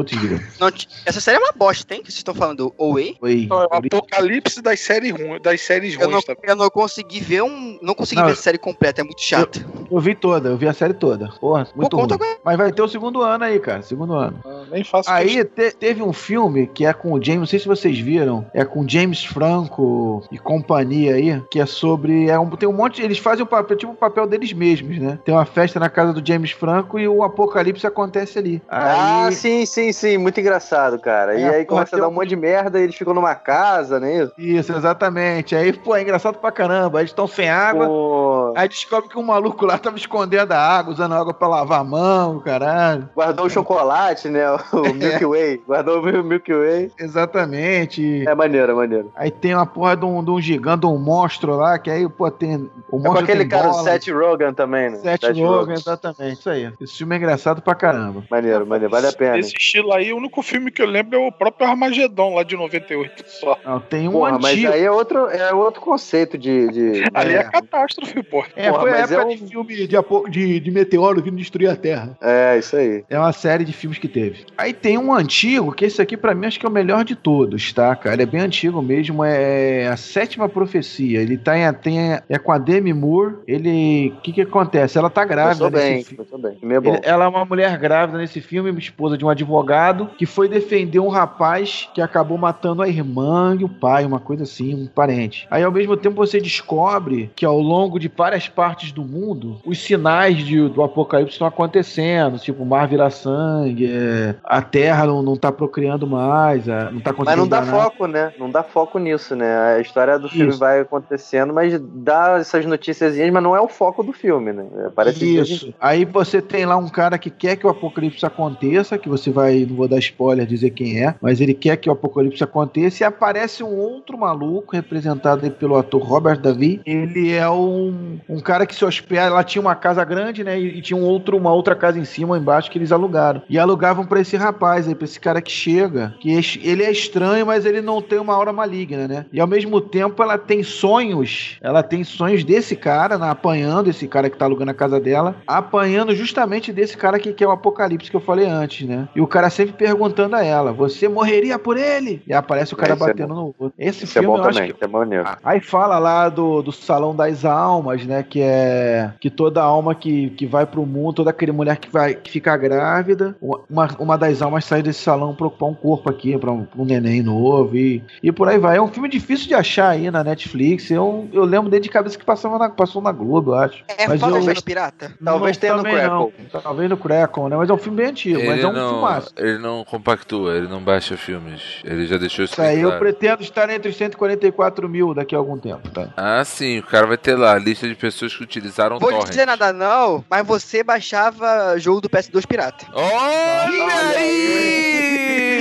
Não, 0.61 0.71
t- 0.71 0.89
essa 1.07 1.21
série 1.21 1.37
é 1.39 1.41
uma 1.41 1.53
bosta, 1.53 1.85
tem? 1.87 1.99
Que 2.01 2.07
vocês 2.07 2.19
estão 2.19 2.35
falando 2.35 2.57
do? 2.71 2.75
Oi. 2.79 3.17
Então, 3.23 3.63
é 3.63 3.67
o 3.67 3.75
apocalipse 3.75 4.61
das 4.63 4.81
séries, 4.81 5.13
ruins, 5.13 5.43
das 5.43 5.61
séries 5.61 5.95
Eu 5.95 6.01
não, 6.09 6.13
ruins, 6.13 6.25
tá? 6.25 6.35
eu 6.43 6.57
não 6.57 6.69
consegui 6.71 7.21
ver 7.21 7.43
um. 7.43 7.79
Não 7.83 7.95
consegui 7.95 8.21
Não, 8.21 8.27
ver 8.27 8.33
essa 8.33 8.43
série 8.43 8.59
completa, 8.59 9.01
é 9.01 9.05
muito 9.05 9.21
chato. 9.23 9.65
Eu 9.91 10.01
vi 10.01 10.15
toda, 10.15 10.49
eu 10.49 10.57
vi 10.57 10.64
a 10.69 10.73
série 10.75 10.95
toda. 10.95 11.29
Porra, 11.41 11.67
muito 11.75 11.97
ruim. 11.97 12.09
Mas 12.45 12.57
vai 12.57 12.73
ter 12.73 12.83
o 12.83 12.89
segundo 12.89 13.23
ano 13.23 13.45
aí, 13.45 13.59
cara. 13.59 13.83
Segundo 13.83 14.15
ano. 14.15 14.39
Ah, 14.45 14.63
Nem 14.71 14.85
faço 14.85 15.11
Aí 15.11 15.45
te- 15.45 15.73
teve 15.73 16.03
um 16.03 16.13
filme 16.13 16.67
que 16.67 16.85
é 16.87 16.93
com 16.93 17.13
o 17.13 17.23
James, 17.23 17.41
não 17.41 17.47
sei 17.47 17.59
se 17.59 17.67
vocês 17.69 17.99
viram, 17.99 18.47
é 18.55 18.65
com 18.65 18.87
James 18.89 19.25
Franco 19.25 20.23
e 20.31 20.39
companhia 20.39 21.15
aí, 21.15 21.43
que 21.51 21.61
é 21.61 21.67
sobre. 21.67 22.29
É 22.29 22.39
um, 22.39 22.49
tem 22.51 22.69
um 22.69 22.73
monte. 22.73 23.03
Eles 23.03 23.19
fazem 23.19 23.43
o 23.45 23.47
papel, 23.47 23.77
tipo 23.77 23.93
o 23.93 23.97
papel 23.97 24.27
deles 24.27 24.53
mesmos, 24.53 24.99
né? 24.99 25.19
Tem 25.25 25.35
uma 25.35 25.45
festa 25.45 25.79
na 25.81 25.89
casa 25.89 26.13
do 26.13 26.27
James 26.27 26.51
Franco 26.51 26.99
e 26.99 27.07
o 27.09 27.23
apocalipse 27.23 27.87
acontece 27.87 28.39
ali. 28.39 28.63
Ah, 28.69 29.27
Aí, 29.27 29.33
sim, 29.35 29.67
sim, 29.67 29.93
sim. 29.93 30.19
Muito 30.19 30.39
engraçado, 30.41 30.99
cara. 30.99 31.35
e 31.39 31.43
É, 31.43 31.49
aí 31.49 31.65
porra, 31.65 31.81
começa 31.81 31.97
a 31.97 32.01
dar 32.01 32.09
um 32.09 32.13
monte 32.13 32.29
de 32.29 32.37
merda 32.37 32.79
e 32.81 32.85
eles 32.85 32.95
ficam 32.97 33.15
numa 33.15 33.35
casa, 33.35 33.99
né? 34.01 34.23
Isso. 34.23 34.33
Isso, 34.39 34.73
exatamente. 34.73 35.55
Aí, 35.57 35.73
pô, 35.73 35.95
é 35.97 36.03
engraçado 36.03 36.39
pra 36.39 36.51
caramba. 36.53 36.99
Aí 36.99 37.03
eles 37.03 37.11
estão 37.11 37.27
sem 37.27 37.49
água. 37.49 37.87
Com- 37.87 38.53
Aí 38.57 38.69
descobre 38.69 39.09
que 39.09 39.19
um 39.19 39.23
maluco 39.23 39.65
lá 39.67 39.79
tava 39.79 39.97
escondendo 39.97 40.53
a 40.55 40.61
água, 40.79 40.93
usando 40.93 41.15
água 41.15 41.35
pra 41.35 41.49
lavar 41.49 41.81
a 41.81 41.85
mão, 41.85 42.41
caralho. 42.41 43.09
Guardou 43.15 43.47
o 43.47 43.51
chocolate, 43.51 44.29
né? 44.29 44.45
O 44.73 44.93
Milky 44.95 45.25
Way. 45.27 45.63
Guardou 45.67 46.01
o 46.01 46.25
Milky 46.25 46.53
Way. 46.55 46.91
Exatamente. 46.99 48.27
É 48.27 48.35
maneiro, 48.35 48.73
é 48.73 48.75
maneiro. 48.75 49.13
Aí 49.15 49.31
tem 49.31 49.55
uma 49.55 49.67
porra 49.67 49.97
de 49.97 50.05
um, 50.05 50.23
de 50.25 50.31
um 50.31 50.41
gigante, 50.41 50.81
de 50.81 50.87
um 50.87 50.99
monstro 50.99 51.57
lá, 51.57 51.79
que 51.79 51.91
aí, 51.91 52.09
pô, 52.09 52.31
tem. 52.31 52.57
O 52.57 52.59
É 52.65 52.71
com 52.91 52.99
monstro 52.99 53.25
aquele 53.25 53.41
tem 53.41 53.49
cara, 53.49 53.69
o 53.69 53.73
bola, 53.73 53.83
Seth 53.85 54.09
Rogen 54.09 54.53
também, 54.55 54.91
né? 54.91 54.97
Seth 54.99 55.25
Rogen, 55.37 55.75
exatamente. 55.75 56.39
Isso 56.39 56.51
aí. 56.51 56.73
Esse 56.81 56.99
filme 56.99 57.15
é 57.15 57.19
engraçado 57.19 57.61
pra 57.63 57.75
caramba. 57.75 58.25
Maneiro, 58.31 58.67
maneiro, 58.67 58.91
vale 58.91 59.07
a 59.09 59.13
pena. 59.13 59.35
Desse 59.37 59.55
estilo 59.57 59.93
aí, 59.93 60.13
o 60.13 60.17
único 60.17 60.43
filme 60.43 60.71
que 60.71 60.81
eu 60.83 60.87
lembro 60.87 61.19
é 61.19 61.27
o 61.29 61.33
próprio 61.33 61.69
Armagedon, 61.69 62.35
lá 62.35 62.43
de 62.43 62.57
98 62.57 63.25
só. 63.27 63.59
Não, 63.65 63.81
tem 63.81 64.09
um 64.09 64.13
Porra, 64.13 64.39
mas 64.39 64.53
antigo. 64.53 64.73
aí 64.73 64.85
é 64.85 64.91
outro, 64.91 65.29
é 65.29 65.53
outro 65.53 65.81
conceito 65.81 66.39
de. 66.39 66.69
de- 66.69 67.05
Ali 67.13 67.35
é, 67.35 67.39
É. 67.39 67.43
catástrofe, 67.45 68.23
pô. 68.23 68.45
É, 68.57 68.71
Porra, 68.71 68.81
foi 68.83 68.91
a 68.91 68.99
mas 69.01 69.11
época 69.13 69.23
é 69.31 69.35
um- 69.35 69.37
de 69.37 69.47
filme 69.51 69.87
de, 69.87 69.97
apo- 69.97 70.29
de, 70.47 70.61
de 70.61 70.71
meteoro 70.71 71.23
vindo 71.23 71.37
destruir 71.37 71.69
a 71.71 71.77
Terra. 71.77 72.17
É, 72.21 72.59
isso 72.59 72.77
aí. 72.77 73.05
É 73.09 73.19
uma 73.19 73.33
série 73.33 73.65
de 73.65 73.73
filmes 73.73 73.99
que 73.99 74.09
teve. 74.09 74.45
Aí 74.57 74.73
tem 74.73 74.99
um 74.99 75.13
antigo, 75.13 75.73
que 75.73 75.85
esse 75.85 76.01
aqui 76.01 76.17
pra 76.17 76.35
mim 76.35 76.47
acho 76.47 76.59
que 76.61 76.67
é 76.67 76.69
o 76.69 76.73
melhor 76.73 77.05
de 77.05 77.15
todos, 77.15 77.73
tá, 77.73 77.95
cara? 77.97 78.23
É 78.23 78.27
bem 78.27 78.41
antigo 78.41 78.81
mesmo, 78.83 79.25
é 79.25 79.87
a 79.89 79.97
Sétima 79.97 80.49
Profecia. 80.49 81.21
Ele 81.21 81.37
tá 81.37 81.57
em, 81.59 81.73
tem, 81.75 81.99
é 82.29 82.39
com 82.39 82.53
a 82.53 82.59
Demi 82.59 82.93
Moore. 82.93 83.37
Ele, 83.47 84.13
o 84.17 84.21
que 84.21 84.33
que 84.33 84.41
acontece? 84.43 84.99
Ela 84.99 85.11
tá 85.11 85.25
grávida 85.25 85.65
Começou 85.65 85.71
bem, 85.71 85.97
nesse 85.97 86.09
filme. 86.11 86.25
começou 86.31 86.39
bem. 86.39 86.59
É. 86.63 86.89
Ele- 86.89 87.01
ela 87.05 87.25
é 87.25 87.29
uma 87.29 87.45
mulher 87.45 87.77
grávida 87.79 88.19
nesse 88.19 88.41
filme, 88.41 88.73
esposa 88.79 89.17
de 89.17 89.25
um 89.25 89.29
advogado, 89.29 90.11
que 90.19 90.27
foi 90.27 90.49
defender 90.49 90.99
um 90.99 91.09
rapaz 91.09 91.89
que 91.95 92.01
acabou 92.01 92.37
matando 92.39 92.83
a 92.83 92.89
irmã 92.89 93.57
e 93.59 93.65
o 93.65 93.69
pai, 93.69 94.05
uma 94.05 94.21
coisa 94.21 94.43
assim, 94.45 94.75
um 94.75 94.87
parente. 94.87 95.47
Aí 95.51 95.63
ao 95.63 95.73
mesmo 95.73 95.97
tempo 95.97 96.17
você 96.17 96.41
descobre 96.41 97.31
que 97.37 97.45
ao 97.45 97.59
longo 97.61 97.99
de 97.99 98.11
várias 98.15 98.49
partes 98.49 98.93
do 98.93 99.05
mundo, 99.05 99.59
os 99.65 99.79
sinais 99.83 100.34
de- 100.39 100.69
do 100.69 100.83
apocalipse 100.83 101.35
estão 101.35 101.47
acontecendo, 101.47 102.39
tipo, 102.39 102.63
o 102.63 102.67
mar 102.67 102.87
vira 102.89 103.11
sangue, 103.11 103.91
é, 103.91 104.35
a 104.45 104.63
terra 104.63 105.07
não, 105.07 105.23
não 105.23 105.37
tá 105.37 105.51
procriando 105.53 106.07
mais, 106.07 106.69
a- 106.69 106.91
não 106.91 107.01
tá 107.01 107.15
Mas 107.17 107.37
não 107.37 107.47
dá 107.49 107.61
nada. 107.61 107.71
foco, 107.71 108.07
né? 108.07 108.33
Não 108.39 108.51
dá 108.51 108.63
foco 108.63 108.99
nisso, 108.99 109.35
né? 109.37 109.75
A 109.77 109.81
história 109.81 110.19
do 110.19 110.29
filme 110.29 110.51
Isso. 110.51 110.59
vai 110.59 110.81
acontecendo, 110.81 111.53
mas 111.53 111.81
dá 111.81 112.37
essas 112.39 112.65
noticiazinhas, 112.67 113.31
mas 113.31 113.43
não 113.43 113.55
é 113.55 113.61
o 113.61 113.69
foco 113.69 114.03
do 114.03 114.13
filme, 114.13 114.53
né? 114.53 114.65
Parece 114.95 115.19
que 115.19 115.25
Isso. 115.41 115.75
Aí 115.81 116.05
você 116.05 116.41
tem 116.41 116.65
lá 116.65 116.77
um 116.77 116.89
cara 116.89 117.19
que 117.19 117.31
quer 117.31 117.57
que 117.57 117.67
o 117.67 117.71
apocalipse 117.71 118.25
aconteça, 118.25 118.97
que 118.99 119.09
você 119.09 119.31
vai, 119.31 119.67
não 119.69 119.77
vou 119.77 119.89
dar 119.89 119.99
spoiler 119.99 120.47
dizer 120.47 120.71
quem 120.71 121.03
é, 121.05 121.15
mas 121.21 121.41
ele 121.41 121.55
quer 121.55 121.77
que 121.77 121.89
o 121.89 121.93
apocalipse 121.93 122.43
aconteça 122.43 123.03
e 123.03 123.07
aparece 123.07 123.63
um 123.63 123.77
outro 123.77 124.17
maluco 124.19 124.75
representado 124.75 125.51
pelo 125.51 125.77
ator 125.77 126.03
Robert 126.03 126.41
Davi. 126.41 126.81
Ele 126.87 127.33
é 127.33 127.49
um, 127.51 128.19
um 128.29 128.41
cara 128.41 128.67
que 128.67 128.75
se 128.75 128.85
hospeda, 128.85 129.31
lá 129.33 129.43
tinha 129.45 129.61
uma 129.61 129.75
casa 129.75 130.05
grande, 130.05 130.24
né, 130.33 130.59
e, 130.59 130.79
e 130.79 130.83
tinha 130.83 130.97
um 130.97 131.05
outro, 131.05 131.37
uma 131.37 131.53
outra 131.53 131.75
casa 131.75 131.99
em 131.99 132.05
cima, 132.05 132.39
embaixo 132.39 132.71
que 132.71 132.79
eles 132.79 132.93
alugaram. 132.93 133.43
E 133.49 133.59
alugavam 133.59 134.05
pra 134.07 134.21
esse 134.21 134.37
rapaz 134.37 134.87
aí, 134.89 134.95
pra 134.95 135.05
esse 135.05 135.19
cara 135.21 135.41
que 135.43 135.51
chega, 135.51 136.15
que 136.21 136.31
es- 136.33 136.59
ele 136.63 136.83
é 136.83 136.91
estranho, 136.91 137.47
mas 137.47 137.65
ele 137.67 137.81
não 137.81 138.01
tem 138.01 138.19
uma 138.19 138.35
aura 138.35 138.53
maligna, 138.53 139.07
né? 139.09 139.27
E 139.33 139.41
ao 139.41 139.47
mesmo 139.47 139.81
tempo 139.81 140.23
ela 140.23 140.39
tem 140.39 140.63
sonhos, 140.63 141.57
ela 141.61 141.83
tem 141.83 142.05
sonhos 142.05 142.45
desse 142.45 142.77
cara, 142.77 143.19
né, 143.19 143.29
apanhando 143.29 143.89
esse 143.91 144.07
cara 144.07 144.29
que 144.31 144.37
tá 144.37 144.45
alugando 144.45 144.71
a 144.71 144.75
casa 144.75 145.01
dela, 145.01 145.37
apanhando 145.47 146.15
justamente 146.15 146.73
desse 146.73 146.97
cara 146.97 147.19
que, 147.19 147.33
que 147.33 147.43
é 147.43 147.47
o 147.47 147.51
Apocalipse 147.51 148.11
que 148.11 148.17
eu 148.17 148.21
falei 148.21 148.47
antes, 148.47 148.87
né? 148.87 149.09
E 149.15 149.21
o 149.21 149.27
cara 149.27 149.51
sempre 149.51 149.73
perguntando 149.75 150.37
a 150.37 150.45
ela: 150.45 150.73
Você 150.73 151.09
morreria 151.09 151.59
por 151.59 151.77
ele? 151.77 152.23
E 152.27 152.33
aparece 152.33 152.75
o 152.75 152.77
cara 152.77 152.95
Esse 152.95 153.03
é 153.03 153.07
batendo 153.07 153.35
no 153.35 153.47
outro. 153.59 153.73
Esse 153.79 154.05
Isso 154.05 154.19
é 154.19 154.23
filme 154.23 154.37
bom 154.37 154.43
eu 154.43 154.45
acho 154.49 154.55
também, 154.59 154.71
que 154.71 154.77
isso 154.77 154.85
é 154.85 154.89
maneiro. 154.89 155.25
Aí 155.43 155.61
fala 155.61 155.99
lá 155.99 156.29
do, 156.29 156.63
do 156.63 156.73
Salão 156.73 157.15
das 157.15 157.45
Almas, 157.45 158.05
né? 158.07 158.23
Que 158.23 158.41
é 158.41 159.13
que 159.21 159.31
toda 159.31 159.63
alma 159.63 159.95
que, 160.05 160.29
que 160.31 160.47
vai 160.47 160.67
pro 160.67 160.85
mundo, 160.85 161.15
toda 161.15 161.31
aquela 161.31 161.53
mulher 161.55 161.79
que 161.79 161.89
vai 161.91 162.15
que 162.15 162.31
fica 162.31 162.55
grávida, 162.59 163.35
uma, 163.41 163.89
uma 163.99 164.19
das 164.19 164.43
almas 164.43 164.67
sai 164.67 164.83
desse 164.83 165.01
salão 165.01 165.35
pra 165.35 165.47
ocupar 165.47 165.71
um 165.71 165.75
corpo 165.75 166.11
aqui, 166.11 166.37
pra 166.37 166.53
um, 166.53 166.65
pra 166.67 166.83
um 166.83 166.85
neném 166.85 167.23
novo 167.23 167.75
e, 167.75 168.03
e 168.23 168.31
por 168.31 168.47
aí 168.49 168.59
vai. 168.59 168.77
É 168.77 168.83
um 168.83 168.89
filme 168.89 169.09
difícil 169.09 169.49
de 169.49 169.55
achar 169.55 169.89
aí 169.89 170.11
na 170.11 170.23
Netflix. 170.23 170.91
Eu, 170.91 171.27
eu 171.33 171.45
lembro 171.45 171.71
dele 171.71 171.83
de 171.85 171.89
cabeça 171.89 172.19
que 172.19 172.25
passava 172.25 172.59
na, 172.59 172.69
passou 172.69 173.01
na 173.01 173.13
Globo, 173.13 173.53
eu 173.53 173.55
acho. 173.55 173.83
É 173.97 174.07
Mas 174.07 174.21
foda 174.21 174.39
eu- 174.39 174.63
pirata? 174.63 175.15
Talvez 175.25 175.57
Não, 175.57 175.61
tenha 175.61 175.77
no. 175.77 175.83
Crackle. 175.83 176.63
Talvez 176.63 176.91
no 176.91 176.97
Crackle, 176.99 177.49
né? 177.49 177.57
Mas 177.57 177.71
é 177.71 177.73
um 177.73 177.79
filme 177.79 177.97
bem 177.97 178.07
antigo, 178.11 178.43
mas 178.45 178.63
é 178.63 178.67
um 178.67 178.73
não, 178.73 178.89
filmaço. 178.91 179.31
ele 179.39 179.59
não 179.59 179.85
compactua, 179.85 180.55
ele 180.55 180.69
não 180.69 180.81
baixa 180.83 181.17
filmes. 181.17 181.63
Ele 181.83 182.07
já 182.07 182.19
deixou 182.19 182.45
isso 182.45 182.53
Isso 182.55 182.63
aí 182.63 182.75
bem 182.75 182.83
eu 182.83 182.91
claro. 182.91 183.01
pretendo 183.05 183.43
estar 183.43 183.71
entre 183.71 183.89
os 183.89 183.97
144 183.97 184.87
mil 184.89 185.15
daqui 185.15 185.35
a 185.35 185.39
algum 185.39 185.57
tempo, 185.57 185.89
tá? 185.91 186.09
Ah, 186.17 186.45
sim, 186.45 186.79
o 186.81 186.83
cara 186.83 187.07
vai 187.07 187.17
ter 187.17 187.37
lá 187.37 187.53
a 187.55 187.59
lista 187.59 187.89
de 187.89 187.95
pessoas 187.95 188.35
que 188.37 188.43
utilizaram 188.43 188.99
Vou 188.99 189.11
torrent. 189.11 189.29
dizer 189.29 189.47
nada 189.47 189.73
não, 189.73 189.94
mas 190.29 190.47
você 190.47 190.83
baixava 190.83 191.79
jogo 191.79 192.01
do 192.01 192.11
PS2 192.11 192.47
pirata. 192.47 192.87
Olha 192.93 194.17
aí! 194.17 195.54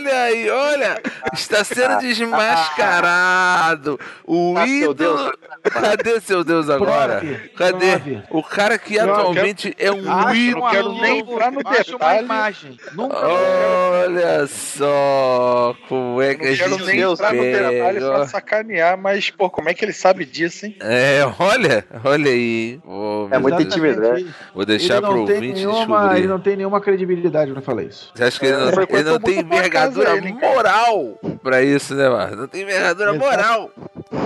Olha 0.00 0.22
aí, 0.22 0.48
olha! 0.48 1.02
Está 1.34 1.62
sendo 1.62 1.98
desmascarado! 2.00 4.00
O 4.26 4.54
Ah, 4.56 4.66
ídolo. 4.66 5.30
Cadê 5.62 6.18
seu 6.20 6.42
Deus 6.42 6.70
agora? 6.70 7.18
Prove, 7.18 7.48
Cadê? 7.50 7.98
prove. 7.98 8.22
O 8.30 8.42
cara 8.42 8.78
que 8.78 8.96
Não, 8.98 9.12
atualmente 9.12 9.74
é 9.78 9.92
um 9.92 10.10
Acho 10.10 10.34
ídolo. 10.36 10.64
um 10.66 10.70
quero 10.70 10.92
nem 10.94 11.18
entrar 11.18 11.52
no 11.52 11.60
acho 11.66 11.96
uma 11.96 12.16
imagem. 12.16 12.78
Nunca 12.92 13.16
Olha 13.26 14.46
só 14.46 15.76
como 15.86 16.22
é 16.22 16.34
que 16.34 16.46
a 16.46 16.50
Não 16.50 16.56
quero 16.56 16.70
gente 16.78 16.86
nem 16.86 17.00
entrar 17.00 17.34
no 17.34 17.42
detalhe 17.42 18.00
pra 18.00 18.26
sacanear, 18.26 18.96
mas, 18.98 19.28
pô, 19.30 19.50
como 19.50 19.68
é 19.68 19.74
que 19.74 19.84
ele 19.84 19.92
sabe 19.92 20.24
disso, 20.24 20.64
hein? 20.64 20.76
É, 20.80 21.20
olha, 21.38 21.84
olha 22.04 22.30
aí. 22.30 22.80
Vou, 22.82 23.28
É 23.30 23.38
muito 23.38 23.60
Exatamente. 23.60 23.98
intimidante. 23.98 24.34
vou 24.54 24.64
deixar 24.64 25.02
pro 25.02 25.14
não 25.16 25.26
tem 25.26 25.34
ouvinte 25.36 25.54
nenhuma, 25.58 25.76
descobrir. 25.98 26.18
Ele 26.18 26.26
não 26.26 26.40
tem 26.40 26.56
nenhuma 26.56 26.80
credibilidade 26.80 27.52
pra 27.52 27.60
falar 27.60 27.82
isso. 27.82 28.10
Você 28.14 28.24
acha 28.24 28.40
que 28.40 28.46
ele 28.46 28.56
não, 28.56 28.72
Foi 28.72 28.86
ele 28.88 29.02
não 29.02 29.20
tem 29.20 29.44
casa 29.44 29.60
envergadura 29.90 30.28
ele, 30.28 30.32
moral 30.34 31.18
pra 31.42 31.62
isso, 31.62 31.94
né, 31.94 32.08
mano? 32.08 32.36
Não 32.36 32.48
tem 32.48 32.62
envergadura 32.62 33.10
Exato. 33.14 33.24
moral. 33.26 33.70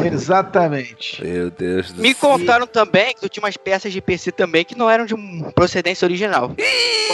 Exatamente. 0.05 1.25
Meu 1.25 1.51
Deus 1.51 1.93
do 1.93 2.03
Me 2.03 2.15
céu. 2.15 2.31
contaram 2.31 2.67
também 2.67 3.15
que 3.15 3.21
tu 3.21 3.29
tinha 3.29 3.45
umas 3.45 3.57
peças 3.57 3.93
de 3.93 4.01
PC 4.01 4.33
também 4.33 4.65
que 4.65 4.77
não 4.77 4.91
eram 4.91 5.07
de 5.07 5.15
um 5.15 5.51
procedência 5.55 6.05
original. 6.07 6.51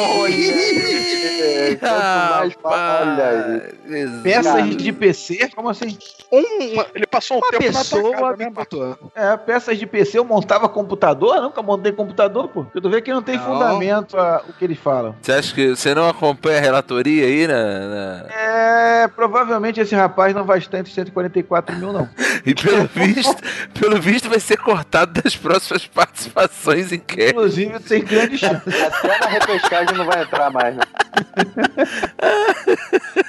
Olha, 0.01 0.35
aí. 0.35 1.79
Peças 4.23 4.77
de 4.77 4.93
PC? 4.93 5.51
Como 5.55 5.69
assim? 5.69 5.97
Um- 6.33 6.73
uma, 6.75 6.87
Ele 6.95 7.07
passou 7.07 7.39
um 7.39 7.41
uma 7.41 7.51
tempo 7.51 7.65
na 7.73 7.85
tua 7.85 8.03
pessoa 8.03 8.13
casa, 8.13 8.37
me 8.37 8.45
né. 8.45 8.97
É, 9.15 9.37
peças 9.37 9.79
de 9.79 9.87
PC 9.87 10.19
eu 10.19 10.25
montava 10.25 10.69
computador? 10.69 11.41
Nunca 11.43 11.63
montei 11.63 11.93
computador, 11.93 12.49
pô. 12.49 12.67
Eu 12.75 12.81
tô 12.81 12.89
vendo 12.89 13.03
que 13.03 13.13
não 13.13 13.23
tem 13.23 13.37
Não. 13.37 13.45
fundamento 13.45 14.17
a- 14.17 14.43
o 14.49 14.53
que 14.53 14.65
eles 14.65 14.79
falam. 14.79 15.15
Você 15.21 15.33
acha 15.33 15.55
que 15.55 15.71
você 15.71 15.95
não 15.95 16.09
acompanha 16.09 16.59
a 16.59 16.61
relatoria 16.61 17.27
aí 17.27 17.47
na, 17.47 17.55
na- 17.65 18.27
É, 18.31 18.40
provavelmente 19.15 19.81
esse 19.81 19.95
rapaz 19.95 20.35
não 20.35 20.45
vai 20.45 20.59
estar 20.59 20.79
entre 20.79 20.93
144 20.93 21.77
mil, 21.77 21.93
não. 21.93 22.09
E 22.47 22.55
pelo 22.55 22.87
visto, 22.87 23.37
pelo 23.79 24.01
visto 24.01 24.29
vai 24.31 24.41
ser 24.41 24.57
cortado 24.57 25.21
das 25.23 25.37
próximas 25.37 25.87
participações 25.87 26.91
em 26.91 26.99
cast. 26.99 27.31
Inclusive, 27.33 27.79
tem 27.81 28.03
grande 28.03 28.39
chance. 28.39 28.63
Até 28.67 29.19
na 29.19 29.27
repescagem 29.27 29.95
não 29.95 30.07
vai 30.07 30.23
entrar 30.23 30.51
mais, 30.51 30.75
né? 30.75 30.83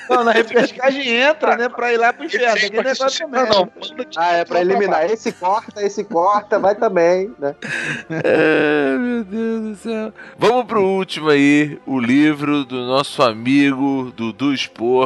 Não, 0.10 0.24
na 0.26 0.32
repescagem 0.32 1.08
entra, 1.08 1.56
né? 1.56 1.70
Pra 1.70 1.94
ir 1.94 1.98
lá 1.98 2.12
pro 2.12 2.26
inferno. 2.26 2.50
Aquele 2.54 2.84
negócio 2.84 3.28
não, 3.30 3.42
mesmo. 3.42 3.72
não, 3.88 4.06
de- 4.06 4.08
Ah, 4.18 4.34
é 4.34 4.46
pra 4.46 4.60
eliminar. 4.60 5.06
Esse 5.10 5.32
corta, 5.32 5.82
esse 5.82 6.04
corta, 6.04 6.60
vai 6.60 6.76
também, 6.76 7.34
né? 7.40 7.56
Ai, 8.10 8.98
meu 8.98 9.24
Deus 9.24 9.62
do 9.62 9.76
céu. 9.78 10.14
Vamos 10.38 10.66
pro 10.66 10.84
último 10.84 11.30
aí, 11.30 11.80
o 11.86 11.98
livro 12.00 12.66
do 12.66 12.86
nosso 12.86 13.24
amigo 13.24 14.12
Dudu 14.16 14.54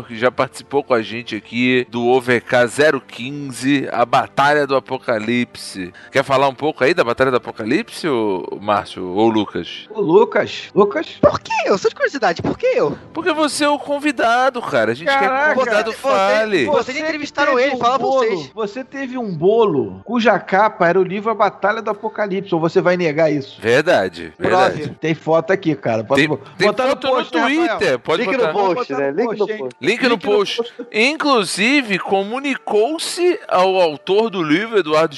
Que 0.04 0.16
já 0.18 0.30
participou 0.32 0.84
com 0.84 0.94
a 0.94 1.02
gente 1.02 1.36
aqui 1.36 1.86
do 1.90 2.06
OVK 2.08 2.68
015, 3.08 3.88
a 3.92 4.06
Batalha 4.06 4.68
do 4.68 4.76
Apocalipse. 4.76 5.94
Quer 6.12 6.24
falar 6.24 6.48
um 6.48 6.54
pouco 6.56 6.84
aí 6.84 6.94
da 6.94 7.04
Batalha 7.04 7.32
do 7.32 7.38
Apocalipse, 7.38 8.08
ô, 8.08 8.58
Márcio 8.62 9.06
ou 9.06 9.28
Lucas? 9.30 9.88
O 9.90 10.02
Lucas. 10.02 10.70
Lucas? 10.74 11.18
Por 11.22 11.40
que 11.40 11.52
eu? 11.68 11.78
Só 11.78 11.90
de 11.90 11.96
curiosidade, 11.96 12.42
por 12.42 12.58
que 12.58 12.66
eu? 12.68 12.98
Porque 13.14 13.32
você 13.34 13.64
é 13.64 13.70
o 13.70 13.80
convidado, 13.80 14.62
cara. 14.62 14.92
A 14.92 14.96
gente 14.96 15.08
quer 15.08 15.20
que 15.20 15.26
Caraca, 15.26 15.52
o 15.52 15.56
convidado 15.56 15.92
você- 15.92 15.98
fale. 15.98 16.66
você- 16.66 16.84
Vocês 16.86 16.98
entrevistaram 16.98 17.56
teve 17.56 17.68
ele, 17.70 17.78
fala 17.78 17.98
bolo, 17.98 18.20
vocês. 18.20 18.52
Você 18.54 18.84
teve 18.84 19.18
um 19.18 19.34
bolo 19.36 20.02
cuja 20.06 20.38
capa 20.40 20.88
era 20.88 21.00
o 21.00 21.04
livro 21.04 21.32
A 21.32 21.36
Batalha 21.36 21.82
do 21.82 21.90
Apocalipse. 21.90 22.54
Ou 22.54 22.62
você 22.62 22.82
vai 22.82 22.96
negar 22.98 23.32
isso? 23.32 23.60
Verdade, 23.62 24.34
verdade. 24.38 24.82
Prove. 24.84 24.96
Tem 24.96 25.14
foto 25.16 25.52
aqui, 25.52 25.76
cara. 25.76 26.04
Posso 26.04 26.20
Tem, 26.20 26.38
tem 26.58 26.68
botar 26.68 26.88
foto 26.90 27.08
no, 27.08 27.14
post, 27.14 27.38
Rafael? 27.38 27.68
Twitter, 27.78 28.00
pode 28.00 28.24
Link 28.24 28.38
botar. 28.38 28.54
no 28.54 28.76
post, 28.76 28.94
né? 28.94 29.12
no 29.12 29.18
Link 29.18 29.40
no 29.40 29.48
post, 29.48 29.76
post. 29.86 30.02
Link 30.02 30.10
no 30.10 30.18
post. 30.18 30.62
Inclusive, 30.92 32.00
comunicou-se 32.00 33.40
ao 33.48 33.76
autor 33.80 34.30
do 34.30 34.42
livro, 34.42 34.78
Eduardo 34.78 35.16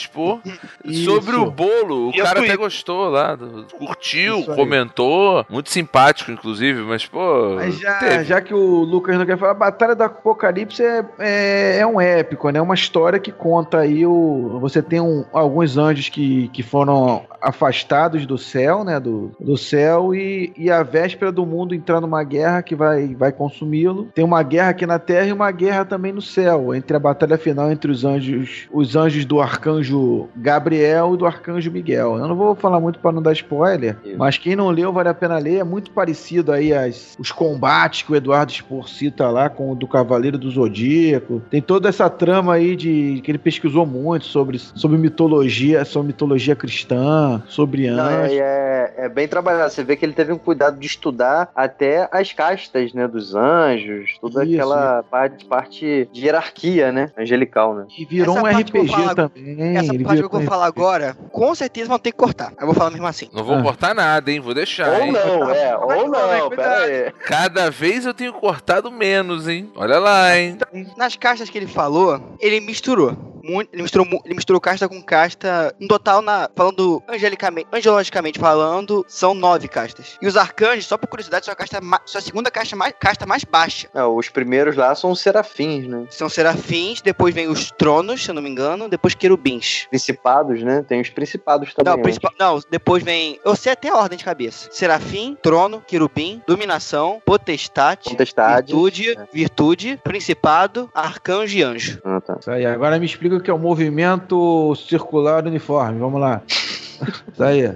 Isso. 0.86 1.06
sobre 1.06 1.36
o 1.36 1.50
bolo. 1.50 2.10
O 2.10 2.12
E 2.12 2.22
cara 2.22 2.40
até 2.42 2.56
gostou 2.56 3.10
lá, 3.10 3.36
do- 3.36 3.66
curtiu, 3.78 4.44
comentou. 4.44 5.46
Muito 5.50 5.70
simpático, 5.70 6.32
inclusive, 6.32 6.82
mas, 6.82 7.06
pô. 7.06 7.56
Mas 7.56 7.80
já, 7.80 8.24
já 8.24 8.42
que 8.42 8.54
o 8.54 8.84
Lucas 8.84 9.18
não 9.18 9.26
quer 9.26 9.38
falar, 9.38 9.54
Batalha 9.54 9.96
do 9.96 10.04
Apocalipse 10.04 10.84
é, 10.84 11.06
é, 11.20 11.78
é 11.80 11.88
um 11.88 12.00
épico, 12.00 12.50
né? 12.50 12.62
Uma 12.62 12.76
história 12.76 13.20
que 13.20 13.32
conta 13.32 13.80
aí 13.80 14.06
o. 14.06 14.58
Você 14.62 14.82
tem 14.82 15.00
um, 15.00 15.26
alguns 15.34 15.78
anjos 15.78 16.10
que, 16.10 16.48
que 16.50 16.64
foram 16.64 17.26
afastados 17.42 18.26
do 18.26 18.38
céu, 18.38 18.84
né? 18.84 19.00
Do, 19.00 19.32
do 19.40 19.58
céu, 19.58 20.14
e, 20.14 20.52
e 20.58 20.72
a 20.72 20.84
véspera 20.84 21.32
do 21.32 21.46
mundo 21.46 21.76
entrar 21.76 22.02
numa 22.02 22.24
guerra 22.24 22.62
que 22.62 22.76
vai, 22.76 23.14
vai 23.16 23.32
consumi-lo. 23.32 24.10
Tem 24.14 24.24
uma 24.26 24.42
guerra 24.44 24.57
aqui 24.60 24.86
na 24.86 25.00
Terra 25.00 25.28
e 25.28 25.34
uma 25.34 25.52
guerra 25.52 25.86
também 25.86 26.12
no 26.12 26.22
céu, 26.22 26.74
entre 26.74 26.96
a 26.96 27.00
batalha 27.00 27.38
final 27.38 27.72
entre 27.72 27.92
os 27.92 28.04
anjos, 28.06 28.68
os 28.72 28.96
anjos 28.96 29.26
do 29.26 29.40
arcanjo 29.42 30.28
Gabriel 30.36 31.14
e 31.14 31.18
do 31.18 31.26
arcanjo 31.26 31.72
Miguel. 31.72 32.18
Eu 32.18 32.28
não 32.28 32.36
vou 32.36 32.56
falar 32.56 32.80
muito 32.80 33.00
para 33.00 33.12
não 33.12 33.22
dar 33.22 33.34
spoiler, 33.34 33.98
Isso. 34.04 34.18
mas 34.18 34.38
quem 34.38 34.56
não 34.56 34.70
leu 34.70 34.92
vale 34.92 35.10
a 35.10 35.14
pena 35.14 35.38
ler. 35.38 35.58
É 35.60 35.64
muito 35.64 35.92
parecido 35.92 36.52
aí 36.52 36.74
as, 36.74 37.16
os 37.20 37.32
combates 37.32 38.02
que 38.04 38.12
o 38.12 38.16
Eduardo 38.16 38.52
Spor 38.52 38.88
cita 38.90 39.30
lá 39.30 39.50
com 39.50 39.72
o 39.72 39.76
do 39.76 39.88
Cavaleiro 39.88 40.38
do 40.38 40.50
Zodíaco. 40.50 41.42
Tem 41.50 41.62
toda 41.62 41.90
essa 41.90 42.10
trama 42.10 42.54
aí 42.54 42.76
de 42.76 43.22
que 43.24 43.32
ele 43.32 43.38
pesquisou 43.38 43.86
muito 43.86 44.26
sobre, 44.26 44.58
sobre 44.60 44.98
mitologia, 44.98 45.84
sobre 45.86 46.08
mitologia 46.08 46.56
cristã, 46.56 47.42
sobre 47.48 47.90
Não, 47.90 48.04
anjos. 48.04 48.34
é, 48.38 48.94
é- 48.98 49.06
é 49.06 49.10
bem 49.10 49.28
trabalhado. 49.28 49.70
Você 49.72 49.84
vê 49.84 49.96
que 49.96 50.06
ele 50.06 50.14
teve 50.14 50.32
um 50.32 50.38
cuidado 50.38 50.80
de 50.80 50.88
estudar 50.88 51.50
até 51.56 52.08
as 52.12 52.32
castas, 52.34 52.94
né? 52.94 53.08
Dos 53.08 53.36
anjos, 53.36 54.12
Isso, 54.12 54.20
aquela 54.56 55.04
parte, 55.04 55.46
parte 55.46 56.10
de 56.12 56.26
hierarquia, 56.26 56.92
né? 56.92 57.12
Angelical, 57.18 57.76
né? 57.76 57.86
E 57.98 58.06
virou 58.06 58.38
Essa 58.38 58.44
um 58.46 58.60
RPG 58.60 58.88
falar- 58.88 59.16
também. 59.16 59.78
Essa 59.78 59.94
ele 59.94 60.04
parte 60.04 60.20
que 60.20 60.26
eu 60.26 60.30
vou 60.30 60.42
falar 60.42 60.66
agora, 60.66 61.16
com 61.32 61.54
certeza 61.56 61.88
vão 61.90 62.00
ter 62.00 62.12
que 62.12 62.18
cortar. 62.18 62.54
Eu 62.60 62.66
vou 62.66 62.76
falar 62.76 62.90
mesmo 62.92 63.08
assim. 63.08 63.30
Não 63.34 63.44
vou 63.44 63.56
Ah. 63.58 63.62
cortar 63.64 63.94
nada, 63.96 64.32
hein? 64.32 64.40
Vou 64.40 64.54
deixar, 64.54 64.90
Ou 64.90 65.02
hein? 65.02 65.12
não, 65.12 65.50
é, 65.52 65.78
ou 65.78 66.08
não, 66.10 66.50
pera 66.50 66.78
aí. 66.84 67.12
Cada 67.26 67.70
vez 67.70 68.06
eu 68.06 68.14
tenho 68.14 68.34
cortado 68.34 68.92
menos, 68.92 69.48
hein? 69.48 69.72
Olha 69.76 70.00
lá, 70.00 70.38
hein? 70.38 70.58
Nas 70.98 71.16
castas 71.16 71.50
que 71.50 71.58
ele 71.58 71.68
falou, 71.68 72.22
ele 72.40 72.60
misturou. 72.60 73.36
Ele, 73.72 73.82
misturou, 73.82 74.06
ele 74.26 74.34
misturou 74.36 74.60
casta 74.60 74.90
com 74.90 75.02
casta. 75.02 75.74
No 75.80 75.88
total, 75.88 76.22
na, 76.22 76.50
falando 76.54 77.02
angelicamente, 77.08 77.66
angelologicamente 77.72 78.38
falando, 78.38 79.06
são 79.08 79.34
nove 79.34 79.70
castas. 79.70 80.18
E 80.22 80.28
os 80.28 80.36
arcanjos, 80.36 80.86
só 80.86 80.98
por 80.98 81.08
curiosidade, 81.08 81.46
são 81.46 81.54
a, 81.54 81.56
casta 81.56 81.80
são 82.06 82.20
a 82.20 82.22
segunda 82.22 82.52
casta 82.52 82.76
mais, 82.76 82.94
casta 83.00 83.26
mais 83.26 83.46
baixa. 83.46 83.88
É, 83.96 84.04
os 84.04 84.27
primeiros 84.30 84.76
lá 84.76 84.94
são 84.96 85.12
os 85.12 85.20
serafins, 85.20 85.88
né? 85.88 86.06
São 86.10 86.30
serafins, 86.30 87.02
depois 87.02 87.34
vem 87.34 87.48
os 87.48 87.72
tronos, 87.72 88.24
se 88.24 88.30
eu 88.30 88.36
não 88.36 88.42
me 88.42 88.50
engano, 88.50 88.88
depois 88.90 89.14
querubins. 89.16 89.86
Principados, 89.90 90.62
né? 90.64 90.84
Tem 90.88 91.02
os 91.02 91.10
principados 91.10 91.74
também. 91.74 91.94
Não, 91.96 92.02
principal, 92.02 92.32
não, 92.40 92.60
depois 92.70 93.04
vem. 93.04 93.40
Eu 93.44 93.56
sei 93.56 93.72
até 93.72 93.90
a 93.90 93.96
ordem 93.96 94.18
de 94.18 94.24
cabeça: 94.24 94.70
Serafim, 94.72 95.38
Trono, 95.42 95.82
Querubim, 95.86 96.42
Dominação, 96.48 97.22
Potestade, 97.26 98.10
Potestade. 98.10 98.74
Virtude, 98.74 99.12
É. 99.12 99.28
Virtude, 99.34 100.00
Principado, 100.04 100.90
Arcanjo 100.94 101.58
e 101.58 101.64
Anjo. 101.64 102.00
Ah, 102.04 102.22
tá. 102.22 102.38
Isso 102.40 102.52
aí. 102.52 102.66
Agora 102.66 103.00
me 103.00 103.06
explica 103.06 103.36
o 103.36 103.42
que 103.42 103.50
é 103.50 103.54
o 103.54 103.60
movimento 103.60 104.76
circular 104.76 105.46
uniforme. 105.46 106.00
Vamos 106.00 106.20
lá. 106.20 106.42
Isso 107.34 107.44
aí. 107.44 107.74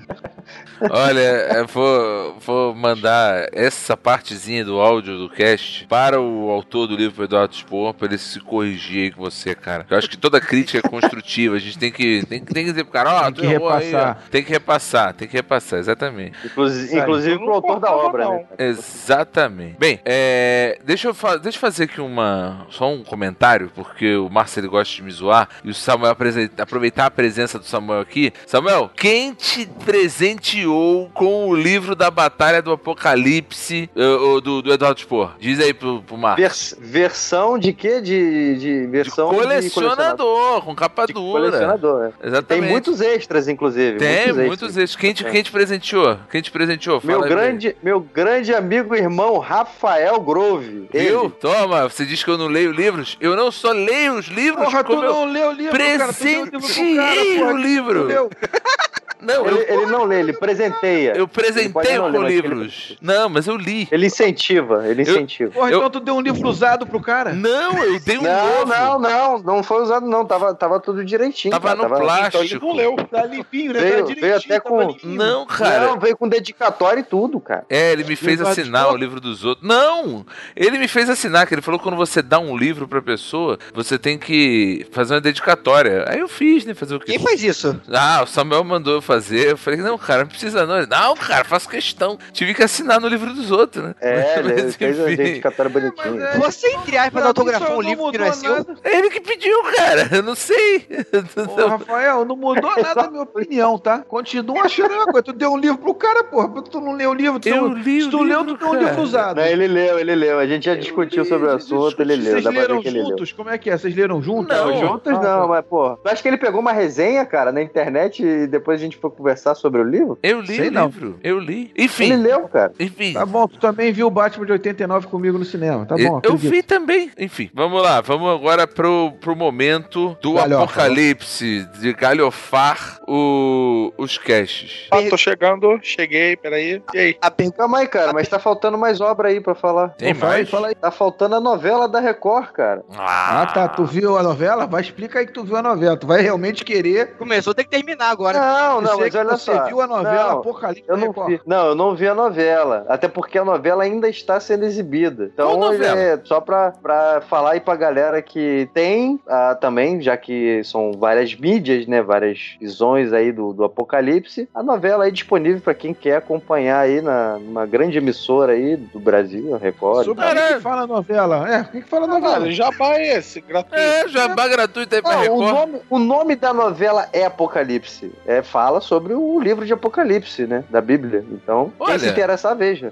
Olha, 0.89 1.19
eu 1.57 1.67
vou, 1.67 2.36
vou 2.39 2.75
mandar 2.75 3.49
essa 3.53 3.95
partezinha 3.95 4.63
do 4.65 4.79
áudio 4.79 5.17
do 5.17 5.29
cast 5.29 5.86
para 5.88 6.19
o 6.19 6.49
autor 6.49 6.88
do 6.88 6.95
livro, 6.95 7.23
Eduardo 7.23 7.53
Spor, 7.55 7.93
para 7.93 8.07
ele 8.07 8.17
se 8.17 8.39
corrigir 8.39 9.03
aí 9.03 9.11
com 9.11 9.21
você, 9.21 9.53
cara. 9.53 9.86
Eu 9.89 9.97
acho 9.97 10.09
que 10.09 10.17
toda 10.17 10.39
crítica 10.41 10.79
é 10.86 10.89
construtiva. 10.89 11.55
A 11.55 11.59
gente 11.59 11.77
tem 11.77 11.91
que, 11.91 12.25
tem, 12.25 12.39
que- 12.43 12.53
tem 12.53 12.65
que 12.65 12.71
dizer 12.71 12.84
pro 12.84 12.93
cara, 12.93 13.13
ó, 13.13 13.23
Tem 13.25 13.34
tu 13.34 13.41
que 13.41 13.47
errou 13.47 13.69
aí, 13.69 13.86
repassar. 13.86 14.17
ó. 14.25 14.29
Tem 14.29 14.43
que 14.43 14.51
repassar, 14.51 15.13
tem 15.13 15.27
que 15.27 15.34
repassar, 15.36 15.79
exatamente. 15.79 16.38
Inclusive, 16.45 16.97
inclusive 16.99 17.38
pro 17.38 17.53
autor 17.53 17.79
da 17.79 17.91
obra, 17.95 18.25
não. 18.25 18.34
né? 18.36 18.45
Exatamente. 18.57 19.75
Bem, 19.77 19.99
é, 20.05 20.79
deixa, 20.84 21.07
eu 21.07 21.13
deixa 21.39 21.57
eu 21.57 21.61
fazer 21.61 21.84
aqui 21.84 22.01
uma, 22.01 22.65
só 22.69 22.91
um 22.91 23.03
comentário, 23.03 23.71
porque 23.75 24.15
o 24.15 24.29
Marcelo 24.29 24.69
gosta 24.69 24.95
de 24.95 25.03
me 25.03 25.11
zoar 25.11 25.47
e 25.63 25.69
o 25.69 25.73
Samuel 25.73 26.15
aproveitar 26.57 27.05
a 27.05 27.11
presença 27.11 27.59
do 27.59 27.65
Samuel 27.65 27.99
aqui. 28.01 28.32
Samuel, 28.47 28.89
quem 28.95 29.34
te 29.34 29.67
presenteou 29.86 30.70
com 31.13 31.49
o 31.49 31.55
livro 31.55 31.95
da 31.95 32.09
Batalha 32.11 32.61
do 32.61 32.72
Apocalipse 32.72 33.89
eh, 33.95 34.41
do, 34.41 34.61
do 34.61 34.74
Eduardo 34.74 34.99
Spor? 34.99 35.34
Diz 35.39 35.59
aí 35.59 35.74
pro, 35.74 36.01
pro 36.01 36.17
Marcos. 36.17 36.41
Vers- 36.43 36.76
versão 36.80 37.57
de 37.57 37.74
quê? 37.74 38.01
De, 38.01 38.55
de 38.57 38.88
versão 38.88 39.30
de 39.32 39.38
colecionador, 39.38 40.61
com 40.63 40.76
capa 40.76 41.05
De 41.07 41.13
dura. 41.13 41.43
colecionador, 41.45 42.05
é. 42.05 42.28
Exatamente. 42.28 42.45
Tem 42.47 42.61
muitos 42.61 43.01
extras, 43.01 43.47
inclusive. 43.47 43.97
Tem, 43.97 44.28
muitos 44.34 44.45
muitos 44.47 44.78
extras. 44.78 44.95
Quem 44.95 45.13
te, 45.13 45.26
É. 45.26 45.30
quem 45.30 45.43
te 45.43 45.51
presenteou? 45.51 46.17
Quem 46.30 46.41
te 46.41 46.51
presenteou? 46.51 47.01
Meu 47.03 47.19
Fala 47.19 47.26
aí 47.28 47.32
ele. 47.32 47.41
grande, 47.41 47.76
meu 47.82 47.99
grande 47.99 48.53
amigo 48.53 48.95
e 48.95 48.99
irmão 48.99 49.38
Rafael 49.39 50.19
Grove. 50.19 50.88
Ele. 50.93 51.30
Toma, 51.39 51.88
você 51.89 52.05
diz 52.05 52.24
que 52.24 52.30
eu 52.30 52.38
não 52.38 52.47
leio 52.47 52.72
livros? 52.72 53.17
Eu 53.19 53.36
não 53.36 53.51
só 53.51 53.72
leio 53.72 54.15
os 54.15 54.28
livros, 54.28 54.65
Porra, 54.65 54.84
tu 54.84 54.88
como 54.88 55.03
eu 55.03 55.13
não 55.13 55.26
leu 55.32 55.49
o 55.49 55.51
livro, 55.53 55.78
cara. 55.78 56.13
Tu 56.13 56.24
deu 56.24 56.41
o 56.41 56.45
livro 56.45 56.95
cara, 56.95 57.22
porra. 57.39 57.53
o 57.53 57.57
livro. 57.57 58.07
Não, 59.22 59.45
Ele, 59.47 59.59
eu, 59.59 59.61
ele 59.82 59.86
não 59.88 60.03
lê, 60.05 60.19
ele 60.19 60.34
presenteia. 60.34 61.09
eu 61.11 61.15
Ele 61.15 61.28
pode 61.28 61.32
presentei 61.47 61.97
não 61.97 62.05
ler, 62.07 62.11
com 62.13 62.19
mas 62.24 62.32
ele- 62.34 62.41
livros. 62.41 62.97
Não, 63.01 63.30
mas 63.30 63.47
eu 63.47 63.55
li. 63.55 63.88
Ele 63.91 64.07
incentiva, 64.07 64.88
ele 64.88 65.01
Eu- 65.03 65.11
incentiva. 65.15 65.51
Porra, 65.51 65.69
Eu- 65.72 65.78
então 65.80 65.89
tu 65.89 65.99
deu 65.99 66.15
um 66.15 66.22
livro 66.22 66.47
usado 66.47 66.86
pro 66.88 66.99
cara? 67.01 67.34
Não, 67.34 67.78
eu 67.84 67.99
dei 67.99 68.17
um 68.17 68.22
Não, 68.24 68.59
novo. 68.59 68.65
não, 68.65 68.99
não, 68.99 69.39
não 69.39 69.63
foi 69.63 69.82
usado 69.84 70.05
não, 70.07 70.26
tava, 70.26 70.53
tava 70.55 70.80
tudo 70.80 71.03
direitinho. 71.05 71.51
Tava 71.51 71.76
cara, 71.76 71.89
no 71.89 71.95
plástico. 71.95 72.43
Então 72.43 72.43
ele 72.43 72.59
não 72.59 72.74
leu. 72.76 72.95
Tá 73.09 73.26
limpinho, 73.26 73.74
né? 73.74 73.80
Veio- 73.80 73.91
tá 73.91 74.03
veio 74.03 74.15
direitinho, 74.15 74.36
até 74.55 74.59
tava 74.59 74.76
com- 74.76 74.88
limpinho. 74.91 75.15
Não, 75.15 75.45
cara. 75.45 75.86
Não, 75.88 75.99
veio 75.99 76.17
com 76.17 76.28
dedicatório 76.28 77.01
e 77.01 77.03
tudo, 77.03 77.39
cara. 77.39 77.65
É, 77.69 77.91
ele 77.91 78.03
me 78.03 78.15
fez 78.15 78.41
assinar 78.41 78.91
o 78.91 78.97
livro 78.97 79.19
dos 79.19 79.43
outros. 79.45 79.67
Não! 79.67 80.26
Ele 80.55 80.78
me 80.78 80.88
fez 80.88 81.09
assinar, 81.09 81.45
que 81.47 81.53
ele 81.53 81.61
falou 81.61 81.80
que 81.80 81.84
quando 81.84 81.95
você 81.97 82.22
dá 82.22 82.39
um 82.39 82.57
livro 82.57 82.88
pra 82.88 83.01
pessoa, 83.01 83.57
você 83.74 83.97
tem 83.99 84.17
que 84.17 84.86
fazer 84.91 85.13
uma 85.15 85.22
dedicatória. 85.22 86.05
Aí 86.07 86.19
eu 86.19 86.28
fiz, 86.28 86.65
né? 86.65 86.74
Fazer 86.74 86.95
o 86.95 86.99
quê? 86.99 87.05
Quem 87.13 87.19
faz 87.19 87.43
isso? 87.43 87.80
Ah, 87.91 88.22
o 88.24 88.28
Samuel 88.28 88.63
mandou 88.63 88.93
eu 88.95 89.01
fazer. 89.14 89.51
Eu 89.51 89.57
falei, 89.57 89.80
não, 89.82 89.97
cara, 89.97 90.22
não 90.22 90.28
precisa 90.28 90.66
não. 90.66 90.78
Ele, 90.78 90.88
Não, 90.88 91.16
cara, 91.16 91.43
faço 91.43 91.68
questão. 91.70 92.18
Tive 92.32 92.53
que 92.53 92.64
assinar 92.64 92.99
no 92.99 93.07
livro 93.07 93.34
dos 93.34 93.51
outros, 93.51 93.84
né? 93.84 93.95
É, 94.01 94.39
ele 94.39 94.64
Mas, 94.64 94.76
fez 94.76 94.99
um 94.99 95.07
enfim. 95.07 95.16
dedicatório 95.18 95.72
bonitinho. 95.72 96.16
mas 96.20 96.36
é- 96.36 96.38
Você, 96.39 96.68
entre 96.74 96.97
aspas, 96.97 97.26
autografou 97.26 97.78
um 97.78 97.82
livro 97.82 98.12
que 98.12 98.18
não 98.18 98.26
é 98.26 98.32
seu? 98.34 98.66
É 98.84 98.97
ele 98.97 99.09
que 99.09 99.20
pediu, 99.22 99.64
cara. 99.76 100.09
Eu 100.12 100.24
não 100.24 100.36
sei. 100.36 100.88
Ô, 101.64 101.68
Rafael, 101.68 102.26
não 102.26 102.36
mudou 102.36 102.72
nada 102.82 103.01
a 103.01 103.09
minha 103.12 103.24
opinião, 103.24 103.78
tá? 103.78 103.99
Continua 103.99 104.64
achando 104.64 104.86
a 104.88 104.89
mesma 104.89 105.05
coisa. 105.05 105.24
Tu 105.24 105.34
deu 105.34 105.51
um 105.51 105.57
livro 105.57 105.78
pro 105.78 105.93
cara, 105.93 106.24
porra. 106.24 106.62
Tu 106.62 106.80
não 106.80 106.93
leu 106.93 107.12
o 107.12 107.14
livro, 107.14 107.39
tu 107.39 107.49
Eu 107.49 107.70
não- 107.70 107.74
li 107.74 107.99
o 108.01 108.05
Se 108.05 108.09
tu 108.12 108.24
leu, 108.24 108.45
tu 108.45 108.57
deu 108.57 108.70
um 108.70 108.76
livro 108.76 109.01
usado. 109.01 109.38
Não, 109.38 109.45
ele 109.45 109.68
leu, 109.68 109.99
ele 109.99 110.16
leu. 110.16 110.39
A 110.39 110.45
gente 110.47 110.66
já 110.66 110.76
discutiu 110.76 111.26
sobre 111.26 111.47
o 111.47 111.51
assunto, 111.51 111.99
ele 112.01 112.16
leu. 112.16 112.32
Vocês 112.32 112.43
Dá 112.43 112.51
pra 112.51 112.62
ver 112.62 112.68
leram 112.68 112.82
que 112.82 112.88
ele 112.88 112.99
leu. 112.99 113.09
juntos? 113.09 113.32
Como 113.32 113.49
é 113.49 113.57
que 113.57 113.70
é? 113.70 113.78
Vocês 113.78 113.95
leram 113.95 114.22
juntos? 114.22 114.55
Não, 114.55 114.78
Juntos 114.80 115.14
Ah, 115.14 115.20
não, 115.22 115.47
mas, 115.49 115.66
pô. 115.66 115.95
Tu 115.97 116.07
acha 116.09 116.22
que 116.22 116.28
ele 116.28 116.38
pegou 116.38 116.59
uma 116.62 116.72
resenha, 116.72 117.26
cara, 117.26 117.51
na 117.51 117.62
internet 117.62 118.24
e 118.24 118.47
depois 118.47 118.80
a 118.80 118.84
gente 118.84 118.97
foi 119.02 119.10
conversar 119.12 119.56
sobre 119.56 119.82
o 119.82 119.84
livro? 119.84 120.18
Eu 120.22 120.41
li 120.41 120.56
Sei 120.56 120.68
o 120.68 120.72
não. 120.72 120.86
livro. 120.86 121.20
Eu 121.24 121.39
li. 121.39 121.72
Ele 121.76 121.86
Enfim. 121.86 122.16
leu, 122.16 122.47
cara. 122.47 122.72
Enfim. 122.80 123.14
Tá 123.14 123.26
bom, 123.26 123.47
tu 123.47 123.60
também 123.60 123.91
viu 123.91 124.08
o 124.08 124.12
Batman 124.12 124.45
de 124.45 124.52
89 124.54 125.08
comigo 125.08 125.38
no 125.38 125.45
cinema. 125.45 125.86
Tá 125.86 125.95
bom, 125.95 126.04
eu 126.04 126.18
acredito. 126.18 126.52
vi 126.52 126.64
também. 126.64 127.12
Enfim, 127.18 127.49
vamos 127.54 127.82
lá. 127.82 128.02
Vamos 128.02 128.30
agora 128.34 128.68
pro, 128.68 129.12
pro 129.20 129.36
momento 129.36 130.16
do 130.22 130.34
Galhofa. 130.34 130.64
apocalipse, 130.64 131.68
de 131.80 131.93
galhofar 131.93 132.99
o, 133.08 133.91
os 133.97 134.18
caches. 134.18 134.88
Ah, 134.91 135.02
tô 135.10 135.18
chegando, 135.18 135.80
cheguei, 135.82 136.36
peraí. 136.36 136.82
E 136.93 136.97
aí? 136.99 137.18
A 137.22 137.32
pergunta 137.32 137.58
Calma 137.62 137.80
aí, 137.80 137.88
cara, 137.88 138.12
mas 138.12 138.28
tá 138.28 138.39
faltando 138.39 138.76
mais 138.78 138.99
obra 139.02 139.28
aí 139.30 139.39
pra 139.39 139.54
falar. 139.54 139.89
Tem 139.89 140.16
Pô, 140.16 140.26
mais? 140.26 140.49
fala 140.49 140.70
aí. 140.70 140.76
Tá 140.76 140.89
faltando 140.89 141.36
a 141.36 141.39
novela 141.39 141.88
da 141.88 141.99
Record, 141.99 142.52
cara. 142.52 142.84
Ah, 142.97 143.45
tá. 143.54 143.68
Tu 143.68 143.86
viu 143.86 144.18
a 144.18 144.24
novela? 144.24 144.66
Vai 144.66 144.82
explicar 144.82 145.20
aí 145.20 145.28
que 145.28 145.34
tu 145.34 145.43
viu 145.43 145.56
a 145.58 145.62
novela. 145.62 145.95
Tu 145.95 146.08
vai 146.08 146.22
realmente 146.22 146.64
querer 146.66 147.14
começou, 147.18 147.54
tem 147.54 147.64
que 147.66 147.72
terminar 147.72 148.10
agora. 148.10 148.39
Não, 148.39 148.82
não, 148.82 148.91
dizer 148.92 149.04
mas 149.04 149.12
que 149.12 149.18
olha 149.18 149.38
você 149.38 149.56
só. 149.56 149.66
viu 149.66 149.82
a 149.82 149.88
novela 149.88 150.30
Não, 150.32 150.39
Apocalipse 150.39 150.84
Eu 150.88 150.98
não 150.98 151.08
Record. 151.08 151.28
vi. 151.30 151.42
Não, 151.46 151.66
eu 151.68 151.76
não 151.76 151.96
vi 151.96 152.08
a 152.08 152.16
novela. 152.16 152.86
Até 152.88 153.08
porque 153.08 153.38
a 153.38 153.46
novela 153.46 153.84
ainda 153.84 154.10
está 154.10 154.39
sendo 154.39 154.66
exibida. 154.66 155.30
Então, 155.34 155.72
é 155.74 156.20
só 156.24 156.39
pra, 156.42 156.72
pra 156.72 157.22
falar 157.22 157.52
aí 157.52 157.60
pra 157.60 157.76
galera 157.76 158.22
que 158.22 158.70
tem 158.74 159.20
ah, 159.28 159.56
também, 159.60 160.02
já 160.02 160.16
que 160.18 160.64
são 160.64 160.92
várias 160.94 161.36
mídias, 161.36 161.88
né? 161.88 162.02
Várias 162.02 162.56
visões 162.60 163.14
aí 163.14 163.32
do, 163.32 163.54
do 163.54 163.64
Apocalipse. 163.64 164.50
A 164.54 164.64
novela 164.64 165.06
aí 165.06 165.12
disponível 165.12 165.62
pra 165.62 165.74
quem 165.74 165.94
quer 165.94 166.18
acompanhar 166.18 166.80
aí 166.80 167.02
na, 167.02 167.38
numa 167.39 167.66
grande 167.66 167.98
emissora 167.98 168.54
aí 168.54 168.76
do 168.76 169.00
Brasil, 169.00 169.56
a 169.56 169.58
Record. 169.58 170.06
Sobre 170.06 170.26
o 170.26 170.48
que 170.48 170.60
fala 170.60 170.82
a 170.82 170.88
novela? 170.88 171.50
É, 171.50 171.62
o 171.62 171.66
que 171.66 171.82
fala 171.82 172.06
a 172.06 172.08
novela? 172.08 172.52
Jabá 172.52 172.96
é 172.96 173.18
esse, 173.18 173.42
gratuito. 173.42 173.76
É, 173.76 174.08
jabá 174.08 174.48
gratuito 174.48 174.96
aí 174.96 175.02
pra 175.02 175.12
Não, 175.12 175.36
o, 175.36 175.39
Record. 175.39 175.54
nome, 175.54 175.82
o 175.89 176.00
nome 176.00 176.36
da 176.36 176.54
novela 176.54 177.08
é 177.14 177.26
Apocalipse. 177.26 178.12
É, 178.26 178.42
fala 178.42 178.80
sobre 178.82 179.13
o 179.13 179.39
livro 179.39 179.65
de 179.65 179.73
Apocalipse, 179.73 180.45
né? 180.47 180.63
Da 180.69 180.82
Bíblia. 180.82 181.23
Então, 181.32 181.71
Olha. 181.79 181.91
quem 181.91 181.99
se 181.99 182.09
interessar, 182.09 182.55
veja. 182.55 182.91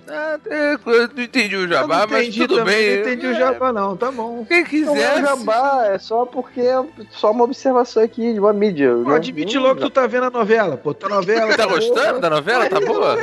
É, 0.49 0.73
eu 0.85 1.09
não 1.15 1.23
entendi 1.23 1.55
o 1.55 1.67
jabá, 1.67 1.99
não 2.01 2.07
mas 2.07 2.21
entendi 2.23 2.39
tudo 2.47 2.55
também, 2.57 2.75
bem. 2.77 2.93
Não 2.95 3.01
entendi 3.01 3.27
o 3.27 3.33
jabá, 3.35 3.73
não. 3.73 3.97
Tá 3.97 4.11
bom. 4.11 4.45
Quem 4.45 4.61
Não 4.61 4.65
quiser. 4.69 5.17
é 5.17 5.21
jabá, 5.21 5.85
é 5.87 5.97
só 5.97 6.25
porque 6.25 6.61
é 6.61 6.83
só 7.11 7.31
uma 7.31 7.43
observação 7.43 8.03
aqui 8.03 8.33
de 8.33 8.39
uma 8.39 8.53
mídia. 8.53 8.91
Pô, 9.03 9.09
né? 9.09 9.15
admite 9.15 9.57
logo 9.57 9.75
que 9.75 9.81
tu 9.81 9.89
tá 9.89 10.07
vendo 10.07 10.25
a 10.25 10.29
novela, 10.29 10.77
pô. 10.77 10.93
Tua 10.93 11.09
novela. 11.09 11.49
Tá 11.59 11.67
boa. 11.67 11.79
gostando 11.79 12.19
da 12.21 12.29
novela? 12.29 12.69
Tá 12.69 12.79
boa? 12.79 13.17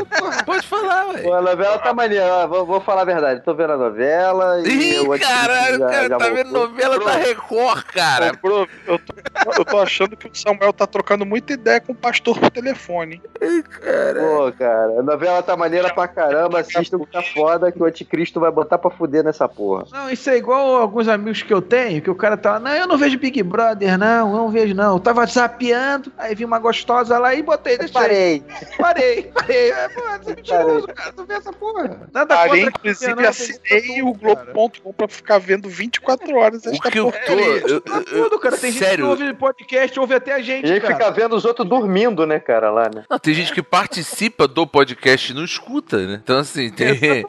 Pode 0.45 0.67
falar, 0.67 1.07
ué. 1.09 1.23
Pô, 1.23 1.33
a 1.33 1.41
novela 1.41 1.79
tá 1.79 1.95
maneira, 1.95 2.47
vou, 2.47 2.67
vou 2.67 2.81
falar 2.81 3.03
a 3.03 3.05
verdade. 3.05 3.43
Tô 3.43 3.55
vendo 3.55 3.73
a 3.73 3.77
novela 3.79 4.61
e. 4.67 4.69
Ih, 4.69 4.97
eu 4.97 5.19
caralho, 5.19 5.79
já- 5.79 5.87
o 5.87 5.91
cara 5.91 6.09
já 6.09 6.17
tá 6.19 6.29
vendo 6.29 6.51
novela 6.53 6.99
da 6.99 7.13
Record, 7.13 7.85
cara. 7.85 8.33
Bruno, 8.43 8.69
eu, 8.87 8.99
tô, 8.99 9.15
eu 9.59 9.65
tô 9.65 9.79
achando 9.79 10.17
que 10.17 10.27
o 10.27 10.31
Samuel 10.35 10.73
tá 10.73 10.87
trocando 10.87 11.25
muita 11.25 11.53
ideia 11.55 11.81
com 11.81 11.93
o 11.93 11.95
pastor 11.95 12.39
por 12.47 12.51
telefone. 12.63 13.21
Pô, 13.41 14.53
cara, 14.59 15.01
a 15.01 15.03
novela 15.03 15.43
tá 15.43 15.57
maneira 15.57 15.93
pra 15.93 16.09
caramba. 16.09 16.61
Assistam 16.61 16.99
que 16.99 17.07
tá 17.13 17.23
foda 17.23 17.71
que 17.73 17.81
o 17.83 17.85
anticristo 17.87 18.41
vai 18.41 18.51
botar 18.51 18.79
pra 18.79 18.91
fuder 18.91 19.23
nessa 19.25 19.49
porra. 19.49 19.85
Não, 19.93 20.11
isso 20.11 20.29
é 20.31 20.37
igual 20.37 20.77
alguns 20.77 21.09
amigos 21.09 21.43
que 21.43 21.53
eu 21.53 21.61
tenho, 21.63 22.01
que 22.03 22.11
o 22.11 22.15
cara 22.15 22.37
tá, 22.37 22.59
não, 22.59 22.73
eu 22.73 22.87
não 22.87 22.97
vejo 22.99 23.19
Big 23.19 23.43
Brother, 23.43 23.99
não, 23.99 24.31
eu 24.31 24.37
não 24.37 24.49
vejo 24.51 24.75
não. 24.75 24.95
Eu 24.95 25.01
tava 25.01 25.27
zapeando, 25.27 26.13
aí 26.19 26.35
vi 26.35 26.45
uma 26.45 26.59
gostosa 26.59 27.19
lá 27.19 27.35
e 27.35 27.43
botei, 27.43 27.77
deixei. 27.79 27.93
Parei. 27.95 28.45
Parei, 28.79 29.23
parei. 29.35 29.71
É, 29.73 29.89
pô, 29.89 30.01
é 30.01 30.19
mentiroso, 30.37 30.87
cara, 30.89 31.13
tu 31.13 31.25
vê 31.25 31.35
essa 31.35 31.53
porra. 31.53 32.01
Nada 32.13 32.37
contra 32.45 32.59
inclusive, 32.61 33.15
não, 33.15 33.29
assinei 33.29 33.83
tudo, 33.83 34.09
o 34.11 34.19
cara. 34.19 34.53
Globo.com 34.53 34.93
pra 34.93 35.09
ficar 35.09 35.39
vendo 35.39 35.69
24 35.69 36.35
horas 36.37 36.65
O 36.65 36.71
esta 36.71 36.91
que 36.91 36.99
eu 36.99 37.05
porra. 37.11 37.19
tô. 37.27 37.33
eu- 37.33 37.81
Tá 37.81 38.03
eu- 38.13 38.25
tudo, 38.25 38.39
cara. 38.39 38.57
Tem 38.57 38.71
gente 38.73 38.81
que 38.83 38.87
sério. 38.89 39.09
ouve 39.09 39.35
podcast, 39.35 39.99
ouve 40.01 40.15
até 40.15 40.33
a 40.33 40.39
E 40.39 40.43
gente, 40.43 40.73
aí 40.73 40.81
cara. 40.81 40.95
fica 40.95 41.11
vendo 41.11 41.35
os 41.37 41.45
outros 41.45 41.69
dormindo, 41.69 42.27
né, 42.27 42.36
cara, 42.39 42.71
lá, 42.71 42.91
né? 42.95 43.05
Não, 43.09 43.19
tem 43.19 43.35
gente 43.35 43.53
que 43.53 43.63
participa 43.63 44.47
do 44.49 44.67
podcast 44.67 45.33
e 45.33 45.35
não 45.35 45.45
escuta, 45.45 45.99
né? 46.07 46.21
Então, 46.23 46.39
assim, 46.39 46.71
tem, 46.71 46.89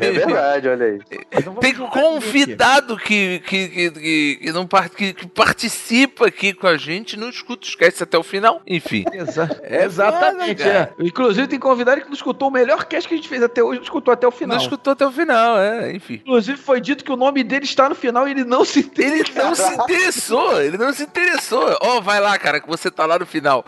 É 0.00 0.10
verdade, 0.10 0.68
olha 0.68 0.86
aí. 0.86 0.98
Tem 1.60 1.74
convidado 1.74 2.96
que, 2.96 3.40
que, 3.46 3.68
que, 3.68 3.90
que, 3.90 4.36
que 4.42 4.52
não, 4.52 4.66
que, 4.66 5.12
que 5.12 5.26
participa 5.28 6.26
aqui 6.26 6.52
com 6.52 6.66
a 6.66 6.76
gente 6.76 7.14
e 7.14 7.18
não 7.18 7.28
escuta, 7.28 7.66
esquece 7.66 8.02
até 8.02 8.16
o 8.18 8.22
final. 8.22 8.60
Enfim. 8.66 9.04
Exa- 9.12 9.48
É 9.62 9.84
Exatamente, 9.84 10.62
cara. 10.62 10.94
é. 10.98 11.04
Inclusive, 11.04 11.46
tem 11.48 11.58
convidado 11.58 12.00
que 12.00 12.06
não 12.06 12.14
escutou 12.14 12.48
o 12.48 12.50
melhor 12.50 12.84
cast 12.84 13.08
que 13.08 13.14
a 13.14 13.16
gente 13.16 13.28
fez 13.28 13.42
até 13.42 13.62
hoje, 13.62 13.78
não 13.78 13.84
escutou 13.84 14.12
até 14.12 14.26
o 14.26 14.30
final. 14.30 14.56
Não 14.56 14.62
escutou 14.62 14.92
até 14.92 15.06
o 15.06 15.12
final, 15.12 15.58
é, 15.58 15.92
enfim. 15.92 16.14
Inclusive, 16.14 16.58
foi 16.58 16.80
dito 16.80 17.04
que 17.04 17.12
o 17.12 17.16
nome 17.16 17.42
dele 17.44 17.64
está 17.64 17.88
no 17.88 17.94
final 17.94 18.26
e 18.28 18.32
ele 18.32 18.44
não 18.44 18.64
se 18.64 18.90
Ele 18.98 19.24
não 19.34 19.54
se 19.54 19.74
interessou, 19.74 20.60
ele 20.60 20.76
não 20.76 20.92
se 20.92 21.02
interessou. 21.02 21.76
Ó, 21.80 22.00
vai 22.00 22.20
lá, 22.20 22.38
cara, 22.38 22.60
que 22.60 22.68
você 22.68 22.90
tá 22.90 23.06
lá 23.06 23.18
no 23.18 23.26
final. 23.26 23.64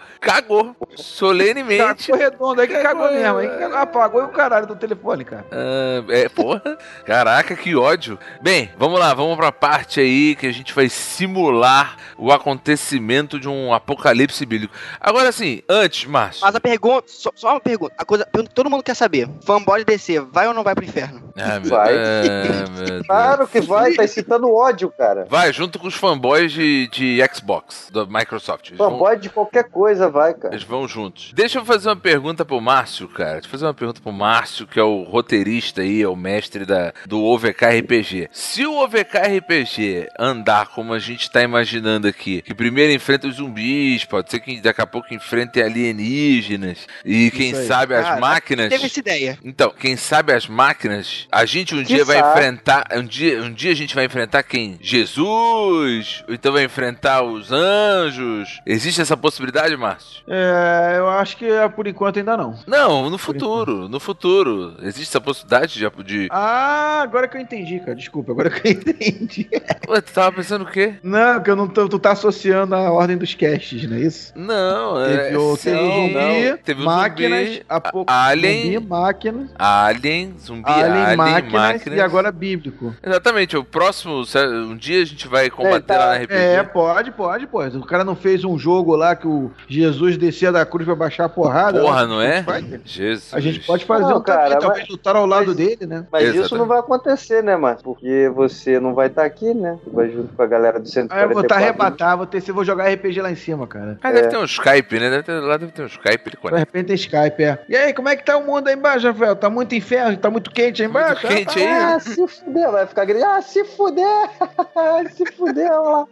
Cagou, 0.62 0.76
solenemente. 0.96 2.10
Cagou 2.10 2.16
redondo, 2.22 2.60
aí 2.60 2.66
que 2.66 2.74
cagou 2.74 3.02
Cagou, 3.04 3.18
mesmo. 3.18 3.38
Aí 3.38 3.46
é. 3.46 3.50
que 3.50 3.58
cagou, 3.58 3.78
apagou 3.78 4.22
e 4.22 4.24
o 4.24 4.28
caralho 4.28 4.66
do 4.66 4.76
telefone, 4.76 5.24
cara. 5.24 5.44
Ah, 5.50 6.04
é, 6.08 6.28
porra, 6.28 6.78
caraca, 7.04 7.56
que 7.56 7.74
ódio. 7.74 8.18
Bem, 8.42 8.70
vamos 8.78 8.98
lá, 8.98 9.14
vamos 9.14 9.36
pra 9.36 9.50
parte 9.52 10.00
aí 10.00 10.36
que 10.36 10.46
a 10.46 10.52
gente 10.52 10.74
vai 10.74 10.88
simular 10.88 11.96
o 12.18 12.32
acontecimento 12.32 13.38
de 13.38 13.48
um 13.48 13.72
apocalipse 13.72 14.44
bíblico. 14.46 14.74
Agora 15.00 15.32
sim, 15.32 15.62
antes, 15.68 16.04
Márcio. 16.06 16.42
Mas 16.44 16.54
a 16.54 16.60
pergunta, 16.60 17.04
só, 17.08 17.30
só 17.34 17.50
uma 17.52 17.60
pergunta, 17.60 17.94
a 17.96 18.04
coisa, 18.04 18.26
que 18.32 18.54
todo 18.54 18.70
mundo 18.70 18.82
quer 18.82 18.94
saber. 18.94 19.28
Fanboy 19.44 19.84
DC, 19.84 20.20
vai 20.20 20.46
ou 20.48 20.54
não 20.54 20.62
vai 20.62 20.74
pro 20.74 20.84
inferno? 20.84 21.32
Ah, 21.36 21.58
meu, 21.60 21.70
Vai. 21.70 21.94
ah. 21.96 23.02
Claro 23.06 23.46
que 23.46 23.60
vai, 23.60 23.92
tá 23.94 24.04
excitando 24.04 24.52
ódio, 24.52 24.90
cara. 24.90 25.26
Vai, 25.28 25.52
junto 25.52 25.78
com 25.78 25.86
os 25.86 25.94
fanboys 25.94 26.52
de, 26.52 26.88
de 26.88 27.18
Xbox, 27.32 27.90
da 27.92 28.04
Microsoft. 28.06 28.72
Vão, 28.76 28.92
Fanboy 28.92 29.16
de 29.18 29.30
qualquer 29.30 29.64
coisa 29.64 30.08
vai, 30.08 30.34
cara. 30.34 30.43
Eles 30.50 30.62
vão 30.62 30.86
juntos. 30.86 31.32
Deixa 31.34 31.58
eu 31.58 31.64
fazer 31.64 31.88
uma 31.88 31.96
pergunta 31.96 32.44
pro 32.44 32.60
Márcio, 32.60 33.08
cara. 33.08 33.34
Deixa 33.34 33.46
eu 33.46 33.50
fazer 33.50 33.66
uma 33.66 33.74
pergunta 33.74 34.00
pro 34.00 34.12
Márcio, 34.12 34.66
que 34.66 34.78
é 34.78 34.82
o 34.82 35.02
roteirista 35.02 35.82
aí, 35.82 36.02
é 36.02 36.08
o 36.08 36.16
mestre 36.16 36.64
da, 36.64 36.92
do 37.06 37.22
OVK 37.22 37.64
RPG. 37.80 38.28
Se 38.32 38.66
o 38.66 38.82
OVK 38.82 39.18
RPG 39.38 40.08
andar 40.18 40.68
como 40.68 40.92
a 40.92 40.98
gente 40.98 41.30
tá 41.30 41.42
imaginando 41.42 42.06
aqui, 42.06 42.42
que 42.42 42.54
primeiro 42.54 42.92
enfrenta 42.92 43.28
os 43.28 43.36
zumbis, 43.36 44.04
pode 44.04 44.30
ser 44.30 44.40
que 44.40 44.60
daqui 44.60 44.80
a 44.80 44.86
pouco 44.86 45.12
enfrente 45.14 45.60
alienígenas, 45.60 46.86
e 47.04 47.30
quem 47.30 47.54
aí. 47.54 47.66
sabe 47.66 47.94
as 47.94 48.04
Cara, 48.04 48.20
máquinas. 48.20 48.68
Teve 48.68 48.86
essa 48.86 49.00
ideia. 49.00 49.38
Então, 49.44 49.72
quem 49.78 49.96
sabe 49.96 50.32
as 50.32 50.46
máquinas, 50.46 51.26
a 51.30 51.44
gente 51.44 51.74
um 51.74 51.82
dia 51.82 52.04
vai 52.04 52.18
sabe? 52.18 52.30
enfrentar, 52.30 52.86
um 52.92 53.04
dia, 53.04 53.42
um 53.42 53.52
dia 53.52 53.72
a 53.72 53.76
gente 53.76 53.94
vai 53.94 54.04
enfrentar 54.04 54.42
quem? 54.42 54.78
Jesus? 54.80 56.24
Ou 56.28 56.34
então 56.34 56.52
vai 56.52 56.64
enfrentar 56.64 57.22
os 57.22 57.50
anjos? 57.52 58.60
Existe 58.66 59.00
essa 59.00 59.16
possibilidade, 59.16 59.76
Márcio? 59.76 60.22
É, 60.34 60.98
eu 60.98 61.08
acho 61.08 61.36
que 61.36 61.46
é, 61.46 61.68
por 61.68 61.86
enquanto 61.86 62.18
ainda 62.18 62.36
não. 62.36 62.54
Não, 62.66 63.08
no 63.08 63.16
futuro, 63.18 63.88
no 63.88 64.00
futuro. 64.00 64.74
Existe 64.82 65.10
essa 65.10 65.20
possibilidade 65.20 65.78
de... 65.78 66.02
de... 66.04 66.28
Ah, 66.30 67.00
agora 67.02 67.28
que 67.28 67.36
eu 67.36 67.40
entendi, 67.40 67.78
cara. 67.78 67.94
Desculpa, 67.94 68.32
agora 68.32 68.50
que 68.50 68.66
eu 68.66 68.72
entendi. 68.72 69.48
Ué, 69.88 70.00
tu 70.00 70.12
tava 70.12 70.32
pensando 70.36 70.62
o 70.62 70.66
quê? 70.70 70.94
Não, 71.02 71.40
que 71.42 71.50
eu 71.50 71.56
não 71.56 71.68
tô, 71.68 71.88
tu 71.88 71.98
tá 71.98 72.12
associando 72.12 72.74
a 72.74 72.90
ordem 72.90 73.16
dos 73.16 73.34
casts, 73.34 73.88
não 73.88 73.96
é 73.96 74.00
isso? 74.00 74.32
Não, 74.36 75.00
é... 75.00 75.16
Teve 75.16 75.36
o 75.36 75.56
teve 75.56 75.76
zumbi, 75.78 76.58
Teve 76.64 76.82
o 76.82 76.84
máquinas, 76.84 77.48
zumbi, 77.48 77.62
a 77.68 77.80
pouco 77.80 78.12
Alien. 78.12 78.74
zumbi, 78.74 78.86
máquinas, 78.88 79.50
Alien, 79.58 80.34
zumbi, 80.40 80.70
alien, 80.70 80.92
alien, 81.02 81.16
máquinas, 81.16 81.52
máquinas. 81.52 81.98
e 81.98 82.00
agora 82.00 82.32
bíblico. 82.32 82.94
Exatamente, 83.02 83.56
o 83.56 83.64
próximo, 83.64 84.24
um 84.68 84.76
dia 84.76 85.02
a 85.02 85.04
gente 85.04 85.28
vai 85.28 85.48
combater 85.50 85.92
É, 85.92 85.96
tá. 85.96 85.98
lá 85.98 86.06
na 86.06 86.16
RPG. 86.24 86.34
É, 86.34 86.62
pode, 86.62 87.10
pode, 87.12 87.46
pode. 87.46 87.76
O 87.78 87.84
cara 87.84 88.04
não 88.04 88.16
fez 88.16 88.44
um 88.44 88.58
jogo 88.58 88.96
lá 88.96 89.14
que 89.14 89.26
o 89.26 89.50
Jesus 89.68 90.16
descia 90.26 90.50
da 90.52 90.64
cruz 90.66 90.84
pra 90.86 90.94
baixar 90.94 91.24
a 91.24 91.28
porrada. 91.28 91.80
Porra, 91.80 92.02
lá, 92.02 92.06
não 92.06 92.20
é? 92.20 92.44
Jesus. 92.84 93.32
A 93.34 93.40
gente 93.40 93.60
pode 93.60 93.84
fazer 93.84 94.04
Não, 94.04 94.18
um 94.18 94.22
cara, 94.22 94.56
talvez 94.58 94.88
lutar 94.88 95.16
ao 95.16 95.26
lado 95.26 95.46
mas- 95.48 95.56
dele, 95.56 95.86
né? 95.86 96.06
Mas 96.10 96.22
Exatamente. 96.22 96.46
isso 96.46 96.56
não 96.56 96.66
vai 96.66 96.78
acontecer, 96.78 97.42
né, 97.42 97.56
mano? 97.56 97.78
Porque 97.82 98.30
você 98.34 98.78
não 98.80 98.94
vai 98.94 99.06
estar 99.08 99.24
aqui, 99.24 99.52
né? 99.54 99.78
Você 99.84 99.90
vai 99.90 100.10
junto 100.10 100.32
com 100.34 100.42
a 100.42 100.46
galera 100.46 100.78
do 100.78 100.84
Aí 100.86 100.90
144. 100.92 101.30
eu 101.30 101.34
vou 101.34 101.42
estar 101.42 101.56
arrebatar, 101.56 102.16
vou 102.16 102.26
ter, 102.26 102.40
vou 102.52 102.64
jogar 102.64 102.88
RPG 102.92 103.20
lá 103.20 103.30
em 103.30 103.36
cima, 103.36 103.66
cara. 103.66 103.98
Ah, 104.02 104.12
deve 104.12 104.28
ter 104.28 104.36
um 104.36 104.44
Skype, 104.44 104.98
né? 105.00 105.10
Deve 105.10 105.22
ter, 105.22 105.32
lá 105.40 105.56
deve 105.56 105.72
ter 105.72 105.82
um 105.82 105.86
Skype, 105.86 106.22
ele 106.26 106.50
De 106.52 106.58
repente 106.58 106.86
tem 106.86 106.96
Skype, 106.96 107.42
é. 107.42 107.58
E 107.68 107.76
aí, 107.76 107.92
como 107.92 108.08
é 108.08 108.16
que 108.16 108.24
tá 108.24 108.36
o 108.36 108.44
mundo 108.44 108.68
aí 108.68 108.74
embaixo, 108.74 109.06
Rafael? 109.06 109.36
Tá 109.36 109.48
muito 109.50 109.74
inferno? 109.74 110.16
Tá 110.16 110.30
muito 110.30 110.50
quente 110.50 110.82
aí 110.82 110.88
Muito 110.88 111.00
embaixo? 111.04 111.26
quente 111.26 111.58
aí? 111.58 111.66
Ah, 111.66 111.98
se 112.00 112.26
fuder, 112.26 112.70
vai 112.70 112.86
ficar 112.86 113.04
gritando. 113.04 113.30
Ah, 113.32 113.42
se 113.42 113.64
fuder! 113.64 114.28
se 115.14 115.26
fuder, 115.32 115.70
lá. 115.70 116.06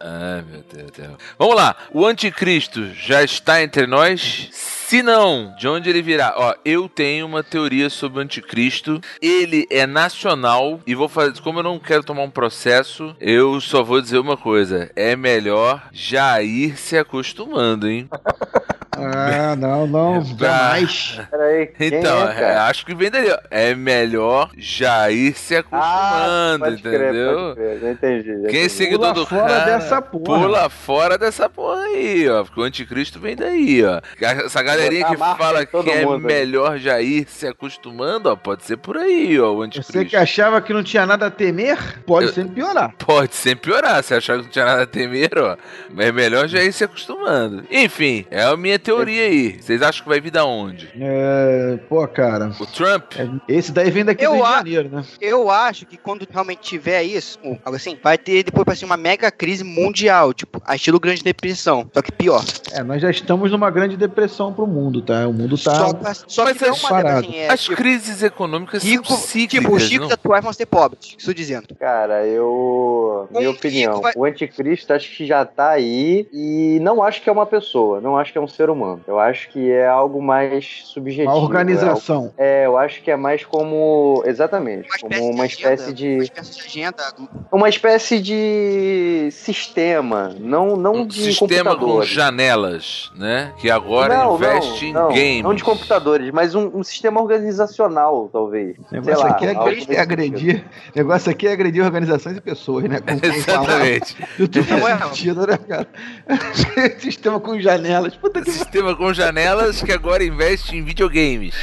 Ai, 0.00 0.44
meu 0.50 0.62
Deus 0.72 0.90
do 0.90 0.96
céu. 0.96 1.10
Vamos 1.38 1.54
lá. 1.56 1.76
O 1.92 2.06
anticristo 2.06 2.86
já 2.94 3.22
está 3.22 3.41
entre 3.62 3.86
nós? 3.86 4.48
Se 4.52 5.02
não, 5.02 5.54
de 5.58 5.66
onde 5.66 5.88
ele 5.88 6.02
virá? 6.02 6.34
Ó, 6.36 6.54
eu 6.64 6.86
tenho 6.88 7.24
uma 7.24 7.42
teoria 7.42 7.88
sobre 7.88 8.18
o 8.18 8.22
anticristo. 8.22 9.00
Ele 9.22 9.66
é 9.70 9.86
nacional 9.86 10.80
e 10.86 10.94
vou 10.94 11.08
fazer, 11.08 11.40
como 11.40 11.60
eu 11.60 11.62
não 11.62 11.78
quero 11.78 12.04
tomar 12.04 12.22
um 12.22 12.30
processo, 12.30 13.16
eu 13.18 13.58
só 13.60 13.82
vou 13.82 14.02
dizer 14.02 14.18
uma 14.18 14.36
coisa: 14.36 14.90
é 14.94 15.16
melhor 15.16 15.88
já 15.92 16.42
ir 16.42 16.76
se 16.76 16.98
acostumando, 16.98 17.88
hein? 17.88 18.08
Ah, 18.94 19.56
não, 19.56 19.86
não, 19.86 20.22
jamais. 20.22 21.18
Peraí, 21.30 21.66
quem 21.66 21.88
Então, 21.94 22.28
é, 22.28 22.42
é, 22.42 22.56
acho 22.58 22.84
que 22.84 22.92
ó. 23.32 23.38
É 23.50 23.74
melhor 23.74 24.50
já 24.56 25.10
ir 25.10 25.34
se 25.34 25.56
Ah, 25.56 25.60
acostumando, 25.60 26.82
crer, 26.82 27.00
entendeu? 27.00 27.54
crer. 27.54 27.80
Já 27.80 27.90
entendi. 27.90 28.48
Quem 28.50 28.64
é 28.64 28.68
seguidor 28.68 29.12
Pula 29.12 29.14
do 29.14 29.26
fora 29.26 29.48
cara, 29.48 29.64
dessa 29.64 30.02
porra. 30.02 30.24
Pula 30.40 30.68
fora 30.68 31.16
dessa 31.18 31.48
porra 31.48 31.82
aí, 31.84 32.28
ó. 32.28 32.44
Porque 32.44 32.60
o 32.60 32.64
anticristo 32.64 33.18
vem 33.18 33.34
daí, 33.34 33.82
ó. 33.82 33.98
Essa 34.20 34.62
galerinha 34.62 35.06
que 35.06 35.16
fala 35.16 35.64
que 35.64 35.76
é 35.90 36.04
mundo 36.04 36.18
melhor 36.20 36.76
já 36.78 37.00
ir 37.00 37.26
se 37.28 37.46
acostumando, 37.46 38.28
ó. 38.30 38.36
Pode 38.36 38.62
ser 38.64 38.76
por 38.76 38.98
aí, 38.98 39.40
ó, 39.40 39.52
o 39.52 39.56
Você 39.56 39.64
anticristo. 39.64 40.04
que 40.10 40.16
achava 40.16 40.60
que 40.60 40.72
não 40.74 40.82
tinha 40.82 41.06
nada 41.06 41.26
a 41.26 41.30
temer, 41.30 41.78
pode 42.04 42.26
Eu- 42.26 42.32
sempre 42.34 42.56
piorar. 42.56 42.94
Pode 42.98 43.34
sempre 43.34 43.70
piorar. 43.70 44.02
Se 44.04 44.12
achar 44.14 44.36
que 44.36 44.42
não 44.44 44.50
tinha 44.50 44.66
nada 44.66 44.82
a 44.82 44.86
temer, 44.86 45.30
ó. 45.38 45.56
Mas 45.90 46.06
é 46.08 46.12
melhor 46.12 46.46
já 46.46 46.62
ir 46.62 46.72
se 46.74 46.84
acostumando. 46.84 47.64
Enfim, 47.70 48.26
é 48.30 48.42
a 48.42 48.54
minha 48.56 48.81
teoria 48.82 49.22
aí. 49.24 49.60
Vocês 49.60 49.80
acham 49.82 50.02
que 50.02 50.08
vai 50.08 50.20
vir 50.20 50.30
da 50.30 50.44
onde? 50.44 50.90
É, 50.98 51.78
pô, 51.88 52.06
cara. 52.08 52.52
O 52.60 52.66
Trump? 52.66 53.12
é- 53.18 53.28
Esse 53.52 53.72
daí 53.72 53.90
vem 53.90 54.04
daqui 54.04 54.24
Eu 54.24 54.32
do 54.32 54.36
Rio 54.36 54.44
de 54.44 54.50
a- 54.52 54.56
Janeiro, 54.56 54.88
né? 54.90 55.04
Eu 55.20 55.50
acho 55.50 55.86
que 55.86 55.96
quando 55.96 56.26
realmente 56.30 56.60
tiver 56.60 57.02
isso, 57.02 57.38
algo 57.64 57.76
assim, 57.76 57.96
vai 58.02 58.18
ter 58.18 58.42
depois 58.42 58.66
assim, 58.68 58.84
uma 58.84 58.96
mega 58.96 59.30
crise 59.30 59.64
mundial, 59.64 60.32
tipo, 60.32 60.60
a 60.66 60.74
estilo 60.76 60.98
Grande 61.00 61.22
Depressão, 61.22 61.88
só 61.92 62.02
que 62.02 62.12
pior. 62.12 62.42
É, 62.72 62.82
nós 62.82 63.00
já 63.02 63.10
estamos 63.10 63.50
numa 63.50 63.70
grande 63.70 63.96
depressão 63.96 64.52
pro 64.52 64.66
mundo, 64.66 65.02
tá? 65.02 65.26
O 65.28 65.32
mundo 65.32 65.56
tá. 65.58 65.74
Só, 65.74 65.92
pra- 65.94 66.14
só 66.14 66.44
Mas 66.44 66.56
que 66.58 66.64
não 66.66 66.74
uma 66.74 67.18
assim, 67.18 67.36
é, 67.36 67.48
As 67.50 67.60
tipo, 67.62 67.76
crises 67.76 68.22
econômicas 68.22 68.82
rico, 68.82 69.06
são 69.06 69.16
cíclicas, 69.16 69.64
tipo, 69.64 69.76
os 69.76 69.88
ricos 69.88 70.10
atuais 70.10 70.42
vão 70.42 70.52
ser 70.52 70.66
pobres, 70.66 71.14
isso 71.18 71.34
dizendo. 71.34 71.74
Cara, 71.78 72.26
eu. 72.26 73.28
Um 73.32 73.38
Minha 73.38 73.50
opinião. 73.50 74.00
vai- 74.00 74.12
O 74.16 74.24
anticristo 74.24 74.92
acho 74.92 75.14
que 75.16 75.26
já 75.26 75.44
tá 75.44 75.70
aí 75.70 76.26
e 76.32 76.78
não 76.82 77.02
acho 77.02 77.22
que 77.22 77.28
é 77.28 77.32
uma 77.32 77.46
pessoa, 77.46 78.00
não 78.00 78.16
acho 78.16 78.32
que 78.32 78.38
é 78.38 78.40
um 78.40 78.48
ser 78.48 78.68
humano. 78.70 78.71
Eu 79.06 79.18
acho 79.18 79.48
que 79.50 79.70
é 79.70 79.86
algo 79.86 80.22
mais 80.22 80.82
subjetivo. 80.84 81.30
A 81.30 81.36
organização. 81.36 82.32
É, 82.36 82.66
eu 82.66 82.76
acho 82.76 83.02
que 83.02 83.10
é 83.10 83.16
mais 83.16 83.44
como. 83.44 84.22
Exatamente. 84.26 84.88
Uma 84.88 84.98
como 84.98 85.14
espécie 85.14 85.32
uma 85.34 85.46
de 85.46 85.52
espécie 85.52 85.82
agenda, 85.82 85.94
de. 85.94 86.14
Uma 86.14 86.22
espécie 86.22 86.52
de 86.52 86.66
agenda. 86.66 87.14
Uma 87.50 87.68
espécie 87.68 88.20
de 88.20 89.28
sistema. 89.32 90.34
Não, 90.38 90.76
não 90.76 90.94
Um 90.94 91.06
de 91.06 91.22
sistema 91.22 91.76
com 91.76 92.02
janelas, 92.02 93.10
né? 93.16 93.52
Que 93.58 93.70
agora 93.70 94.16
não, 94.16 94.36
investe 94.36 94.92
não, 94.92 95.10
em 95.10 95.14
games. 95.14 95.42
Não 95.42 95.54
de 95.54 95.64
computadores, 95.64 96.30
mas 96.30 96.54
um, 96.54 96.70
um 96.74 96.82
sistema 96.82 97.20
organizacional, 97.20 98.28
talvez. 98.32 98.76
O 98.78 98.94
negócio 98.94 99.14
Sei 99.16 99.24
lá, 99.24 99.30
aqui 99.30 99.94
é, 99.94 100.00
agredir. 100.00 100.64
O 100.94 100.98
negócio 100.98 101.30
aqui 101.30 101.46
é 101.46 101.52
agredir 101.52 101.84
organizações 101.84 102.36
e 102.36 102.40
pessoas, 102.40 102.84
né? 102.84 103.00
Com, 103.02 103.26
Exatamente. 103.26 104.16
Tudo 104.36 104.64
Não 104.70 104.88
é, 104.88 104.98
sentido, 104.98 105.46
né, 105.46 105.58
cara? 105.58 105.88
Sistema 106.98 107.40
com 107.40 107.58
janelas. 107.60 108.16
Puta 108.16 108.40
que 108.40 108.50
Sistema 108.62 108.94
com 108.96 109.12
janelas 109.12 109.82
que 109.82 109.92
agora 109.92 110.24
investe 110.24 110.76
em 110.76 110.82
videogames. 110.82 111.54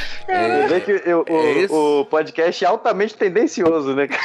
Que 0.84 1.02
eu- 1.04 1.24
o, 1.28 1.36
É 1.36 1.66
o 1.68 2.04
podcast 2.04 2.64
é 2.64 2.68
altamente 2.68 3.14
tendencioso, 3.14 3.94
né? 3.94 4.06
cara? 4.08 4.22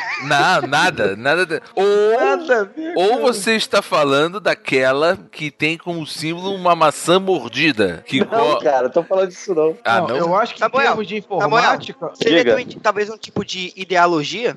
Não, 0.62 0.68
nada, 0.68 1.16
nada. 1.16 1.62
Ou, 1.76 1.86
nada 2.20 2.72
ver. 2.76 2.94
ou 2.96 3.20
você 3.22 3.56
está 3.56 3.82
falando 3.82 4.40
daquela 4.40 5.18
que 5.32 5.50
tem 5.52 5.78
como 5.78 6.06
símbolo 6.06 6.54
uma 6.54 6.76
maçã 6.76 7.20
mordida. 7.20 8.04
Que 8.08 8.20
Não, 8.20 8.28
co- 8.56 8.60
cara, 8.60 8.90
tô 8.90 9.04
falando 9.04 9.30
disso 9.30 9.54
não. 9.56 9.76
Ah, 9.84 10.02
não, 10.02 10.08
não? 10.08 10.18
Eu 10.18 10.36
acho 10.36 10.54
que 10.54 10.60
em 10.60 10.66
Samuel, 10.66 10.88
termos 10.88 11.08
de 11.08 11.18
informática, 11.18 12.12
Seria 12.16 12.38
Diga. 12.40 12.52
também, 12.52 12.68
talvez 12.82 13.10
um 13.10 13.18
tipo 13.18 13.44
de 13.44 13.74
ideologia? 13.76 14.56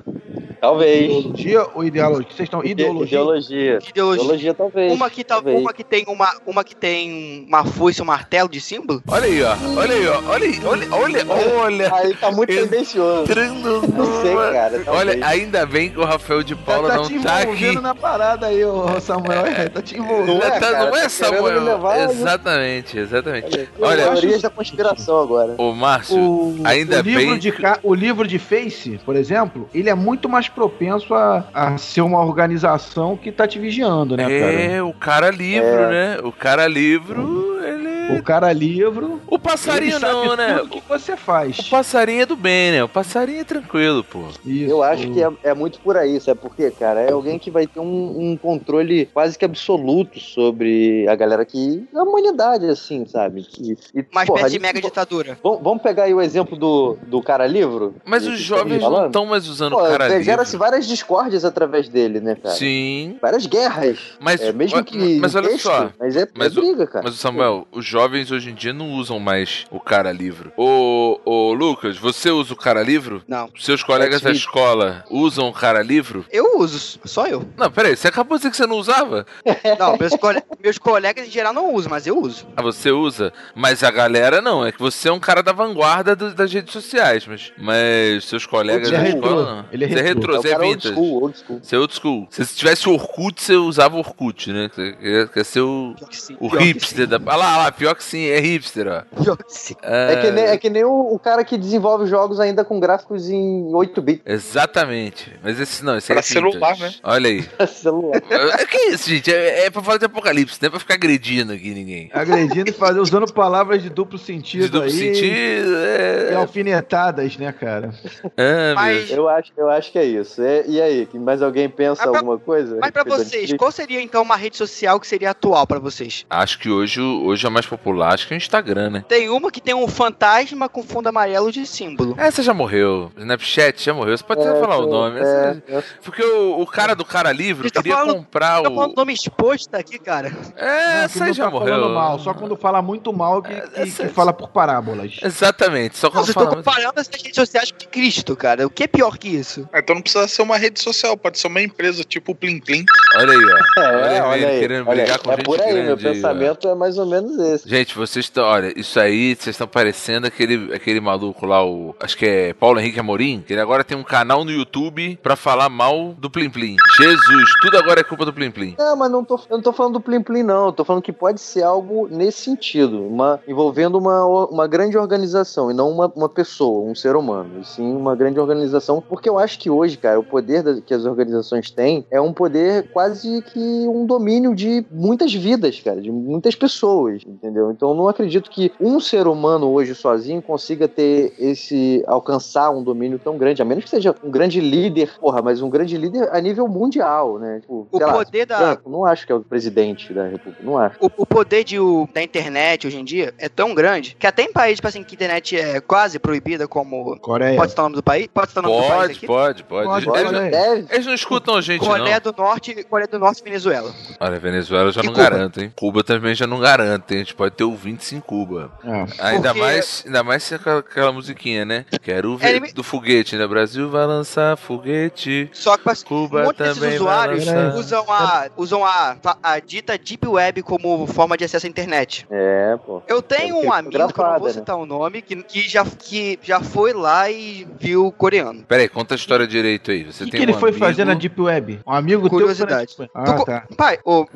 Talvez. 0.61 1.05
ideologia 1.05 1.67
ou 1.73 1.83
ideologia? 1.85 2.27
Vocês 2.35 2.47
estão 2.47 2.61
ideologia? 2.65 3.05
Ideologia. 3.17 3.79
Ideologia. 3.89 4.23
Ideologia, 4.23 4.53
talvez. 4.53 4.91
Uma 4.91 5.09
que, 5.09 5.23
tá, 5.23 5.35
talvez. 5.35 5.57
uma 5.61 5.73
que 5.73 5.83
tem 5.85 6.03
uma, 6.07 6.29
uma 6.45 6.63
que 6.65 6.75
tem 6.75 7.45
uma 7.47 7.63
foice, 7.63 8.01
um 8.01 8.05
martelo 8.09 8.49
de 8.49 8.59
símbolo? 8.59 9.01
Olha 9.07 9.25
aí, 9.25 9.41
ó. 9.43 9.55
Olha 9.77 9.93
aí, 9.95 10.07
ó. 10.07 10.21
Olha 10.29 10.45
aí, 10.47 10.61
olha, 10.65 10.87
olha, 10.91 11.25
olha. 11.61 11.93
Aí 11.99 12.13
tá 12.15 12.31
muito 12.31 12.49
tendencioso. 12.53 13.23
Entrando 13.23 13.81
Não 13.87 14.21
sei, 14.21 14.35
cara. 14.35 14.83
Olha, 14.87 15.17
talvez. 15.17 15.21
ainda 15.23 15.65
bem 15.65 15.89
que 15.89 15.99
o 15.99 16.05
Rafael 16.05 16.43
de 16.43 16.55
Tá, 16.55 16.61
Paula 16.65 16.89
tá 16.89 16.95
não 16.97 17.03
te 17.07 17.19
tá 17.19 17.35
aqui. 17.37 17.43
envolvendo 17.43 17.81
na 17.81 17.95
parada 17.95 18.47
aí, 18.47 18.63
ô 18.65 18.99
Samuel. 18.99 19.45
É, 19.45 19.69
tá 19.69 19.81
te 19.81 19.97
envolvendo. 19.97 20.27
Não 20.27 20.37
é, 20.37 20.49
Tá- 20.51 20.59
cara, 20.59 20.79
não 20.79 20.87
é 20.95 21.01
tá 21.03 21.09
querendo 21.09 21.09
Samuel. 21.09 21.61
me 21.61 21.67
levar, 21.69 21.97
né? 21.97 22.03
exatamente, 22.11 22.97
exatamente. 22.99 23.69
Olha, 23.79 24.03
Olha, 24.03 24.11
teorias 24.11 24.41
da 24.41 24.49
conspiração 24.49 25.19
agora. 25.21 25.55
Ô, 25.57 25.71
Márcio, 25.73 26.17
O, 26.17 26.61
ainda 26.65 26.99
o 26.99 27.01
livro 27.01 27.19
bem 27.31 27.37
de 27.39 27.53
o 27.83 27.93
livro 27.93 28.27
de 28.27 28.39
Face, 28.39 28.99
por 29.05 29.15
exemplo, 29.15 29.69
ele 29.73 29.89
é 29.89 29.95
muito 29.95 30.27
mais 30.29 30.47
propenso 30.49 31.13
a, 31.13 31.43
a 31.53 31.77
ser 31.77 32.01
uma 32.01 32.23
organização 32.23 33.17
que 33.17 33.31
tá 33.31 33.47
te 33.47 33.59
vigiando, 33.59 34.15
né, 34.17 34.23
cara? 34.23 34.33
é 34.53 34.81
o 34.83 34.93
cara 34.93 35.29
livro, 35.31 35.67
É. 35.67 35.89
né? 35.89 36.17
O 36.23 36.31
cara 36.31 36.67
livro, 36.67 37.59
ele. 37.63 37.98
O 38.17 38.23
cara 38.23 38.51
livro, 38.51 39.21
O 39.27 39.37
passarinho 39.37 39.91
ele 39.93 39.99
sabe 39.99 40.13
não, 40.13 40.35
né? 40.35 40.57
tudo 40.59 40.69
que 40.81 40.87
você 40.87 41.15
faz. 41.15 41.59
O 41.59 41.69
passarinho 41.69 42.21
é 42.21 42.25
do 42.25 42.35
bem, 42.35 42.71
né? 42.71 42.83
O 42.83 42.89
passarinho 42.89 43.41
é 43.41 43.43
tranquilo, 43.43 44.03
pô. 44.03 44.23
Isso. 44.45 44.71
Eu 44.71 44.81
acho 44.83 45.09
que 45.11 45.21
é, 45.23 45.29
é 45.43 45.53
muito 45.53 45.79
por 45.79 45.95
aí, 45.97 46.19
sabe 46.19 46.39
por 46.39 46.55
quê, 46.55 46.71
cara? 46.71 47.01
É 47.01 47.11
alguém 47.11 47.37
que 47.37 47.51
vai 47.51 47.67
ter 47.67 47.79
um, 47.79 48.31
um 48.31 48.37
controle 48.37 49.05
quase 49.13 49.37
que 49.37 49.45
absoluto 49.45 50.19
sobre 50.19 51.07
a 51.07 51.15
galera 51.15 51.45
que. 51.45 51.85
a 51.93 52.03
humanidade, 52.03 52.65
assim, 52.67 53.05
sabe? 53.05 53.45
E, 53.59 53.71
e, 53.93 54.05
Uma 54.11 54.25
porra, 54.25 54.39
espécie 54.39 54.53
de 54.53 54.59
mega 54.59 54.81
ditadura. 54.81 55.37
Vamos, 55.43 55.59
vamos 55.61 55.83
pegar 55.83 56.03
aí 56.03 56.13
o 56.13 56.21
exemplo 56.21 56.57
do, 56.57 56.97
do 57.07 57.21
cara 57.21 57.45
livro? 57.45 57.95
Mas 58.05 58.25
os 58.25 58.37
que 58.37 58.43
jovens 58.43 58.75
estamos 58.77 58.99
não 58.99 59.05
estão 59.07 59.25
mais 59.25 59.47
usando 59.47 59.73
Pô, 59.73 59.83
o 59.83 59.87
cara 59.89 60.21
gera-se 60.23 60.53
livre. 60.53 60.67
várias 60.69 60.87
discórdias 60.87 61.45
através 61.45 61.87
dele, 61.89 62.19
né, 62.19 62.35
cara? 62.35 62.55
Sim. 62.55 63.17
Várias 63.21 63.45
guerras. 63.45 63.99
Mas, 64.19 64.41
É, 64.41 64.51
mesmo 64.51 64.77
mas- 64.77 64.85
que. 64.85 65.19
mas 65.19 65.35
olha 65.35 65.49
texto, 65.49 65.63
só. 65.63 65.89
Mas 65.99 66.15
é, 66.15 66.27
Mas 66.35 66.55
é 66.55 66.59
o- 66.59 66.63
briga, 66.63 66.87
cara. 66.87 67.05
Mas, 67.05 67.15
Samuel, 67.19 67.67
os 67.71 67.85
jovens 67.85 67.98
hoje 68.03 68.49
em 68.49 68.53
dia 68.55 68.73
não 68.73 68.91
usam 68.93 69.19
mais 69.19 69.65
o 69.71 69.79
cara 69.79 70.11
livro. 70.11 70.51
Ô, 70.57 71.19
ô 71.25 71.53
Lucas, 71.53 71.97
você 71.97 72.29
usa 72.31 72.53
o 72.53 72.55
cara 72.55 72.81
livro? 72.83 73.21
Não. 73.27 73.49
Seus 73.57 73.83
colegas 73.83 74.21
da 74.21 74.31
escola 74.31 75.03
usam 75.09 75.47
o 75.49 75.53
cara 75.53 75.81
livro? 75.81 76.25
Eu 76.31 76.59
uso, 76.59 76.99
só 77.05 77.25
eu. 77.27 77.45
Não, 77.57 77.69
peraí, 77.71 77.95
você 77.95 78.07
acabou 78.07 78.37
de 78.37 78.41
dizer 78.43 78.51
que 78.51 78.57
você 78.57 78.65
não 78.67 78.77
usava? 78.77 79.25
Não, 79.79 79.97
meus, 79.97 80.15
cole- 80.15 80.43
meus 80.63 80.77
colegas 80.77 81.27
em 81.27 81.31
geral 81.31 81.53
não 81.53 81.73
usam, 81.73 81.89
mas 81.89 82.05
eu 82.07 82.17
uso. 82.17 82.47
Ah, 82.55 82.61
você 82.61 82.91
usa, 82.91 83.31
mas 83.55 83.83
a 83.83 83.91
galera 83.91 84.41
não. 84.41 84.65
É 84.65 84.71
que 84.71 84.79
você 84.79 85.07
é 85.09 85.11
um 85.11 85.19
cara 85.19 85.41
da 85.43 85.51
vanguarda 85.51 86.15
do- 86.15 86.33
das 86.33 86.51
redes 86.51 86.73
sociais, 86.73 87.25
mas, 87.27 87.51
mas 87.57 88.25
seus 88.25 88.45
colegas 88.45 88.91
é 88.91 88.97
da 88.97 89.09
escola 89.09 89.55
não. 89.55 89.65
ele 89.71 89.85
é 89.85 89.87
você 89.87 89.99
é 89.99 90.01
retrô. 90.01 90.33
é 90.33 90.37
você 90.37 90.47
é 90.47 90.51
cara 90.51 90.63
old 90.65 90.75
vintage. 90.75 90.93
school, 90.93 91.23
old 91.23 91.37
school. 91.37 91.59
Você 91.61 91.75
é 91.75 91.79
old 91.79 91.93
school. 91.93 92.27
Se 92.29 92.45
você 92.45 92.55
tivesse 92.55 92.89
Orkut, 92.89 93.41
você 93.41 93.55
usava 93.55 93.97
Orkut, 93.97 94.51
né? 94.51 94.69
Quer, 94.73 95.27
quer 95.29 95.43
ser 95.45 95.61
o, 95.61 95.95
que 96.09 96.35
o 96.39 96.49
que 96.49 96.57
hipster 96.63 97.07
da. 97.07 97.19
Ah 97.25 97.35
lá, 97.35 97.53
ah 97.53 97.57
lá, 97.57 97.71
pior 97.71 97.88
que 97.95 98.03
sim, 98.03 98.25
é 98.25 98.39
hipster, 98.39 98.87
ó. 98.87 99.01
sim, 99.17 99.23
Pior 99.23 99.37
que 99.37 99.43
sim. 99.53 99.75
É 99.83 100.15
que 100.21 100.31
nem, 100.31 100.43
é 100.45 100.57
que 100.57 100.69
nem 100.69 100.83
o, 100.83 101.13
o 101.13 101.19
cara 101.19 101.43
que 101.43 101.57
desenvolve 101.57 102.05
jogos 102.07 102.39
ainda 102.39 102.63
com 102.63 102.79
gráficos 102.79 103.29
em 103.29 103.73
8 103.73 104.01
bits 104.01 104.21
Exatamente. 104.25 105.33
Mas 105.43 105.59
esse 105.59 105.83
não, 105.83 105.97
esse 105.97 106.07
Pra 106.07 106.19
é 106.19 106.21
vintage. 106.21 106.33
celular, 106.51 106.77
né? 106.77 106.93
Olha 107.03 107.29
aí. 107.29 107.43
pra 107.57 107.67
celular. 107.67 108.21
É 108.59 108.65
que 108.65 108.77
isso, 108.89 109.09
gente? 109.09 109.33
É, 109.33 109.65
é 109.65 109.69
pra 109.69 109.81
falar 109.81 109.97
de 109.97 110.05
apocalipse, 110.05 110.57
não 110.61 110.67
é 110.67 110.69
pra 110.69 110.79
ficar 110.79 110.93
agredindo 110.95 111.53
aqui 111.53 111.69
ninguém. 111.73 112.09
Agredindo 112.13 112.69
e 112.69 112.73
fazer, 112.73 112.99
usando 112.99 113.31
palavras 113.31 113.81
de 113.81 113.89
duplo 113.89 114.17
sentido 114.17 114.63
De 114.63 114.69
duplo 114.69 114.87
aí. 114.87 114.91
sentido, 114.91 115.69
E 115.71 116.33
é. 116.33 116.35
alfinetadas, 116.35 117.37
né, 117.37 117.51
cara? 117.51 117.93
é 118.37 118.73
Mas- 118.73 119.09
Eu 119.11 119.27
acho, 119.29 119.51
eu 119.57 119.69
acho 119.69 119.91
que 119.91 119.99
é 119.99 120.05
isso. 120.05 120.41
É- 120.41 120.63
e 120.67 120.81
aí, 120.81 121.05
que 121.05 121.17
mais 121.17 121.41
alguém 121.41 121.69
pensa 121.69 122.03
pra- 122.03 122.19
alguma 122.19 122.37
coisa? 122.37 122.77
Mas 122.81 122.91
pra 122.91 123.03
vocês, 123.03 123.53
qual 123.53 123.71
seria 123.71 124.01
então 124.01 124.21
uma 124.21 124.35
rede 124.35 124.57
social 124.57 124.99
que 124.99 125.07
seria 125.07 125.31
atual 125.31 125.65
pra 125.65 125.79
vocês? 125.79 126.25
Acho 126.29 126.59
que 126.59 126.69
hoje, 126.69 126.99
hoje 127.01 127.45
é 127.45 127.49
mais 127.49 127.65
popular, 127.65 127.78
acho 128.05 128.27
que 128.27 128.33
é 128.33 128.35
o 128.35 128.37
Instagram, 128.37 128.89
né? 128.89 129.05
Tem 129.07 129.29
uma 129.29 129.51
que 129.51 129.61
tem 129.61 129.73
um 129.73 129.87
fantasma 129.87 130.67
com 130.69 130.83
fundo 130.83 131.07
amarelo 131.09 131.51
de 131.51 131.65
símbolo. 131.65 132.15
Essa 132.17 132.41
já 132.43 132.53
morreu. 132.53 133.11
Snapchat 133.17 133.83
já 133.83 133.93
morreu. 133.93 134.17
Você 134.17 134.23
pode 134.23 134.41
até 134.41 134.57
É, 134.57 134.59
falar 134.59 134.77
o 134.79 134.83
é, 134.83 134.87
nome. 134.87 135.19
é, 135.19 135.21
Essa- 135.21 135.63
é. 135.69 135.83
Porque 136.03 136.23
o, 136.23 136.61
o 136.61 136.67
cara 136.67 136.93
do 136.95 137.05
cara 137.05 137.31
livre 137.31 137.69
tá 137.71 137.81
queria 137.81 137.97
falando- 137.97 138.15
comprar 138.17 138.61
Tá 138.63 138.69
falando 138.69 138.91
o. 138.91 138.95
nome 138.95 139.13
exposto 139.13 139.73
aqui, 139.75 139.97
cara. 139.99 140.27
É, 140.55 140.65
Não, 140.97 141.03
essa 141.05 141.23
aí 141.25 141.33
já 141.33 141.45
tá 141.45 141.51
morreu. 141.51 141.89
mal, 141.89 142.19
só 142.19 142.33
quando 142.33 142.55
fala 142.55 142.81
muito 142.81 143.11
mal 143.13 143.41
que, 143.41 143.53
que- 143.53 143.79
Essa- 143.81 144.07
que 144.07 144.13
fala 144.13 144.33
por 144.33 144.49
parábolas. 144.49 145.17
Exatamente, 145.21 145.97
só 145.97 146.07
Não, 146.07 146.11
quando 146.11 146.25
vocês 146.25 146.29
estão 146.29 146.43
fala. 146.45 146.55
comparando 146.57 146.99
essas 146.99 147.15
redes 147.15 147.35
sociais 147.35 147.71
com 147.71 147.87
Cristo, 147.89 148.35
cara. 148.35 148.65
O 148.65 148.69
que 148.69 148.83
é 148.83 148.87
pior 148.87 149.17
que 149.17 149.27
isso? 149.29 149.67
Ah, 149.73 149.79
Então 149.79 149.95
não 149.95 150.01
precisa 150.01 150.27
ser 150.27 150.41
uma 150.41 150.57
rede 150.57 150.79
social, 150.81 151.15
pode 151.17 151.39
ser 151.39 151.47
uma 151.47 151.61
empresa 151.61 152.03
tipo 152.03 152.31
o 152.31 152.35
Plim 152.35 152.59
Plim. 152.59 152.83
Olha 153.15 153.31
aí, 153.31 153.37
ó. 153.37 153.81
É, 153.81 153.87
Olha 154.21 154.25
olha, 154.25 154.35
ele 154.37 154.45
aí. 154.45 154.59
querendo 154.59 154.87
olha, 154.87 155.01
brigar 155.03 155.19
com 155.19 155.31
é 155.31 155.35
gente 155.35 155.45
por 155.45 155.59
aí, 155.61 155.73
meu 155.73 155.83
grande 155.97 156.07
aí, 156.07 156.11
ó. 156.11 156.13
pensamento 156.13 156.67
é 156.67 156.75
mais 156.75 156.97
ou 156.97 157.05
menos 157.05 157.37
esse. 157.39 157.58
Gente, 157.65 157.95
vocês 157.95 158.25
estão. 158.25 158.43
Olha, 158.45 158.73
isso 158.79 158.99
aí, 158.99 159.35
vocês 159.35 159.53
estão 159.55 159.67
parecendo 159.67 160.27
aquele, 160.27 160.73
aquele 160.73 160.99
maluco 160.99 161.45
lá, 161.45 161.65
o. 161.65 161.95
Acho 161.99 162.17
que 162.17 162.25
é 162.25 162.53
Paulo 162.53 162.79
Henrique 162.79 162.99
Amorim. 162.99 163.43
Que 163.45 163.53
ele 163.53 163.61
agora 163.61 163.83
tem 163.83 163.97
um 163.97 164.03
canal 164.03 164.43
no 164.43 164.51
YouTube 164.51 165.17
pra 165.21 165.35
falar 165.35 165.69
mal 165.69 166.13
do 166.17 166.29
Plim 166.29 166.49
Plim. 166.49 166.75
Jesus, 166.97 167.49
tudo 167.61 167.77
agora 167.77 167.99
é 167.99 168.03
culpa 168.03 168.25
do 168.25 168.33
Plim 168.33 168.51
Plim. 168.51 168.75
Não, 168.77 168.95
mas 168.95 169.11
não 169.11 169.23
tô, 169.23 169.35
eu 169.35 169.57
não 169.57 169.61
tô 169.61 169.71
falando 169.73 169.93
do 169.93 170.01
Plim 170.01 170.21
Plim, 170.21 170.43
não. 170.43 170.67
Eu 170.67 170.71
tô 170.73 170.83
falando 170.83 171.01
que 171.01 171.11
pode 171.13 171.41
ser 171.41 171.63
algo 171.63 172.07
nesse 172.09 172.41
sentido, 172.41 173.03
uma, 173.05 173.39
envolvendo 173.47 173.97
uma, 173.97 174.25
uma 174.25 174.67
grande 174.67 174.97
organização 174.97 175.69
e 175.71 175.73
não 175.73 175.89
uma, 175.91 176.11
uma 176.15 176.29
pessoa, 176.29 176.89
um 176.89 176.95
ser 176.95 177.15
humano, 177.15 177.61
e 177.61 177.65
sim 177.65 177.91
uma 177.93 178.15
grande 178.15 178.39
organização. 178.39 179.01
Porque 179.07 179.29
eu 179.29 179.37
acho 179.37 179.59
que 179.59 179.69
hoje, 179.69 179.97
cara, 179.97 180.19
o 180.19 180.23
poder 180.23 180.63
da- 180.63 180.81
que 180.81 180.93
as 180.93 181.05
organizações 181.05 181.69
têm 181.71 182.05
é 182.11 182.19
um 182.21 182.33
poder 182.33 182.89
quase 182.91 183.41
que 183.41 183.59
um 183.59 184.05
domínio 184.05 184.55
de 184.55 184.85
muitas 184.91 185.33
vidas, 185.33 185.79
cara, 185.79 186.01
de 186.01 186.11
muitas 186.11 186.55
pessoas, 186.55 187.21
entendeu? 187.25 187.48
Então 187.71 187.89
eu 187.89 187.95
não 187.95 188.07
acredito 188.07 188.49
que 188.49 188.71
um 188.79 188.99
ser 188.99 189.27
humano 189.27 189.67
hoje 189.69 189.95
sozinho 189.95 190.41
consiga 190.41 190.87
ter 190.87 191.33
esse. 191.39 192.03
alcançar 192.07 192.69
um 192.71 192.83
domínio 192.83 193.19
tão 193.19 193.37
grande, 193.37 193.61
a 193.61 193.65
menos 193.65 193.83
que 193.83 193.89
seja 193.89 194.13
um 194.23 194.29
grande 194.29 194.59
líder, 194.59 195.11
porra, 195.19 195.41
mas 195.41 195.61
um 195.61 195.69
grande 195.69 195.97
líder 195.97 196.29
a 196.31 196.39
nível 196.41 196.67
mundial, 196.67 197.37
né? 197.39 197.59
Tipo, 197.61 197.87
O 197.91 197.97
sei 197.97 198.05
lá, 198.05 198.13
poder 198.13 198.45
da. 198.45 198.57
Branco, 198.59 198.89
não 198.89 199.05
acho 199.05 199.25
que 199.25 199.31
é 199.31 199.35
o 199.35 199.41
presidente 199.41 200.13
da 200.13 200.27
República, 200.27 200.63
não 200.63 200.77
acho. 200.77 200.97
O, 200.99 201.09
o 201.17 201.25
poder 201.25 201.63
de, 201.63 201.79
o- 201.79 202.07
da 202.13 202.21
internet 202.21 202.87
hoje 202.87 202.97
em 202.99 203.03
dia 203.05 203.33
é 203.37 203.47
tão 203.49 203.73
grande 203.73 204.15
que 204.19 204.27
até 204.27 204.43
em 204.43 204.51
países, 204.51 204.77
tipo 204.77 204.87
assim, 204.87 205.03
que 205.03 205.13
a 205.13 205.15
internet 205.15 205.57
é 205.57 205.79
quase 205.79 206.19
proibida, 206.19 206.67
como. 206.67 207.17
Coreia. 207.19 207.55
Pode 207.57 207.71
citar 207.71 207.85
o 207.85 207.87
nome 207.89 207.95
do 207.95 208.03
país? 208.03 208.27
Pode 208.27 208.49
citar 208.49 208.63
o 208.63 208.67
nome 208.67 208.81
do 208.81 208.87
país 208.87 208.99
Pode, 209.01 209.17
aqui? 209.17 209.27
pode, 209.27 209.63
pode. 209.63 209.87
Pode, 209.87 210.09
Eles, 210.09 210.21
pode. 210.23 210.31
não- 210.39 210.49
Deve. 210.49 210.85
eles 210.93 211.05
não 211.05 211.13
escutam 211.13 211.55
a 211.55 211.61
gente, 211.61 211.85
Coreia 211.85 212.21
não. 212.23 212.31
do 212.31 212.37
Norte, 212.37 212.83
Coreia 212.83 213.07
do 213.07 213.19
Norte 213.19 213.39
e 213.39 213.43
Venezuela. 213.43 213.91
Olha, 214.19 214.39
Venezuela 214.39 214.91
já 214.91 215.01
E 215.01 215.05
não 215.05 215.13
Cuba? 215.13 215.23
garante, 215.29 215.61
hein? 215.61 215.73
Cuba 215.75 216.03
também 216.03 216.35
já 216.35 216.45
não 216.47 216.59
garante, 216.59 217.13
hein? 217.13 217.19
Gente 217.19 217.33
pode 217.39 217.55
ter 217.55 217.63
ouvintes 217.63 218.11
em 218.11 218.19
Cuba. 218.19 218.69
É. 218.83 219.05
Ainda 219.29 219.53
Porque- 219.53 219.59
mais, 219.61 220.03
ainda 220.05 220.23
mais 220.23 220.43
se 220.43 220.55
aquela, 220.55 220.79
aquela 220.79 221.11
musiquinha, 221.13 221.63
né? 221.63 221.85
Quero 222.01 222.35
ver 222.35 222.55
Ele 222.57 222.71
do 222.73 222.83
foguete, 222.83 223.37
né? 223.37 223.47
Brasil 223.47 223.89
vai 223.89 224.05
lançar 224.05 224.57
foguete. 224.57 225.49
Só 225.53 225.77
que 225.77 225.89
assim, 225.89 226.05
Cuba 226.05 226.41
um 226.41 226.45
monte 226.47 226.57
desses 226.57 226.75
também 226.75 226.89
vai 226.89 226.99
usuários 226.99 227.45
lançar. 227.45 227.75
usam 227.75 228.05
a, 228.11 228.47
usam 228.57 228.85
a, 228.85 229.15
a 229.41 229.59
dita 229.59 229.97
Deep 229.97 230.27
Web 230.27 230.61
como 230.63 231.07
forma 231.07 231.37
de 231.37 231.45
acesso 231.45 231.65
à 231.65 231.69
internet. 231.69 232.27
É, 232.29 232.77
pô. 232.85 233.01
Eu 233.07 233.21
tenho 233.21 233.55
um 233.57 233.71
amigo, 233.71 233.91
que 233.91 234.19
eu 234.19 234.25
não 234.25 234.37
vou 234.39 234.47
né? 234.47 234.53
citar 234.53 234.75
o 234.75 234.85
nome, 234.85 235.21
que, 235.21 235.37
que, 235.41 235.61
já, 235.61 235.85
que 235.85 236.37
já 236.43 236.59
foi 236.59 236.91
lá 236.91 237.31
e 237.31 237.65
viu 237.79 238.11
coreano. 238.11 238.63
Pera 238.65 238.81
aí, 238.81 238.89
conta 238.89 239.13
a 239.13 239.17
história 239.17 239.47
direito 239.47 239.91
aí. 239.91 240.03
Você 240.03 240.23
O 240.23 240.25
que, 240.25 240.31
tem 240.31 240.39
que 240.41 240.45
ele 240.45 240.53
um 240.53 240.59
foi 240.59 240.69
amigo... 240.71 240.85
fazer 240.85 241.05
na 241.05 241.13
Deep 241.13 241.39
Web? 241.41 241.79
Um 241.87 241.93
amigo 241.93 242.29
Curiosidade. 242.29 242.95
teu. 242.97 243.07
foi 243.07 243.07
Tu 243.07 243.11
na 243.31 243.37
co- 243.37 243.45
Deep 243.45 243.51
Web. 243.51 243.63
Ah, 243.71 243.75
Pai, 243.77 243.99
ô. 244.03 244.27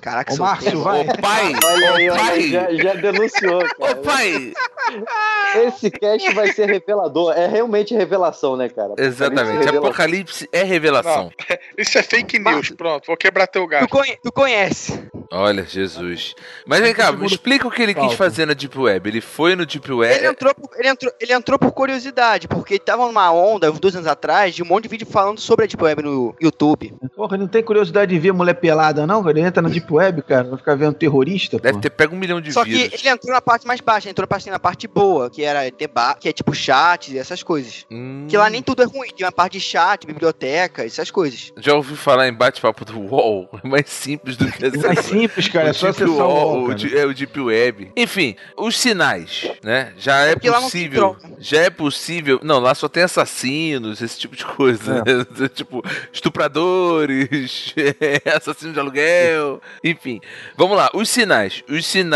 Caraca, 0.00 0.32
Ô, 0.32 0.36
seu 0.36 0.44
Márcio, 0.44 0.82
vai. 0.82 1.00
Ô 1.00 1.04
pai, 1.20 1.52
Olha 1.64 1.92
aí, 1.94 2.10
ô 2.10 2.14
pai 2.14 2.33
pai! 2.34 2.48
Já, 2.50 2.74
já 2.74 2.94
denunciou, 2.94 3.62
Ô 3.78 3.82
cara. 3.84 3.96
pai! 3.96 4.52
Esse 5.66 5.90
cast 5.90 6.32
vai 6.34 6.52
ser 6.52 6.66
revelador. 6.66 7.32
É 7.36 7.46
realmente 7.46 7.94
revelação, 7.94 8.56
né, 8.56 8.68
cara? 8.68 8.94
Exatamente, 8.98 9.58
Revelação. 9.58 9.78
Apocalipse 9.84 10.48
é 10.52 10.62
revelação. 10.62 11.30
Isso 11.78 11.96
é 11.98 12.02
fake 12.02 12.38
news. 12.38 12.70
Pronto, 12.70 13.06
vou 13.06 13.16
quebrar 13.16 13.46
teu 13.46 13.62
Tu, 13.64 13.68
gato. 13.68 13.88
conhe- 13.88 14.18
tu 14.22 14.32
conhece. 14.32 15.00
Olha, 15.30 15.64
Jesus. 15.64 16.34
Mas 16.66 16.80
vem 16.80 16.92
cá, 16.94 17.06
Segundo 17.06 17.26
explica 17.26 17.66
o 17.66 17.70
que 17.70 17.82
ele 17.82 17.94
quis 17.94 18.12
fazer 18.14 18.46
na 18.46 18.52
Deep 18.54 18.78
Web. 18.78 19.08
Ele 19.08 19.20
foi 19.20 19.56
no 19.56 19.64
Deep 19.66 19.90
Web. 19.92 20.14
Ele 20.14 20.26
entrou, 20.28 20.54
por, 20.54 20.70
ele, 20.78 20.88
entrou, 20.88 21.12
ele 21.20 21.32
entrou 21.32 21.58
por 21.58 21.72
curiosidade, 21.72 22.46
porque 22.46 22.78
tava 22.78 23.06
numa 23.06 23.32
onda, 23.32 23.70
uns 23.70 23.80
dois 23.80 23.94
anos 23.96 24.06
atrás, 24.06 24.54
de 24.54 24.62
um 24.62 24.66
monte 24.66 24.84
de 24.84 24.88
vídeo 24.90 25.06
falando 25.06 25.40
sobre 25.40 25.64
a 25.64 25.68
Deep 25.68 25.82
Web 25.82 26.02
no 26.02 26.34
YouTube. 26.40 26.94
Porra, 27.16 27.36
não 27.36 27.48
tem 27.48 27.62
curiosidade 27.62 28.12
de 28.12 28.18
ver 28.18 28.32
mulher 28.32 28.54
pelada, 28.54 29.06
não? 29.06 29.28
Ele 29.28 29.40
entra 29.40 29.62
na 29.62 29.68
Deep 29.68 29.92
Web, 29.92 30.22
cara, 30.22 30.44
vai 30.44 30.58
ficar 30.58 30.74
vendo 30.76 30.94
terrorista, 30.94 31.58
Deve 31.58 31.74
pô. 31.74 31.80
ter 31.80 31.90
pego 31.90 32.14
um 32.14 32.18
milhão 32.24 32.40
de 32.40 32.52
Só 32.52 32.64
que 32.64 32.70
vírus. 32.72 33.00
ele 33.00 33.08
entrou 33.08 33.32
na 33.32 33.40
parte 33.40 33.66
mais 33.66 33.80
baixa, 33.80 34.08
entrou 34.10 34.24
na 34.24 34.26
parte, 34.28 34.50
na 34.50 34.58
parte 34.58 34.88
boa, 34.88 35.30
que 35.30 35.42
era 35.42 35.70
debate, 35.70 36.20
que 36.20 36.28
é 36.28 36.32
tipo 36.32 36.54
chat 36.54 37.12
e 37.12 37.18
essas 37.18 37.42
coisas. 37.42 37.84
Hum, 37.90 38.26
Que 38.28 38.36
lá 38.36 38.48
nem 38.50 38.62
tudo 38.62 38.82
é 38.82 38.86
ruim, 38.86 39.08
tem 39.10 39.24
uma 39.26 39.32
parte 39.32 39.54
de 39.54 39.60
chat, 39.60 40.06
biblioteca, 40.06 40.84
essas 40.84 41.10
coisas. 41.10 41.52
Já 41.58 41.74
ouvi 41.74 41.96
falar 41.96 42.28
em 42.28 42.32
bate-papo 42.32 42.84
do 42.84 42.98
UOL. 42.98 43.48
É 43.62 43.68
mais 43.68 43.88
simples 43.88 44.36
do 44.36 44.50
que 44.50 44.64
É 44.64 44.70
mais 44.70 45.00
simples, 45.00 45.48
cara, 45.48 45.68
é 45.68 45.70
o 45.70 45.74
só 45.74 45.86
Deep 45.88 46.02
acessar 46.04 46.26
o 46.26 46.28
Wall, 46.28 46.58
UOL, 46.62 46.68
o 46.68 46.98
é 46.98 47.06
o 47.06 47.14
Deep 47.14 47.40
Web. 47.40 47.92
Enfim, 47.96 48.36
os 48.56 48.78
sinais, 48.78 49.50
né? 49.62 49.92
Já 49.96 50.18
é 50.22 50.34
porque 50.34 50.48
lá 50.50 50.60
não 50.60 50.70
tem 50.70 50.88
possível. 50.88 51.16
Já 51.38 51.60
é 51.62 51.70
possível. 51.70 52.40
Não, 52.42 52.58
lá 52.58 52.74
só 52.74 52.88
tem 52.88 53.02
assassinos, 53.02 54.00
esse 54.00 54.18
tipo 54.18 54.36
de 54.36 54.44
coisa. 54.44 54.94
né? 55.04 55.48
tipo, 55.54 55.82
estupradores, 56.12 57.74
assassinos 58.36 58.74
de 58.74 58.80
aluguel. 58.80 59.60
Enfim, 59.82 60.20
vamos 60.56 60.76
lá. 60.76 60.90
Os 60.94 61.08
sinais. 61.08 61.62
Os 61.68 61.86
sinais 61.86 62.13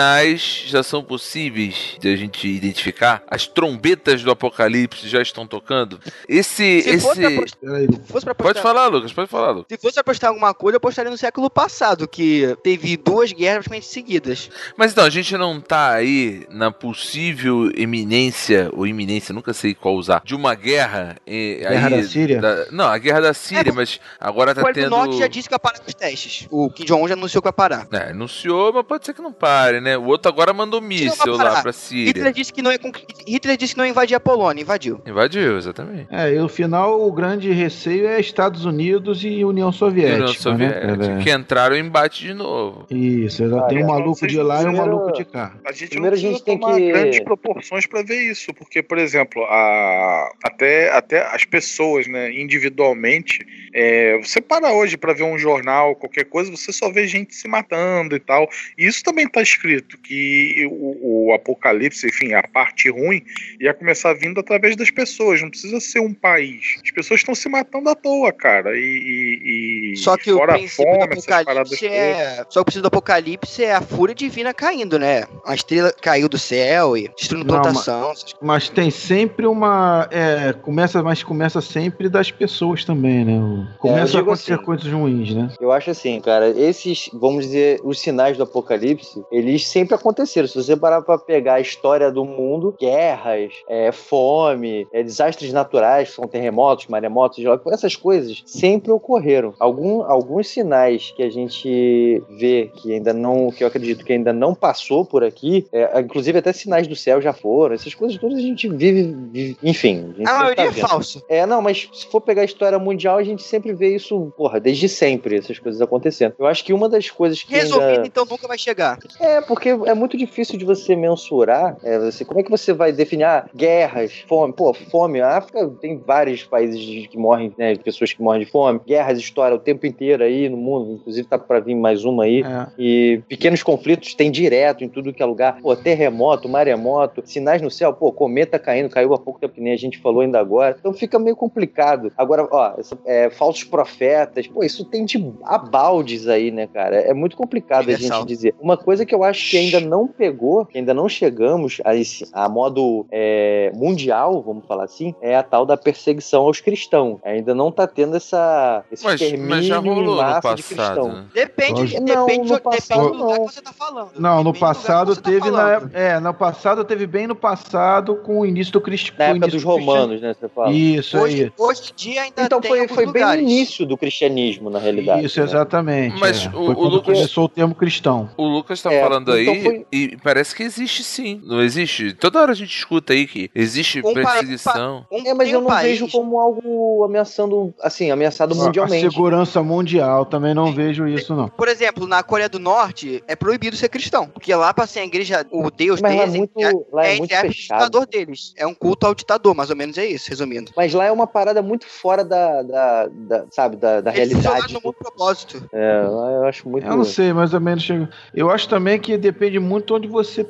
já 0.66 0.82
são 0.82 1.02
possíveis 1.02 1.96
de 2.00 2.12
a 2.12 2.16
gente 2.16 2.46
identificar. 2.48 3.22
As 3.28 3.46
trombetas 3.46 4.22
do 4.22 4.30
apocalipse 4.30 5.08
já 5.08 5.20
estão 5.20 5.46
tocando. 5.46 5.98
Esse. 6.28 6.82
Se 6.82 7.00
fosse, 7.00 7.20
pra 7.20 7.30
esse... 7.30 7.40
postar, 7.40 7.58
Peraí, 7.60 7.86
se 7.92 8.12
fosse 8.12 8.24
pra 8.24 8.34
Pode 8.34 8.60
falar, 8.60 8.86
Lucas, 8.88 9.12
pode 9.12 9.30
falar, 9.30 9.50
Lucas. 9.50 9.66
Se 9.70 9.78
fosse 9.82 9.94
pra 9.94 10.04
postar 10.04 10.28
alguma 10.28 10.54
coisa, 10.54 10.76
eu 10.76 10.80
postaria 10.80 11.10
no 11.10 11.16
século 11.18 11.50
passado, 11.50 12.06
que 12.08 12.56
teve 12.62 12.96
duas 12.96 13.32
guerras 13.32 13.58
praticamente 13.64 13.86
seguidas. 13.86 14.50
Mas 14.76 14.92
então, 14.92 15.04
a 15.04 15.10
gente 15.10 15.36
não 15.36 15.60
tá 15.60 15.92
aí 15.92 16.46
na 16.50 16.70
possível 16.70 17.70
eminência, 17.74 18.70
ou 18.72 18.86
iminência, 18.86 19.34
nunca 19.34 19.52
sei 19.52 19.74
qual 19.74 19.94
usar, 19.96 20.22
de 20.24 20.34
uma 20.34 20.54
guerra. 20.54 21.16
eh, 21.26 21.56
Guerra 21.60 21.88
aí, 21.88 22.02
da 22.02 22.08
Síria? 22.08 22.40
da- 22.40 22.66
não, 22.70 22.86
a 22.86 22.98
guerra 22.98 23.20
da 23.20 23.34
Síria, 23.34 23.70
É, 23.70 23.72
mas 23.72 24.00
agora 24.20 24.52
O 24.52 24.54
tá 24.54 24.72
tendo. 24.72 24.90
Norte 24.90 25.18
já 25.18 25.26
disse 25.26 25.48
que 25.48 25.52
vai 25.52 25.58
parar 25.58 25.80
os 25.86 25.94
testes. 25.94 26.46
O 26.50 26.70
Kim 26.70 26.84
Jong-un 26.84 27.08
já 27.08 27.14
anunciou 27.14 27.42
que 27.42 27.46
vai 27.46 27.52
parar. 27.52 27.86
É, 27.92 28.10
anunciou, 28.10 28.72
mas 28.72 28.84
pode 28.86 29.04
ser 29.06 29.14
que 29.14 29.22
não 29.22 29.32
pare, 29.32 29.80
né? 29.80 29.87
O 29.96 30.04
outro 30.06 30.30
agora 30.30 30.52
mandou 30.52 30.80
míssil 30.80 31.36
lá 31.36 31.62
pra 31.62 31.70
Hitler 31.70 31.74
Síria. 31.74 32.32
disse 32.32 32.52
que 32.52 32.60
não 32.62 32.70
ia, 32.72 32.78
conqui- 32.78 33.04
Hitler 33.26 33.56
disse 33.56 33.74
que 33.74 33.78
não 33.78 33.84
ia 33.84 33.90
invadir 33.90 34.14
a 34.16 34.20
Polônia, 34.20 34.62
invadiu. 34.62 35.00
Invadiu, 35.06 35.56
exatamente. 35.56 36.06
É, 36.10 36.34
e 36.34 36.38
no 36.38 36.48
final 36.48 37.00
o 37.00 37.12
grande 37.12 37.50
receio 37.52 38.06
é 38.06 38.20
Estados 38.20 38.64
Unidos 38.64 39.22
e 39.24 39.44
União 39.44 39.70
Soviética. 39.72 40.14
União 40.16 40.34
Soviética, 40.34 40.96
Né? 40.96 41.20
que 41.22 41.30
entraram 41.30 41.76
em 41.76 41.80
embate 41.80 42.22
de 42.24 42.34
novo. 42.34 42.86
Isso, 42.90 43.48
já 43.48 43.58
Ah, 43.60 43.62
tem 43.62 43.80
é. 43.80 43.84
um 43.84 43.88
maluco 43.88 44.26
de 44.26 44.40
lá 44.40 44.56
e 44.56 44.58
um 44.58 44.62
Primeiro- 44.72 44.86
maluco 44.96 45.12
de 45.12 45.24
cá. 45.24 45.54
A 45.64 45.72
gente 45.72 45.90
Primeiro 45.90 46.16
a 46.16 46.18
gente 46.18 46.42
tem 46.42 46.58
que- 46.58 46.88
grandes 46.92 47.20
proporções 47.20 47.86
para 47.86 48.02
ver 48.02 48.20
isso, 48.30 48.52
porque, 48.54 48.82
por 48.82 48.98
exemplo, 48.98 49.42
a, 49.44 50.30
até, 50.44 50.90
até 50.92 51.22
as 51.34 51.44
pessoas, 51.44 52.06
né, 52.06 52.30
individualmente, 52.32 53.46
é, 53.74 54.18
você 54.18 54.40
para 54.40 54.72
hoje 54.72 54.96
para 54.96 55.12
ver 55.12 55.24
um 55.24 55.38
jornal, 55.38 55.94
qualquer 55.96 56.24
coisa, 56.24 56.50
você 56.50 56.72
só 56.72 56.90
vê 56.90 57.06
gente 57.06 57.34
se 57.34 57.46
matando 57.48 58.14
e 58.16 58.20
tal. 58.20 58.48
E 58.76 58.86
isso 58.86 59.02
também 59.02 59.26
está 59.26 59.40
escrito, 59.42 59.77
que 59.82 60.66
o, 60.70 61.28
o 61.28 61.32
apocalipse, 61.34 62.06
enfim, 62.06 62.32
a 62.34 62.42
parte 62.42 62.90
ruim, 62.90 63.22
ia 63.60 63.72
começar 63.74 64.12
vindo 64.14 64.40
através 64.40 64.76
das 64.76 64.90
pessoas, 64.90 65.40
não 65.42 65.50
precisa 65.50 65.80
ser 65.80 66.00
um 66.00 66.12
país. 66.14 66.76
As 66.84 66.90
pessoas 66.90 67.20
estão 67.20 67.34
se 67.34 67.48
matando 67.48 67.88
à 67.90 67.94
toa, 67.94 68.32
cara. 68.32 68.76
E, 68.76 68.80
e- 68.80 69.92
e 69.92 69.96
Só 69.96 70.16
que 70.16 70.32
o 70.32 70.36
fora 70.38 70.54
a 70.54 70.58
princípio 70.58 70.84
fome, 70.84 70.98
do 70.98 71.04
apocalipse 71.20 71.78
todas. 71.78 71.82
é. 71.82 72.36
Só 72.48 72.52
que 72.52 72.58
o 72.60 72.64
princípio 72.64 72.82
do 72.82 72.88
apocalipse 72.88 73.64
é 73.64 73.72
a 73.74 73.80
fúria 73.80 74.14
divina 74.14 74.52
caindo, 74.54 74.98
né? 74.98 75.24
Uma 75.44 75.54
estrela 75.54 75.92
caiu 76.00 76.28
do 76.28 76.38
céu 76.38 76.96
e 76.96 77.08
destruindo 77.16 77.46
Não, 77.52 77.60
plantação. 77.62 78.10
essas 78.12 78.32
coisas. 78.32 78.38
Mas 78.42 78.68
tem 78.68 78.90
sempre 78.90 79.46
uma. 79.46 80.08
É, 80.10 80.52
começa, 80.52 81.02
mas 81.02 81.22
começa 81.22 81.60
sempre 81.60 82.08
das 82.08 82.30
pessoas 82.30 82.84
também, 82.84 83.24
né? 83.24 83.38
O- 83.38 83.78
Começa 83.78 84.02
a 84.02 84.20
digo 84.20 84.22
acontecer 84.30 84.54
assim. 84.54 84.64
coisas 84.64 84.92
ruins, 84.92 85.34
né? 85.34 85.48
Eu 85.60 85.70
acho 85.72 85.90
assim, 85.90 86.20
cara, 86.20 86.48
esses, 86.50 87.08
vamos 87.12 87.44
dizer, 87.46 87.80
os 87.84 88.00
sinais 88.00 88.36
do 88.36 88.42
apocalipse, 88.42 89.22
eles 89.30 89.57
sempre 89.66 89.94
aconteceram. 89.94 90.48
Se 90.48 90.62
você 90.62 90.76
parar 90.76 91.02
pra 91.02 91.18
pegar 91.18 91.54
a 91.54 91.60
história 91.60 92.10
do 92.10 92.24
mundo, 92.24 92.74
guerras, 92.78 93.52
é, 93.68 93.90
fome, 93.92 94.86
é, 94.92 95.02
desastres 95.02 95.52
naturais, 95.52 96.10
são 96.10 96.26
terremotos, 96.26 96.86
maremotos, 96.86 97.38
essas 97.72 97.96
coisas 97.96 98.42
sempre 98.46 98.90
ocorreram. 98.90 99.54
Algum, 99.58 100.02
alguns 100.02 100.48
sinais 100.48 101.12
que 101.16 101.22
a 101.22 101.30
gente 101.30 102.22
vê 102.38 102.70
que 102.74 102.94
ainda 102.94 103.12
não, 103.12 103.50
que 103.50 103.62
eu 103.62 103.68
acredito 103.68 104.04
que 104.04 104.12
ainda 104.12 104.32
não 104.32 104.54
passou 104.54 105.04
por 105.04 105.24
aqui, 105.24 105.66
é, 105.72 106.00
inclusive 106.00 106.38
até 106.38 106.52
sinais 106.52 106.86
do 106.86 106.96
céu 106.96 107.20
já 107.20 107.32
foram, 107.32 107.74
essas 107.74 107.94
coisas 107.94 108.18
todas 108.18 108.38
a 108.38 108.42
gente 108.42 108.68
vive, 108.68 109.14
vive- 109.32 109.56
enfim. 109.62 110.14
A, 110.18 110.22
A 110.22 110.26
sempre 110.26 110.32
maioria 110.32 110.54
tá 110.56 110.62
é 110.64 110.72
falso. 110.72 111.22
É, 111.28 111.46
não, 111.46 111.60
mas 111.62 111.88
se 111.92 112.06
for 112.06 112.20
pegar 112.20 112.42
a 112.42 112.44
história 112.44 112.78
mundial, 112.78 113.18
a 113.18 113.22
gente 113.22 113.42
sempre 113.42 113.72
vê 113.72 113.94
isso, 113.94 114.32
porra, 114.36 114.60
desde 114.60 114.88
sempre, 114.88 115.36
essas 115.36 115.58
coisas 115.58 115.80
acontecendo. 115.80 116.34
Eu 116.38 116.46
acho 116.46 116.64
que 116.64 116.72
uma 116.72 116.88
das 116.88 117.10
coisas 117.10 117.42
que 117.42 117.52
Resolvido, 117.52 117.88
ainda... 117.88 118.06
então 118.06 118.24
nunca 118.24 118.46
vai 118.46 118.58
chegar. 118.58 118.98
É, 119.20 119.40
porque 119.48 119.70
é 119.70 119.94
muito 119.94 120.16
difícil 120.16 120.58
de 120.58 120.64
você 120.64 120.94
mensurar, 120.94 121.76
é, 121.82 121.98
você, 121.98 122.24
como 122.24 122.38
é 122.40 122.42
que 122.42 122.50
você 122.50 122.72
vai 122.72 122.92
definir, 122.92 123.24
ah, 123.24 123.46
guerras, 123.56 124.12
fome, 124.28 124.52
pô, 124.52 124.72
fome, 124.74 125.20
a 125.20 125.38
África 125.38 125.66
tem 125.80 125.96
vários 125.98 126.44
países 126.44 127.06
que 127.08 127.16
morrem, 127.18 127.52
né, 127.58 127.74
pessoas 127.76 128.12
que 128.12 128.22
morrem 128.22 128.44
de 128.44 128.50
fome, 128.50 128.80
guerras 128.86 129.18
estoura 129.18 129.54
o 129.54 129.58
tempo 129.58 129.86
inteiro 129.86 130.22
aí 130.22 130.48
no 130.48 130.56
mundo, 130.56 130.92
inclusive 131.00 131.26
tá 131.26 131.38
pra 131.38 131.58
vir 131.60 131.74
mais 131.74 132.04
uma 132.04 132.24
aí, 132.24 132.42
É. 132.42 132.66
e 132.78 133.22
pequenos 133.28 133.62
conflitos 133.62 134.14
tem 134.14 134.30
direto 134.30 134.84
em 134.84 134.88
tudo 134.88 135.12
que 135.12 135.22
é 135.22 135.26
lugar. 135.26 135.58
Pô, 135.62 135.74
terremoto, 135.74 136.48
maremoto, 136.48 137.22
sinais 137.24 137.62
no 137.62 137.70
céu, 137.70 137.92
pô, 137.94 138.12
cometa 138.12 138.58
caindo, 138.58 138.90
caiu 138.90 139.14
há 139.14 139.18
pouco 139.18 139.40
tempo, 139.40 139.54
que 139.54 139.60
nem 139.60 139.72
a 139.72 139.76
gente 139.78 139.98
falou 139.98 140.20
ainda 140.20 140.38
agora. 140.38 140.76
Então 140.78 140.92
fica 140.92 141.18
meio 141.18 141.34
complicado. 141.36 142.12
Agora, 142.16 142.46
ó, 142.50 142.74
é, 143.06 143.30
falsos 143.30 143.64
profetas, 143.64 144.46
pô, 144.46 144.62
isso 144.62 144.84
tem 144.84 145.04
de 145.04 145.32
abaldes 145.44 146.28
aí, 146.28 146.50
né, 146.50 146.66
cara? 146.66 146.96
É 146.96 147.14
muito 147.14 147.36
complicado 147.36 147.80
a 147.80 147.92
Universal. 147.92 148.18
gente 148.20 148.28
dizer. 148.28 148.54
Uma 148.60 148.76
coisa 148.76 149.06
que 149.06 149.14
eu 149.14 149.24
acho 149.24 149.37
que 149.42 149.56
ainda 149.56 149.80
não 149.80 150.06
pegou, 150.06 150.64
que 150.66 150.78
ainda 150.78 150.92
não 150.94 151.08
chegamos 151.08 151.80
a, 151.84 151.94
esse, 151.94 152.26
a 152.32 152.48
modo 152.48 153.06
é, 153.10 153.70
mundial, 153.74 154.42
vamos 154.42 154.64
falar 154.66 154.84
assim, 154.84 155.14
é 155.20 155.36
a 155.36 155.42
tal 155.42 155.64
da 155.66 155.76
perseguição 155.76 156.42
aos 156.42 156.60
cristãos. 156.60 157.18
Ainda 157.24 157.54
não 157.54 157.70
tá 157.72 157.86
tendo 157.86 158.16
essa, 158.16 158.84
esse 158.90 159.04
Mas, 159.04 159.20
mas 159.38 159.64
já 159.64 159.78
em 159.78 159.88
rolou 159.88 160.04
no 160.04 160.16
massa 160.16 160.54
de 160.54 160.62
passado. 160.62 161.00
cristão. 161.00 161.08
né? 161.12 161.24
Depende, 161.34 161.80
Lógico. 161.80 162.00
Não, 162.02 162.26
depende, 162.26 162.48
depende 162.48 162.60
passado, 162.62 163.00
do 163.10 163.12
lugar 163.14 163.38
não. 163.38 163.46
que 163.46 163.52
você 163.54 163.60
tá 163.62 163.72
falando. 163.72 164.10
Não, 164.18 164.36
no 164.38 164.52
Depende 164.52 164.58
passado 164.60 165.16
tá 165.16 165.22
teve 165.22 165.50
na 165.50 165.56
falando. 165.58 165.72
época. 165.84 165.98
É, 165.98 166.20
no 166.20 166.34
passado 166.34 166.84
teve 166.84 167.06
bem 167.06 167.26
no 167.26 167.34
passado 167.34 168.16
com 168.16 168.40
o 168.40 168.46
início 168.46 168.72
do 168.72 168.80
Cristo. 168.80 169.12
Na 169.18 169.26
época 169.26 169.46
início 169.46 169.52
dos 169.52 169.62
do 169.62 169.68
cristianismo. 169.74 169.92
romanos, 170.02 170.20
né? 170.20 170.34
Você 170.38 170.48
fala. 170.48 170.70
Isso 170.70 171.18
Hoje, 171.18 171.42
aí. 171.44 171.52
hoje 171.58 171.82
em 171.92 171.94
dia 171.96 172.22
ainda 172.22 172.42
Então 172.42 172.60
tem 172.60 172.70
foi, 172.70 172.88
foi 172.88 173.06
bem 173.12 173.24
no 173.24 173.34
início 173.34 173.86
do 173.86 173.96
cristianismo, 173.96 174.70
na 174.70 174.78
realidade. 174.78 175.24
Isso, 175.26 175.38
né? 175.40 175.46
exatamente. 175.46 176.18
Mas 176.18 176.46
é. 176.46 176.48
o- 176.48 176.52
Foi 176.52 176.74
o 176.74 176.88
Lucas- 176.88 177.14
começou 177.16 177.44
o 177.44 177.48
termo 177.48 177.74
cristão. 177.74 178.28
O 178.36 178.46
Lucas 178.46 178.80
tá 178.82 178.92
É, 178.92 179.02
falando 179.02 179.27
aí 179.32 179.48
então 179.48 179.62
foi- 179.62 179.86
e 179.92 180.16
parece 180.22 180.54
que 180.54 180.62
existe 180.62 181.02
sim. 181.04 181.40
Não 181.44 181.62
existe? 181.62 182.12
Toda 182.14 182.40
hora 182.40 182.52
a 182.52 182.54
gente 182.54 182.76
escuta 182.76 183.12
aí 183.12 183.26
que 183.26 183.50
existe 183.54 184.00
Um 184.00 184.14
pa- 184.14 184.32
perseguição. 184.32 185.06
Um- 185.10 185.26
É, 185.28 185.34
mas 185.34 185.50
eu 185.50 185.58
um 185.58 185.62
não 185.62 185.68
país- 185.68 185.98
vejo 186.00 186.10
como 186.10 186.38
algo 186.38 187.04
ameaçando, 187.04 187.74
assim, 187.82 188.10
ameaçado 188.10 188.54
A 188.54 188.56
mundialmente. 188.64 189.10
segurança 189.10 189.62
mundial, 189.62 190.24
também 190.26 190.54
não 190.54 190.72
vejo 190.72 191.06
isso, 191.06 191.34
não. 191.34 191.48
Por 191.48 191.68
exemplo, 191.68 192.06
na 192.06 192.22
Coreia 192.22 192.48
do 192.48 192.58
Norte 192.58 193.22
é 193.26 193.34
proibido 193.36 193.76
ser 193.76 193.88
cristão. 193.88 194.28
Porque 194.28 194.54
lá, 194.54 194.72
pra 194.72 194.86
ser 194.86 195.00
a 195.00 195.04
igreja, 195.04 195.44
o 195.50 195.70
Deus 195.70 196.00
Mas 196.00 196.14
lá 196.14 196.22
é 196.22 196.26
deles 196.26 196.38
muito, 196.38 196.86
lá 196.92 197.06
é 197.06 197.14
é, 197.14 197.18
muito 197.18 197.34
fechado. 197.34 197.78
ditador 197.84 198.06
deles. 198.06 198.52
É 198.56 198.66
um 198.66 198.74
culto 198.74 199.06
ao 199.06 199.14
ditador, 199.14 199.54
mais 199.54 199.70
ou 199.70 199.76
menos 199.76 199.98
é 199.98 200.06
isso, 200.06 200.28
resumindo. 200.30 200.72
Mas 200.76 200.92
lá 200.94 201.04
é 201.04 201.12
uma 201.12 201.26
parada 201.26 201.60
muito 201.62 201.86
fora 201.86 202.24
da, 202.24 202.62
da, 202.62 203.06
da- 203.10 203.44
sabe, 203.50 203.76
da, 203.76 204.00
da 204.00 204.10
realidade. 204.10 204.72
no 204.72 204.80
bom 204.80 204.92
propósito. 204.92 205.68
É, 205.72 206.02
lá 206.02 206.30
eu 206.32 206.44
acho 206.44 206.68
muito. 206.68 206.86
Eu 206.86 206.96
não 206.96 207.04
sei, 207.04 207.32
mais 207.32 207.52
ou 207.54 207.60
menos 207.60 207.82
chega. 207.82 208.08
Eu 208.34 208.50
acho 208.50 208.68
também 208.68 208.98
que 208.98 209.16
depende 209.18 209.58
muito 209.58 209.94
onde 209.94 210.06
você 210.08 210.44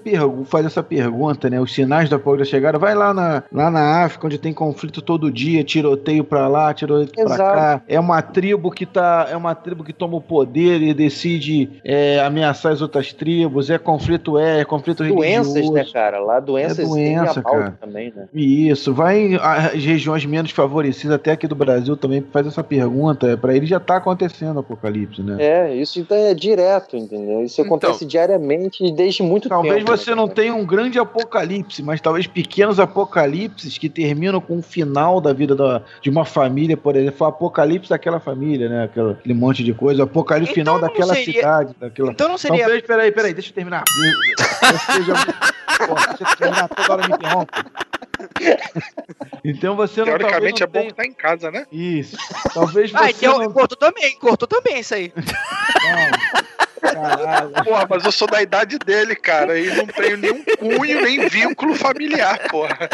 faz 0.45 0.67
essa 0.67 0.83
pergunta, 0.83 1.49
né? 1.51 1.61
Os 1.61 1.73
sinais 1.73 2.09
da 2.09 2.19
da 2.19 2.45
chegada. 2.45 2.79
Vai 2.79 2.95
lá 2.95 3.13
na, 3.15 3.43
lá 3.53 3.71
na 3.71 4.05
África, 4.05 4.27
onde 4.27 4.39
tem 4.39 4.53
conflito 4.53 5.01
todo 5.01 5.31
dia, 5.33 5.65
tiroteio 5.65 6.23
pra 6.23 6.47
lá, 6.47 6.73
tiroteio 6.75 7.09
pra 7.27 7.35
Exato. 7.35 7.55
cá. 7.59 7.83
É 7.89 7.99
uma 7.99 8.21
tribo 8.23 8.71
que 8.71 8.85
tá. 8.85 9.27
É 9.31 9.37
uma 9.37 9.55
tribo 9.55 9.83
que 9.83 9.93
toma 9.93 10.17
o 10.17 10.21
poder 10.21 10.83
e 10.83 10.93
decide 10.93 11.71
é, 11.85 12.21
ameaçar 12.21 12.73
as 12.73 12.83
outras 12.83 13.13
tribos, 13.13 13.71
é 13.71 13.79
conflito 13.79 14.39
é, 14.39 14.61
é 14.61 14.65
conflito 14.65 15.03
Doenças, 15.05 15.55
religioso. 15.55 15.73
né, 15.73 15.85
cara? 15.93 16.21
Lá 16.21 16.39
doenças 16.41 16.79
É 16.79 16.83
doença, 16.85 17.35
tem 17.35 17.41
a 17.41 17.43
pauta 17.43 17.59
cara. 17.61 17.79
também, 17.81 18.13
né? 18.15 18.29
Isso, 18.35 18.93
vai 18.93 19.35
às 19.41 19.83
regiões 19.83 20.25
menos 20.27 20.51
favorecidas, 20.51 21.15
até 21.17 21.33
aqui 21.33 21.47
do 21.47 21.55
Brasil 21.55 21.97
também 21.97 22.23
faz 22.33 22.47
essa 22.47 22.63
pergunta. 22.63 23.37
Pra 23.37 23.55
ele 23.57 23.67
já 23.67 23.81
tá 23.81 23.97
acontecendo 23.97 24.57
o 24.57 24.61
apocalipse, 24.61 25.23
né? 25.23 25.37
É, 25.39 25.75
isso 25.75 25.99
então 26.01 26.17
é 26.17 26.35
direto, 26.35 26.97
entendeu? 26.97 27.43
Isso 27.43 27.61
Então- 27.61 27.77
acontece 27.77 28.05
diariamente 28.05 28.58
e 28.81 28.93
desde 28.93 29.23
muito 29.23 29.49
Talvez 29.49 29.77
tempo. 29.85 29.91
você 29.97 30.11
né, 30.11 30.17
não 30.17 30.29
tenha 30.29 30.55
um 30.55 30.65
grande 30.65 30.99
apocalipse, 30.99 31.83
mas 31.83 32.01
talvez 32.01 32.27
pequenos 32.27 32.81
apocalipses 32.81 33.79
que 33.79 33.89
terminam 33.89 34.41
com 34.41 34.59
o 34.59 34.63
final 34.63 35.21
da 35.21 35.33
vida 35.33 35.55
da- 35.55 35.83
de 36.03 36.11
uma 36.11 36.25
família, 36.25 36.77
por 36.77 36.97
exemplo, 36.97 37.27
o 37.27 37.29
apocalipse 37.29 37.91
daquela 37.91 38.19
família, 38.21 38.69
né? 38.69 38.85
Aquela- 38.85 39.13
aquele 39.13 39.35
monte 39.35 39.63
de 39.63 39.73
coisa, 39.75 40.01
o 40.03 40.05
apocalipse 40.05 40.53
Então 40.53 40.63
final 40.65 40.75
não 40.81 40.89
daquela 40.89 41.15
seria- 41.15 41.33
cidade, 41.35 41.75
daquela. 41.79 42.11
Então 42.11 42.29
não 42.29 42.39
seria. 42.39 42.61
Talvez, 42.65 42.83
peraí, 42.83 43.13
peraí, 43.13 43.35
deixa 43.35 43.51
eu 43.51 43.55
terminar. 43.55 43.85
Você 43.87 45.03
já... 45.03 45.15
Pô, 45.87 45.95
deixa 45.95 46.25
eu 46.33 46.37
terminar, 46.37 46.69
toda 46.69 46.93
hora 46.93 47.09
me 47.09 47.15
interrompe. 47.15 47.53
Então 49.45 49.77
você 49.77 50.01
não 50.01 50.07
Teoricamente 50.07 50.63
é 50.63 50.67
talvez 50.67 50.73
bom 50.73 50.81
não 50.81 50.87
que 50.89 50.95
tá 50.95 51.05
em 51.07 51.13
casa, 51.13 51.51
né? 51.51 51.65
tenha... 51.71 52.01
Isso. 52.01 52.17
Talvez 52.53 52.93
Ah, 52.95 53.05
você 53.05 53.11
então 53.11 53.39
não... 53.39 53.53
cortou 53.53 53.77
também, 53.79 54.19
cortou 54.19 54.49
também 54.49 54.81
isso 54.81 54.95
aí. 54.95 55.13
não. 55.17 56.67
Caralho. 56.81 57.51
Porra, 57.65 57.87
mas 57.89 58.05
eu 58.05 58.13
sou 58.13 58.29
da 58.29 58.43
idade 58.43 58.79
dele, 58.79 59.15
cara, 59.17 59.59
e 59.59 59.75
não 59.77 59.87
tenho 59.87 60.17
nenhum 60.17 60.45
cunho, 60.59 61.03
nem 61.03 61.29
vínculo 61.29 61.75
familiar, 61.75 62.39
porra. 62.49 62.89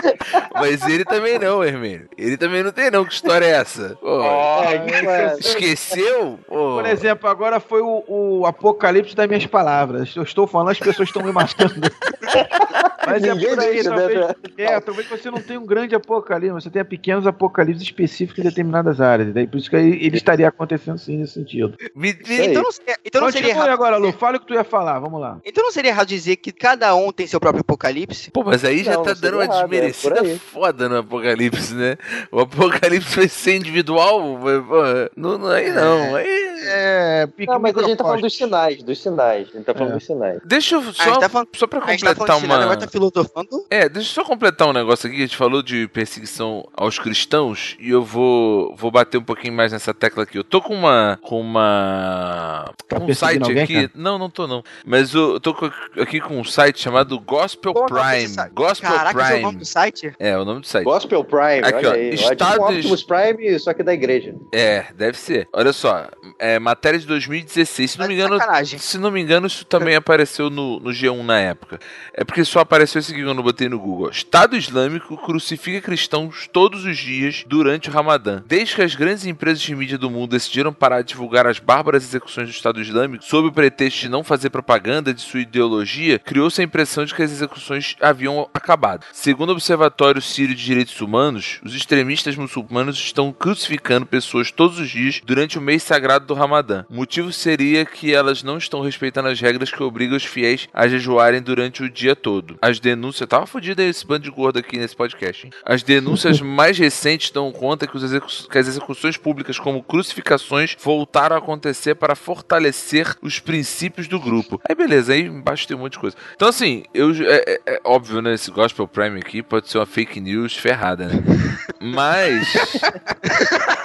Mas 0.55 0.83
ele 0.87 1.05
também 1.05 1.39
não, 1.39 1.63
Hermínio. 1.65 2.09
Ele 2.17 2.37
também 2.37 2.63
não 2.63 2.73
tem, 2.73 2.91
não. 2.91 3.05
Que 3.05 3.15
história 3.15 3.45
é 3.47 3.51
essa? 3.51 3.99
É, 4.03 5.07
é- 5.07 5.37
esqueceu? 5.39 6.39
Por 6.49 6.87
exemplo, 6.87 7.29
agora 7.29 7.61
foi 7.61 7.81
o, 7.83 8.05
o 8.07 8.47
apocalipse 8.47 9.15
das 9.15 9.27
minhas 9.27 9.47
palavras. 9.47 10.15
Eu 10.17 10.23
estou 10.23 10.47
falando, 10.47 10.71
as 10.71 10.79
pessoas 10.79 11.09
estão 11.09 11.23
me 11.23 11.33
matando. 11.33 11.75
Mas 13.07 13.23
é 13.23 13.35
Ninguém 13.35 13.51
por 13.51 13.61
aí, 13.61 13.73
deixa, 13.75 13.91
talvez, 13.91 14.19
né? 14.19 14.35
é, 14.59 14.81
talvez 14.81 15.09
você 15.09 15.31
não 15.31 15.41
tenha 15.41 15.61
um 15.61 15.67
grande 15.67 15.95
apocalipse, 15.95 16.55
você 16.55 16.71
tenha 16.71 16.85
pequenos 16.85 17.27
apocalipses 17.27 17.83
específicos 17.83 18.39
em 18.39 18.49
determinadas 18.49 19.01
áreas. 19.01 19.33
Daí 19.33 19.47
por 19.47 19.59
isso 19.59 19.69
que 19.69 19.77
ele 19.77 20.17
estaria 20.17 20.49
acontecendo 20.49 20.99
sim 20.99 21.19
nesse 21.19 21.35
sentido. 21.35 21.77
Me-. 21.95 22.17
Então 22.29 22.63
não 22.63 22.73
seria, 22.73 22.97
então 23.05 23.21
não 23.21 23.31
seria 23.31 23.49
Continue 23.49 23.67
errado. 23.67 23.74
Agora, 23.75 23.97
Lu. 23.97 24.13
Fala 24.13 24.37
o 24.37 24.41
que 24.41 24.47
tu 24.47 24.55
ia 24.55 24.65
falar, 24.65 24.99
vamos 24.99 25.21
lá. 25.21 25.39
Então 25.45 25.65
não 25.65 25.73
seria 25.73 25.91
errado 25.91 26.09
dizer 26.09 26.37
que 26.37 26.53
cada 26.53 26.95
um 26.95 27.13
tem 27.13 27.27
seu 27.27 27.39
próprio 27.41 27.61
apocalipse? 27.61 28.31
Pô, 28.31 28.43
mas 28.45 28.65
aí 28.65 28.83
já 28.83 28.95
Não, 28.95 29.03
tá 29.03 29.11
não 29.11 29.17
seria 29.17 29.31
dando 29.31 29.41
uma 29.41 29.45
errado, 29.45 29.59
é 29.59 29.69
desmerecida 29.69 30.21
aí. 30.23 30.39
foda 30.39 30.89
no 30.89 30.99
Apocalipse, 30.99 31.75
né? 31.75 31.97
O 32.33 32.41
Apocalipse 32.41 33.17
vai 33.17 33.29
ser 33.29 33.57
individual? 33.57 34.21
Pô, 34.39 34.85
não, 35.17 35.39
não, 35.39 35.49
aí 35.49 35.71
não. 35.71 36.15
Aí... 36.17 36.55
É, 36.67 37.29
Não, 37.47 37.59
mas 37.59 37.77
a 37.77 37.83
gente 37.83 37.97
tá 37.99 38.05
falando 38.05 38.23
dos 38.23 38.35
sinais, 38.37 38.83
dos 38.83 39.03
sinais. 39.03 39.49
A 39.51 39.53
gente 39.53 39.65
tá 39.65 39.75
falando 39.75 39.91
É. 39.91 39.95
dos 39.97 40.07
sinais. 40.07 40.41
Deixa 40.45 40.77
eu 40.77 40.83
só, 40.95 41.19
tá 41.19 41.29
falando, 41.29 41.49
só 41.55 41.67
pra 41.67 41.81
tá 41.81 41.87
completar 41.87 42.41
sinal, 42.41 42.63
uma. 42.63 42.77
tá 42.77 42.89
filosofando. 42.89 43.67
É, 43.71 43.89
deixa 43.89 44.09
eu 44.11 44.15
só 44.15 44.25
completar 44.25 44.69
um 44.69 44.73
negócio 44.73 45.07
aqui. 45.07 45.19
A 45.19 45.21
gente 45.21 45.37
falou 45.37 45.63
de 45.63 45.87
perseguição 45.89 46.67
aos 46.75 46.99
cristãos 46.99 47.77
e 47.79 47.91
eu 47.91 48.03
vou, 48.03 48.75
vou 48.77 48.91
bater 48.91 49.19
um 49.19 49.23
pouquinho 49.23 49.53
mais 49.53 49.73
nessa 49.73 49.93
tecla 49.93 50.23
aqui. 50.23 50.39
Eu 50.39 50.45
tô 50.45 50.63
com 50.63 50.75
uma. 50.75 51.19
com 51.23 51.41
uma. 51.41 52.73
Tá 52.89 52.99
um 52.99 53.13
site 53.15 53.43
alguém, 53.43 53.64
aqui. 53.65 53.91
Não, 53.95 54.19
não 54.19 54.31
tô 54.31 54.47
não. 54.47 54.63
Mas 54.85 55.15
eu 55.15 55.39
tô 55.41 55.55
aqui 56.01 56.21
com 56.21 56.39
um 56.41 56.45
site 56.45 56.81
chamado 56.81 57.19
Gospel 57.21 57.73
Qual 57.73 57.87
é 57.89 58.23
nome 58.23 58.29
Prime. 58.35 58.51
Gospel 58.55 58.91
Caraca, 58.91 59.23
esse 59.23 59.33
é 59.33 59.37
o 59.37 59.41
nome 59.41 59.43
Prime. 59.49 59.59
do 59.59 59.65
site? 59.67 60.13
É, 60.19 60.39
o 60.39 60.45
nome 60.45 60.61
do 60.61 60.67
site. 60.67 60.85
Gospel 60.85 61.25
Prime, 61.25 61.61
Aqui, 61.65 61.75
olha 61.75 61.89
ó, 61.91 61.93
aí. 61.93 62.09
É 62.09 62.17
tipo 62.17 62.33
estados- 62.33 62.59
um 62.59 62.65
Optimus 62.69 63.03
Prime, 63.03 63.59
só 63.59 63.75
que 63.75 63.83
da 63.83 63.93
igreja. 63.95 64.35
É, 64.53 64.87
deve 64.97 65.19
ser. 65.19 65.49
Olha 65.53 65.73
só, 65.73 66.09
é 66.39 66.59
matéria 66.59 66.99
de 66.99 67.07
2016. 67.07 67.91
Se 67.93 67.99
não 67.99 68.05
Tá 68.05 68.09
me 68.09 68.15
engano, 68.15 68.39
sacanagem. 68.39 68.79
se 68.79 68.99
não 68.99 69.11
me 69.11 69.21
engano, 69.21 69.47
isso 69.47 69.65
também 69.65 69.95
apareceu 69.97 70.51
no, 70.51 70.79
no 70.81 70.91
G1 70.91 71.23
na 71.23 71.39
época. 71.41 71.79
É 72.13 72.25
porque 72.25 72.45
só 72.45 72.61
apareceu 72.61 72.99
esse 72.99 73.13
aqui 73.13 73.25
quando 73.25 73.39
eu 73.39 73.45
botei 73.45 73.69
no 73.69 73.79
Google. 73.79 74.11
Estado 74.11 74.57
Islâmico 74.57 75.17
crucifica 75.17 75.81
cristãos 75.81 76.49
todos 76.53 76.85
os 76.85 76.97
dias 76.99 77.45
durante 77.47 77.89
o 77.89 77.93
Ramadã. 77.93 78.43
Desde 78.47 78.75
que 78.75 78.83
as 78.83 78.95
grandes 78.95 79.27
empresas 79.27 79.61
de 79.63 79.75
mídia 79.75 79.97
do 79.99 80.11
mundo 80.11 80.31
decidiram 80.31 80.73
parar 80.73 81.03
de 81.03 81.09
divulgar 81.09 81.47
as 81.47 81.59
bárbaras 81.59 82.03
execuções 82.05 82.49
do 82.49 82.53
Estado 82.53 82.81
Islâmico 82.81 83.25
sob 83.25 83.49
o 83.49 83.53
pretexto 83.55 84.01
de 84.01 84.09
não 84.09 84.23
fazer 84.25 84.51
propaganda 84.51 85.15
de 85.15 85.21
sua 85.23 85.41
ideologia, 85.41 86.19
criou-se 86.19 86.61
a 86.61 86.65
impressão 86.65 87.05
de 87.05 87.15
que 87.15 87.23
as 87.23 87.31
execuções 87.31 87.97
haviam 88.01 88.49
acabado. 88.53 89.07
Segundo 89.13 89.51
o 89.51 89.53
Observatório 89.53 90.21
Sírio 90.21 90.55
de 90.55 90.65
Direitos 90.65 91.01
Humanos, 91.01 91.61
os 91.65 91.75
extremistas 91.75 92.37
muçulmanos 92.37 92.97
estão 92.97 93.33
crucificando 93.33 94.05
pessoas 94.07 94.51
todos 94.51 94.79
os 94.79 94.91
dias 94.91 95.21
durante 95.25 95.59
o 95.59 95.63
mês 95.63 95.83
sagrado 95.83 96.27
do 96.27 96.35
Ramadã. 96.35 96.85
O 96.91 96.95
motivo 96.95 97.33
seria 97.33 97.85
que 97.85 98.13
elas 98.13 98.43
não 98.43 98.59
estão 98.59 98.81
respeitando 98.83 99.29
as 99.29 99.41
regras 99.41 99.71
que 99.71 99.83
obrigam 99.83 100.17
os 100.17 100.25
fiéis 100.25 100.69
a 100.75 100.89
jejuarem 100.89 101.41
durante 101.41 101.83
o 101.83 101.91
dia 101.91 102.17
todo. 102.17 102.59
As 102.61 102.81
denúncias. 102.81 103.29
Tava 103.29 103.47
fodido 103.47 103.81
esse 103.83 104.07
bando 104.07 104.25
de 104.25 104.31
gordo 104.31 104.59
aqui 104.59 104.77
nesse 104.79 104.97
podcast, 104.97 105.47
hein? 105.47 105.53
As 105.65 105.83
denúncias 105.83 106.41
mais 106.43 106.77
recentes 106.79 107.31
dão 107.31 107.51
conta 107.53 107.87
que, 107.87 107.97
execu- 107.97 108.49
que 108.51 108.59
as 108.59 108.67
execuções 108.69 109.17
públicas, 109.17 109.59
como 109.59 109.83
crucificações, 109.83 110.77
voltaram 110.83 111.37
a 111.37 111.39
acontecer 111.39 111.95
para 111.95 112.15
fortalecer 112.15 113.17
os 113.23 113.39
princípios 113.45 114.09
do 114.09 114.19
grupo. 114.19 114.61
Aí 114.69 114.75
beleza, 114.75 115.13
aí 115.13 115.23
embaixo 115.23 115.69
tem 115.69 115.77
um 115.77 115.81
monte 115.81 115.93
de 115.93 115.99
coisa. 115.99 116.17
Então, 116.35 116.49
assim, 116.49 116.85
eu, 116.95 117.11
é, 117.13 117.45
é- 117.47 117.61
é 117.75 117.81
óbvio, 117.85 118.21
né? 118.23 118.35
Esse 118.35 118.51
Gospel 118.51 118.89
Prime 118.89 119.19
aqui 119.21 119.43
pode 119.43 119.69
ser 119.71 119.79
uma 119.79 119.87
fake 119.87 120.21
news 120.21 120.57
ferrada, 120.57 121.07
né? 121.07 121.23
Mas. 121.81 122.49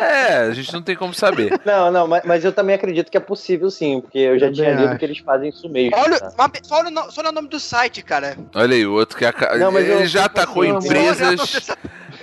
é, 0.00 0.36
a 0.48 0.52
gente 0.52 0.72
não 0.72 0.82
tem 0.82 0.96
como 0.96 1.14
saber. 1.14 1.60
Não, 1.64 1.90
não, 1.90 2.06
mas, 2.06 2.22
mas 2.24 2.44
eu 2.44 2.52
também 2.52 2.74
acredito 2.74 3.10
que 3.10 3.16
é 3.16 3.20
possível 3.20 3.70
sim, 3.70 4.00
porque 4.00 4.18
eu 4.18 4.38
já 4.38 4.46
Também 4.46 4.62
tinha 4.62 4.74
lido 4.74 4.88
acho. 4.90 4.98
que 4.98 5.04
eles 5.04 5.18
fazem 5.18 5.48
isso 5.48 5.68
mesmo. 5.68 5.96
Olha, 5.96 6.18
tá? 6.18 6.30
só, 6.62 6.76
olha 6.78 6.88
o 6.88 6.90
no- 6.90 7.10
só 7.10 7.20
olha 7.20 7.30
o 7.30 7.32
nome 7.32 7.48
do 7.48 7.60
site, 7.60 8.02
cara. 8.02 8.36
Olha 8.54 8.74
aí, 8.74 8.86
o 8.86 8.92
outro 8.92 9.16
que 9.16 9.24
aca... 9.24 9.56
Não, 9.56 9.70
mas 9.72 9.84
ele 9.86 10.02
eu- 10.02 10.06
já 10.06 10.24
atacou 10.26 10.64
empresas. 10.64 11.70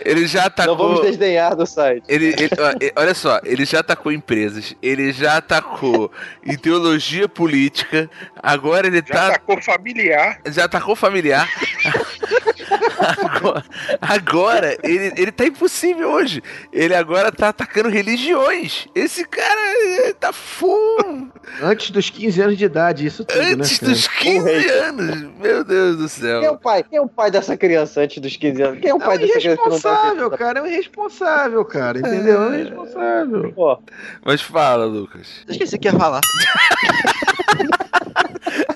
Ele 0.08 0.26
já 0.26 0.40
Não 0.42 0.48
atacou. 0.48 0.78
vamos 0.78 1.02
desdenhar 1.02 1.54
do 1.56 1.66
site. 1.66 2.04
Ele, 2.08 2.28
ele- 2.28 2.94
olha 2.96 3.14
só, 3.14 3.42
ele 3.44 3.66
já 3.66 3.82
atacou 3.82 4.10
empresas, 4.12 4.74
ele 4.82 5.12
já 5.12 5.36
atacou 5.38 6.10
ideologia 6.46 7.28
política, 7.28 8.10
agora 8.42 8.88
ele 8.88 9.04
Já 9.06 9.14
tá. 9.14 9.28
atacou 9.28 9.62
familiar. 9.62 10.40
Já 10.46 10.64
atacou 10.66 10.96
familiar. 10.96 11.50
agora 13.00 13.64
agora 14.02 14.78
ele, 14.84 15.14
ele 15.18 15.32
tá 15.32 15.46
impossível 15.46 16.10
hoje. 16.10 16.42
Ele 16.72 16.94
agora 16.96 17.32
tá 17.32 17.50
atacando 17.50 17.90
religiões. 17.90 18.88
Esse 18.96 19.26
cara 19.26 20.14
tá 20.20 20.34
full 20.34 21.30
Antes 21.62 21.92
dos 21.92 22.10
15 22.10 22.42
anos 22.42 22.58
de 22.58 22.66
idade, 22.66 23.06
isso 23.06 23.24
tudo, 23.24 23.40
antes 23.40 23.80
né? 23.82 23.90
dos 23.90 24.08
15 24.08 24.70
anos. 24.70 25.22
Meu 25.40 25.64
Deus 25.64 25.98
do 25.98 26.10
Quem 26.20 26.30
é 26.30 26.40
o 26.40 26.42
céu. 26.42 26.58
pai? 26.58 26.84
Quem 26.84 26.98
é 27.00 27.02
o 27.02 27.08
pai 27.08 27.32
dessa 27.32 27.56
criança 27.56 28.02
antes 28.02 28.18
dos 28.22 28.36
15 28.36 28.62
anos? 28.62 28.80
Quem 28.82 28.90
é 28.90 28.94
o 28.94 28.98
É 28.98 29.06
pai 29.06 29.18
um 29.18 29.22
dessa 29.22 29.40
criança 29.40 29.62
tá 29.62 29.70
irresponsável, 29.70 30.32
cara. 30.32 30.60
É 30.60 30.62
um 30.62 30.68
irresponsável, 30.68 31.66
cara. 31.66 32.00
Entendeu? 32.00 32.42
É 32.44 32.50
um 32.50 32.54
irresponsável. 32.54 33.54
Pô, 33.54 33.80
Mas 34.26 34.42
fala, 34.42 34.86
Lucas. 34.86 35.28
Esqueci 35.48 35.76
o 35.76 35.80
que 35.80 35.88
ia 35.88 35.94
falar. 35.94 36.22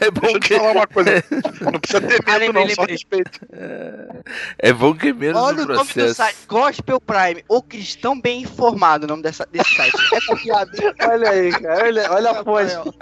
É 0.02 0.10
bom 0.12 0.22
Deixa 0.22 0.36
eu 0.36 0.40
te 0.40 0.48
que, 0.48 0.56
falar 0.58 0.72
uma 0.72 0.88
coisa. 0.88 1.24
Não 1.62 1.80
precisa 1.80 2.02
ter 2.02 2.20
Ah, 2.26 2.32
medo, 2.32 2.40
lembrei, 2.40 2.66
não, 2.68 2.76
só 2.76 2.84
respeito. 2.86 3.40
é 4.58 4.74
bom 4.74 4.94
que 4.96 5.14
menos 5.14 5.40
Olha 5.42 5.64
o 5.64 5.68
nome 5.68 5.74
do 5.78 5.86
processo. 5.86 6.16
site. 6.16 6.38
Gospel 6.48 7.00
Prime. 7.00 7.44
O 7.48 7.62
cristão 7.62 8.20
bem 8.20 8.42
informado, 8.42 9.06
o 9.06 9.08
nome 9.08 9.22
dessa, 9.24 9.48
desse 9.52 9.76
site. 9.76 9.94
É 10.14 10.20
confiável. 10.28 10.94
olha 11.08 11.30
aí, 11.30 11.52
cara. 11.52 11.86
Olha, 11.86 12.12
olha 12.12 12.32
a 12.32 12.44
fonte. 12.44 12.98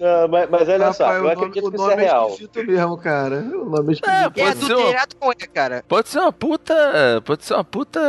Não, 0.00 0.28
mas, 0.28 0.50
mas 0.50 0.68
olha 0.68 0.92
só, 0.92 1.04
Rapaz, 1.04 1.18
eu 1.18 1.22
o 1.22 1.34
nome- 1.34 1.46
acredito 1.46 1.70
que 1.70 1.76
isso 1.76 1.90
é 1.90 1.94
real. 1.94 2.28
esquisito 2.30 2.64
mesmo, 2.66 2.98
cara. 2.98 3.36
O 3.36 3.64
nome 3.70 3.90
é 3.90 3.92
esquisito. 3.92 4.08
É, 4.08 4.24
É 4.24 4.30
pode 4.30 4.58
ser, 4.58 4.72
uma, 4.72 4.80
adulterado 4.80 5.16
com 5.16 5.30
ele, 5.32 5.46
cara. 5.46 5.84
pode 5.86 6.08
ser 6.08 6.18
uma 6.18 6.32
puta. 6.32 7.22
Pode 7.24 7.44
ser 7.44 7.54
uma 7.54 7.64
puta. 7.64 8.00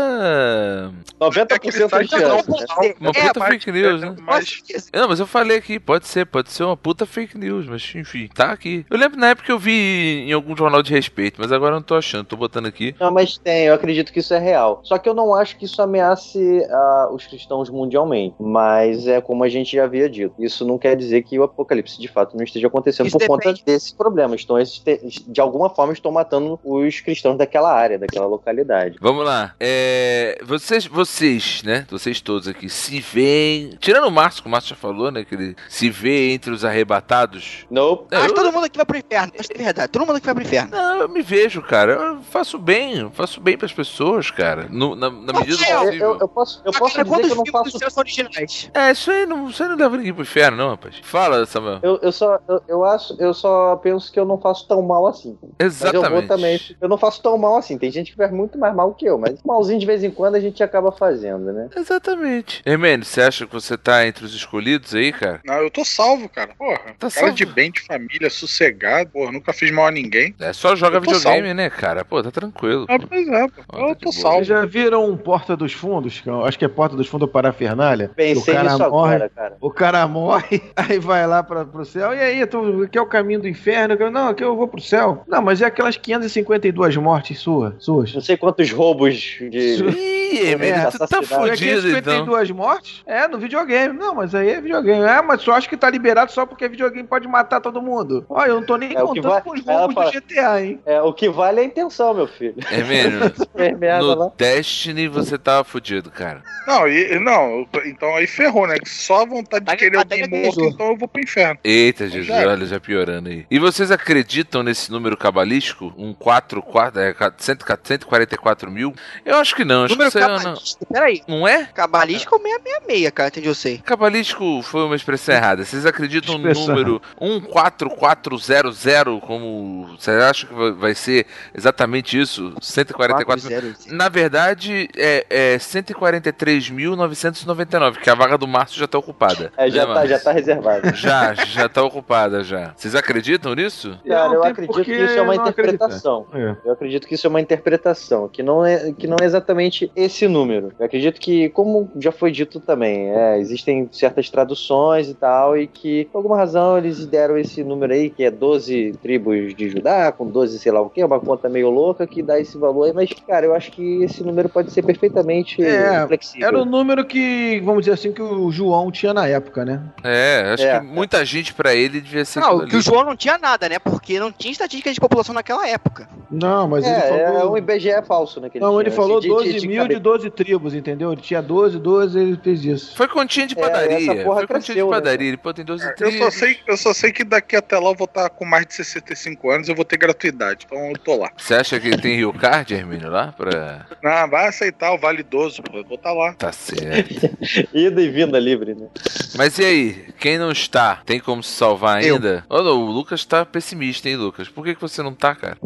90% 1.21 1.51
Aquele 1.53 1.71
site 1.89 2.09
de 2.09 2.09
chance. 2.19 2.23
não, 2.49 2.55
né? 2.57 2.93
Uma 2.99 3.11
É, 3.11 3.27
puta 3.27 3.45
fake 3.45 3.71
news, 3.71 4.01
né? 4.01 4.15
Mas 4.21 4.63
Não, 4.93 5.07
mas 5.07 5.19
eu 5.19 5.27
falei 5.27 5.57
aqui, 5.57 5.79
pode 5.79 6.07
ser, 6.07 6.25
pode 6.25 6.51
ser 6.51 6.63
uma 6.63 6.75
puta 6.77 7.05
fake 7.05 7.37
news, 7.37 7.67
mas 7.67 7.93
enfim, 7.95 8.22
tá 8.27 8.51
aqui. 8.51 8.85
Eu 8.89 8.97
lembro 8.97 9.19
na 9.19 9.29
época 9.29 9.45
que 9.45 9.51
eu 9.51 9.59
vi 9.59 10.25
em 10.27 10.31
algum 10.33 10.55
jornal 10.55 10.81
de 10.81 10.91
respeito, 10.93 11.39
mas 11.39 11.51
agora 11.51 11.71
eu 11.71 11.79
não 11.79 11.83
tô 11.83 11.95
achando, 11.95 12.25
tô 12.25 12.35
botando 12.37 12.65
aqui. 12.65 12.95
Não, 12.99 13.11
mas 13.11 13.37
tem, 13.37 13.65
eu 13.65 13.73
acredito 13.73 14.11
que 14.11 14.19
isso 14.19 14.33
é 14.33 14.39
real. 14.39 14.81
Só 14.83 14.97
que 14.97 15.07
eu 15.07 15.13
não 15.13 15.33
acho 15.33 15.57
que 15.57 15.65
isso 15.65 15.81
ameace 15.81 16.63
ah, 16.69 17.09
os 17.11 17.25
cristãos 17.25 17.69
mundialmente. 17.69 18.35
Mas 18.39 19.07
é 19.07 19.21
como 19.21 19.43
a 19.43 19.49
gente 19.49 19.75
já 19.75 19.83
havia 19.85 20.09
dito. 20.09 20.33
Isso 20.39 20.65
não 20.65 20.77
quer 20.77 20.95
dizer 20.95 21.23
que 21.23 21.37
o 21.37 21.43
apocalipse 21.43 21.99
de 21.99 22.07
fato 22.07 22.35
não 22.35 22.43
esteja 22.43 22.67
acontecendo 22.67 23.07
Isso 23.07 23.17
por 23.17 23.27
conta 23.27 23.49
depende. 23.49 23.63
desse 23.65 23.95
problema. 23.95 24.35
Estão, 24.35 24.57
este- 24.59 24.99
de 25.27 25.41
alguma 25.41 25.69
forma 25.69 25.93
estão 25.93 26.11
matando 26.11 26.59
os 26.63 26.99
cristãos 27.01 27.37
daquela 27.37 27.71
área, 27.73 27.97
daquela 27.97 28.25
localidade. 28.25 28.97
Vamos 29.01 29.25
lá. 29.25 29.53
É, 29.59 30.37
vocês, 30.43 30.85
vocês, 30.85 31.63
né? 31.63 31.85
Vocês 31.89 32.21
todos 32.21 32.47
aqui, 32.47 32.69
se 32.69 32.99
veem. 32.99 33.71
Tirando 33.79 34.07
o 34.07 34.11
Márcio, 34.11 34.41
que 34.41 34.47
o 34.47 34.51
Márcio 34.51 34.71
já 34.71 34.75
falou, 34.75 35.11
né? 35.11 35.23
Que 35.23 35.35
ele 35.35 35.55
se 35.69 35.89
vê 35.89 36.33
entre 36.33 36.51
os 36.51 36.63
arrebatados. 36.65 37.65
Nope. 37.69 38.12
É, 38.13 38.17
Acho 38.17 38.25
eu- 38.27 38.33
que 38.33 38.41
todo 38.41 38.51
mundo 38.53 38.65
aqui 38.65 38.77
vai 38.77 38.85
pro 38.85 38.97
inferno. 38.97 39.33
Acho 39.39 39.49
que 39.49 39.59
é 39.61 39.63
verdade. 39.63 39.91
Todo 39.91 40.05
mundo 40.05 40.15
aqui 40.17 40.25
vai 40.25 40.35
pro 40.35 40.43
inferno. 40.43 40.71
Não, 40.71 41.01
eu 41.01 41.09
me 41.09 41.21
vejo, 41.21 41.61
cara. 41.61 41.93
Eu 41.93 42.21
faço 42.21 42.57
bem, 42.59 42.99
eu 42.99 43.11
faço 43.11 43.41
bem 43.41 43.57
pras 43.57 43.73
pessoas, 43.73 44.29
cara. 44.31 44.67
No- 44.69 44.95
na, 44.95 45.09
na 45.09 45.33
medida 45.33 45.57
do 45.57 45.63
Eu, 45.63 45.79
possível. 45.85 46.07
eu- 46.13 46.19
eu 46.19 46.27
posso, 46.27 46.61
eu 46.65 46.71
posso 46.71 46.99
Agora, 46.99 47.21
dizer 47.23 47.35
que 47.43 47.51
quantos 47.51 47.73
eu 47.73 47.79
não 47.79 47.89
faço. 47.91 47.99
originais? 47.99 48.69
É, 48.73 48.91
isso 48.91 49.11
aí 49.11 49.25
não, 49.25 49.49
isso 49.49 49.63
aí 49.63 49.69
não 49.69 49.75
leva 49.75 49.97
ninguém 49.97 50.13
pro 50.13 50.21
inferno, 50.23 50.57
não, 50.57 50.69
rapaz. 50.69 50.95
Fala, 51.03 51.45
Samuel. 51.45 51.79
Eu, 51.81 51.99
eu 52.01 52.11
só, 52.11 52.39
eu, 52.47 52.61
eu 52.67 52.85
acho, 52.85 53.15
eu 53.19 53.33
só 53.33 53.75
penso 53.77 54.11
que 54.11 54.19
eu 54.19 54.25
não 54.25 54.39
faço 54.39 54.67
tão 54.67 54.81
mal 54.81 55.07
assim. 55.07 55.37
Mas 55.41 55.51
eu 55.81 55.89
Exatamente. 55.89 56.11
vou 56.11 56.27
também. 56.27 56.59
Eu 56.79 56.89
não 56.89 56.97
faço 56.97 57.21
tão 57.21 57.37
mal 57.37 57.57
assim. 57.57 57.77
Tem 57.77 57.91
gente 57.91 58.11
que 58.11 58.17
faz 58.17 58.31
muito 58.31 58.57
mais 58.57 58.73
mal 58.75 58.93
que 58.93 59.05
eu, 59.05 59.17
mas 59.17 59.41
malzinho 59.43 59.79
de 59.79 59.85
vez 59.85 60.03
em 60.03 60.11
quando 60.11 60.35
a 60.35 60.39
gente 60.39 60.61
acaba 60.63 60.91
fazendo, 60.91 61.51
né? 61.51 61.69
Exatamente. 61.75 62.61
Hermênio, 62.65 63.05
você 63.05 63.21
acha 63.21 63.45
que 63.45 63.53
você 63.53 63.77
tá 63.77 64.05
entre 64.05 64.25
os 64.25 64.33
escolhidos 64.35 64.93
aí, 64.93 65.11
cara? 65.11 65.41
Não, 65.45 65.55
eu 65.55 65.71
tô 65.71 65.83
salvo, 65.85 66.27
cara. 66.29 66.53
Porra, 66.57 66.77
Tá 66.99 67.09
cara 67.09 67.11
salvo? 67.11 67.33
de 67.35 67.45
bem, 67.45 67.71
de 67.71 67.81
família, 67.81 68.02
sossegado. 68.29 69.09
Porra, 69.09 69.31
nunca 69.31 69.53
fiz 69.53 69.71
mal 69.71 69.87
a 69.87 69.91
ninguém. 69.91 70.33
É 70.39 70.53
só 70.53 70.75
joga 70.75 70.99
videogame, 70.99 71.53
né, 71.53 71.69
cara? 71.69 72.03
Pô, 72.05 72.21
tá 72.21 72.31
tranquilo. 72.31 72.85
Ah, 72.89 72.97
pois 72.99 73.27
é, 73.27 73.47
pô. 73.47 73.61
Ó, 73.71 73.77
tá 73.85 73.89
Eu 73.89 73.95
tô 73.95 74.11
salvo. 74.11 74.37
Vocês 74.37 74.47
já 74.47 74.65
viram 74.65 75.15
Porta 75.17 75.55
dos 75.55 75.73
Fundos? 75.73 76.21
Acho 76.45 76.57
que 76.59 76.65
é 76.65 76.67
Porta 76.67 76.95
dos 76.95 77.07
Fundos 77.07 77.27
ou 77.27 77.31
Parafernália. 77.31 78.09
Pensei 78.15 78.53
o 78.53 78.57
cara 78.57 78.69
nisso 78.71 78.89
morre, 78.89 79.15
agora, 79.15 79.29
cara. 79.29 79.57
O 79.61 79.71
cara 79.71 80.07
morre, 80.07 80.61
aí 80.75 80.99
vai 80.99 81.25
lá 81.27 81.43
pra, 81.43 81.65
pro 81.65 81.85
céu. 81.85 82.13
E 82.13 82.19
aí, 82.19 82.45
tu 82.45 82.87
quer 82.91 83.01
o 83.01 83.05
caminho 83.05 83.41
do 83.41 83.47
inferno? 83.47 83.95
Eu, 83.99 84.11
Não, 84.11 84.29
aqui 84.29 84.43
eu 84.43 84.55
vou 84.55 84.67
pro 84.67 84.81
céu. 84.81 85.23
Não, 85.27 85.41
mas 85.41 85.61
é 85.61 85.65
aquelas 85.65 85.97
552 85.97 86.97
mortes 86.97 87.39
sua, 87.39 87.75
suas. 87.79 88.13
Não 88.13 88.21
sei 88.21 88.37
quantos 88.37 88.71
roubos 88.71 89.13
de. 89.49 89.77
Su- 89.77 89.89
Ih, 89.89 90.53
É, 90.53 90.85
tu 90.89 90.97
tá. 90.97 91.05
É 91.19 91.23
fudido, 91.23 91.89
então. 91.89 92.25
552 92.25 92.51
mortes? 92.51 93.03
É, 93.05 93.27
no 93.27 93.37
videogame. 93.37 93.97
Não, 93.97 94.15
mas 94.15 94.33
aí 94.33 94.49
é 94.49 94.61
videogame. 94.61 95.03
É, 95.05 95.21
mas 95.21 95.41
só 95.41 95.53
acho 95.53 95.69
que 95.69 95.77
tá 95.77 95.89
liberado 95.89 96.31
só 96.31 96.45
porque 96.45 96.67
videogame 96.67 97.07
pode 97.07 97.27
matar 97.27 97.61
todo 97.61 97.81
mundo 97.81 97.82
mundo. 97.83 98.25
Olha, 98.29 98.49
eu 98.49 98.55
não 98.55 98.65
tô 98.65 98.77
nem 98.77 98.91
é, 98.91 99.01
contando 99.01 99.29
vai... 99.29 99.41
com 99.41 99.51
os 99.51 99.61
roubos 99.61 99.95
fala... 99.95 100.11
GTA, 100.11 100.61
hein? 100.61 100.79
É, 100.85 101.01
o 101.01 101.13
que 101.13 101.29
vale 101.29 101.59
é 101.59 101.63
a 101.63 101.65
intenção, 101.65 102.13
meu 102.13 102.27
filho. 102.27 102.55
É 102.71 102.83
mesmo. 102.83 103.19
no. 104.15 104.33
Destiny 104.37 105.07
você 105.07 105.37
tava 105.37 105.63
fudido, 105.63 106.09
cara. 106.09 106.43
Não, 106.67 106.87
e, 106.87 107.19
não, 107.19 107.67
então 107.85 108.15
aí 108.15 108.27
ferrou, 108.27 108.67
né? 108.67 108.75
Só 108.85 109.21
a 109.21 109.25
vontade 109.25 109.65
de 109.65 109.71
tá 109.71 109.77
querer 109.77 109.97
alguém 109.97 110.27
morto, 110.27 110.59
tá 110.59 110.65
então 110.67 110.87
eu 110.87 110.97
vou 110.97 111.07
pro 111.07 111.21
inferno. 111.21 111.59
Eita, 111.63 112.07
Jesus, 112.07 112.29
olha, 112.29 112.65
já 112.65 112.79
piorando 112.79 113.29
aí. 113.29 113.45
E 113.49 113.59
vocês 113.59 113.91
acreditam 113.91 114.63
nesse 114.63 114.91
número 114.91 115.17
cabalístico? 115.17 115.93
Um 115.97 116.13
4, 116.13 116.61
4 116.61 117.01
é, 117.01 117.15
144 117.37 118.71
mil? 118.71 118.93
Eu 119.25 119.37
acho 119.37 119.55
que 119.55 119.65
não, 119.65 119.83
acho 119.83 119.93
número 119.93 120.11
que 120.11 120.19
você 120.19 120.27
não. 120.27 120.53
É 120.53 120.93
peraí. 120.93 121.21
Não 121.27 121.47
é? 121.47 121.65
Cabalístico 121.65 122.35
é 122.35 122.37
ou 122.37 122.43
666, 122.43 123.11
cara, 123.11 123.29
entendi 123.29 123.47
eu 123.47 123.55
sei. 123.55 123.77
Cabalístico 123.79 124.61
foi 124.61 124.83
uma 124.85 124.95
expressão 124.95 125.35
errada. 125.35 125.65
Vocês 125.65 125.85
acreditam 125.85 126.37
no 126.37 126.53
número 126.53 127.01
14 127.19 127.72
4400, 127.89 129.19
como 129.21 129.87
você 129.97 130.11
acha 130.11 130.47
que 130.47 130.53
vai 130.73 130.93
ser 130.95 131.25
exatamente 131.53 132.17
isso? 132.19 132.53
144 132.61 133.49
mil. 133.49 133.73
Na 133.87 134.09
verdade, 134.09 134.89
é, 134.95 135.25
é 135.29 135.57
143.999, 135.57 137.99
que 137.99 138.09
a 138.09 138.15
vaga 138.15 138.37
do 138.37 138.47
Márcio 138.47 138.79
já 138.79 138.85
está 138.85 138.97
ocupada. 138.97 139.51
É, 139.57 139.69
já, 139.69 139.85
né, 139.85 139.93
tá, 139.93 140.05
já 140.05 140.17
tá 140.19 140.31
reservada. 140.31 140.93
Já, 141.03 141.33
já 141.33 141.65
está 141.65 141.83
ocupada 141.83 142.43
já. 142.43 142.73
Vocês 142.75 142.93
acreditam 142.95 143.55
nisso? 143.55 143.97
Cara, 144.07 144.33
eu 144.33 144.43
acredito 144.43 144.83
que 144.83 144.91
isso 144.91 145.17
é 145.17 145.21
uma 145.21 145.35
interpretação. 145.35 146.25
É. 146.33 146.55
Eu 146.63 146.73
acredito 146.73 147.07
que 147.07 147.15
isso 147.15 147.27
é 147.27 147.29
uma 147.29 147.41
interpretação, 147.41 148.29
que 148.29 148.41
não 148.41 148.65
é, 148.65 148.93
que 148.93 149.05
não 149.07 149.17
é 149.21 149.25
exatamente 149.25 149.91
esse 149.95 150.27
número. 150.27 150.71
Eu 150.79 150.85
acredito 150.85 151.19
que, 151.19 151.49
como 151.49 151.91
já 151.99 152.11
foi 152.11 152.31
dito 152.31 152.59
também, 152.59 153.11
é, 153.11 153.39
existem 153.39 153.89
certas 153.91 154.29
traduções 154.29 155.09
e 155.09 155.13
tal, 155.13 155.57
e 155.57 155.67
que 155.67 156.05
por 156.05 156.19
alguma 156.19 156.37
razão 156.37 156.77
eles 156.77 157.05
deram 157.05 157.37
esse 157.37 157.62
número 157.63 157.93
aí, 157.93 158.09
que 158.09 158.23
é 158.23 158.31
12 158.31 158.93
tribos 159.01 159.53
de 159.55 159.69
Judá, 159.69 160.11
com 160.11 160.25
12 160.27 160.59
sei 160.59 160.71
lá 160.71 160.81
o 160.81 160.89
que, 160.89 161.03
uma 161.03 161.19
conta 161.19 161.47
meio 161.49 161.69
louca 161.69 162.05
que 162.07 162.21
dá 162.21 162.39
esse 162.39 162.57
valor 162.57 162.85
aí, 162.85 162.93
mas, 162.93 163.09
cara, 163.27 163.45
eu 163.45 163.53
acho 163.55 163.71
que 163.71 164.03
esse 164.03 164.23
número 164.23 164.49
pode 164.49 164.71
ser 164.71 164.83
perfeitamente 164.83 165.63
É, 165.63 166.05
flexível. 166.07 166.47
Era 166.47 166.61
o 166.61 166.65
número 166.65 167.05
que, 167.05 167.61
vamos 167.63 167.81
dizer 167.81 167.93
assim, 167.93 168.11
que 168.11 168.21
o 168.21 168.51
João 168.51 168.91
tinha 168.91 169.13
na 169.13 169.27
época, 169.27 169.65
né? 169.65 169.81
É, 170.03 170.51
acho 170.53 170.63
É. 170.63 170.79
que 170.79 170.85
muita 170.85 171.23
gente 171.25 171.53
pra 171.53 171.73
ele 171.73 171.99
devia 172.01 172.25
ser. 172.25 172.39
Não, 172.39 172.65
que 172.65 172.75
o. 172.77 172.81
João 172.81 173.03
não 173.03 173.15
tinha 173.15 173.37
nada, 173.37 173.67
né? 173.69 173.79
Porque 173.79 174.19
não 174.19 174.31
tinha 174.31 174.51
estatística 174.51 174.91
de 174.91 174.99
população 174.99 175.33
naquela 175.33 175.67
época. 175.67 176.07
Não, 176.29 176.67
mas 176.67 176.85
ele 176.85 176.93
É, 176.95 176.97
é 177.21 177.31
falou. 177.33 177.53
um 177.53 177.57
IBGE 177.57 178.01
falso, 178.07 178.39
né? 178.41 178.49
que 178.49 178.59
Não, 178.59 178.79
ele 178.79 178.89
tinha, 178.89 178.95
falou 179.01 179.17
assim, 179.19 179.27
de- 179.27 179.33
de- 179.33 179.43
12 179.43 179.59
de 179.59 179.67
mil 179.67 179.81
cabe- 179.83 179.93
de 179.95 179.99
12 179.99 180.29
tribos, 180.29 180.73
entendeu? 180.73 181.11
Ele 181.11 181.21
tinha 181.21 181.41
12, 181.41 181.77
12, 181.79 182.19
ele 182.19 182.37
fez 182.43 182.63
isso. 182.65 182.95
Foi 182.95 183.07
continha 183.07 183.47
de 183.47 183.57
É, 183.57 183.61
padaria. 183.61 183.97
essa 183.97 184.05
porra 184.23 184.23
Foi 184.23 184.47
continha 184.47 184.47
cresceu, 184.47 184.75
de 184.75 184.81
né? 184.83 184.89
padaria. 184.89 185.27
Ele 185.27 185.37
pô, 185.37 185.53
tem 185.53 185.63
12 185.65 185.83
Eu 185.83 185.89
só, 185.89 185.95
tribos. 185.95 186.33
sei, 186.35 186.57
eu 186.67 186.77
só 186.77 186.93
sei 186.93 187.11
que 187.11 187.23
daqui 187.23 187.52
até 187.55 187.77
lá 187.77 187.89
eu 187.89 187.95
vou 187.95 188.05
estar 188.05 188.29
com 188.29 188.45
mais 188.45 188.65
de 188.65 188.73
65 188.73 189.49
anos 189.49 189.67
e 189.67 189.71
eu 189.71 189.75
vou 189.75 189.85
ter 189.85 189.97
gratuidade. 189.97 190.65
Então 190.65 190.89
eu 190.89 190.97
tô 190.97 191.15
lá. 191.17 191.31
Você 191.37 191.53
acha 191.55 191.79
que 191.79 191.97
tem 191.97 192.15
Rio 192.15 192.33
Card, 192.33 192.73
Hermínio, 192.73 193.09
lá? 193.09 193.31
Pra... 193.31 193.85
Não, 194.01 194.29
vai 194.29 194.47
aceitar 194.47 194.93
o 194.93 194.97
Vale 194.97 195.21
idoso, 195.21 195.61
pô. 195.63 195.77
Eu 195.77 195.83
vou 195.83 195.95
estar 195.95 196.13
lá. 196.13 196.33
Tá 196.33 196.51
certo. 196.51 197.29
Ida 197.73 198.01
e 198.01 198.09
vinda 198.09 198.39
livre, 198.39 198.75
né? 198.75 198.87
Mas 199.35 199.57
e 199.57 199.65
aí, 199.65 200.05
quem 200.19 200.37
não 200.37 200.51
está, 200.51 201.01
tem 201.05 201.19
como 201.19 201.41
se 201.43 201.51
salvar 201.51 202.03
Eu. 202.03 202.15
ainda? 202.15 202.45
Olha, 202.49 202.69
o 202.69 202.85
Lucas 202.85 203.25
tá 203.25 203.45
pessimista, 203.45 204.07
hein, 204.09 204.15
Lucas? 204.15 204.47
Por 204.47 204.63
que, 204.63 204.75
que 204.75 204.81
você 204.81 205.01
não 205.01 205.13
tá, 205.13 205.35
cara? 205.35 205.57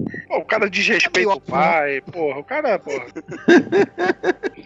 Cara 0.48 0.70
desrespeita 0.70 1.30
o 1.34 1.42
pai, 1.42 2.02
porra. 2.12 2.40
O 2.40 2.44
cara, 2.44 2.80
porra. 2.80 3.06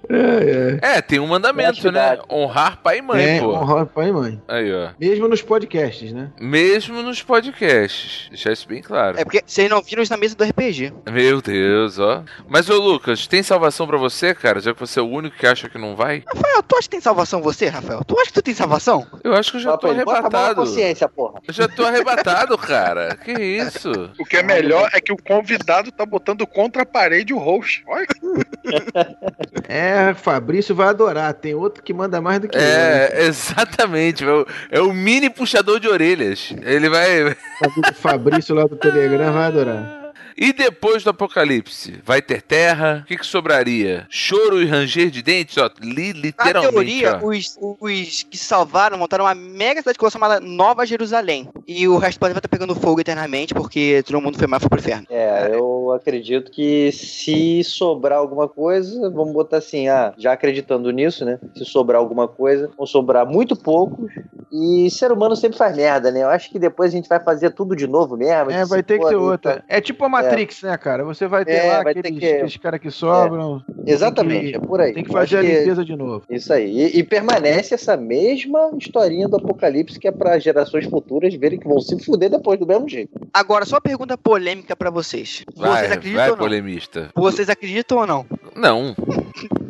É, 0.10 0.98
É, 0.98 1.02
tem 1.02 1.20
um 1.20 1.28
mandamento, 1.28 1.92
né? 1.92 2.20
Honrar 2.30 2.78
pai 2.82 2.98
e 2.98 3.00
é. 3.00 3.02
mãe, 3.02 3.24
É, 3.38 3.40
pô. 3.40 3.54
honrar 3.54 3.86
pai 3.86 4.10
e 4.10 4.12
mãe. 4.12 4.42
Aí, 4.48 4.72
ó. 4.74 4.90
Mesmo 5.00 5.28
nos 5.28 5.42
podcasts, 5.42 6.12
né? 6.12 6.30
Mesmo 6.40 7.02
nos 7.02 7.22
podcasts. 7.24 8.28
Deixar 8.30 8.52
isso 8.52 8.68
bem 8.68 8.82
claro. 8.82 9.20
É 9.20 9.24
porque 9.24 9.42
vocês 9.46 9.70
não 9.70 9.82
viram 9.82 10.04
isso 10.04 10.12
na 10.12 10.18
mesa 10.18 10.36
do 10.36 10.44
RPG. 10.44 10.94
Meu 11.10 11.42
Deus, 11.42 11.98
ó. 11.98 12.24
Mas, 12.48 12.70
ô 12.70 12.78
Lucas, 12.78 13.26
tem 13.28 13.42
salvação 13.42 13.88
pra 13.88 13.98
você, 13.98 14.34
cara? 14.36 14.60
Já 14.60 14.74
que 14.74 14.80
você 14.80 15.00
é 15.00 15.04
o 15.04 15.08
único 15.08 15.38
que 15.38 15.48
acha 15.48 15.70
que 15.70 15.78
não 15.78 15.96
vai? 15.96 16.24
Rafael, 16.28 16.64
tu 16.64 16.76
acha 16.76 16.84
que 16.84 16.90
tem 16.90 17.02
salvação 17.02 17.42
você, 17.42 17.68
Rafael? 17.68 18.04
Tu 18.06 18.16
acha 18.20 18.28
que 18.28 18.34
tu 18.34 18.42
tem 18.42 18.54
salvação? 18.54 19.08
Eu 19.24 19.34
acho 19.34 19.52
que 19.52 19.58
eu 19.58 19.62
já 19.62 19.78
tô 19.78 19.88
ele, 19.88 20.04
bota 20.04 20.18
a 20.18 20.20
arrebatado. 20.22 20.56
consciência, 20.56 21.08
porra. 21.08 21.40
Eu 21.48 21.54
já 21.54 21.68
tô 21.68 21.86
arrebatado, 21.86 22.58
cara. 22.58 23.16
Que 23.16 23.32
isso? 23.32 23.92
O 24.20 24.26
que 24.26 24.38
é 24.38 24.44
melhor 24.44 24.90
é 24.94 25.00
que 25.00 25.14
o 25.14 25.18
convidado 25.18 25.71
tá 25.92 26.06
botando 26.06 26.46
contra 26.48 26.82
a 26.82 26.86
parede 26.86 27.34
o 27.34 27.38
host. 27.38 27.84
Olha. 27.88 28.08
É, 29.68 30.14
Fabrício 30.14 30.76
vai 30.76 30.90
adorar. 30.90 31.34
Tem 31.34 31.56
outro 31.56 31.82
que 31.82 31.94
manda 31.94 32.20
mais 32.20 32.40
do 32.40 32.48
que 32.48 32.58
eu. 32.58 32.62
É, 32.62 33.26
exatamente. 33.26 34.24
É 34.24 34.30
o, 34.30 34.46
é 34.70 34.82
o 34.82 34.94
mini 34.94 35.30
puxador 35.30 35.80
de 35.80 35.88
orelhas. 35.88 36.54
Ele 36.62 36.90
vai. 36.90 37.24
O 37.24 37.94
Fabrício 37.96 38.54
lá 38.54 38.66
do 38.66 38.76
Telegram 38.76 39.32
vai 39.32 39.46
adorar. 39.46 40.01
E 40.38 40.54
depois 40.54 41.04
do 41.04 41.10
apocalipse? 41.10 42.00
Vai 42.04 42.22
ter 42.22 42.42
terra? 42.42 43.02
O 43.04 43.08
que, 43.08 43.18
que 43.18 43.26
sobraria? 43.26 44.06
Choro 44.10 44.62
e 44.62 44.66
ranger 44.66 45.10
de 45.10 45.22
dentes? 45.22 45.58
Ó, 45.58 45.70
li, 45.82 46.14
Na 46.14 46.20
literalmente. 46.20 46.72
teoria, 46.74 47.20
ó. 47.22 47.28
os, 47.28 47.58
os 47.80 48.24
que 48.24 48.38
se 48.38 48.46
salvaram 48.46 48.98
montaram 48.98 49.26
uma 49.26 49.36
mega 49.36 49.82
cidade 49.82 49.98
chamada 50.12 50.40
Nova 50.40 50.86
Jerusalém. 50.86 51.50
E 51.68 51.88
o 51.88 51.98
resto 51.98 52.18
do 52.18 52.20
planeta 52.20 52.36
vai 52.36 52.40
estar 52.40 52.50
pegando 52.58 52.76
fogo 52.76 53.00
eternamente 53.02 53.54
porque 53.54 54.04
todo 54.06 54.22
mundo 54.22 54.38
foi 54.38 54.48
mal 54.48 54.58
e 54.58 54.62
foi 54.62 54.70
pro 54.70 54.80
inferno. 54.80 55.08
É, 55.10 55.50
eu 55.54 55.71
acredito 55.94 56.52
que 56.52 56.92
se 56.92 57.64
sobrar 57.64 58.18
alguma 58.20 58.48
coisa, 58.48 59.10
vamos 59.10 59.34
botar 59.34 59.58
assim, 59.58 59.88
ah, 59.88 60.14
já 60.18 60.34
acreditando 60.34 60.90
nisso, 60.92 61.24
né? 61.26 61.40
Se 61.56 61.66
sobrar 61.66 62.00
alguma 62.00 62.28
coisa, 62.28 62.70
vão 62.78 62.86
sobrar 62.86 63.26
muito 63.26 63.56
poucos. 63.56 64.12
E 64.54 64.90
ser 64.92 65.12
humano 65.14 65.34
sempre 65.36 65.58
faz 65.58 65.76
merda, 65.78 66.12
né? 66.12 66.24
Eu 66.24 66.30
acho 66.30 66.50
que 66.52 66.60
depois 66.60 66.92
a 66.94 66.96
gente 66.98 67.08
vai 67.08 67.24
fazer 67.24 67.52
tudo 67.52 67.74
de 67.76 67.88
novo 67.88 68.18
mesmo. 68.18 68.52
É, 68.52 68.66
vai 68.66 68.84
ter 68.84 69.00
que 69.00 69.08
ser 69.08 69.16
outra. 69.16 69.64
É 69.68 69.80
tipo 69.80 70.04
a 70.04 70.10
Matrix, 70.10 70.62
né, 70.64 70.78
cara? 70.78 71.06
Você 71.06 71.26
vai 71.26 71.46
ter 71.46 71.54
É, 71.54 71.72
lá 71.72 71.84
vai 71.84 71.94
ter 71.94 72.00
aqueles, 72.02 72.20
que- 72.20 72.26
É. 72.26 72.34
aqueles 72.36 72.58
caras 72.58 72.80
que 72.82 72.92
sobram. 72.92 73.62
Exatamente, 73.86 74.52
Tem 74.52 74.56
é 74.56 74.60
por 74.60 74.82
aí. 74.82 74.94
Tem 74.94 75.04
que 75.06 75.12
fazer 75.12 75.38
a 75.38 75.42
que- 75.42 75.48
limpeza 75.48 75.86
de 75.86 75.96
novo. 75.96 76.24
Isso 76.30 76.52
aí. 76.52 76.70
E, 76.70 77.00
e 77.00 77.04
permanece 77.04 77.74
essa 77.74 77.96
mesma 77.96 78.72
historinha 78.78 79.28
do 79.28 79.38
apocalipse 79.38 79.98
que 80.00 80.08
é 80.08 80.12
para 80.12 80.38
gerações 80.38 80.86
futuras 80.86 81.34
verem 81.36 81.58
que 81.58 81.68
vão 81.68 81.80
se 81.80 81.98
fuder 82.04 82.30
depois 82.30 82.60
do 82.60 82.68
mesmo 82.68 82.90
jeito. 82.90 83.12
Agora, 83.34 83.66
só 83.66 83.76
uma 83.76 83.82
pergunta 83.82 84.18
polêmica 84.18 84.76
pra 84.76 84.90
vocês. 84.90 85.46
Vai, 85.56 85.81
vocês 85.82 85.92
acreditam 85.92 86.22
vai 86.22 86.30
ou 86.30 86.36
não? 86.36 86.44
polemista. 86.44 87.10
Vocês 87.16 87.50
acreditam 87.50 87.98
ou 87.98 88.08
não? 88.08 88.26
Não. 88.56 88.96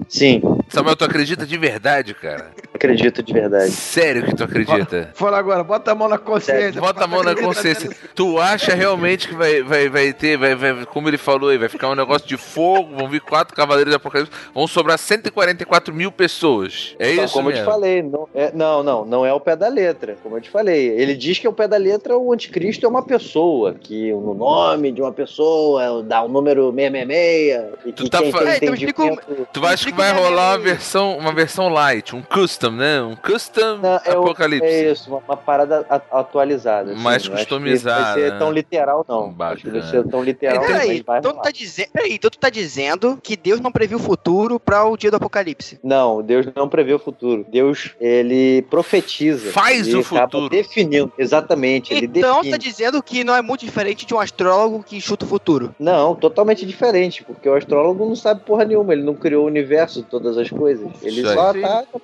Sim, 0.08 0.42
Samuel, 0.70 0.96
tu 0.96 1.06
acredita 1.06 1.46
de 1.46 1.58
verdade, 1.58 2.14
cara? 2.14 2.52
Acredito 2.82 3.22
de 3.22 3.32
verdade. 3.34 3.72
Sério 3.72 4.24
que 4.24 4.36
tu 4.36 4.44
acredita? 4.44 5.10
Fala 5.14 5.38
agora, 5.38 5.64
bota 5.64 5.92
a 5.92 5.96
mão 5.96 6.08
na 6.10 6.18
consciência. 6.18 6.82
Bota 6.82 7.04
a 7.04 7.08
mão 7.08 7.22
na 7.24 7.36
consciência. 7.36 7.90
Tu 8.16 8.40
acha 8.40 8.74
realmente 8.74 9.28
que 9.28 9.36
vai, 9.36 9.62
vai, 9.62 9.88
vai 9.90 10.14
ter, 10.14 10.38
vai, 10.38 10.56
vai, 10.56 10.86
como 10.86 11.08
ele 11.08 11.18
falou 11.18 11.50
aí, 11.50 11.58
vai 11.58 11.70
ficar 11.70 11.90
um 11.90 11.96
negócio 11.96 12.28
de 12.28 12.38
fogo, 12.38 12.96
vão 12.96 13.08
vir 13.08 13.22
quatro 13.22 13.56
cavaleiros 13.56 13.92
do 13.94 13.98
apocalipse, 13.98 14.32
vão 14.54 14.66
sobrar 14.68 14.98
144 14.98 15.94
mil 15.94 16.12
pessoas. 16.12 16.96
É 17.00 17.14
Então, 17.14 17.26
isso 17.26 17.34
como 17.34 17.50
eu 17.50 17.54
mesmo? 17.54 17.66
te 17.68 17.72
falei, 17.72 18.02
não, 18.02 18.28
é, 18.34 18.52
não, 18.54 18.84
não, 18.84 19.06
não 19.06 19.26
é 19.26 19.32
o 19.34 19.40
pé 19.40 19.56
da 19.56 19.68
letra, 19.68 20.18
como 20.24 20.38
eu 20.38 20.42
te 20.42 20.50
falei. 20.50 20.88
Ele 20.90 21.16
diz 21.16 21.38
que 21.40 21.48
o 21.48 21.54
pé 21.54 21.68
da 21.68 21.78
letra, 21.78 22.18
o 22.18 22.34
anticristo 22.34 22.86
é 22.86 22.90
uma 22.90 23.04
pessoa, 23.04 23.76
que 23.80 24.12
no 24.12 24.34
nome 24.34 24.92
de 24.92 25.02
uma 25.02 25.12
pessoa 25.12 26.02
dá 26.04 26.22
o 26.24 26.28
número 26.28 26.74
666, 26.74 27.64
e 27.86 27.92
que 27.92 28.04
Tu 28.04 28.10
tá 28.10 28.20
quem 28.20 28.32
fa- 28.32 28.40
tem 28.40 28.48
É, 28.48 28.56
então 28.58 28.74
entendimento... 28.76 29.48
Tu 29.54 29.66
acha 29.66 29.86
que 29.86 29.98
vai 29.98 30.12
rolar 30.12 30.52
uma 30.52 30.58
versão, 30.58 31.18
uma 31.18 31.32
versão 31.34 31.70
light, 31.70 32.16
um 32.16 32.22
custom, 32.22 32.71
né? 32.72 33.02
Um 33.02 33.16
custom 33.16 33.78
Não, 33.78 34.00
é, 34.06 34.18
o- 34.18 34.24
apocalipse. 34.24 34.66
é 34.68 34.92
isso, 34.92 35.10
uma, 35.10 35.20
uma 35.28 35.38
parada 35.38 35.86
a- 35.90 36.20
atualizada. 36.20 36.92
assim, 36.94 37.02
Mais 37.02 37.28
não 37.28 37.36
customizada, 37.36 38.04
Vai 38.04 38.14
ser 38.14 38.32
né? 38.34 38.40
tão 38.40 38.52
literal, 38.52 39.06
não. 39.08 39.36
Acho 39.40 39.64
que 39.64 39.70
vai 39.70 39.82
ser 39.84 40.08
tão 40.08 40.24
literal, 40.24 40.56
Então, 40.58 40.68
não, 40.70 40.80
peraí, 40.80 40.98
então 41.00 41.34
tá 41.34 41.52
dizendo, 41.52 41.90
peraí, 41.94 42.14
então 42.14 42.30
tu 42.30 42.38
tá 42.40 42.50
dizendo 42.50 43.20
que 43.22 43.36
Deus 43.36 43.60
não 43.60 43.72
previu 43.72 43.98
o 43.98 44.02
futuro 44.02 44.60
para 44.60 44.86
o 44.86 44.96
dia 44.98 45.12
do 45.12 45.18
apocalipse. 45.18 45.80
Não, 45.84 46.22
Deus 46.22 46.46
não 46.56 46.68
prevê 46.70 46.94
o 46.94 47.00
futuro. 47.00 47.46
Deus, 47.50 47.92
ele 48.00 48.62
profetiza. 48.70 49.52
Faz 49.52 49.88
ele 49.88 49.98
o 49.98 50.04
futuro. 50.04 50.50
Definindo, 50.50 51.12
exatamente. 51.18 51.94
Ele 51.94 52.06
Então 52.08 52.38
define. 52.38 52.52
tá 52.52 52.58
dizendo 52.58 53.02
que 53.04 53.24
não 53.24 53.36
é 53.36 53.42
muito 53.42 53.66
diferente 53.66 54.06
de 54.06 54.14
um 54.14 54.20
astrólogo 54.20 54.84
que 54.84 55.00
chuta 55.02 55.26
o 55.26 55.28
futuro. 55.28 55.74
Não, 55.80 56.16
totalmente 56.16 56.66
diferente, 56.66 57.24
porque 57.24 57.48
o 57.48 57.56
astrólogo 57.56 58.06
não 58.06 58.16
sabe 58.16 58.42
porra 58.46 58.66
nenhuma, 58.66 58.94
ele 58.94 59.04
não 59.04 59.14
criou 59.16 59.44
o 59.44 59.48
universo, 59.48 60.04
todas 60.04 60.38
as 60.38 60.50
coisas. 60.50 60.88
Ele 61.02 61.22
Isso 61.22 61.30
aí. 61.30 61.36
só 61.36 61.54
Sim. 61.54 61.62
tá, 61.62 61.84
tá 61.92 62.00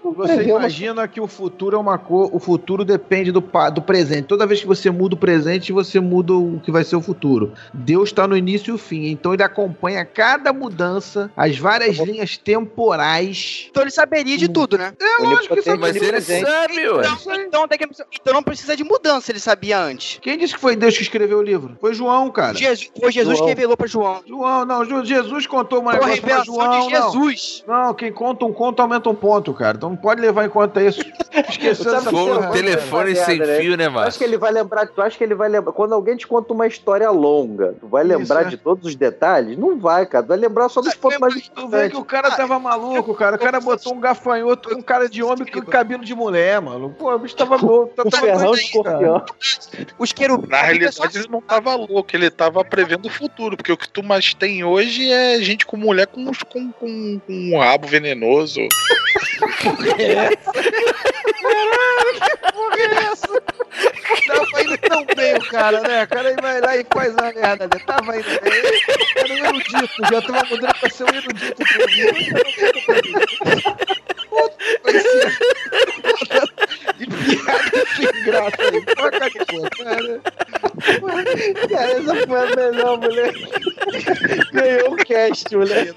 imagina 0.60 1.08
que 1.08 1.20
o 1.22 1.28
futuro 1.28 1.76
é 1.76 1.80
uma 1.80 1.98
cor, 1.98 2.30
o 2.34 2.40
futuro 2.40 2.84
depende 2.86 3.32
do, 3.32 3.42
pa- 3.42 3.70
do 3.70 3.82
presente. 3.82 4.24
Toda 4.28 4.46
vez 4.46 4.62
que 4.62 4.68
você 4.68 4.90
muda 4.92 5.16
o 5.16 5.18
presente, 5.18 5.72
você 5.72 6.00
muda 6.00 6.34
o 6.34 6.60
que 6.60 6.72
vai 6.72 6.84
ser 6.84 6.96
o 6.96 7.02
futuro. 7.02 7.54
Deus 7.74 8.10
está 8.10 8.28
no 8.28 8.36
início 8.38 8.72
e 8.72 8.74
o 8.74 8.78
fim, 8.78 9.08
então 9.08 9.34
ele 9.34 9.44
acompanha 9.44 10.04
cada 10.06 10.52
mudança, 10.54 11.32
as 11.36 11.58
várias 11.58 11.98
linhas 11.98 12.38
temporais. 12.38 13.68
Então 13.70 13.84
ele 13.84 13.92
saberia 13.92 14.38
de 14.38 14.48
tudo, 14.48 14.78
né? 14.78 14.94
É 15.00 15.24
lógico 15.24 15.56
que 15.56 15.62
sabe. 15.62 15.78
Mas 15.80 15.96
ele 15.96 16.22
sabe, 16.22 16.90
ué. 16.90 17.08
Então, 17.08 17.68
então, 17.68 17.68
então 18.12 18.34
não 18.34 18.44
precisa 18.44 18.76
de 18.76 18.84
mudança, 18.84 19.32
ele 19.32 19.40
sabia 19.40 19.80
antes. 19.80 20.20
Quem 20.22 20.38
disse 20.38 20.54
que 20.54 20.60
foi 20.60 20.76
Deus 20.76 20.96
que 20.96 21.04
escreveu 21.04 21.40
o 21.40 21.42
livro? 21.42 21.78
Foi 21.80 21.94
João, 21.94 22.30
cara. 22.32 22.58
Jesus, 22.58 22.92
foi 23.00 23.12
Jesus 23.12 23.38
João. 23.38 23.48
que 23.50 23.54
revelou 23.54 23.78
pra 23.78 23.88
João. 23.88 24.22
João, 24.28 24.66
não, 24.66 25.04
Jesus 25.06 25.46
contou 25.48 25.82
uma 25.82 25.96
pra 25.96 26.08
revelação 26.08 26.46
João, 26.56 26.70
de 26.88 26.94
não. 26.94 27.12
Jesus. 27.12 27.64
Não, 27.68 27.94
quem 27.94 28.12
conta 28.12 28.46
um 28.46 28.54
conto 28.54 28.82
aumenta 28.82 29.10
um 29.10 29.16
ponto, 29.16 29.54
cara. 29.54 29.78
Então 29.78 29.90
não 29.90 29.98
pode 29.98 30.22
levar 30.22 30.36
em 30.45 30.49
conta 30.49 30.81
isso. 30.84 31.01
Esqueceu 31.49 31.95
essa 31.95 32.09
Porra, 32.09 32.49
um 32.49 32.51
telefone 32.51 33.15
sem 33.15 33.43
fio, 33.43 33.77
né, 33.77 33.85
Tu 33.85 33.89
acha 33.89 33.89
que 33.89 33.95
Márcio? 33.95 34.23
ele 34.23 34.38
vai 34.38 34.51
lembrar, 34.51 34.88
tu 34.88 35.01
acha 35.01 35.18
que 35.18 35.23
ele 35.23 35.35
vai 35.35 35.47
lembrar, 35.49 35.72
quando 35.72 35.93
alguém 35.93 36.18
te 36.18 36.26
conta 36.26 36.51
uma 36.53 36.65
história 36.68 37.09
longa, 37.11 37.76
tu 37.80 37.88
vai 37.88 38.03
Isso, 38.03 38.18
lembrar 38.18 38.41
é. 38.41 38.49
de 38.49 38.57
todos 38.57 38.85
os 38.85 38.95
detalhes? 38.95 39.57
Não 39.57 39.80
vai, 39.80 40.05
cara, 40.05 40.23
tu 40.23 40.27
vai 40.30 40.38
lembrar 40.38 40.68
só 40.69 40.81
dos 40.81 40.95
pontos 40.95 41.19
mais 41.19 41.34
Tu 41.34 41.39
vê 41.39 41.43
que 41.43 41.59
importantes. 41.61 41.99
o 41.99 42.03
cara 42.05 42.31
tava 42.31 42.57
maluco, 42.59 43.14
cara. 43.14 43.35
O 43.35 43.39
cara 43.39 43.59
botou 43.59 43.93
um 43.93 43.99
gafanhoto 43.99 44.69
com 44.69 44.81
cara 44.81 45.07
de 45.07 45.22
homem 45.22 45.45
com 45.51 45.61
cabelo 45.61 46.03
de 46.03 46.15
mulher, 46.15 46.59
mano. 46.61 46.95
Pô, 46.97 47.14
o 47.14 47.19
bicho 47.19 47.35
tava 47.35 47.55
louco. 47.55 47.93
O 48.01 48.09
tava 48.09 48.26
ferrão 48.26 48.51
de 48.51 48.61
escorpião. 48.61 49.23
Os 49.99 50.11
querubins. 50.11 50.49
Na 50.49 50.61
realidade, 50.61 51.18
ele 51.18 51.27
não 51.30 51.41
tava 51.41 51.76
louco, 51.76 52.07
ele 52.14 52.30
tava 52.30 52.64
prevendo 52.64 53.07
o 53.07 53.11
futuro, 53.11 53.55
porque 53.55 53.72
o 53.72 53.77
que 53.77 53.88
tu 53.89 54.03
mais 54.03 54.34
tem 54.34 54.64
hoje 54.64 55.11
é 55.11 55.39
gente 55.41 55.65
com 55.65 55.77
mulher 55.77 56.07
com, 56.07 56.26
com, 56.26 56.72
com, 56.72 57.19
com 57.19 57.34
um 57.34 57.59
rabo 57.59 57.88
venenoso. 57.88 58.59
Tava 64.28 64.62
indo 64.62 64.78
tão 64.78 65.06
bem 65.16 65.36
o 65.36 65.45
cara, 65.49 65.82
né? 65.82 66.04
O 66.04 66.08
cara 66.08 66.36
vai 66.41 66.62
lá 66.62 66.78
e 66.78 66.86
faz 66.94 67.14
uma 67.14 67.32
merda. 67.34 67.66
Né? 67.66 67.80
Tava 67.86 68.18
indo 68.18 68.41
bem. 68.41 68.54
Era 69.16 69.34
um 69.34 69.38
erudito. 69.38 70.02
Já 70.12 70.22
tava 70.22 70.45
mudando 70.49 70.80
pra 70.80 70.90
ser 70.90 71.04
um 71.04 71.16
erudito. 71.16 71.64
De 76.98 77.06
piada 77.06 77.86
sem 77.95 78.24
graça 78.24 78.62
aí. 78.62 78.86
Toca 78.95 79.30
de 79.30 79.40
pô, 79.45 79.70
cara. 79.84 80.22
Cara, 81.70 81.91
essa 81.91 82.16
foi 82.28 82.40
a 82.40 82.56
melhor, 82.56 82.99
moleque. 82.99 83.45
Ganhou 84.52 84.94
o 84.94 84.95
cast, 84.98 85.56
moleque. 85.56 85.94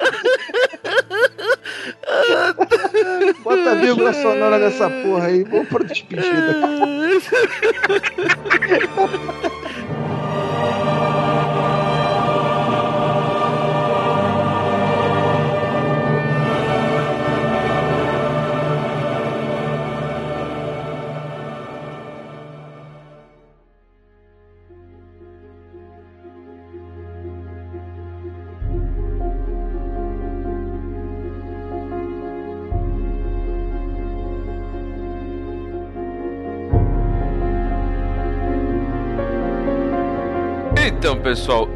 Vírgula 3.95 4.13
sonora 4.13 4.59
nessa 4.59 4.89
porra 4.89 5.27
aí. 5.27 5.45
Vamos 5.45 5.69
pra 5.69 5.85
despedida. 5.85 6.57
pessoal, 41.31 41.69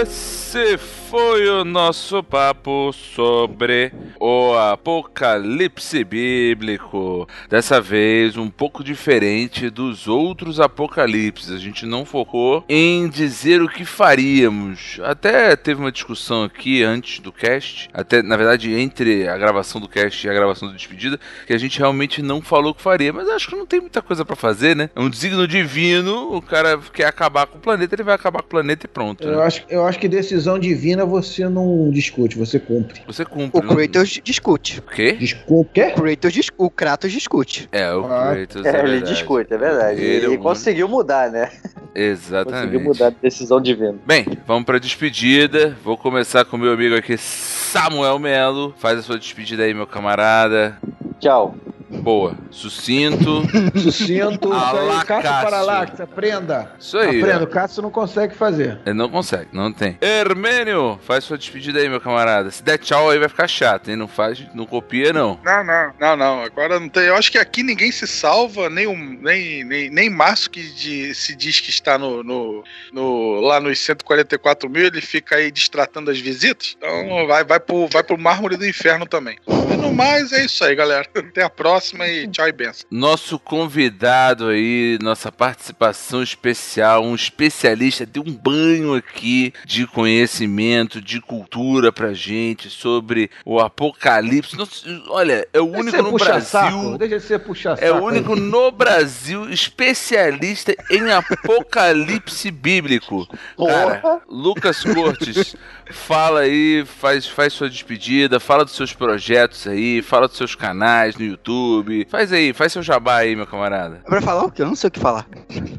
esse 0.00 0.78
foi 0.78 1.46
o 1.46 1.62
nosso 1.62 2.22
papo 2.22 2.90
sobre 2.90 3.92
o 4.20 4.54
apocalipse 4.54 6.04
bíblico. 6.04 7.28
Dessa 7.48 7.80
vez, 7.80 8.36
um 8.36 8.48
pouco 8.50 8.82
diferente 8.82 9.70
dos 9.70 10.08
outros 10.08 10.60
apocalipses. 10.60 11.50
A 11.50 11.58
gente 11.58 11.86
não 11.86 12.04
focou 12.04 12.64
em 12.68 13.08
dizer 13.08 13.62
o 13.62 13.68
que 13.68 13.84
faríamos. 13.84 15.00
Até 15.02 15.56
teve 15.56 15.80
uma 15.80 15.92
discussão 15.92 16.44
aqui 16.44 16.82
antes 16.82 17.20
do 17.20 17.32
cast, 17.32 17.88
até 17.92 18.22
na 18.22 18.36
verdade 18.36 18.72
entre 18.72 19.28
a 19.28 19.36
gravação 19.36 19.80
do 19.80 19.88
cast 19.88 20.26
e 20.26 20.30
a 20.30 20.34
gravação 20.34 20.68
do 20.68 20.74
despedida, 20.74 21.18
que 21.46 21.52
a 21.52 21.58
gente 21.58 21.78
realmente 21.78 22.22
não 22.22 22.40
falou 22.40 22.72
o 22.72 22.74
que 22.74 22.82
faria. 22.82 23.12
Mas 23.12 23.28
acho 23.28 23.48
que 23.48 23.56
não 23.56 23.66
tem 23.66 23.80
muita 23.80 24.02
coisa 24.02 24.24
pra 24.24 24.36
fazer, 24.36 24.74
né? 24.74 24.90
É 24.94 25.00
um 25.00 25.08
desígnio 25.10 25.46
divino. 25.46 26.34
O 26.34 26.42
cara 26.42 26.78
quer 26.92 27.06
acabar 27.06 27.46
com 27.46 27.58
o 27.58 27.60
planeta, 27.60 27.94
ele 27.94 28.02
vai 28.02 28.14
acabar 28.14 28.40
com 28.40 28.46
o 28.46 28.50
planeta 28.50 28.86
e 28.86 28.88
pronto. 28.88 29.24
Eu 29.24 29.36
né? 29.38 29.42
acho, 29.42 29.64
eu 29.68 29.86
acho 29.86 29.98
que 29.98 30.08
decisão 30.08 30.58
divina 30.58 31.04
você 31.04 31.48
não 31.48 31.90
discute, 31.90 32.36
você 32.36 32.58
cumpre. 32.58 33.02
Você 33.06 33.24
cumpre. 33.24 33.60
O 33.60 33.62
não- 33.62 33.74
Kratos 34.08 34.20
discute. 34.24 34.80
O 34.80 34.82
quê? 34.90 35.12
Quê? 35.16 35.36
O 35.46 35.64
Kratos, 35.64 36.32
dis- 36.32 36.50
o 36.56 36.70
Kratos 36.70 37.12
discute. 37.12 37.68
É, 37.72 37.92
o 37.94 38.04
Ah. 38.06 38.32
Kratos. 38.34 38.64
É, 38.66 38.68
ele 38.80 38.88
verdade. 38.90 39.12
discute, 39.12 39.52
é 39.54 39.58
verdade. 39.58 40.00
Ele 40.00 40.16
Ele, 40.16 40.26
é 40.26 40.28
o 40.30 40.38
conseguiu 40.38 40.88
mudar, 40.88 41.30
né? 41.30 41.50
Exatamente. 41.94 42.54
Conseguiu 42.62 42.80
mudar 42.80 43.06
a 43.08 43.10
decisão 43.10 43.60
divina. 43.60 43.96
Bem, 44.06 44.26
vamos 44.46 44.64
pra 44.64 44.78
despedida. 44.78 45.76
Vou 45.84 45.96
começar 45.96 46.44
com 46.44 46.56
meu 46.56 46.72
amigo 46.72 46.94
aqui, 46.96 47.16
Samuel 47.16 48.18
Melo. 48.18 48.74
Faz 48.78 48.98
a 48.98 49.02
sua 49.02 49.18
despedida 49.18 49.62
aí, 49.64 49.74
meu 49.74 49.86
camarada. 49.86 50.76
Tchau. 51.20 51.54
Boa. 51.90 52.34
Sucinto. 52.50 53.42
Sucinto, 53.78 54.50
Cássio. 54.50 55.22
Paralax, 55.22 56.00
aprenda. 56.00 56.72
Isso 56.78 56.98
aí. 56.98 57.20
Aprenda, 57.20 57.40
ó. 57.40 57.44
o 57.44 57.46
Cássio 57.46 57.82
não 57.82 57.90
consegue 57.90 58.34
fazer. 58.34 58.78
Ele 58.84 58.94
não 58.94 59.08
consegue, 59.08 59.48
não 59.52 59.72
tem. 59.72 59.96
Hermênio, 60.00 60.98
faz 61.02 61.24
sua 61.24 61.38
despedida 61.38 61.78
aí, 61.78 61.88
meu 61.88 62.00
camarada. 62.00 62.50
Se 62.50 62.62
der 62.62 62.78
tchau 62.78 63.10
aí 63.10 63.18
vai 63.18 63.28
ficar 63.28 63.48
chato, 63.48 63.88
hein? 63.88 63.96
Não 63.96 64.06
faz, 64.08 64.42
não 64.54 64.66
copia, 64.66 65.12
não. 65.12 65.40
Não, 65.44 65.64
não, 65.64 65.92
não, 65.98 66.16
não. 66.16 66.42
Agora 66.42 66.78
não 66.78 66.88
tem. 66.88 67.04
Eu 67.04 67.16
acho 67.16 67.32
que 67.32 67.38
aqui 67.38 67.62
ninguém 67.62 67.90
se 67.90 68.06
salva, 68.06 68.68
nem 68.68 68.86
o, 68.86 68.94
nem, 68.96 69.64
nem, 69.64 69.90
nem 69.90 70.10
Márcio 70.10 70.50
que 70.50 70.62
de- 70.62 71.14
se 71.14 71.34
diz 71.34 71.60
que 71.60 71.70
está 71.70 71.98
no, 71.98 72.22
no, 72.22 72.62
no- 72.92 73.40
lá 73.40 73.60
nos 73.60 73.78
144 73.78 74.68
mil, 74.68 74.84
ele 74.86 75.00
fica 75.00 75.36
aí 75.36 75.50
distratando 75.50 76.10
as 76.10 76.18
visitas. 76.18 76.76
Então 76.76 77.26
vai, 77.26 77.44
vai, 77.44 77.60
pro, 77.60 77.86
vai 77.88 78.02
pro 78.02 78.18
mármore 78.18 78.56
do 78.56 78.66
inferno 78.66 79.06
também. 79.06 79.38
E 79.48 79.76
no 79.76 79.92
mais, 79.92 80.32
é 80.32 80.44
isso 80.44 80.62
aí, 80.64 80.74
galera. 80.74 81.06
Até 81.16 81.42
a 81.42 81.50
próxima 81.50 81.77
e 82.06 82.28
tchau 82.28 82.48
e 82.48 82.52
benção. 82.52 82.86
Nosso 82.90 83.38
convidado 83.38 84.48
aí, 84.48 84.98
nossa 85.02 85.30
participação 85.30 86.22
especial, 86.22 87.04
um 87.04 87.14
especialista, 87.14 88.04
deu 88.04 88.22
um 88.26 88.32
banho 88.32 88.94
aqui 88.94 89.52
de 89.64 89.86
conhecimento, 89.86 91.00
de 91.00 91.20
cultura 91.20 91.92
pra 91.92 92.12
gente 92.12 92.68
sobre 92.70 93.30
o 93.44 93.60
apocalipse. 93.60 94.56
Nossa, 94.56 94.84
olha, 95.08 95.46
é 95.52 95.60
o 95.60 95.66
Deixa 95.66 95.78
único 95.80 96.02
no 96.02 96.12
Brasil. 96.18 96.42
saco, 96.48 96.98
deixa 96.98 97.20
você 97.20 97.38
puxar 97.38 97.76
saco. 97.76 97.84
É 97.86 97.92
o 97.92 98.02
único 98.02 98.34
no 98.36 98.70
Brasil 98.70 99.48
especialista 99.50 100.74
em 100.90 101.10
apocalipse 101.10 102.50
bíblico. 102.50 103.26
Cara, 103.26 103.96
Porra. 104.00 104.20
Lucas 104.28 104.82
Cortes, 104.82 105.56
fala 105.90 106.40
aí, 106.40 106.84
faz, 106.84 107.26
faz 107.26 107.52
sua 107.52 107.68
despedida, 107.68 108.40
fala 108.40 108.64
dos 108.64 108.74
seus 108.74 108.92
projetos 108.92 109.66
aí, 109.66 110.02
fala 110.02 110.28
dos 110.28 110.36
seus 110.36 110.54
canais 110.54 111.16
no 111.16 111.24
YouTube, 111.24 111.67
YouTube. 111.68 112.06
Faz 112.10 112.32
aí, 112.32 112.52
faz 112.52 112.72
seu 112.72 112.82
jabá 112.82 113.16
aí, 113.18 113.36
meu 113.36 113.46
camarada. 113.46 114.00
É 114.04 114.08
pra 114.08 114.20
falar 114.20 114.44
o 114.44 114.50
quê? 114.50 114.62
Eu 114.62 114.66
não 114.66 114.74
sei 114.74 114.88
o 114.88 114.90
que 114.90 115.00
falar. 115.00 115.26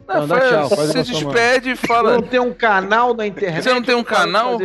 Não, 0.08 0.28
dá 0.28 0.40
tchau, 0.40 0.70
faz 0.70 0.92
você 0.92 1.04
despede 1.04 1.72
e 1.72 1.76
fala. 1.76 2.14
Não 2.14 2.22
tem 2.22 2.40
um 2.40 2.54
canal 2.54 3.14
na 3.14 3.28
internet. 3.28 3.64
Você 3.64 3.74
não 3.74 3.82
tem 3.82 3.96
um 3.96 4.04
canal? 4.04 4.60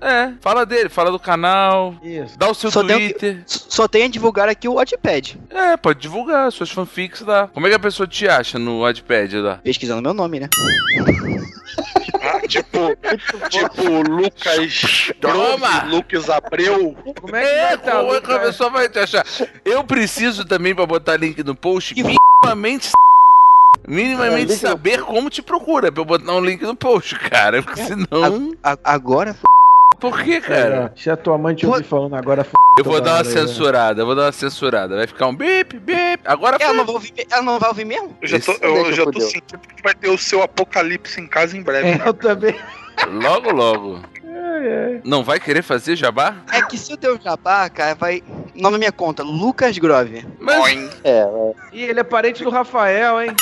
É, 0.00 0.32
fala 0.40 0.64
dele, 0.64 0.88
fala 0.88 1.10
do 1.10 1.18
canal. 1.18 1.94
Isso. 2.02 2.38
Dá 2.38 2.50
o 2.50 2.54
seu 2.54 2.70
Só 2.70 2.82
Twitter. 2.82 3.42
Só 3.46 3.88
tem 3.88 4.04
a 4.04 4.08
divulgar 4.08 4.48
aqui 4.48 4.68
o 4.68 4.74
Wattpad. 4.74 5.38
É, 5.50 5.76
pode 5.76 6.00
divulgar 6.00 6.50
suas 6.52 6.70
fanfics 6.70 7.20
lá. 7.22 7.48
Como 7.48 7.66
é 7.66 7.70
que 7.70 7.76
a 7.76 7.80
pessoa 7.80 8.06
te 8.06 8.28
acha 8.28 8.58
no 8.58 8.80
Wattpad 8.82 9.36
lá? 9.36 9.60
Pesquisando 9.62 10.02
meu 10.02 10.14
nome, 10.14 10.40
né? 10.40 10.48
Tipo, 12.48 12.96
tipo 13.48 14.02
Lucas 14.10 15.12
Toma! 15.20 15.80
Grove, 15.80 15.96
Lucas 15.96 16.28
Abreu. 16.28 16.94
Como 17.20 17.34
é 17.34 17.42
que 17.42 17.48
É, 17.48 17.76
tá, 17.76 17.92
como 18.00 18.14
é 18.14 18.20
que 18.20 18.32
a 18.32 18.38
pessoa 18.40 18.70
vai 18.70 18.88
te 18.88 18.98
achar? 18.98 19.24
Eu 19.64 19.82
preciso 19.84 20.44
também 20.52 20.74
pra 20.74 20.84
botar 20.84 21.16
link 21.16 21.42
no 21.42 21.54
post, 21.54 21.94
Que 21.94 22.02
minimamente 22.04 22.90
minimamente 23.88 24.52
É, 24.52 24.56
saber 24.56 25.00
como 25.02 25.30
te 25.30 25.40
procura 25.40 25.90
pra 25.90 26.02
eu 26.02 26.04
botar 26.04 26.32
um 26.34 26.44
link 26.44 26.60
no 26.62 26.76
post, 26.76 27.18
cara. 27.18 27.62
Porque 27.62 27.80
senão. 27.82 28.52
A- 28.62 28.76
agora, 28.84 29.34
Por 29.98 30.20
que, 30.22 30.40
cara? 30.42 30.92
É, 30.94 31.00
se 31.00 31.08
a 31.08 31.16
tua 31.16 31.38
mãe 31.38 31.54
te 31.54 31.66
ouvir 31.66 31.84
falando 31.84 32.14
agora, 32.16 32.42
f... 32.42 32.50
Eu 32.78 32.84
vou 32.84 33.00
dar 33.00 33.14
uma 33.14 33.22
né? 33.22 33.30
censurada, 33.30 34.02
eu 34.02 34.06
vou 34.06 34.14
dar 34.14 34.26
uma 34.26 34.32
censurada. 34.32 34.96
Vai 34.96 35.06
ficar 35.06 35.26
um 35.26 35.34
bip, 35.34 35.78
bip. 35.78 36.20
Agora 36.26 36.56
ela 36.60 36.68
foi. 36.68 36.76
não 36.76 36.84
vai 36.84 36.94
ouvir, 36.94 37.12
ela 37.30 37.42
não 37.42 37.58
vai 37.58 37.68
ouvir 37.70 37.84
mesmo? 37.86 38.14
Eu 38.20 38.28
já 38.28 38.40
tô, 38.40 38.52
Esse- 38.52 38.64
eu 38.64 38.92
já 38.92 39.02
eu 39.04 39.10
tô 39.10 39.20
sentindo 39.20 39.58
que 39.74 39.82
vai 39.82 39.94
ter 39.94 40.10
o 40.10 40.18
seu 40.18 40.42
apocalipse 40.42 41.18
em 41.20 41.26
casa 41.26 41.56
em 41.56 41.62
breve. 41.62 41.88
É, 42.02 42.08
eu 42.08 42.12
também. 42.14 42.54
Logo, 43.10 43.50
logo. 43.52 44.00
É, 44.24 44.66
é. 44.96 45.00
Não 45.04 45.24
vai 45.24 45.40
querer 45.40 45.62
fazer 45.62 45.96
jabá? 45.96 46.36
É 46.52 46.62
que 46.62 46.76
se 46.78 46.92
o 46.92 46.96
teu 46.96 47.18
jabá, 47.20 47.68
cara, 47.70 47.94
vai. 47.94 48.22
Nome 48.54 48.72
na 48.72 48.78
minha 48.78 48.92
conta, 48.92 49.22
Lucas 49.22 49.78
Grove. 49.78 50.26
Mas 50.38 50.56
Boing. 50.58 50.90
É, 51.04 51.26
Ih, 51.72 51.84
ele 51.84 52.00
é 52.00 52.04
parente 52.04 52.44
do 52.44 52.50
Rafael, 52.50 53.22
hein? 53.22 53.34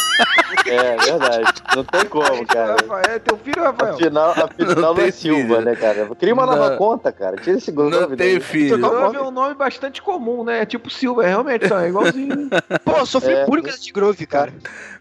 é, 0.67 0.75
é 0.77 0.97
verdade. 0.97 1.53
Não 1.75 1.83
tem 1.85 2.05
como, 2.07 2.47
cara. 2.47 2.77
Rafael, 2.81 3.03
é 3.17 3.19
teu 3.19 3.37
filho, 3.39 3.61
Rafael? 3.63 3.95
Afinal, 3.95 4.31
afinal 4.31 4.95
Não 4.95 5.03
é 5.03 5.11
Silva, 5.11 5.41
filho. 5.57 5.61
né, 5.63 5.75
cara? 5.75 6.09
Cria 6.19 6.33
uma 6.33 6.47
nova 6.47 6.71
Não. 6.71 6.77
conta, 6.77 7.11
cara. 7.11 7.37
Tira 7.37 7.59
esse 7.59 7.73
Grove 7.73 7.91
não 7.91 8.07
tem 8.09 8.17
daí. 8.17 8.41
filho. 8.41 8.79
Grove 8.79 9.17
é 9.17 9.23
um 9.23 9.31
nome 9.33 9.55
bastante 9.55 10.01
comum, 10.01 10.45
né? 10.45 10.63
É 10.63 10.67
tipo 10.67 10.89
Silva, 10.89 11.25
é 11.25 11.29
realmente, 11.29 11.73
é 11.73 11.89
igualzinho. 11.89 12.49
Pô, 12.85 12.93
eu 12.99 13.07
sofri 13.07 13.33
É. 13.35 13.45
puro 13.45 13.63
com 13.63 13.69
esse 13.69 13.83
de 13.83 13.93
Grove, 13.93 14.27
cara. 14.27 14.53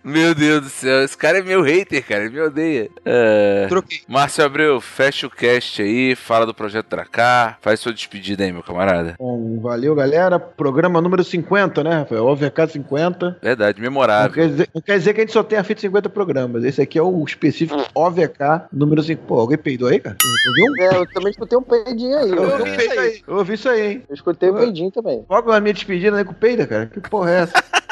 Meu 0.03 0.33
Deus 0.33 0.61
do 0.61 0.69
céu, 0.69 1.03
esse 1.03 1.17
cara 1.17 1.39
é 1.39 1.41
meu 1.41 1.61
hater, 1.61 2.05
cara. 2.05 2.23
Ele 2.23 2.33
me 2.33 2.41
odeia. 2.41 2.89
É... 3.05 3.67
Troquei. 3.67 3.99
Márcio 4.07 4.43
Abreu, 4.45 4.79
fecha 4.79 5.27
o 5.27 5.29
cast 5.29 5.81
aí, 5.81 6.15
fala 6.15 6.45
do 6.45 6.53
projeto 6.53 6.87
Dracar, 6.89 7.57
faz 7.61 7.79
sua 7.79 7.93
despedida 7.93 8.43
aí, 8.43 8.51
meu 8.51 8.63
camarada. 8.63 9.15
Bom, 9.19 9.59
valeu, 9.59 9.93
galera. 9.93 10.39
Programa 10.39 11.01
número 11.01 11.23
50, 11.23 11.83
né, 11.83 11.99
Rafael? 11.99 12.25
OVK 12.25 12.67
50. 12.71 13.37
Verdade, 13.41 13.77
Não 13.79 13.83
memorável. 13.83 14.31
quer, 14.33 14.47
dizer, 14.47 14.69
não 14.73 14.81
quer 14.81 14.97
dizer 14.97 15.13
que 15.13 15.21
a 15.21 15.23
gente 15.23 15.33
só 15.33 15.43
tenha 15.43 15.63
feito 15.63 15.81
50 15.81 16.09
programas. 16.09 16.63
Esse 16.63 16.81
aqui 16.81 16.97
é 16.97 17.03
o 17.03 17.23
específico 17.23 17.83
OVK 17.93 18.67
número 18.71 19.03
5. 19.03 19.23
Pô, 19.25 19.39
alguém 19.39 19.57
peidou 19.57 19.89
aí, 19.89 19.99
cara? 19.99 20.15
Você 20.19 20.49
ouviu? 20.49 20.91
É, 20.91 20.97
eu 21.01 21.05
também 21.07 21.31
escutei 21.31 21.57
um 21.57 21.61
peidinho 21.63 22.17
aí. 22.17 22.31
Eu 22.31 22.43
ouvi 22.43 22.75
isso 22.77 22.99
aí. 22.99 23.21
Eu 23.27 23.35
ouvi 23.35 23.53
isso 23.53 23.69
aí, 23.69 23.91
hein? 23.91 24.03
eu 24.09 24.15
escutei 24.15 24.49
um 24.49 24.55
peidinho 24.55 24.91
também. 24.91 25.25
Logo 25.29 25.51
na 25.51 25.59
minha 25.59 25.73
despedida, 25.73 26.15
né, 26.15 26.23
com 26.23 26.33
peida, 26.33 26.65
cara? 26.65 26.85
Que 26.87 27.01
porra 27.01 27.31
é 27.31 27.35
essa? 27.41 27.63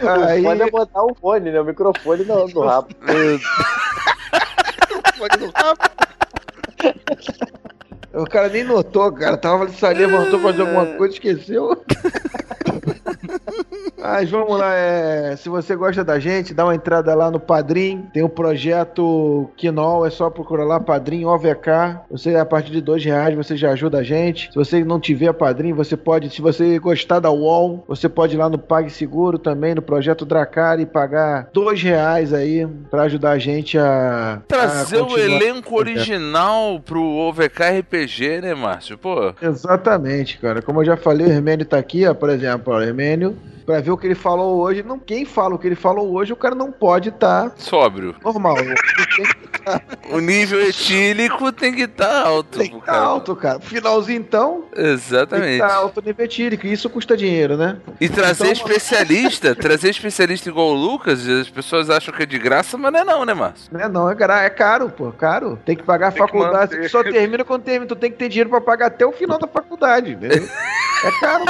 Aí, 0.00 0.42
Pode 0.42 0.62
é 0.62 0.70
botar 0.70 1.04
o 1.04 1.14
fone, 1.14 1.50
né? 1.50 1.60
O 1.60 1.64
microfone 1.64 2.24
no, 2.24 2.48
no 2.48 2.60
rabo. 2.66 2.88
o 8.12 8.24
cara 8.24 8.48
nem 8.48 8.64
notou, 8.64 9.12
cara. 9.12 9.36
Tava 9.36 9.64
ali, 9.64 10.06
levantou 10.06 10.40
pra 10.40 10.50
fazer 10.50 10.62
alguma 10.62 10.86
coisa, 10.96 11.14
esqueceu. 11.14 11.84
Mas 13.98 14.30
vamos 14.30 14.58
lá, 14.58 14.74
é, 14.74 15.36
se 15.36 15.48
você 15.48 15.74
gosta 15.74 16.04
da 16.04 16.18
gente, 16.18 16.52
dá 16.52 16.64
uma 16.64 16.74
entrada 16.74 17.14
lá 17.14 17.30
no 17.30 17.40
Padrim. 17.40 18.06
Tem 18.12 18.22
o 18.22 18.28
projeto 18.28 19.50
Quinol, 19.56 20.06
é 20.06 20.10
só 20.10 20.28
procurar 20.28 20.64
lá, 20.64 20.80
Padrim 20.80 21.24
OVK. 21.24 22.00
Você, 22.10 22.36
a 22.36 22.44
partir 22.44 22.72
de 22.72 22.80
dois 22.80 23.04
reais, 23.04 23.34
você 23.34 23.56
já 23.56 23.70
ajuda 23.70 23.98
a 23.98 24.02
gente. 24.02 24.48
Se 24.50 24.54
você 24.54 24.84
não 24.84 25.00
tiver 25.00 25.32
Padrim, 25.32 25.72
você 25.72 25.96
pode, 25.96 26.30
se 26.30 26.42
você 26.42 26.78
gostar 26.78 27.20
da 27.20 27.30
UOL, 27.30 27.84
você 27.88 28.08
pode 28.08 28.34
ir 28.34 28.38
lá 28.38 28.48
no 28.48 28.58
PagSeguro 28.58 29.38
também, 29.38 29.74
no 29.74 29.82
projeto 29.82 30.24
Dracar 30.26 30.80
e 30.80 30.86
pagar 30.86 31.48
dois 31.52 31.82
reais 31.82 32.32
aí 32.32 32.66
pra 32.90 33.02
ajudar 33.02 33.32
a 33.32 33.38
gente 33.38 33.78
a. 33.78 34.42
Trazer 34.48 34.98
a 34.98 35.04
o 35.04 35.18
elenco 35.18 35.76
original 35.76 36.80
pro 36.80 37.02
OVK 37.02 37.80
RPG, 37.80 38.40
né, 38.42 38.54
Márcio? 38.54 38.98
Pô, 38.98 39.32
Exatamente, 39.40 40.38
cara. 40.38 40.62
Como 40.62 40.80
eu 40.80 40.84
já 40.84 40.96
falei, 40.96 41.26
o 41.26 41.30
Hermênio 41.30 41.64
tá 41.64 41.78
aqui, 41.78 42.06
ó, 42.06 42.14
por 42.14 42.30
exemplo, 42.30 42.72
ó, 42.72 42.78
o 42.78 42.82
Hermênio, 42.82 43.13
pra 43.64 43.80
ver 43.80 43.90
o 43.90 43.96
que 43.96 44.06
ele 44.06 44.14
falou 44.14 44.60
hoje. 44.60 44.82
Não, 44.82 44.98
quem 44.98 45.24
fala 45.24 45.54
o 45.54 45.58
que 45.58 45.66
ele 45.66 45.74
falou 45.74 46.12
hoje, 46.12 46.32
o 46.32 46.36
cara 46.36 46.54
não 46.54 46.70
pode 46.70 47.08
estar 47.08 47.52
sóbrio. 47.56 48.14
normal. 48.22 48.56
O 50.10 50.18
nível 50.20 50.60
etílico 50.60 51.50
tem 51.52 51.72
que 51.72 51.82
estar 51.82 52.26
alto. 52.26 52.58
tem 52.58 52.70
que 52.70 52.76
estar 52.76 52.92
cara. 52.92 53.04
alto, 53.04 53.34
cara. 53.36 53.60
Finalzinho, 53.60 54.18
então, 54.18 54.64
tem 54.74 54.84
que 54.84 54.90
Exatamente. 54.90 55.52
estar 55.54 55.74
alto 55.74 56.02
nível 56.04 56.24
etílico. 56.24 56.66
E 56.66 56.72
isso 56.72 56.90
custa 56.90 57.16
dinheiro, 57.16 57.56
né? 57.56 57.78
E 58.00 58.08
trazer 58.08 58.50
Então- 58.50 58.52
especialista, 58.52 59.54
trazer 59.56 59.88
especialista 59.90 60.48
igual 60.48 60.68
o 60.68 60.74
Lucas, 60.74 61.26
as 61.26 61.48
pessoas 61.48 61.88
acham 61.90 62.12
que 62.14 62.22
é 62.22 62.26
de 62.26 62.38
graça, 62.38 62.76
mas 62.76 62.92
não 62.92 63.00
é 63.00 63.04
não, 63.04 63.24
né, 63.24 63.32
Márcio? 63.34 63.68
Não 63.72 63.80
é, 63.80 63.88
não, 63.88 64.10
é, 64.10 64.14
cara, 64.14 64.42
é 64.42 64.50
caro, 64.50 64.90
pô, 64.90 65.10
caro. 65.12 65.58
Tem 65.64 65.76
que 65.76 65.82
pagar 65.82 66.08
a 66.08 66.12
Tem 66.12 66.20
que 66.22 66.26
faculdade. 66.32 66.74
manter. 66.76 66.90
Só 66.90 67.02
termina 67.02 67.44
quando 67.44 67.62
termina. 67.62 67.86
Tu 67.86 67.96
tem 67.96 68.10
que 68.10 68.18
ter 68.18 68.28
dinheiro 68.28 68.50
pra 68.50 68.60
pagar 68.60 68.86
até 68.86 69.06
o 69.06 69.12
final 69.12 69.38
da 69.38 69.46
faculdade, 69.46 70.12
entendeu? 70.12 70.46
É 71.04 71.10
caro. 71.20 71.44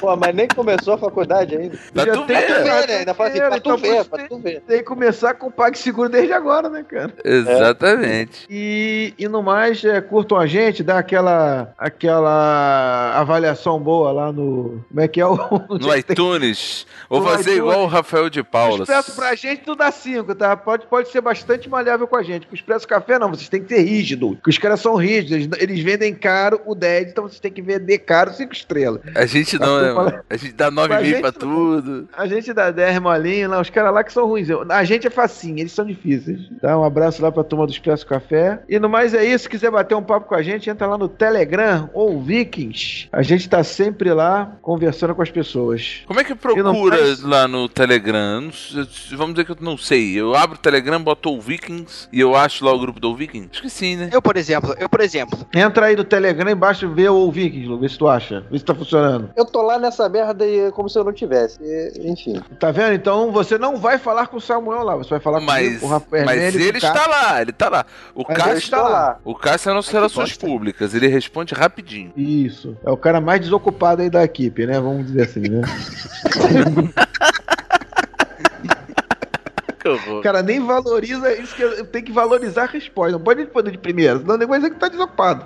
Pô, 0.00 0.14
mas 0.16 0.34
nem 0.34 0.48
começou 0.48 0.94
a 0.94 0.98
faculdade 0.98 1.56
ainda. 1.56 1.76
Pra 1.92 2.04
Já 2.04 2.12
tu 2.12 2.22
tem 2.26 2.36
ver. 2.36 2.46
que- 2.46 2.52
né? 2.86 2.96
Ainda 2.98 3.14
fala 3.14 3.28
assim, 3.30 3.38
pra 3.38 3.56
Então, 3.56 3.76
tu 3.76 3.82
ver, 3.82 3.96
você 3.98 4.04
pra 4.08 4.28
tu 4.28 4.38
ver. 4.38 4.60
Tem 4.66 4.78
que 4.78 4.84
começar 4.84 5.34
com 5.34 5.46
o 5.46 5.50
PagSeguro 5.50 5.93
desde 6.10 6.32
agora, 6.32 6.68
né, 6.68 6.82
cara? 6.82 7.12
Exatamente. 7.24 8.46
E, 8.50 9.14
e 9.18 9.28
no 9.28 9.42
mais, 9.42 9.84
é, 9.84 10.00
curtam 10.00 10.38
a 10.38 10.46
gente, 10.46 10.82
dá 10.82 10.98
aquela, 10.98 11.72
aquela 11.78 13.12
avaliação 13.18 13.78
boa 13.80 14.12
lá 14.12 14.32
no. 14.32 14.84
Como 14.88 15.00
é 15.00 15.08
que 15.08 15.20
é 15.20 15.26
o. 15.26 15.34
No 15.84 15.94
iTunes. 15.96 16.86
Vou 17.08 17.20
No 17.20 17.26
fazer 17.26 17.52
iTunes. 17.54 17.58
igual 17.58 17.82
o 17.82 17.86
Rafael 17.86 18.30
de 18.30 18.42
Paula. 18.42 18.80
O 18.80 18.82
Expresso 18.82 19.14
pra 19.14 19.34
gente 19.34 19.62
tu 19.62 19.74
dá 19.74 19.90
5, 19.90 20.34
tá? 20.34 20.56
Pode, 20.56 20.86
pode 20.86 21.08
ser 21.10 21.20
bastante 21.20 21.68
maleável 21.68 22.06
com 22.06 22.16
a 22.16 22.22
gente. 22.22 22.46
Com 22.46 22.52
o 22.52 22.54
Expresso 22.54 22.86
Café, 22.86 23.18
não, 23.18 23.28
vocês 23.30 23.48
têm 23.48 23.62
que 23.62 23.74
ser 23.74 23.82
rígido. 23.82 24.30
Porque 24.36 24.50
os 24.50 24.58
caras 24.58 24.80
são 24.80 24.94
rígidos, 24.94 25.32
eles, 25.32 25.48
eles 25.60 25.80
vendem 25.80 26.14
caro 26.14 26.60
o 26.66 26.74
10, 26.74 27.10
então 27.10 27.24
vocês 27.24 27.40
têm 27.40 27.52
que 27.52 27.62
vender 27.62 27.98
caro 27.98 28.32
5 28.32 28.52
estrelas. 28.52 29.00
A 29.14 29.26
gente 29.26 29.58
não, 29.58 29.80
né, 29.80 29.92
mano? 29.92 30.20
A 30.30 30.36
gente 30.36 30.52
dá 30.52 30.70
Pra 30.72 30.88
9,5 31.00 31.04
gente 31.04 31.20
pra 31.20 31.32
não. 31.32 31.38
tudo. 31.38 32.08
A 32.16 32.26
gente 32.26 32.52
dá 32.52 32.70
10 32.70 32.98
molinho 33.00 33.50
lá, 33.50 33.60
os 33.60 33.70
caras 33.70 33.92
lá 33.92 34.02
que 34.04 34.12
são 34.12 34.26
ruins. 34.26 34.48
A 34.70 34.84
gente 34.84 35.06
é 35.06 35.10
facinho, 35.10 35.58
eles 35.58 35.72
são 35.72 35.83
difíceis. 35.84 36.40
Dá 36.62 36.78
um 36.78 36.84
abraço 36.84 37.22
lá 37.22 37.30
pra 37.30 37.44
turma 37.44 37.66
do 37.66 37.72
Expresso 37.72 38.06
Café. 38.06 38.60
E 38.68 38.78
no 38.78 38.88
mais 38.88 39.14
é 39.14 39.24
isso, 39.24 39.44
se 39.44 39.48
quiser 39.48 39.70
bater 39.70 39.94
um 39.94 40.02
papo 40.02 40.26
com 40.28 40.34
a 40.34 40.42
gente, 40.42 40.68
entra 40.70 40.86
lá 40.86 40.96
no 40.98 41.08
Telegram 41.08 41.88
ou 41.92 42.20
Vikings. 42.20 43.08
A 43.12 43.22
gente 43.22 43.48
tá 43.48 43.62
sempre 43.64 44.12
lá 44.12 44.56
conversando 44.62 45.14
com 45.14 45.22
as 45.22 45.30
pessoas. 45.30 46.02
Como 46.06 46.20
é 46.20 46.24
que 46.24 46.34
procura 46.34 46.96
faz- 46.96 47.22
lá 47.22 47.46
no 47.48 47.68
Telegram? 47.68 48.50
Vamos 49.12 49.34
dizer 49.34 49.44
que 49.44 49.52
eu 49.52 49.56
não 49.60 49.76
sei. 49.76 50.14
Eu 50.18 50.34
abro 50.34 50.56
o 50.56 50.60
Telegram, 50.60 51.00
boto 51.02 51.30
o 51.30 51.40
Vikings 51.40 52.08
e 52.12 52.20
eu 52.20 52.34
acho 52.34 52.64
lá 52.64 52.72
o 52.72 52.78
grupo 52.78 53.00
do 53.00 53.14
Vikings? 53.14 53.48
Acho 53.52 53.62
que 53.62 53.70
sim, 53.70 53.96
né? 53.96 54.10
Eu, 54.12 54.20
por 54.22 54.36
exemplo, 54.36 54.74
eu, 54.78 54.88
por 54.88 55.00
exemplo, 55.00 55.38
Entra 55.54 55.86
aí 55.86 55.96
no 55.96 56.04
Telegram 56.04 56.50
embaixo, 56.50 56.88
vê 56.88 57.08
o 57.08 57.30
Vikings, 57.30 57.66
Lu, 57.68 57.78
vê 57.78 57.88
se 57.88 57.98
tu 57.98 58.08
acha. 58.08 58.44
Vê 58.50 58.58
se 58.58 58.64
tá 58.64 58.74
funcionando. 58.74 59.30
Eu 59.36 59.44
tô 59.44 59.62
lá 59.62 59.78
nessa 59.78 60.08
merda 60.08 60.46
e 60.46 60.58
é 60.60 60.70
como 60.70 60.88
se 60.88 60.98
eu 60.98 61.04
não 61.04 61.12
tivesse. 61.12 61.58
E, 61.62 62.10
enfim. 62.10 62.40
Tá 62.58 62.70
vendo? 62.70 62.94
Então 62.94 63.30
você 63.32 63.56
não 63.58 63.76
vai 63.76 63.98
falar 63.98 64.26
com 64.26 64.36
o 64.36 64.40
Samuel 64.40 64.82
lá, 64.82 64.96
você 64.96 65.10
vai 65.10 65.20
falar 65.20 65.40
Mas, 65.40 65.73
com 65.80 65.86
o 65.86 65.88
Rafael 65.90 66.24
mas 66.24 66.36
Hermênio, 66.40 66.68
ele 66.68 66.78
o 66.78 66.80
Cássio. 66.80 66.96
está 66.96 67.06
lá, 67.10 67.40
ele 67.42 67.50
está 67.50 67.68
lá. 67.68 67.86
O 68.14 68.24
Mas 68.28 68.36
Cássio 68.38 68.56
está 68.58 68.82
lá. 68.82 68.88
lá. 68.88 69.18
O 69.24 69.34
Cássio 69.34 69.70
é 69.70 69.74
nossas 69.74 69.90
que 69.90 69.96
relações 69.96 70.30
bosta. 70.30 70.46
públicas, 70.46 70.94
ele 70.94 71.06
responde 71.06 71.54
rapidinho. 71.54 72.12
Isso. 72.16 72.76
É 72.84 72.90
o 72.90 72.96
cara 72.96 73.20
mais 73.20 73.40
desocupado 73.40 74.02
aí 74.02 74.10
da 74.10 74.24
equipe, 74.24 74.66
né? 74.66 74.80
Vamos 74.80 75.06
dizer 75.06 75.22
assim, 75.22 75.40
né? 75.40 75.62
Que 79.84 79.88
horror. 79.90 80.20
O 80.20 80.22
cara 80.22 80.42
nem 80.42 80.64
valoriza 80.64 81.30
isso 81.34 81.54
que 81.54 81.60
eu 81.62 81.84
tenho 81.84 82.06
que 82.06 82.10
valorizar 82.12 82.62
a 82.62 82.66
resposta. 82.66 83.12
Não 83.12 83.20
pode 83.20 83.42
responder 83.42 83.70
de 83.70 83.76
primeira, 83.76 84.18
senão 84.18 84.38
depois 84.38 84.64
é 84.64 84.70
que 84.70 84.76
tá 84.76 84.88
desocupado. 84.88 85.44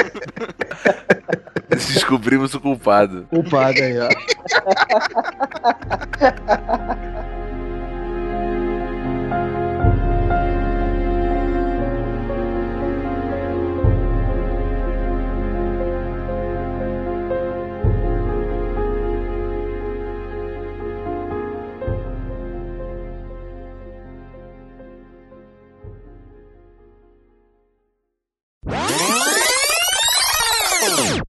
Descobrimos 1.70 2.54
o 2.54 2.60
culpado. 2.60 3.28
Culpado 3.30 3.80
aí, 3.80 3.96
ó. 4.00 4.10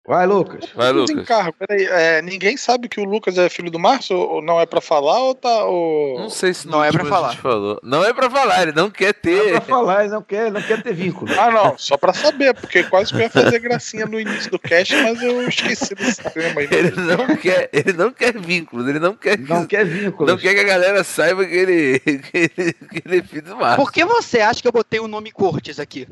Vai, 0.08 0.26
Lucas. 0.26 0.64
Vai, 0.74 0.90
Lucas. 0.90 1.26
Peraí, 1.58 1.84
é, 1.84 2.22
ninguém 2.22 2.56
sabe 2.56 2.88
que 2.88 2.98
o 2.98 3.04
Lucas 3.04 3.36
é 3.36 3.46
filho 3.50 3.70
do 3.70 3.78
Márcio? 3.78 4.16
Ou 4.16 4.40
não 4.40 4.58
é 4.58 4.64
pra 4.64 4.80
falar 4.80 5.18
ou 5.20 5.34
tá. 5.34 5.64
Ou... 5.64 6.18
Não 6.20 6.30
sei 6.30 6.54
se 6.54 6.66
Não 6.66 6.82
é 6.82 6.90
pra 6.90 7.04
falar. 7.04 7.32
gente 7.32 7.42
falou. 7.42 7.78
Não 7.82 8.02
é 8.02 8.14
pra 8.14 8.30
falar, 8.30 8.62
ele 8.62 8.72
não 8.72 8.88
quer 8.90 9.10
É 9.10 9.12
ter. 9.12 9.50
pra 9.52 9.60
falar, 9.60 10.04
ele 10.04 10.14
não 10.14 10.22
quer, 10.22 10.46
ele 10.46 10.50
não 10.52 10.62
quer 10.62 10.82
ter 10.82 10.94
vínculo. 10.94 11.30
Ah, 11.38 11.50
não, 11.50 11.76
só 11.76 11.98
pra 11.98 12.14
saber, 12.14 12.54
porque 12.54 12.84
quase 12.84 13.10
que 13.10 13.16
eu 13.16 13.20
ia 13.20 13.28
fazer 13.30 13.58
gracinha 13.58 14.06
no 14.06 14.18
início 14.18 14.50
do 14.50 14.58
cast, 14.58 14.96
mas 14.96 15.20
eu 15.22 15.46
esqueci 15.46 15.94
desse 15.94 16.22
tema 16.32 16.62
aí. 16.62 16.68
Ele 16.72 16.90
não 16.92 17.36
quer, 17.36 17.68
ele 17.72 17.92
não 17.92 18.10
quer 18.10 18.38
vínculos, 18.38 18.88
ele 18.88 18.98
não 18.98 19.14
quer 19.14 19.38
Não 19.38 19.66
quer 19.66 19.84
vínculo. 19.84 20.28
não 20.30 20.38
quer 20.38 20.54
que 20.54 20.60
a 20.60 20.64
galera 20.64 21.04
saiba 21.04 21.44
que 21.44 21.54
ele, 21.54 21.98
que 22.00 22.30
ele, 22.34 22.72
que 22.72 23.02
ele 23.04 23.18
é 23.18 23.22
filho 23.22 23.42
do 23.42 23.56
Márcio. 23.56 23.76
Por 23.84 23.92
que 23.92 24.04
você 24.04 24.40
acha 24.40 24.62
que 24.62 24.68
eu 24.68 24.72
botei 24.72 25.00
o 25.00 25.08
nome 25.08 25.30
Cortes 25.32 25.78
aqui? 25.78 26.06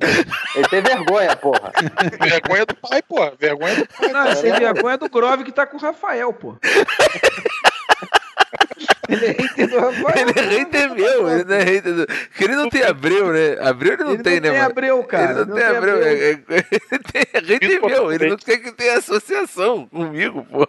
Ele 0.55 0.69
tem 0.69 0.83
vergonha, 0.83 1.35
porra. 1.37 1.73
Vergonha 2.21 2.67
do 2.67 2.75
pai, 2.77 3.01
pô. 3.03 3.17
Vergonha 3.39 3.77
do 3.77 3.86
Não, 4.13 4.29
esse 4.33 4.49
é 4.49 4.59
vergonha 4.59 4.97
do 4.99 5.09
Grove 5.09 5.45
que 5.45 5.53
tá 5.53 5.67
com 5.67 5.77
o 5.77 5.81
Rafael, 5.81 6.33
pô. 6.33 6.57
ele 9.09 9.27
é 9.27 9.31
hater 9.33 9.69
do 9.69 9.79
Rafael. 9.79 10.29
Ele 10.29 10.39
é 10.39 10.43
hater 10.59 10.91
meu, 10.95 11.29
ele 11.31 11.45
não 11.45 11.55
é 11.57 11.63
hater 11.63 11.95
do... 11.95 12.07
Que 12.07 12.45
ele 12.45 12.57
não 12.57 12.69
tem 12.69 12.83
Abreu, 12.83 13.33
né? 13.33 13.57
Abreu 13.61 13.93
ele 13.95 14.05
não 14.05 14.13
Ele 14.15 14.23
tem, 14.23 14.35
não 14.41 14.43
né, 14.43 14.49
tem 14.51 14.59
mano? 14.59 14.71
Abreu, 14.71 15.05
cara. 15.05 15.31
ele 15.33 15.45
não, 15.45 15.55
tem 15.57 15.65
Abreu. 15.65 16.03
é- 16.03 16.31
é- 16.31 16.39
Ele 16.39 16.43
tem 17.13 17.23
é 17.33 17.39
hater 17.41 17.85
meu, 17.85 18.13
ele 18.13 18.29
não 18.31 18.37
quer 18.37 18.59
que 18.59 18.73
tenha 18.73 18.99
associação 18.99 19.87
comigo, 19.87 20.45
pô. 20.51 20.67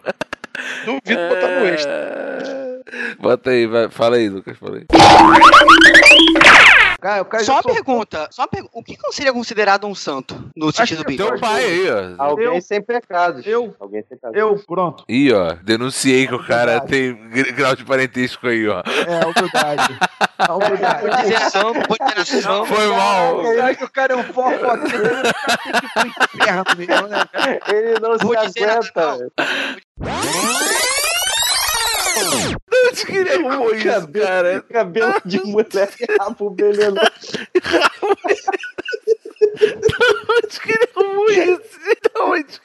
Duvido 0.86 1.28
botar 1.30 1.48
no 1.60 1.68
extra. 1.68 1.92
É... 1.92 3.16
Bota 3.20 3.50
aí, 3.52 3.68
vai, 3.68 3.90
fala 3.90 4.16
aí, 4.16 4.30
Lucas, 4.30 4.58
fala 4.58 4.78
aí. 4.78 4.86
Cara, 7.00 7.22
o 7.22 7.26
cara 7.26 7.44
Só 7.44 7.54
uma 7.54 7.62
soltou. 7.62 7.76
pergunta, 7.84 8.28
só 8.32 8.42
uma 8.42 8.48
pergunta. 8.48 8.72
O 8.76 8.84
que 8.84 8.98
seria 9.12 9.32
considerado 9.32 9.86
um 9.86 9.94
santo 9.94 10.50
no 10.56 10.72
sentido 10.72 11.04
bíblico? 11.04 11.30
Teu 11.32 11.40
pai 11.40 11.64
aí, 11.64 11.90
ó. 11.92 12.16
Alguém 12.24 12.46
Eu- 12.56 12.62
sem 12.62 12.82
pecados. 12.82 13.46
Eu- 13.46 13.76
Alguém 13.80 14.02
sem 14.08 14.18
pecados. 14.18 14.36
Eu, 14.38 14.56
pronto. 14.66 15.04
Ih, 15.08 15.32
ó, 15.32 15.54
denunciei 15.64 16.28
que 16.28 16.34
o 16.34 16.44
cara 16.46 16.82
tem 16.82 17.14
gr- 17.30 17.52
grau 17.54 17.76
de 17.76 17.86
parentesco 17.86 18.48
aí, 18.48 18.68
ó. 18.68 18.82
É, 19.08 19.22
a 19.24 19.28
humildade. 19.28 20.00
A 20.40 20.56
humildade. 20.56 21.02
Vou 21.08 21.18
dizer 21.18 21.40
santo, 21.52 21.88
vou 21.88 21.98
dizer 22.16 22.42
santo. 22.42 22.66
Foi 22.66 22.88
mal. 22.88 23.46
Será 23.46 23.76
que 23.76 23.84
o 23.84 23.90
cara 23.92 24.14
é 24.14 24.16
um 24.16 24.24
tem 24.90 25.72
que 25.72 25.86
ir 25.86 25.90
pro 25.94 26.08
inferno 26.08 26.64
mesmo, 26.78 27.08
né? 27.08 27.24
Ele 27.68 28.00
não 28.00 28.18
Vou 28.18 28.34
se 28.50 28.64
aguenta. 28.64 29.32
Onde 32.90 33.06
que 33.06 33.16
ele 33.18 33.32
arrumou 33.34 33.74
isso, 33.76 33.86
Cabelo, 33.86 34.26
cara? 34.28 34.62
cabelo 34.72 35.14
de 35.26 35.40
mulher 35.44 35.90
e 36.00 36.18
rabo 36.20 36.56
venenoso. 36.56 37.00
Onde 39.60 40.60
que 40.60 40.72
ele 40.72 40.90
arrumou 40.96 41.30
isso? 41.32 41.78
Onde? 42.20 42.62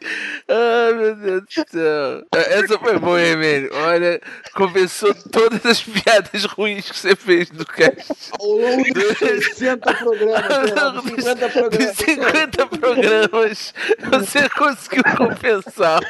Ai, 0.49 0.93
meu 0.95 1.15
Deus 1.17 1.43
do 1.43 1.71
céu. 1.71 2.23
É, 2.35 2.59
Essa 2.59 2.79
foi 2.79 2.99
boa, 2.99 3.21
hein, 3.21 3.33
Emílio? 3.33 3.71
Olha, 3.75 4.21
compensou 4.55 5.15
todas 5.31 5.65
as 5.67 5.83
piadas 5.83 6.45
ruins 6.45 6.91
que 6.91 6.99
você 6.99 7.15
fez 7.15 7.51
no 7.51 7.65
cast. 7.65 8.13
Ao 8.39 8.47
longo 8.47 8.95
dos 8.95 9.19
60 9.19 9.95
programas, 9.95 10.51
Ao 10.51 10.63
né? 10.65 10.75
longo 10.93 11.09
50 11.09 11.35
dos 11.35 11.53
programas. 11.53 11.97
50 11.97 12.67
programas, 12.67 13.75
você 14.11 14.49
conseguiu 14.51 15.03
compensar 15.17 16.01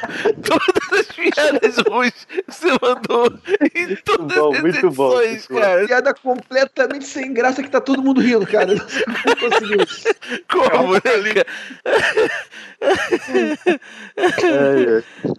todas 0.43 0.99
as 0.99 1.07
piadas 1.15 1.77
ruins 1.87 2.25
que 2.29 2.43
você 2.47 2.67
mandou 2.81 3.33
em 3.75 3.95
todas 3.97 4.37
bom, 4.37 4.53
as 4.53 4.63
edições, 4.63 5.47
bom. 5.47 5.59
cara. 5.59 5.85
Piada 5.85 6.13
completamente 6.13 7.05
sem 7.05 7.33
graça 7.33 7.61
que 7.61 7.69
tá 7.69 7.81
todo 7.81 8.01
mundo 8.01 8.21
rindo, 8.21 8.45
cara. 8.47 8.73
Não 8.73 8.87
sei 8.89 10.13
como 10.49 10.72
Como, 10.73 10.93
né, 10.93 11.01
cara? 11.01 11.45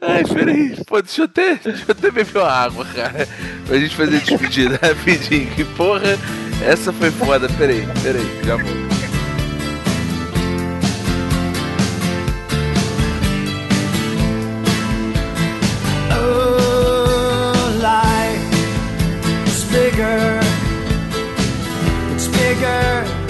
Ai, 0.01 0.24
peraí. 0.24 0.77
Pô, 0.86 1.02
deixa 1.02 1.23
eu 1.23 1.24
até, 1.24 1.56
deixa 1.56 1.85
eu 1.89 1.93
até 1.93 2.11
beber 2.11 2.39
uma 2.39 2.48
água, 2.51 2.85
cara. 2.85 3.28
Pra 3.66 3.78
gente 3.78 3.97
fazer 3.97 4.16
a 4.16 4.20
despedida 4.20 4.78
rapidinho. 4.86 5.51
Que 5.55 5.65
porra, 5.65 6.16
essa 6.65 6.93
foi 6.93 7.11
foda. 7.11 7.48
Peraí, 7.59 7.85
peraí, 8.02 8.40
já 8.44 8.56
vou. 8.56 8.73
Oh, 16.12 17.70
life 17.82 19.48
is 19.48 19.65
bigger. 19.65 20.40
It's 22.15 22.28
bigger 22.28 23.23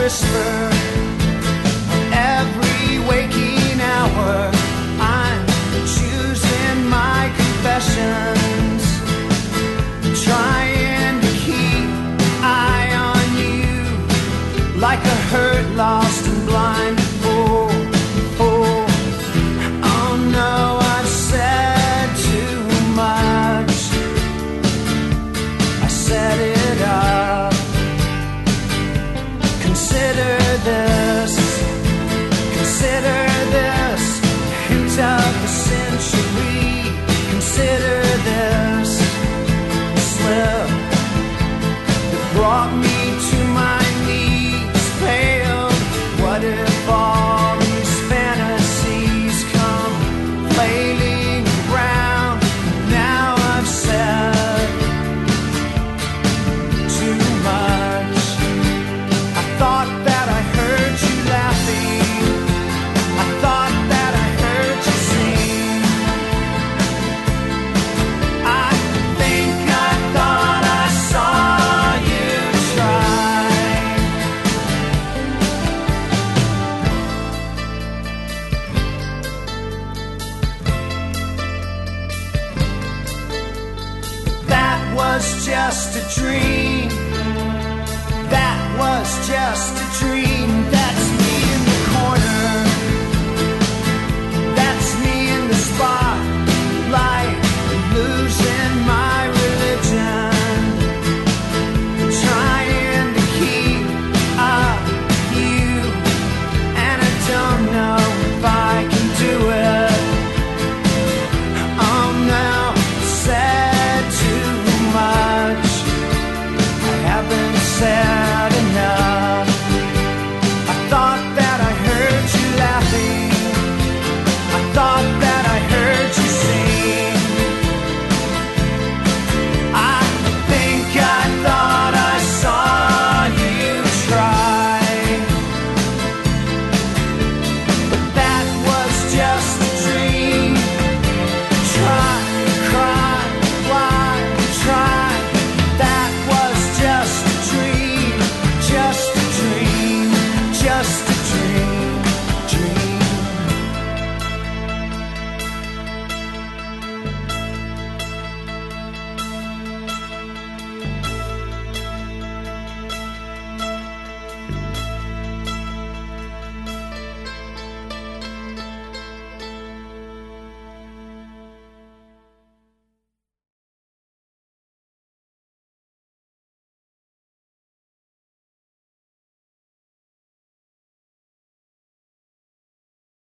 whisper, 0.00 0.70
every 2.12 2.98
waking 3.10 3.80
hour, 3.80 4.50
I'm 4.98 5.46
choosing 5.94 6.88
my 6.88 7.30
confessions. 7.36 8.82
Trying 10.24 10.69